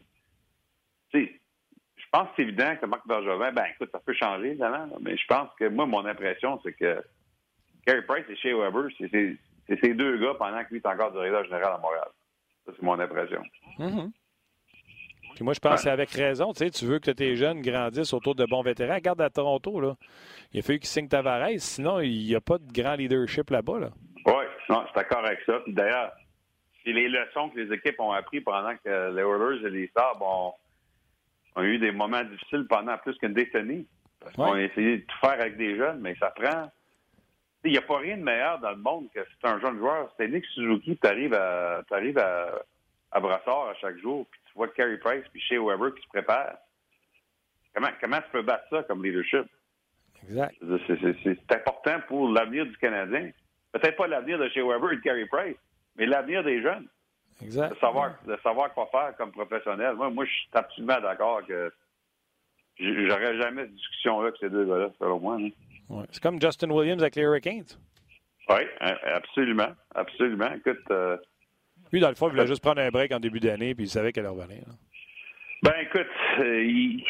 Tu 1.13 1.27
sais, 1.27 1.41
je 1.97 2.05
pense 2.11 2.29
que 2.29 2.35
c'est 2.37 2.43
évident 2.43 2.75
que 2.81 2.87
Marc 2.87 3.07
Bergevin, 3.07 3.53
ben 3.53 3.65
écoute, 3.75 3.91
ça 3.93 4.01
peut 4.01 4.15
changer, 4.15 4.49
évidemment, 4.49 4.89
mais 5.03 5.19
je 5.19 5.27
pense 5.27 5.51
que 5.59 5.67
moi, 5.67 5.85
mon 5.85 6.07
impression, 6.07 6.59
c'est 6.65 6.73
que 6.73 7.05
Carey 7.85 8.03
Price 8.03 8.25
et 8.31 8.37
Shea 8.37 8.57
Weber, 8.57 8.89
c'est 8.99 9.37
ces 9.83 9.95
deux 9.95 10.19
gars 10.19 10.35
pendant 10.39 10.65
qu'il 10.65 10.77
est 10.77 10.87
encore 10.87 11.13
directeur 11.13 11.45
général 11.45 11.75
à 11.75 11.79
Montréal. 11.79 12.09
Ça, 12.67 12.73
c'est 12.75 12.83
mon 12.83 12.99
impression. 12.99 13.43
Mm-hmm. 13.79 14.11
Puis 15.35 15.45
moi, 15.45 15.55
je 15.55 15.61
pense 15.61 15.77
que 15.77 15.81
c'est 15.81 15.91
avec 15.91 16.11
raison. 16.11 16.53
Tu, 16.53 16.65
sais, 16.65 16.71
tu 16.71 16.85
veux 16.85 16.99
que 16.99 17.11
tes 17.11 17.37
jeunes 17.37 17.63
grandissent 17.63 18.13
autour 18.13 18.35
de 18.35 18.45
bons 18.45 18.63
vétérans. 18.63 18.97
Regarde 18.97 19.21
à 19.21 19.31
Toronto, 19.31 19.81
là. 19.81 19.97
Il 20.53 20.61
a 20.61 20.63
fallu 20.63 20.81
qu'ils 20.81 20.89
signent 20.89 21.09
Tavares, 21.09 21.49
sinon 21.59 22.01
il 22.01 22.27
n'y 22.27 22.35
a 22.35 22.41
pas 22.41 22.59
de 22.59 22.73
grand 22.73 22.95
leadership 22.95 23.49
là-bas. 23.51 23.79
Là. 23.79 23.91
Oui, 24.27 24.45
non, 24.69 24.83
je 24.83 24.87
suis 24.87 24.95
d'accord 24.95 25.25
avec 25.25 25.41
ça. 25.47 25.61
D'ailleurs, 25.69 26.13
c'est 26.85 26.93
les 26.93 27.09
leçons 27.09 27.51
que 27.51 27.61
les 27.61 27.75
équipes 27.75 28.01
ont 28.01 28.13
appris 28.13 28.41
pendant 28.41 28.75
que 28.77 29.13
les 29.15 29.23
Oilers 29.23 29.67
et 29.67 29.71
les 29.71 29.87
Stars 29.89 30.21
ont, 30.21 30.53
eu 31.63 31.79
des 31.79 31.93
moments 31.93 32.25
difficiles 32.25 32.67
pendant 32.69 32.97
plus 32.99 33.17
qu'une 33.19 33.35
décennie. 33.35 33.87
Parce 34.21 34.35
qu'on 34.35 34.53
a 34.53 34.61
essayé 34.61 34.99
de 34.99 35.03
tout 35.03 35.19
faire 35.21 35.41
avec 35.41 35.57
des 35.57 35.77
jeunes, 35.77 36.01
mais 36.01 36.15
ça 36.17 36.31
prend. 36.31 36.71
Il 37.65 37.73
n'y 37.73 37.79
a 37.79 37.83
pas 37.83 37.99
rien 37.99 38.17
de 38.17 38.23
meilleur 38.23 38.59
dans 38.61 38.71
le 38.71 38.77
monde 38.77 39.09
que 39.15 39.21
c'est 39.25 39.49
un 39.49 39.61
jeune 39.61 39.79
joueur. 39.79 40.13
C'est 40.17 40.29
Nick 40.29 40.45
Suzuki, 40.47 40.97
tu 40.97 41.07
arrives 41.07 41.35
à, 41.35 41.83
arrives 41.91 42.19
à, 42.19 42.63
à 43.13 43.21
Brassard 43.21 43.69
à 43.69 43.75
chaque 43.75 43.99
jour, 43.99 44.27
puis 44.31 44.41
tu 44.47 44.53
vois 44.55 44.69
Carey 44.69 44.97
Price 44.99 45.25
puis 45.31 45.41
Shea 45.41 45.63
Weber 45.63 45.95
qui 45.95 46.03
se 46.03 46.09
préparent. 46.09 46.57
Comment, 47.75 47.91
comment 48.01 48.19
tu 48.19 48.31
peux 48.33 48.43
battre 48.43 48.65
ça 48.71 48.83
comme 48.85 49.05
leadership? 49.05 49.47
Exact. 50.29 50.55
C'est 51.23 51.53
important 51.53 52.01
pour 52.09 52.29
l'avenir 52.31 52.67
du 52.67 52.77
Canadien. 52.79 53.31
Peut-être 53.73 53.97
pas 53.97 54.07
l'avenir 54.07 54.39
de 54.39 54.49
chez 54.49 54.63
Weber 54.63 54.93
et 54.93 54.97
de 54.97 55.01
Carey 55.03 55.27
Price, 55.27 55.57
mais 55.97 56.07
l'avenir 56.07 56.43
des 56.43 56.63
jeunes. 56.63 56.89
Exact. 57.43 57.71
De 57.75 57.79
savoir, 57.79 58.15
de 58.27 58.37
savoir 58.43 58.73
quoi 58.75 58.89
faire 58.91 59.17
comme 59.17 59.33
professionnel. 59.33 59.95
Moi, 59.95 60.11
moi 60.11 60.25
je 60.25 60.31
suis 60.31 60.49
absolument 60.53 61.01
d'accord 61.01 61.47
que 61.47 61.73
j'aurais 62.79 63.37
jamais 63.39 63.63
cette 63.63 63.75
discussion-là 63.75 64.29
avec 64.29 64.41
ces 64.41 64.51
deux 64.51 64.65
gars-là, 64.65 64.91
selon 64.99 65.21
moi. 65.21 65.39
Ouais. 65.91 66.05
C'est 66.13 66.23
comme 66.23 66.41
Justin 66.41 66.71
Williams 66.71 67.03
avec 67.03 67.17
les 67.17 67.23
Hurricanes. 67.23 67.67
Oui, 68.49 68.63
absolument. 68.81 69.75
Absolument. 69.95 70.53
Écoute. 70.55 70.81
Euh, 70.91 71.17
Lui, 71.93 72.01
dans 72.01 72.09
le 72.09 72.15
fond, 72.15 72.29
il 72.29 72.33
voulait 72.33 72.47
juste 72.47 72.63
prendre 72.63 72.81
un 72.81 72.91
break 72.91 73.13
en 73.13 73.21
début 73.21 73.41
d'année, 73.41 73.75
puis 73.75 73.85
il 73.85 73.91
savait 73.91 74.13
qu'elle 74.13 74.27
allait 74.27 74.41
revenir. 74.41 74.65
Ben, 75.63 75.75
écoute, 75.83 76.07
euh, 76.39 76.65
il 76.65 77.05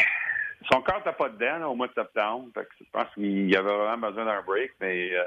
son 0.72 0.82
corps 0.82 0.98
n'était 0.98 1.12
pas 1.12 1.28
dedans 1.28 1.70
au 1.70 1.74
mois 1.74 1.88
de 1.88 1.94
septembre. 1.94 2.48
je 2.54 2.84
pense 2.92 3.12
qu'il 3.14 3.56
avait 3.56 3.76
vraiment 3.76 4.08
besoin 4.08 4.26
d'un 4.26 4.42
break, 4.42 4.72
mais 4.80 5.10
euh, 5.14 5.24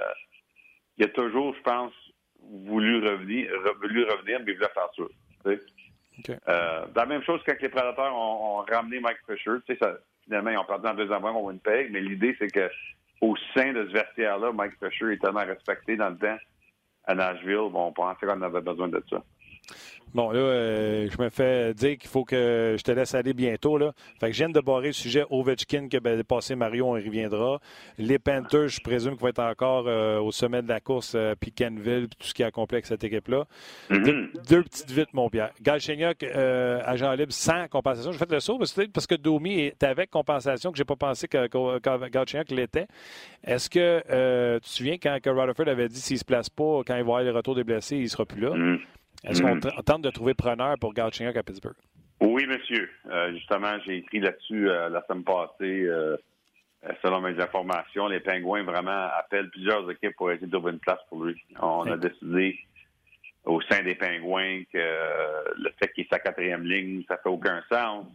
il 0.98 1.06
a 1.06 1.08
toujours, 1.10 1.56
je 1.56 1.62
pense, 1.62 1.94
voulu 2.40 3.06
revenir, 3.06 3.52
voulu 3.82 4.04
revenir, 4.04 4.40
mais 4.40 4.52
il 4.52 4.56
voulait 4.56 4.70
faire 4.74 4.90
ça. 4.96 6.88
La 6.96 7.06
même 7.06 7.24
chose 7.24 7.42
quand 7.46 7.60
les 7.60 7.70
prédateurs 7.70 8.16
ont, 8.16 8.64
ramené 8.70 9.00
Mike 9.00 9.18
Fisher. 9.28 9.58
Ça, 9.80 9.98
finalement, 10.24 10.52
ils 10.52 10.58
ont 10.58 10.66
perdu 10.66 10.88
en 10.88 10.94
deuxième 10.94 11.26
round 11.26 11.56
une 11.56 11.60
paye, 11.60 11.90
mais 11.90 12.02
l'idée, 12.02 12.36
c'est 12.38 12.48
que 12.48 12.70
au 13.24 13.36
sein 13.54 13.72
de 13.72 13.88
ce 13.88 13.94
vestiaire-là, 13.94 14.52
Mike 14.52 14.74
Fisher 14.84 15.14
est 15.14 15.22
tellement 15.22 15.46
respecté 15.46 15.96
dans 15.96 16.10
le 16.10 16.18
temps 16.18 16.38
à 17.06 17.16
Nashville. 17.16 17.70
Bon, 17.72 17.88
on 17.88 17.94
pensait 17.94 18.26
qu'on 18.26 18.42
avait 18.42 18.62
besoin 18.62 18.90
de 18.90 19.02
ça. 19.10 19.24
Bon, 20.14 20.30
là, 20.30 20.40
euh, 20.40 21.10
je 21.10 21.22
me 21.22 21.30
fais 21.30 21.74
dire 21.74 21.98
qu'il 21.98 22.10
faut 22.10 22.24
que 22.24 22.76
je 22.78 22.84
te 22.84 22.92
laisse 22.92 23.16
aller 23.16 23.34
bientôt. 23.34 23.80
Là. 23.80 23.94
Fait 24.20 24.28
que 24.28 24.34
je 24.34 24.38
viens 24.38 24.50
de 24.50 24.60
barrer 24.60 24.88
le 24.88 24.94
sujet 24.94 25.24
Ovechkin 25.32 25.88
qui 25.88 25.98
a 25.98 26.24
passé 26.24 26.56
Marion, 26.56 26.92
on 26.92 26.98
y 26.98 27.04
reviendra. 27.04 27.60
Les 27.98 28.20
Panthers, 28.20 28.68
je 28.68 28.82
présume 28.82 29.14
qu'ils 29.14 29.22
vont 29.22 29.28
être 29.30 29.40
encore 29.40 29.88
euh, 29.88 30.20
au 30.20 30.32
sommet 30.32 30.62
de 30.62 30.68
la 30.68 30.80
course, 30.80 31.14
euh, 31.16 31.34
puis 31.40 31.52
Kenville, 31.52 32.08
puis 32.10 32.18
tout 32.20 32.28
ce 32.28 32.34
qui 32.36 32.44
est 32.44 32.46
accompli 32.46 32.76
avec 32.76 32.86
cette 32.86 33.04
équipe-là. 33.04 33.46
Mm-hmm. 33.90 34.48
deux, 34.48 34.64
petites 34.64 34.92
vites, 34.92 35.14
mon 35.14 35.30
Pierre. 35.30 35.52
Euh, 35.66 36.82
agent 36.86 37.12
libre, 37.14 37.34
sans 37.34 37.68
compensation. 37.68 38.12
Je 38.12 38.18
fais 38.20 38.28
le 38.30 38.40
saut, 38.40 38.60
parce 38.94 39.08
que 39.08 39.16
Domi 39.16 39.62
est 39.62 39.82
avec 39.82 40.12
compensation, 40.12 40.72
que 40.72 40.78
j'ai 40.78 40.86
pas 40.86 40.96
pensé 40.96 41.28
que, 41.28 41.48
que 41.48 42.54
l'était. 42.54 42.88
Est-ce 43.44 43.68
que 43.68 44.00
tu 44.58 44.62
te 44.62 44.70
souviens 44.70 44.98
quand 45.02 45.18
Rutherford 45.26 45.68
avait 45.68 45.90
dit 45.90 46.00
s'il 46.00 46.20
se 46.20 46.26
place 46.26 46.52
pas, 46.52 46.82
quand 46.86 46.96
il 46.96 46.98
va 46.98 46.98
y 46.98 47.02
avoir 47.02 47.24
les 47.24 47.32
retours 47.32 47.56
des 47.56 47.64
blessés, 47.64 47.98
il 47.98 48.10
sera 48.10 48.28
plus 48.28 48.42
là? 48.42 48.52
Mm-hmm. 48.52 48.80
Est-ce 49.24 49.42
qu'on 49.42 49.56
mm. 49.56 49.84
tente 49.86 50.02
de 50.02 50.10
trouver 50.10 50.34
preneur 50.34 50.78
pour 50.80 50.94
Galchenyuk 50.94 51.36
à 51.38 51.44
Pittsburgh? 51.44 51.76
Oui, 52.20 52.46
monsieur. 52.48 52.90
Euh, 53.10 53.34
justement, 53.34 53.78
j'ai 53.86 53.98
écrit 53.98 54.20
là-dessus 54.20 54.70
euh, 54.70 54.90
la 54.90 55.04
semaine 55.06 55.24
passée. 55.24 55.86
Euh, 55.86 56.18
selon 57.02 57.22
mes 57.22 57.40
informations, 57.42 58.08
les 58.08 58.20
Pingouins 58.20 58.64
vraiment 58.64 59.08
appellent 59.18 59.50
plusieurs 59.50 59.90
équipes 59.90 60.16
pour 60.16 60.32
essayer 60.32 60.48
de 60.48 60.52
trouver 60.52 60.74
une 60.74 60.80
place 60.80 61.00
pour 61.10 61.24
lui. 61.24 61.42
On 61.62 61.90
a 61.90 61.98
décidé 61.98 62.58
au 63.46 63.62
sein 63.62 63.84
des 63.84 63.96
Pingouins 63.96 64.64
que 64.72 64.78
le 64.78 65.70
fait 65.80 65.94
qu'il 65.94 66.04
est 66.04 66.10
sa 66.10 66.20
quatrième 66.20 66.64
ligne, 66.64 67.04
ça 67.08 67.18
fait 67.18 67.30
aucun 67.30 67.62
sens. 67.72 68.06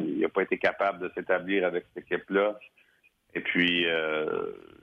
il 0.00 0.20
n'a 0.20 0.28
pas 0.28 0.42
été 0.42 0.56
capable 0.56 1.00
de 1.00 1.12
s'établir 1.14 1.66
avec 1.66 1.84
cette 1.94 2.04
équipe-là. 2.04 2.58
Et 3.34 3.40
puis, 3.40 3.84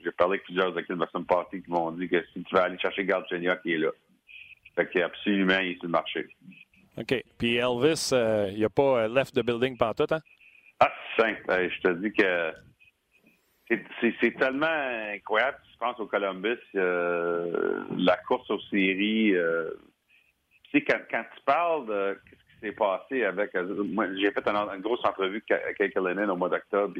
j'ai 0.04 0.12
parlé 0.12 0.34
avec 0.34 0.44
plusieurs 0.44 0.78
équipes 0.78 1.00
la 1.00 1.08
semaine 1.08 1.26
passée 1.26 1.62
qui 1.62 1.72
m'ont 1.72 1.92
dit 1.92 2.08
que 2.08 2.24
si 2.34 2.44
tu 2.44 2.56
veux 2.56 2.62
aller 2.62 2.78
chercher 2.78 3.04
Galchenyuk, 3.06 3.60
il 3.66 3.74
est 3.74 3.78
là. 3.80 3.90
Fait 4.76 4.90
qu'absolument, 4.90 5.60
il 5.60 5.72
est 5.72 5.76
sur 5.76 5.86
le 5.86 5.90
marché. 5.90 6.28
OK. 6.98 7.24
Puis 7.38 7.56
Elvis, 7.56 8.10
euh, 8.14 8.50
il 8.54 8.62
n'a 8.62 8.70
pas 8.70 9.04
euh, 9.04 9.08
left 9.08 9.34
the 9.36 9.44
building 9.44 9.78
tout, 9.78 10.06
hein? 10.12 10.20
Ah, 10.80 10.92
c'est 11.16 11.24
simple. 11.24 11.42
Ben, 11.48 11.70
je 11.70 11.82
te 11.82 11.94
dis 11.94 12.12
que 12.12 12.54
c'est 14.20 14.38
tellement 14.38 14.68
incroyable. 15.14 15.58
Si 15.66 15.72
tu 15.74 15.78
penses 15.80 16.00
au 16.00 16.06
Columbus, 16.06 16.60
euh, 16.76 17.84
la 17.98 18.18
course 18.18 18.50
aux 18.52 18.60
séries. 18.70 19.34
tu 20.72 20.80
sais, 20.80 20.82
quand, 20.84 21.24
tu 21.36 21.44
parles 21.46 21.88
de 21.88 22.20
ce 22.26 22.36
qui 22.36 22.60
s'est 22.62 22.72
passé 22.74 23.24
avec. 23.24 23.54
Moi, 23.56 24.08
j'ai 24.16 24.32
fait 24.32 24.48
une, 24.48 24.82
grosse 24.82 25.04
entrevue 25.06 25.44
avec 25.50 25.96
Lennon 25.96 26.30
au 26.30 26.36
mois 26.36 26.50
d'octobre. 26.50 27.00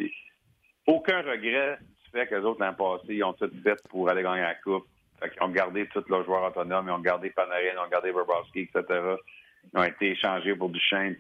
Aucun 0.88 1.22
regret 1.22 1.78
du 1.82 2.12
fait 2.12 2.28
que 2.28 2.36
les 2.36 2.42
autres 2.42 2.62
l'an 2.62 2.74
passé, 2.74 3.16
ils 3.16 3.24
ont 3.24 3.34
tout 3.34 3.50
fait 3.64 3.82
pour 3.90 4.10
aller 4.10 4.24
gagner 4.24 4.42
la 4.42 4.56
Coupe. 4.56 4.88
Ils 5.36 5.44
ont 5.44 5.50
gardé 5.50 5.88
tous 5.88 6.08
leurs 6.10 6.26
joueurs 6.26 6.44
autonomes, 6.44 6.88
ils 6.88 6.92
ont 6.92 7.00
gardé 7.00 7.30
Panarin, 7.30 7.62
ils 7.74 7.80
ont 7.80 7.90
gardé 7.90 8.12
Bobrovski, 8.12 8.70
etc. 8.74 8.84
Ils 9.74 9.80
ont 9.80 9.84
été 9.84 10.12
échangés 10.12 10.56
pour 10.56 10.70
Duchesne. 10.70 11.16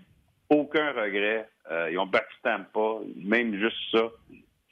Aucun 0.49 0.91
regret. 0.91 1.49
Euh, 1.71 1.89
ils 1.91 1.97
ont 1.97 2.05
battu 2.05 2.35
Tampa. 2.43 2.99
Même 3.15 3.55
juste 3.57 3.77
ça, 3.91 4.09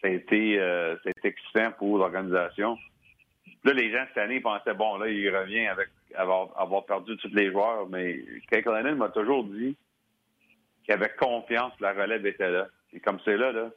ça 0.01 0.07
a 0.07 0.09
été, 0.09 0.59
euh, 0.59 0.95
excitant 1.23 1.71
pour 1.77 1.97
l'organisation. 1.97 2.77
Là, 3.63 3.73
les 3.73 3.91
gens 3.91 4.03
cette 4.09 4.17
année 4.17 4.41
pensaient, 4.41 4.73
bon, 4.73 4.97
là, 4.97 5.07
il 5.07 5.36
revient 5.36 5.67
avec 5.67 5.89
avoir, 6.15 6.86
perdu 6.86 7.15
tous 7.17 7.34
les 7.34 7.51
joueurs. 7.51 7.88
Mais 7.89 8.19
Lennon 8.51 8.95
m'a 8.95 9.09
toujours 9.09 9.43
dit 9.45 9.77
qu'il 10.84 10.93
avait 10.93 11.13
confiance 11.17 11.73
que 11.77 11.84
la 11.84 11.93
relève 11.93 12.25
était 12.25 12.49
là. 12.49 12.67
Et 12.93 12.99
comme 12.99 13.19
c'est 13.23 13.38
là, 13.38 13.51
là, 13.51 13.69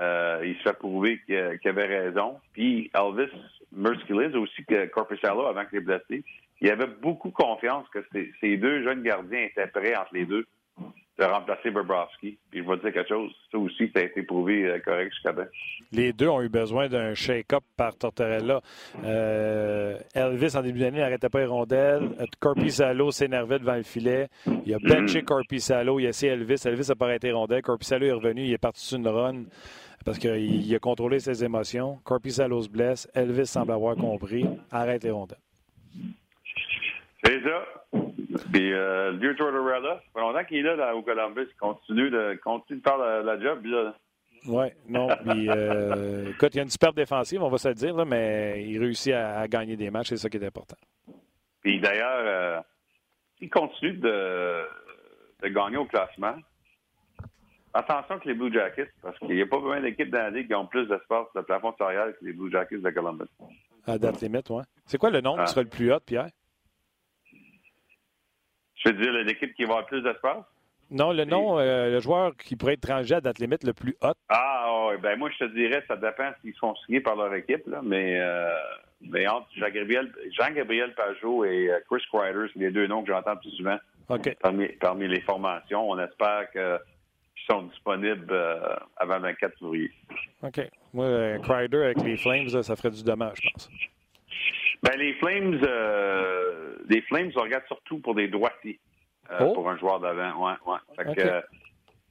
euh, 0.00 0.42
il 0.44 0.56
se 0.56 0.62
fait 0.62 0.78
prouver 0.78 1.20
qu'il 1.26 1.68
avait 1.68 1.86
raison. 1.86 2.40
Puis 2.52 2.90
Elvis 2.94 3.30
Merskiliz 3.76 4.34
aussi 4.34 4.64
que 4.64 4.86
Corpusalo 4.86 5.46
avant 5.46 5.64
qu'il 5.66 5.78
est 5.78 5.82
blessé. 5.82 6.24
Il 6.60 6.70
avait 6.70 6.86
beaucoup 6.86 7.30
confiance 7.30 7.86
que 7.90 8.04
ces 8.40 8.56
deux 8.56 8.82
jeunes 8.82 9.02
gardiens 9.02 9.44
étaient 9.44 9.66
prêts 9.66 9.94
entre 9.94 10.14
les 10.14 10.24
deux 10.24 10.46
de 11.18 11.24
remplacer 11.24 11.70
Bobrovski. 11.70 12.38
Puis 12.50 12.62
je 12.62 12.68
vais 12.68 12.76
te 12.76 12.82
dire 12.82 12.92
quelque 12.92 13.08
chose, 13.08 13.32
ça 13.50 13.58
aussi, 13.58 13.90
ça 13.94 14.00
a 14.00 14.04
été 14.04 14.22
prouvé 14.22 14.66
euh, 14.66 14.78
correct 14.80 15.12
jusqu'à 15.12 15.32
maintenant. 15.32 15.50
Les 15.92 16.12
deux 16.12 16.28
ont 16.28 16.42
eu 16.42 16.48
besoin 16.48 16.88
d'un 16.88 17.14
shake-up 17.14 17.62
par 17.76 17.96
Tortorella. 17.96 18.60
Euh, 19.02 19.98
Elvis, 20.14 20.56
en 20.56 20.62
début 20.62 20.80
d'année, 20.80 20.98
n'arrêtait 20.98 21.28
pas 21.28 21.40
les 21.40 21.46
rondelles. 21.46 22.10
Corpusalo 22.38 23.10
s'énervait 23.10 23.58
devant 23.58 23.76
le 23.76 23.82
filet. 23.82 24.28
Il 24.66 24.74
a 24.74 24.78
benché 24.78 25.22
mm. 25.22 25.58
Salo. 25.58 25.98
il 26.00 26.06
a 26.06 26.08
essayé 26.10 26.32
Elvis. 26.32 26.62
Elvis 26.66 26.88
n'a 26.88 26.94
pas 26.94 27.06
arrêté 27.06 27.28
les 27.28 27.32
rondelles. 27.32 27.62
Salo 27.80 28.06
est 28.06 28.12
revenu, 28.12 28.42
il 28.42 28.52
est 28.52 28.58
parti 28.58 28.84
sur 28.84 28.98
une 28.98 29.08
run 29.08 29.44
parce 30.06 30.18
qu'il 30.18 30.72
a 30.72 30.78
contrôlé 30.78 31.18
ses 31.18 31.42
émotions. 31.42 31.98
Corpusalo 32.04 32.62
se 32.62 32.68
blesse. 32.68 33.10
Elvis 33.12 33.46
semble 33.46 33.72
avoir 33.72 33.96
compris. 33.96 34.46
Arrête 34.70 35.02
les 35.02 35.10
rondelles. 35.10 35.36
C'est 37.24 37.42
ça. 37.42 37.64
Puis 38.52 38.72
euh, 38.72 39.12
vieux 39.20 39.34
Tortorella, 39.34 40.00
longtemps 40.14 40.44
qu'il 40.44 40.58
est 40.58 40.76
là, 40.76 40.94
au 40.94 41.02
Columbus. 41.02 41.48
Il 41.50 41.56
continue 41.58 42.08
de, 42.08 42.38
continue 42.44 42.78
de 42.78 42.88
faire 42.88 42.98
la, 42.98 43.40
job. 43.40 43.66
Oui, 44.46 44.66
non. 44.88 45.08
Puis, 45.28 45.48
euh, 45.50 46.30
écoute, 46.30 46.54
il 46.54 46.58
y 46.58 46.60
a 46.60 46.62
une 46.62 46.70
superbe 46.70 46.94
défensive, 46.94 47.42
on 47.42 47.48
va 47.48 47.58
se 47.58 47.66
le 47.66 47.74
dire, 47.74 47.96
là, 47.96 48.04
mais 48.04 48.64
il 48.64 48.78
réussit 48.78 49.12
à, 49.12 49.48
gagner 49.48 49.76
des 49.76 49.90
matchs, 49.90 50.10
c'est 50.10 50.18
ça 50.18 50.28
qui 50.28 50.36
est 50.36 50.46
important. 50.46 50.76
Puis 51.62 51.80
d'ailleurs, 51.80 52.22
euh, 52.24 52.60
il 53.40 53.50
continue 53.50 53.94
de, 53.94 54.62
de 55.42 55.48
gagner 55.48 55.78
au 55.78 55.86
classement. 55.86 56.36
Attention 57.76 58.18
que 58.18 58.28
les 58.28 58.34
Blue 58.34 58.50
Jackets, 58.50 58.90
parce 59.02 59.18
qu'il 59.18 59.34
n'y 59.34 59.42
a 59.42 59.46
pas 59.46 59.58
besoin 59.58 59.82
d'équipes 59.82 60.10
dans 60.10 60.18
la 60.18 60.30
Ligue 60.30 60.46
qui 60.46 60.54
ont 60.54 60.66
plus 60.66 60.86
d'espace 60.86 61.26
de 61.34 61.42
plafond 61.42 61.74
salarial 61.76 62.16
que 62.18 62.24
les 62.24 62.32
Blue 62.32 62.50
Jackets 62.50 62.78
de 62.78 62.90
Columbus. 62.90 63.28
À 63.86 63.98
date 63.98 64.22
limite, 64.22 64.48
oui. 64.48 64.62
C'est 64.86 64.96
quoi 64.96 65.10
le 65.10 65.20
nom 65.20 65.34
qui 65.34 65.42
ah. 65.42 65.46
sera 65.46 65.62
le 65.62 65.68
plus 65.68 65.92
haut, 65.92 66.00
Pierre? 66.00 66.30
Je 68.76 68.88
veux 68.88 68.94
dire 68.94 69.12
l'équipe 69.12 69.54
qui 69.54 69.64
va 69.64 69.74
avoir 69.74 69.86
plus 69.86 70.00
d'espace? 70.02 70.44
Non, 70.90 71.12
le 71.12 71.26
nom, 71.26 71.58
euh, 71.58 71.90
le 71.90 72.00
joueur 72.00 72.34
qui 72.36 72.56
pourrait 72.56 72.74
être 72.74 72.80
tranché 72.80 73.14
à 73.14 73.20
date 73.20 73.40
limite 73.40 73.64
le 73.64 73.74
plus 73.74 73.94
hot. 74.00 74.12
Ah, 74.30 74.86
ouais, 74.88 74.96
ben 74.96 75.18
moi, 75.18 75.28
je 75.30 75.44
te 75.44 75.52
dirais, 75.52 75.84
ça 75.86 75.96
dépend 75.96 76.30
s'ils 76.40 76.54
sont 76.54 76.74
signés 76.86 77.00
par 77.00 77.16
leur 77.16 77.34
équipe, 77.34 77.66
là, 77.66 77.80
mais, 77.82 78.18
euh, 78.20 78.48
mais 79.02 79.26
entre 79.26 79.48
Jean-Gabriel 79.56 80.10
Jean 80.30 80.54
Pajot 80.96 81.44
et 81.44 81.70
euh, 81.70 81.80
Chris 81.90 82.02
Kreider, 82.10 82.46
c'est 82.54 82.60
les 82.60 82.70
deux 82.70 82.86
noms 82.86 83.02
que 83.02 83.12
j'entends 83.12 83.32
le 83.32 83.40
plus 83.40 83.50
souvent 83.50 83.76
OK. 84.08 84.34
parmi, 84.40 84.68
parmi 84.80 85.08
les 85.08 85.20
formations. 85.20 85.90
On 85.90 85.98
espère 85.98 86.50
qu'ils 86.52 86.78
sont 87.48 87.62
disponibles 87.62 88.26
euh, 88.30 88.76
avant 88.96 89.16
le 89.16 89.22
24 89.22 89.58
février. 89.58 89.90
OK. 90.42 90.60
Moi, 90.92 91.04
euh, 91.06 91.38
Crider 91.40 91.82
avec 91.84 92.02
les 92.02 92.16
Flames, 92.16 92.48
ça 92.48 92.76
ferait 92.76 92.90
du 92.90 93.02
dommage, 93.04 93.38
je 93.42 93.50
pense. 93.50 93.70
Ben, 94.82 94.98
les 94.98 95.14
Flames, 95.14 95.58
euh, 95.66 96.76
les 96.88 97.00
Flames, 97.02 97.30
on 97.36 97.40
regarde 97.42 97.64
surtout 97.66 97.98
pour 97.98 98.14
des 98.14 98.28
droitiers, 98.28 98.78
euh, 99.30 99.38
Oh. 99.40 99.52
pour 99.54 99.68
un 99.70 99.76
joueur 99.78 100.00
d'avant. 100.00 100.46
Ouais, 100.46 100.54
ouais. 100.66 100.78
Fait 100.96 101.04
que, 101.04 101.10
OK. 101.10 101.18
euh, 101.18 101.40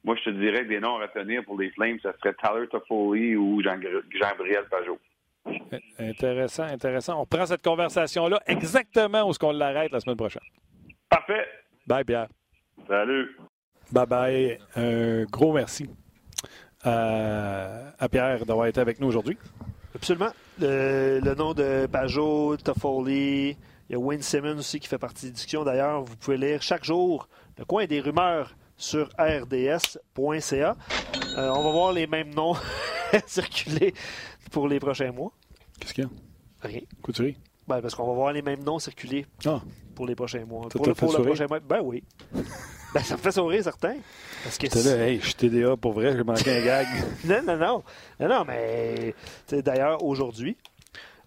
moi, 0.04 0.16
je 0.18 0.24
te 0.24 0.30
dirais 0.32 0.64
que 0.64 0.70
des 0.70 0.80
noms 0.80 0.98
à 0.98 1.02
retenir 1.08 1.44
pour 1.46 1.60
les 1.60 1.70
Flames, 1.72 2.00
ça 2.02 2.14
serait 2.18 2.34
Tyler 2.36 2.68
Toffoli 2.68 3.36
ou 3.36 3.62
Jean- 3.62 3.80
Jean-Gabriel 3.82 4.66
Pajot. 4.70 5.00
Intéressant, 6.00 6.64
intéressant. 6.64 7.22
On 7.22 7.26
prend 7.26 7.46
cette 7.46 7.64
conversation-là 7.64 8.40
exactement 8.48 9.28
où 9.28 9.34
ce 9.34 9.38
qu'on 9.40 9.52
l'arrête 9.52 9.92
la 9.92 10.00
semaine 10.00 10.18
prochaine. 10.18 10.42
Parfait. 11.10 11.46
Bye, 11.86 12.04
Pierre. 12.04 12.28
Salut. 12.88 13.38
Bye 13.92 14.06
bye. 14.08 14.60
Un 14.76 15.24
gros 15.26 15.54
merci 15.54 15.90
à, 16.84 17.94
à 18.00 18.10
Pierre 18.10 18.46
d'avoir 18.46 18.68
été 18.68 18.80
avec 18.80 19.00
nous 19.00 19.08
aujourd'hui. 19.08 19.38
Absolument. 19.96 20.32
Le, 20.60 21.20
le 21.24 21.36
nom 21.36 21.54
de 21.54 21.88
Pajot, 21.88 22.58
Toffoli, 22.58 23.50
il 23.90 23.92
y 23.92 23.96
a 23.96 24.00
Wayne 24.00 24.22
Simmons 24.22 24.58
aussi 24.58 24.80
qui 24.80 24.88
fait 24.88 24.98
partie 24.98 25.28
des 25.28 25.32
discussions. 25.32 25.64
D'ailleurs, 25.64 26.04
vous 26.04 26.16
pouvez 26.18 26.38
lire 26.38 26.62
chaque 26.62 26.84
jour 26.84 27.28
le 27.58 27.66
coin 27.66 27.86
des 27.86 28.02
rumeurs 28.02 28.56
sur 28.78 29.08
rds.ca. 29.18 30.76
Euh, 31.38 31.50
on 31.50 31.64
va 31.64 31.72
voir 31.72 31.94
les 31.94 32.08
mêmes 32.08 32.34
noms 32.34 32.56
circuler 33.28 33.94
pour 34.52 34.68
les 34.68 34.80
prochains 34.80 35.12
mois. 35.12 35.32
Qu'est-ce 35.80 35.94
qu'il 35.94 36.04
y 36.04 36.08
a? 36.08 36.10
Rien. 36.68 36.82
Couturier? 37.02 37.38
Ben, 37.68 37.82
parce 37.82 37.96
qu'on 37.96 38.08
va 38.08 38.14
voir 38.14 38.34
les 38.34 38.42
mêmes 38.42 38.64
noms 38.64 38.80
circuler 38.80 39.26
Ah, 39.46 39.62
pour 39.96 40.06
les 40.06 40.16
prochains 40.16 40.46
mois. 40.46 40.68
Pour, 40.70 40.86
le, 40.86 40.94
pour 40.94 41.14
prochain 41.14 41.48
mois. 41.48 41.60
Ben 41.60 41.82
oui. 41.84 42.04
Ben, 42.96 43.04
ça 43.04 43.16
me 43.16 43.20
fait 43.20 43.32
sourire, 43.32 43.64
certain. 43.64 43.96
Parce 44.44 44.58
que 44.58 44.68
là, 44.68 45.06
hey, 45.08 45.20
je 45.20 45.26
suis 45.26 45.36
TDA 45.36 45.76
pour 45.78 45.94
vrai, 45.94 46.16
j'ai 46.16 46.24
manqué 46.24 46.58
un 46.58 46.66
gag. 46.66 46.88
Non, 47.26 47.42
non, 47.46 47.58
non. 47.58 47.84
Non, 48.20 48.28
non, 48.30 48.46
mais 48.48 49.14
d'ailleurs, 49.62 50.04
aujourd'hui, 50.04 50.56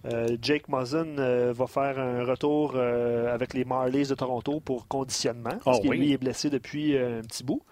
euh, 0.07 0.37
Jake 0.41 0.69
Muzzin 0.69 1.19
euh, 1.19 1.53
va 1.55 1.67
faire 1.67 1.99
un 1.99 2.25
retour 2.25 2.73
euh, 2.77 3.35
avec 3.35 3.53
les 3.55 3.65
Marlies 3.65 4.07
de 4.07 4.15
Toronto 4.15 4.61
pour 4.61 4.89
conditionnement. 4.89 5.59
Parce 5.65 5.79
Oh, 5.79 5.81
qu'il 5.83 5.91
oui. 5.91 5.99
lui 5.99 6.13
est 6.13 6.19
blessé 6.19 6.49
depuis 6.51 6.97
un 6.97 7.21
petit 7.23 7.45
bout. 7.45 7.63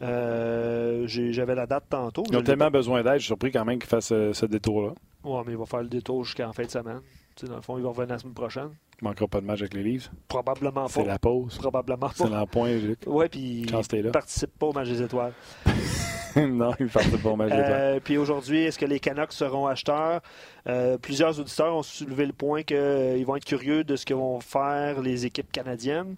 J'avais 0.00 1.54
la 1.54 1.66
date 1.66 1.84
tantôt. 1.90 2.22
Ils 2.30 2.36
ont 2.36 2.42
tellement 2.42 2.70
besoin 2.70 3.02
d'aide, 3.02 3.14
je 3.14 3.18
suis 3.18 3.26
surpris 3.26 3.50
quand 3.52 3.64
même 3.64 3.78
qu'ils 3.78 3.88
fassent 3.88 4.12
euh, 4.12 4.32
ce 4.32 4.46
détour-là. 4.46 4.92
Ouais, 5.24 5.42
mais 5.46 5.52
il 5.52 5.58
va 5.58 5.66
faire 5.66 5.82
le 5.82 5.88
détour 5.88 6.24
jusqu'en 6.24 6.52
fin 6.52 6.64
de 6.64 6.70
semaine. 6.70 7.00
Dans 7.46 7.56
le 7.56 7.62
fond, 7.62 7.76
il 7.78 7.82
va 7.84 7.90
revenir 7.90 8.08
la 8.14 8.18
semaine 8.18 8.34
prochaine. 8.34 8.70
Il 9.00 9.04
manquera 9.04 9.28
pas 9.28 9.40
de 9.40 9.46
match 9.46 9.60
avec 9.60 9.74
les 9.74 9.82
Leafs. 9.84 10.10
Probablement 10.26 10.88
C'est 10.88 11.02
pas. 11.02 11.06
la 11.08 11.18
pause. 11.18 11.56
Probablement 11.58 12.10
C'est 12.14 12.24
pas. 12.24 12.30
l'empoint, 12.30 12.72
Luc. 12.72 12.98
Ouais, 13.06 13.28
puis 13.28 13.66
Chance 13.68 13.88
t'es 13.88 14.02
là. 14.02 14.08
il 14.08 14.12
participe 14.12 14.58
pas 14.58 14.66
au 14.66 14.72
match 14.72 14.88
des 14.88 15.02
étoiles. 15.02 15.32
non, 16.36 16.72
il 16.78 16.88
parle 16.88 17.18
pas 17.18 17.28
au 17.30 17.36
match 17.36 17.50
des 17.50 17.56
étoiles. 17.58 17.72
Euh, 17.72 18.00
puis 18.02 18.18
aujourd'hui, 18.18 18.64
est-ce 18.64 18.78
que 18.78 18.84
les 18.86 18.98
Canucks 19.00 19.32
seront 19.32 19.66
acheteurs? 19.66 20.20
Euh, 20.68 20.98
plusieurs 20.98 21.38
auditeurs 21.38 21.74
ont 21.76 21.82
soulevé 21.82 22.26
le 22.26 22.32
point 22.32 22.62
qu'ils 22.62 23.24
vont 23.24 23.36
être 23.36 23.44
curieux 23.44 23.84
de 23.84 23.96
ce 23.96 24.04
que 24.04 24.14
vont 24.14 24.40
faire 24.40 25.00
les 25.00 25.26
équipes 25.26 25.50
canadiennes. 25.52 26.16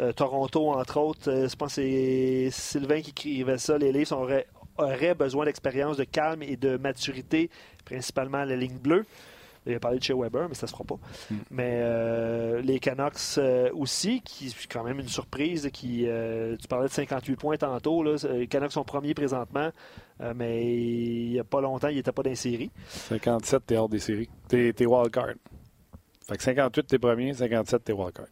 Euh, 0.00 0.12
Toronto, 0.12 0.70
entre 0.70 0.98
autres, 0.98 1.30
euh, 1.30 1.48
je 1.48 1.54
pense 1.56 1.76
que 1.76 1.82
c'est 1.82 2.48
Sylvain 2.50 3.02
qui 3.02 3.10
écrivait 3.10 3.58
ça. 3.58 3.76
Les 3.76 3.92
Leafs 3.92 4.12
auraient, 4.12 4.46
auraient 4.78 5.14
besoin 5.14 5.44
d'expérience, 5.44 5.98
de 5.98 6.04
calme 6.04 6.42
et 6.42 6.56
de 6.56 6.78
maturité, 6.78 7.50
principalement 7.84 8.38
à 8.38 8.46
la 8.46 8.56
ligne 8.56 8.78
bleue. 8.78 9.04
Il 9.66 9.74
a 9.74 9.80
parlé 9.80 9.98
de 9.98 10.02
chez 10.02 10.14
Weber, 10.14 10.48
mais 10.48 10.54
ça 10.54 10.66
se 10.66 10.72
fera 10.72 10.84
pas. 10.84 10.98
Mm. 11.30 11.36
Mais 11.50 11.80
euh, 11.82 12.60
les 12.62 12.80
Canucks 12.80 13.38
euh, 13.38 13.70
aussi, 13.74 14.20
qui 14.22 14.50
c'est 14.50 14.66
quand 14.66 14.84
même 14.84 14.98
une 14.98 15.08
surprise. 15.08 15.70
Qui, 15.72 16.06
euh, 16.06 16.56
tu 16.56 16.66
parlais 16.66 16.88
de 16.88 16.92
58 16.92 17.36
points 17.36 17.56
tantôt. 17.56 18.02
Là, 18.02 18.16
les 18.32 18.46
Canucks 18.46 18.72
sont 18.72 18.84
premiers 18.84 19.14
présentement, 19.14 19.70
mais 20.34 20.74
il 20.74 21.30
n'y 21.30 21.38
a 21.38 21.44
pas 21.44 21.60
longtemps, 21.60 21.88
ils 21.88 21.96
n'étaient 21.96 22.12
pas 22.12 22.22
dans 22.22 22.30
les 22.30 22.36
séries. 22.36 22.70
57, 22.88 23.62
t'es 23.66 23.76
hors 23.76 23.88
des 23.88 23.98
séries. 23.98 24.28
T'es, 24.48 24.72
t'es 24.72 24.86
wildcard. 24.86 25.34
Fait 26.26 26.36
que 26.36 26.42
58, 26.42 26.86
t'es 26.86 26.98
premier, 26.98 27.32
57, 27.34 27.84
t'es 27.84 27.92
wildcard. 27.92 28.26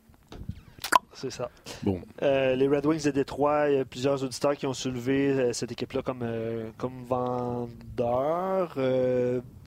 C'est 1.20 1.30
ça. 1.30 1.50
Bon. 1.82 2.00
Euh, 2.22 2.54
les 2.56 2.66
Red 2.66 2.86
Wings 2.86 3.04
de 3.04 3.10
Détroit, 3.10 3.68
il 3.68 3.76
y 3.76 3.78
a 3.80 3.84
plusieurs 3.84 4.24
auditeurs 4.24 4.56
qui 4.56 4.66
ont 4.66 4.72
soulevé 4.72 5.28
euh, 5.30 5.52
cette 5.52 5.70
équipe-là 5.70 6.00
comme, 6.00 6.22
euh, 6.22 6.70
comme 6.78 7.04
vendeur. 7.06 8.74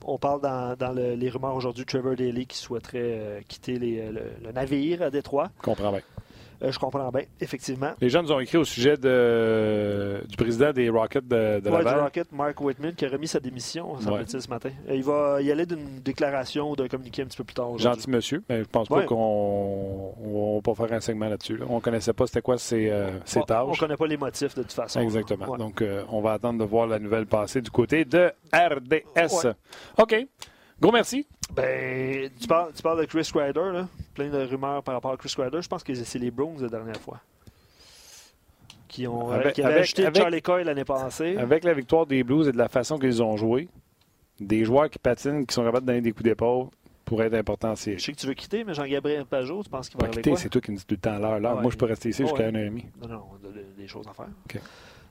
On 0.06 0.18
parle 0.18 0.40
dans, 0.40 0.76
dans 0.76 0.92
le- 0.92 1.14
les 1.14 1.30
rumeurs 1.30 1.54
aujourd'hui 1.54 1.84
de 1.84 1.88
Trevor 1.88 2.16
Daly 2.16 2.46
qui 2.46 2.58
souhaiterait 2.58 3.42
quitter 3.48 3.78
les- 3.78 4.10
le, 4.10 4.22
le 4.44 4.52
navire 4.52 5.02
à 5.02 5.10
Détroit. 5.10 5.50
Comprends 5.62 5.92
bien. 5.92 6.02
Euh, 6.64 6.72
je 6.72 6.78
comprends 6.78 7.10
bien, 7.10 7.22
effectivement. 7.40 7.92
Les 8.00 8.08
gens 8.08 8.22
nous 8.22 8.32
ont 8.32 8.40
écrit 8.40 8.56
au 8.58 8.64
sujet 8.64 8.96
de, 8.96 10.22
du 10.28 10.36
président 10.36 10.72
des 10.72 10.88
Rockets 10.88 11.26
de, 11.26 11.60
de 11.60 11.70
Ouais, 11.70 11.78
du 11.78 11.84
Laval. 11.84 12.00
Rocket, 12.04 12.32
Mark 12.32 12.60
Whitman, 12.60 12.94
qui 12.94 13.04
a 13.04 13.08
remis 13.08 13.28
sa 13.28 13.40
démission, 13.40 13.92
Ouais. 13.94 14.22
ce 14.26 14.48
matin. 14.48 14.70
Il 14.90 15.02
va 15.04 15.40
y 15.42 15.50
aller 15.52 15.66
d'une 15.66 16.00
déclaration 16.00 16.70
ou 16.70 16.76
d'un 16.76 16.88
communiqué 16.88 17.22
un 17.22 17.26
petit 17.26 17.36
peu 17.36 17.44
plus 17.44 17.54
tard. 17.54 17.76
Gentil 17.78 18.08
monsieur, 18.10 18.42
mais 18.48 18.60
je 18.60 18.68
pense 18.68 18.88
pas 18.88 18.96
Ouais. 18.96 19.04
qu'on 19.06 20.14
on 20.24 20.56
va 20.56 20.62
pas 20.62 20.74
faire 20.86 20.96
un 20.96 21.00
segment 21.00 21.28
là-dessus. 21.28 21.56
là. 21.56 21.66
On 21.68 21.80
connaissait 21.80 22.12
pas 22.12 22.26
c'était 22.26 22.40
quoi 22.42 22.58
ses, 22.58 22.88
euh, 22.90 23.10
ses 23.24 23.38
On- 23.38 23.42
On 23.42 23.44
tâches. 23.44 23.78
connaît 23.80 23.96
pas 23.96 24.06
les 24.06 24.16
motifs 24.16 24.54
de 24.54 24.62
toute 24.62 24.72
façon. 24.72 25.00
Exactement. 25.00 25.56
Donc, 25.56 25.82
euh, 25.82 26.02
on 26.10 26.20
va 26.20 26.32
attendre 26.32 26.58
de 26.58 26.64
voir 26.64 26.86
la 26.86 26.98
nouvelle 26.98 27.26
passer 27.26 27.60
du 27.60 27.70
côté 27.70 28.04
de 28.04 28.32
RDS. 28.52 29.54
OK. 29.98 30.26
Gros 30.84 30.92
merci. 30.92 31.26
Ben, 31.56 32.28
tu 32.38 32.46
parles, 32.46 32.70
tu 32.76 32.82
parles 32.82 33.00
de 33.00 33.06
Chris 33.06 33.30
Ryder, 33.34 33.72
là. 33.72 33.88
Plein 34.12 34.28
de 34.28 34.36
rumeurs 34.44 34.82
par 34.82 34.94
rapport 34.94 35.12
à 35.12 35.16
Chris 35.16 35.34
Ryder. 35.38 35.62
Je 35.62 35.66
pense 35.68 35.82
que 35.82 35.94
c'est 35.94 36.18
les 36.18 36.30
Browns 36.30 36.60
la 36.60 36.68
dernière 36.68 36.98
fois. 36.98 37.20
Qui, 38.86 39.06
ont, 39.06 39.32
euh, 39.32 39.36
Avec- 39.36 39.54
qui 39.54 39.62
avaient 39.62 39.72
avec- 39.72 39.84
acheté 39.84 40.04
avec- 40.04 40.20
Charlie 40.20 40.42
Coyle 40.42 40.66
l'année 40.66 40.84
passée. 40.84 41.38
Avec 41.38 41.64
la 41.64 41.72
victoire 41.72 42.04
des 42.04 42.22
Blues 42.22 42.48
et 42.48 42.52
de 42.52 42.58
la 42.58 42.68
façon 42.68 42.98
qu'ils 42.98 43.22
ont 43.22 43.34
joué, 43.38 43.66
des 44.38 44.66
joueurs 44.66 44.90
qui 44.90 44.98
patinent, 44.98 45.46
qui 45.46 45.54
sont 45.54 45.64
capables 45.64 45.86
de 45.86 45.92
donner 45.92 46.02
des 46.02 46.12
coups 46.12 46.24
d'épaule, 46.24 46.66
pourraient 47.06 47.28
être 47.28 47.34
importants 47.34 47.70
en 47.70 47.76
Je 47.76 47.96
sais 47.96 48.12
que 48.12 48.18
tu 48.18 48.26
veux 48.26 48.34
quitter, 48.34 48.62
mais 48.62 48.74
Jean-Gabriel 48.74 49.24
Pajot, 49.24 49.62
tu 49.62 49.70
penses 49.70 49.88
qu'il 49.88 49.98
va 49.98 50.08
quitter, 50.08 50.36
c'est 50.36 50.50
toi 50.50 50.60
qui 50.60 50.70
me 50.70 50.76
dis 50.76 50.84
tout 50.84 50.96
le 50.96 51.00
temps 51.00 51.14
à 51.14 51.18
l'heure. 51.18 51.40
là. 51.40 51.54
Ouais. 51.54 51.62
Moi, 51.62 51.70
je 51.70 51.78
peux 51.78 51.86
rester 51.86 52.10
ici 52.10 52.22
Ouais. 52.24 52.28
jusqu'à 52.28 52.48
1h30. 52.50 52.84
Non, 53.00 53.08
non, 53.08 53.22
on 53.42 53.48
a 53.48 53.52
des- 53.52 53.62
des 53.82 53.88
choses 53.88 54.06
à 54.06 54.12
faire. 54.12 54.28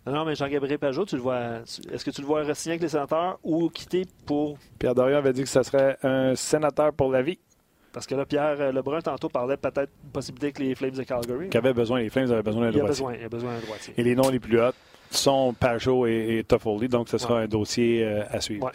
Non, 0.06 0.12
non, 0.14 0.26
mais 0.26 0.36
Jean-Gabriel 0.36 0.78
Pajot, 0.80 1.06
tu 1.06 1.16
le 1.16 1.22
vois. 1.22 1.60
Est-ce 1.92 2.04
que 2.04 2.12
tu 2.12 2.22
le 2.22 2.28
vois 2.28 2.44
re-signer 2.44 2.74
avec 2.74 2.82
les 2.82 2.90
sénateurs 2.90 3.40
ou 3.44 3.70
quitter 3.70 4.04
pour? 4.26 4.58
Pierre 4.78 4.94
Dorion 4.96 5.18
avait 5.18 5.32
dit 5.34 5.44
que 5.44 5.50
ce 5.50 5.64
serait 5.64 5.98
un 6.04 6.36
sénateur 6.36 6.92
pour 6.94 7.10
la 7.12 7.22
vie, 7.22 7.40
Parce 7.94 8.06
que 8.08 8.16
là, 8.16 8.26
Pierre 8.26 8.58
euh, 8.60 8.72
Lebrun, 8.74 9.00
tantôt, 9.02 9.30
parlait 9.30 9.56
peut-être 9.56 9.92
d'une 10.02 10.12
possibilité 10.12 10.48
avec 10.48 10.60
les 10.60 10.76
Flames 10.76 10.92
de 10.92 11.04
Calgary. 11.04 11.50
qui 11.50 11.58
avait 11.58 11.74
besoin, 11.74 12.00
les 12.00 12.10
Flames 12.10 12.32
avaient 12.32 12.42
besoin 12.44 12.64
d'un 12.64 12.70
Il 12.72 12.76
y 12.78 12.80
a 12.80 12.84
droitier. 12.84 13.04
besoin, 13.06 13.14
il 13.20 13.24
a 13.26 13.30
besoin 13.30 13.54
d'un 13.54 13.60
droitier. 13.62 13.94
Et 13.96 14.04
les 14.04 14.16
noms 14.16 14.30
les 14.30 14.40
plus 14.40 14.60
hauts 14.60 14.72
sont 15.12 15.54
Pajot 15.54 16.08
et, 16.08 16.38
et 16.40 16.44
Toffoli, 16.44 16.90
donc 16.90 17.08
ce 17.08 17.18
sera 17.20 17.36
Ouais. 17.36 17.44
un 17.44 17.48
dossier 17.48 18.04
euh, 18.04 18.24
à 18.30 18.42
suivre. 18.42 18.66
Ouais. 18.66 18.72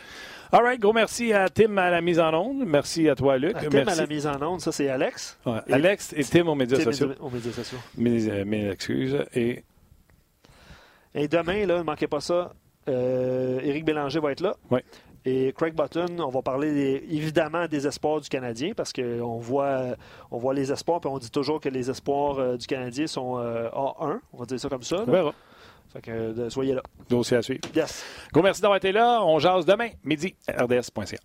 All 0.53 0.63
right, 0.63 0.81
gros 0.81 0.93
merci 0.95 1.33
à 1.35 1.49
Tim 1.51 1.77
à 1.77 1.91
la 1.91 2.01
mise 2.01 2.21
en 2.21 2.33
onde. 2.33 2.65
Merci 2.65 3.07
à 3.09 3.15
toi, 3.17 3.37
Luc. 3.37 3.53
Tim 3.61 3.69
merci. 3.71 3.99
à 3.99 4.03
la 4.03 4.07
mise 4.07 4.27
en 4.27 4.41
onde, 4.41 4.61
ça 4.63 4.73
c'est 4.73 4.89
Alex. 4.89 5.37
Ouais, 5.45 5.59
Et- 5.67 5.73
Alex 5.75 6.15
et 6.17 6.25
Tim 6.25 6.47
aux 6.47 6.55
médias 6.55 6.79
Tim 6.79 6.85
sociaux. 6.85 7.09
aux 7.21 7.29
médias 7.29 7.53
sociaux. 7.53 7.79
Mes, 7.99 8.29
euh, 8.31 8.45
mes 8.47 8.71
excuses. 8.71 9.19
Et 9.35 9.63
Et 11.15 11.29
demain, 11.29 11.67
là, 11.67 11.79
ne 11.79 11.83
manquez 11.83 12.07
pas 12.07 12.21
ça, 12.21 12.53
euh, 12.89 13.61
Éric 13.63 13.85
Bélanger 13.85 14.21
va 14.21 14.33
être 14.33 14.41
là. 14.41 14.55
Ouais. 14.71 14.85
Et 15.25 15.53
Craig 15.57 15.75
Button, 15.75 16.21
on 16.21 16.29
va 16.31 16.43
parler 16.43 16.73
des- 16.73 17.05
évidemment 17.11 17.67
des 17.67 17.87
espoirs 17.87 18.21
du 18.21 18.29
Canadien 18.29 18.73
parce 18.77 18.93
qu'on 18.93 19.39
voit, 19.39 19.97
on 20.31 20.39
voit 20.39 20.55
les 20.55 20.71
espoirs, 20.73 21.01
puis 21.01 21.11
on 21.11 21.19
dit 21.19 21.31
toujours 21.31 21.61
que 21.61 21.69
les 21.69 21.91
espoirs 21.91 22.39
euh, 22.39 22.57
du 22.57 22.67
Canadien 22.67 23.07
sont 23.07 23.37
euh, 23.39 23.69
A1, 23.71 24.21
on 24.33 24.39
va 24.39 24.47
dire 24.47 24.61
ça 24.61 24.69
comme 24.69 24.83
ça. 24.85 25.03
on 25.07 25.11
verra. 25.11 25.35
Fait 25.93 26.01
que 26.03 26.11
euh, 26.11 26.51
soyez 26.51 26.75
là. 26.75 26.83
Dossier 27.09 27.39
à 27.39 27.43
suivre. 27.43 27.61
Yes. 27.75 28.05
Gros 28.33 28.43
merci 28.43 28.61
d'avoir 28.63 28.77
été 28.77 28.93
là. 28.93 29.21
On 29.23 29.39
jase 29.39 29.65
demain, 29.67 29.89
midi, 30.05 30.35
rds.ca. 30.49 31.17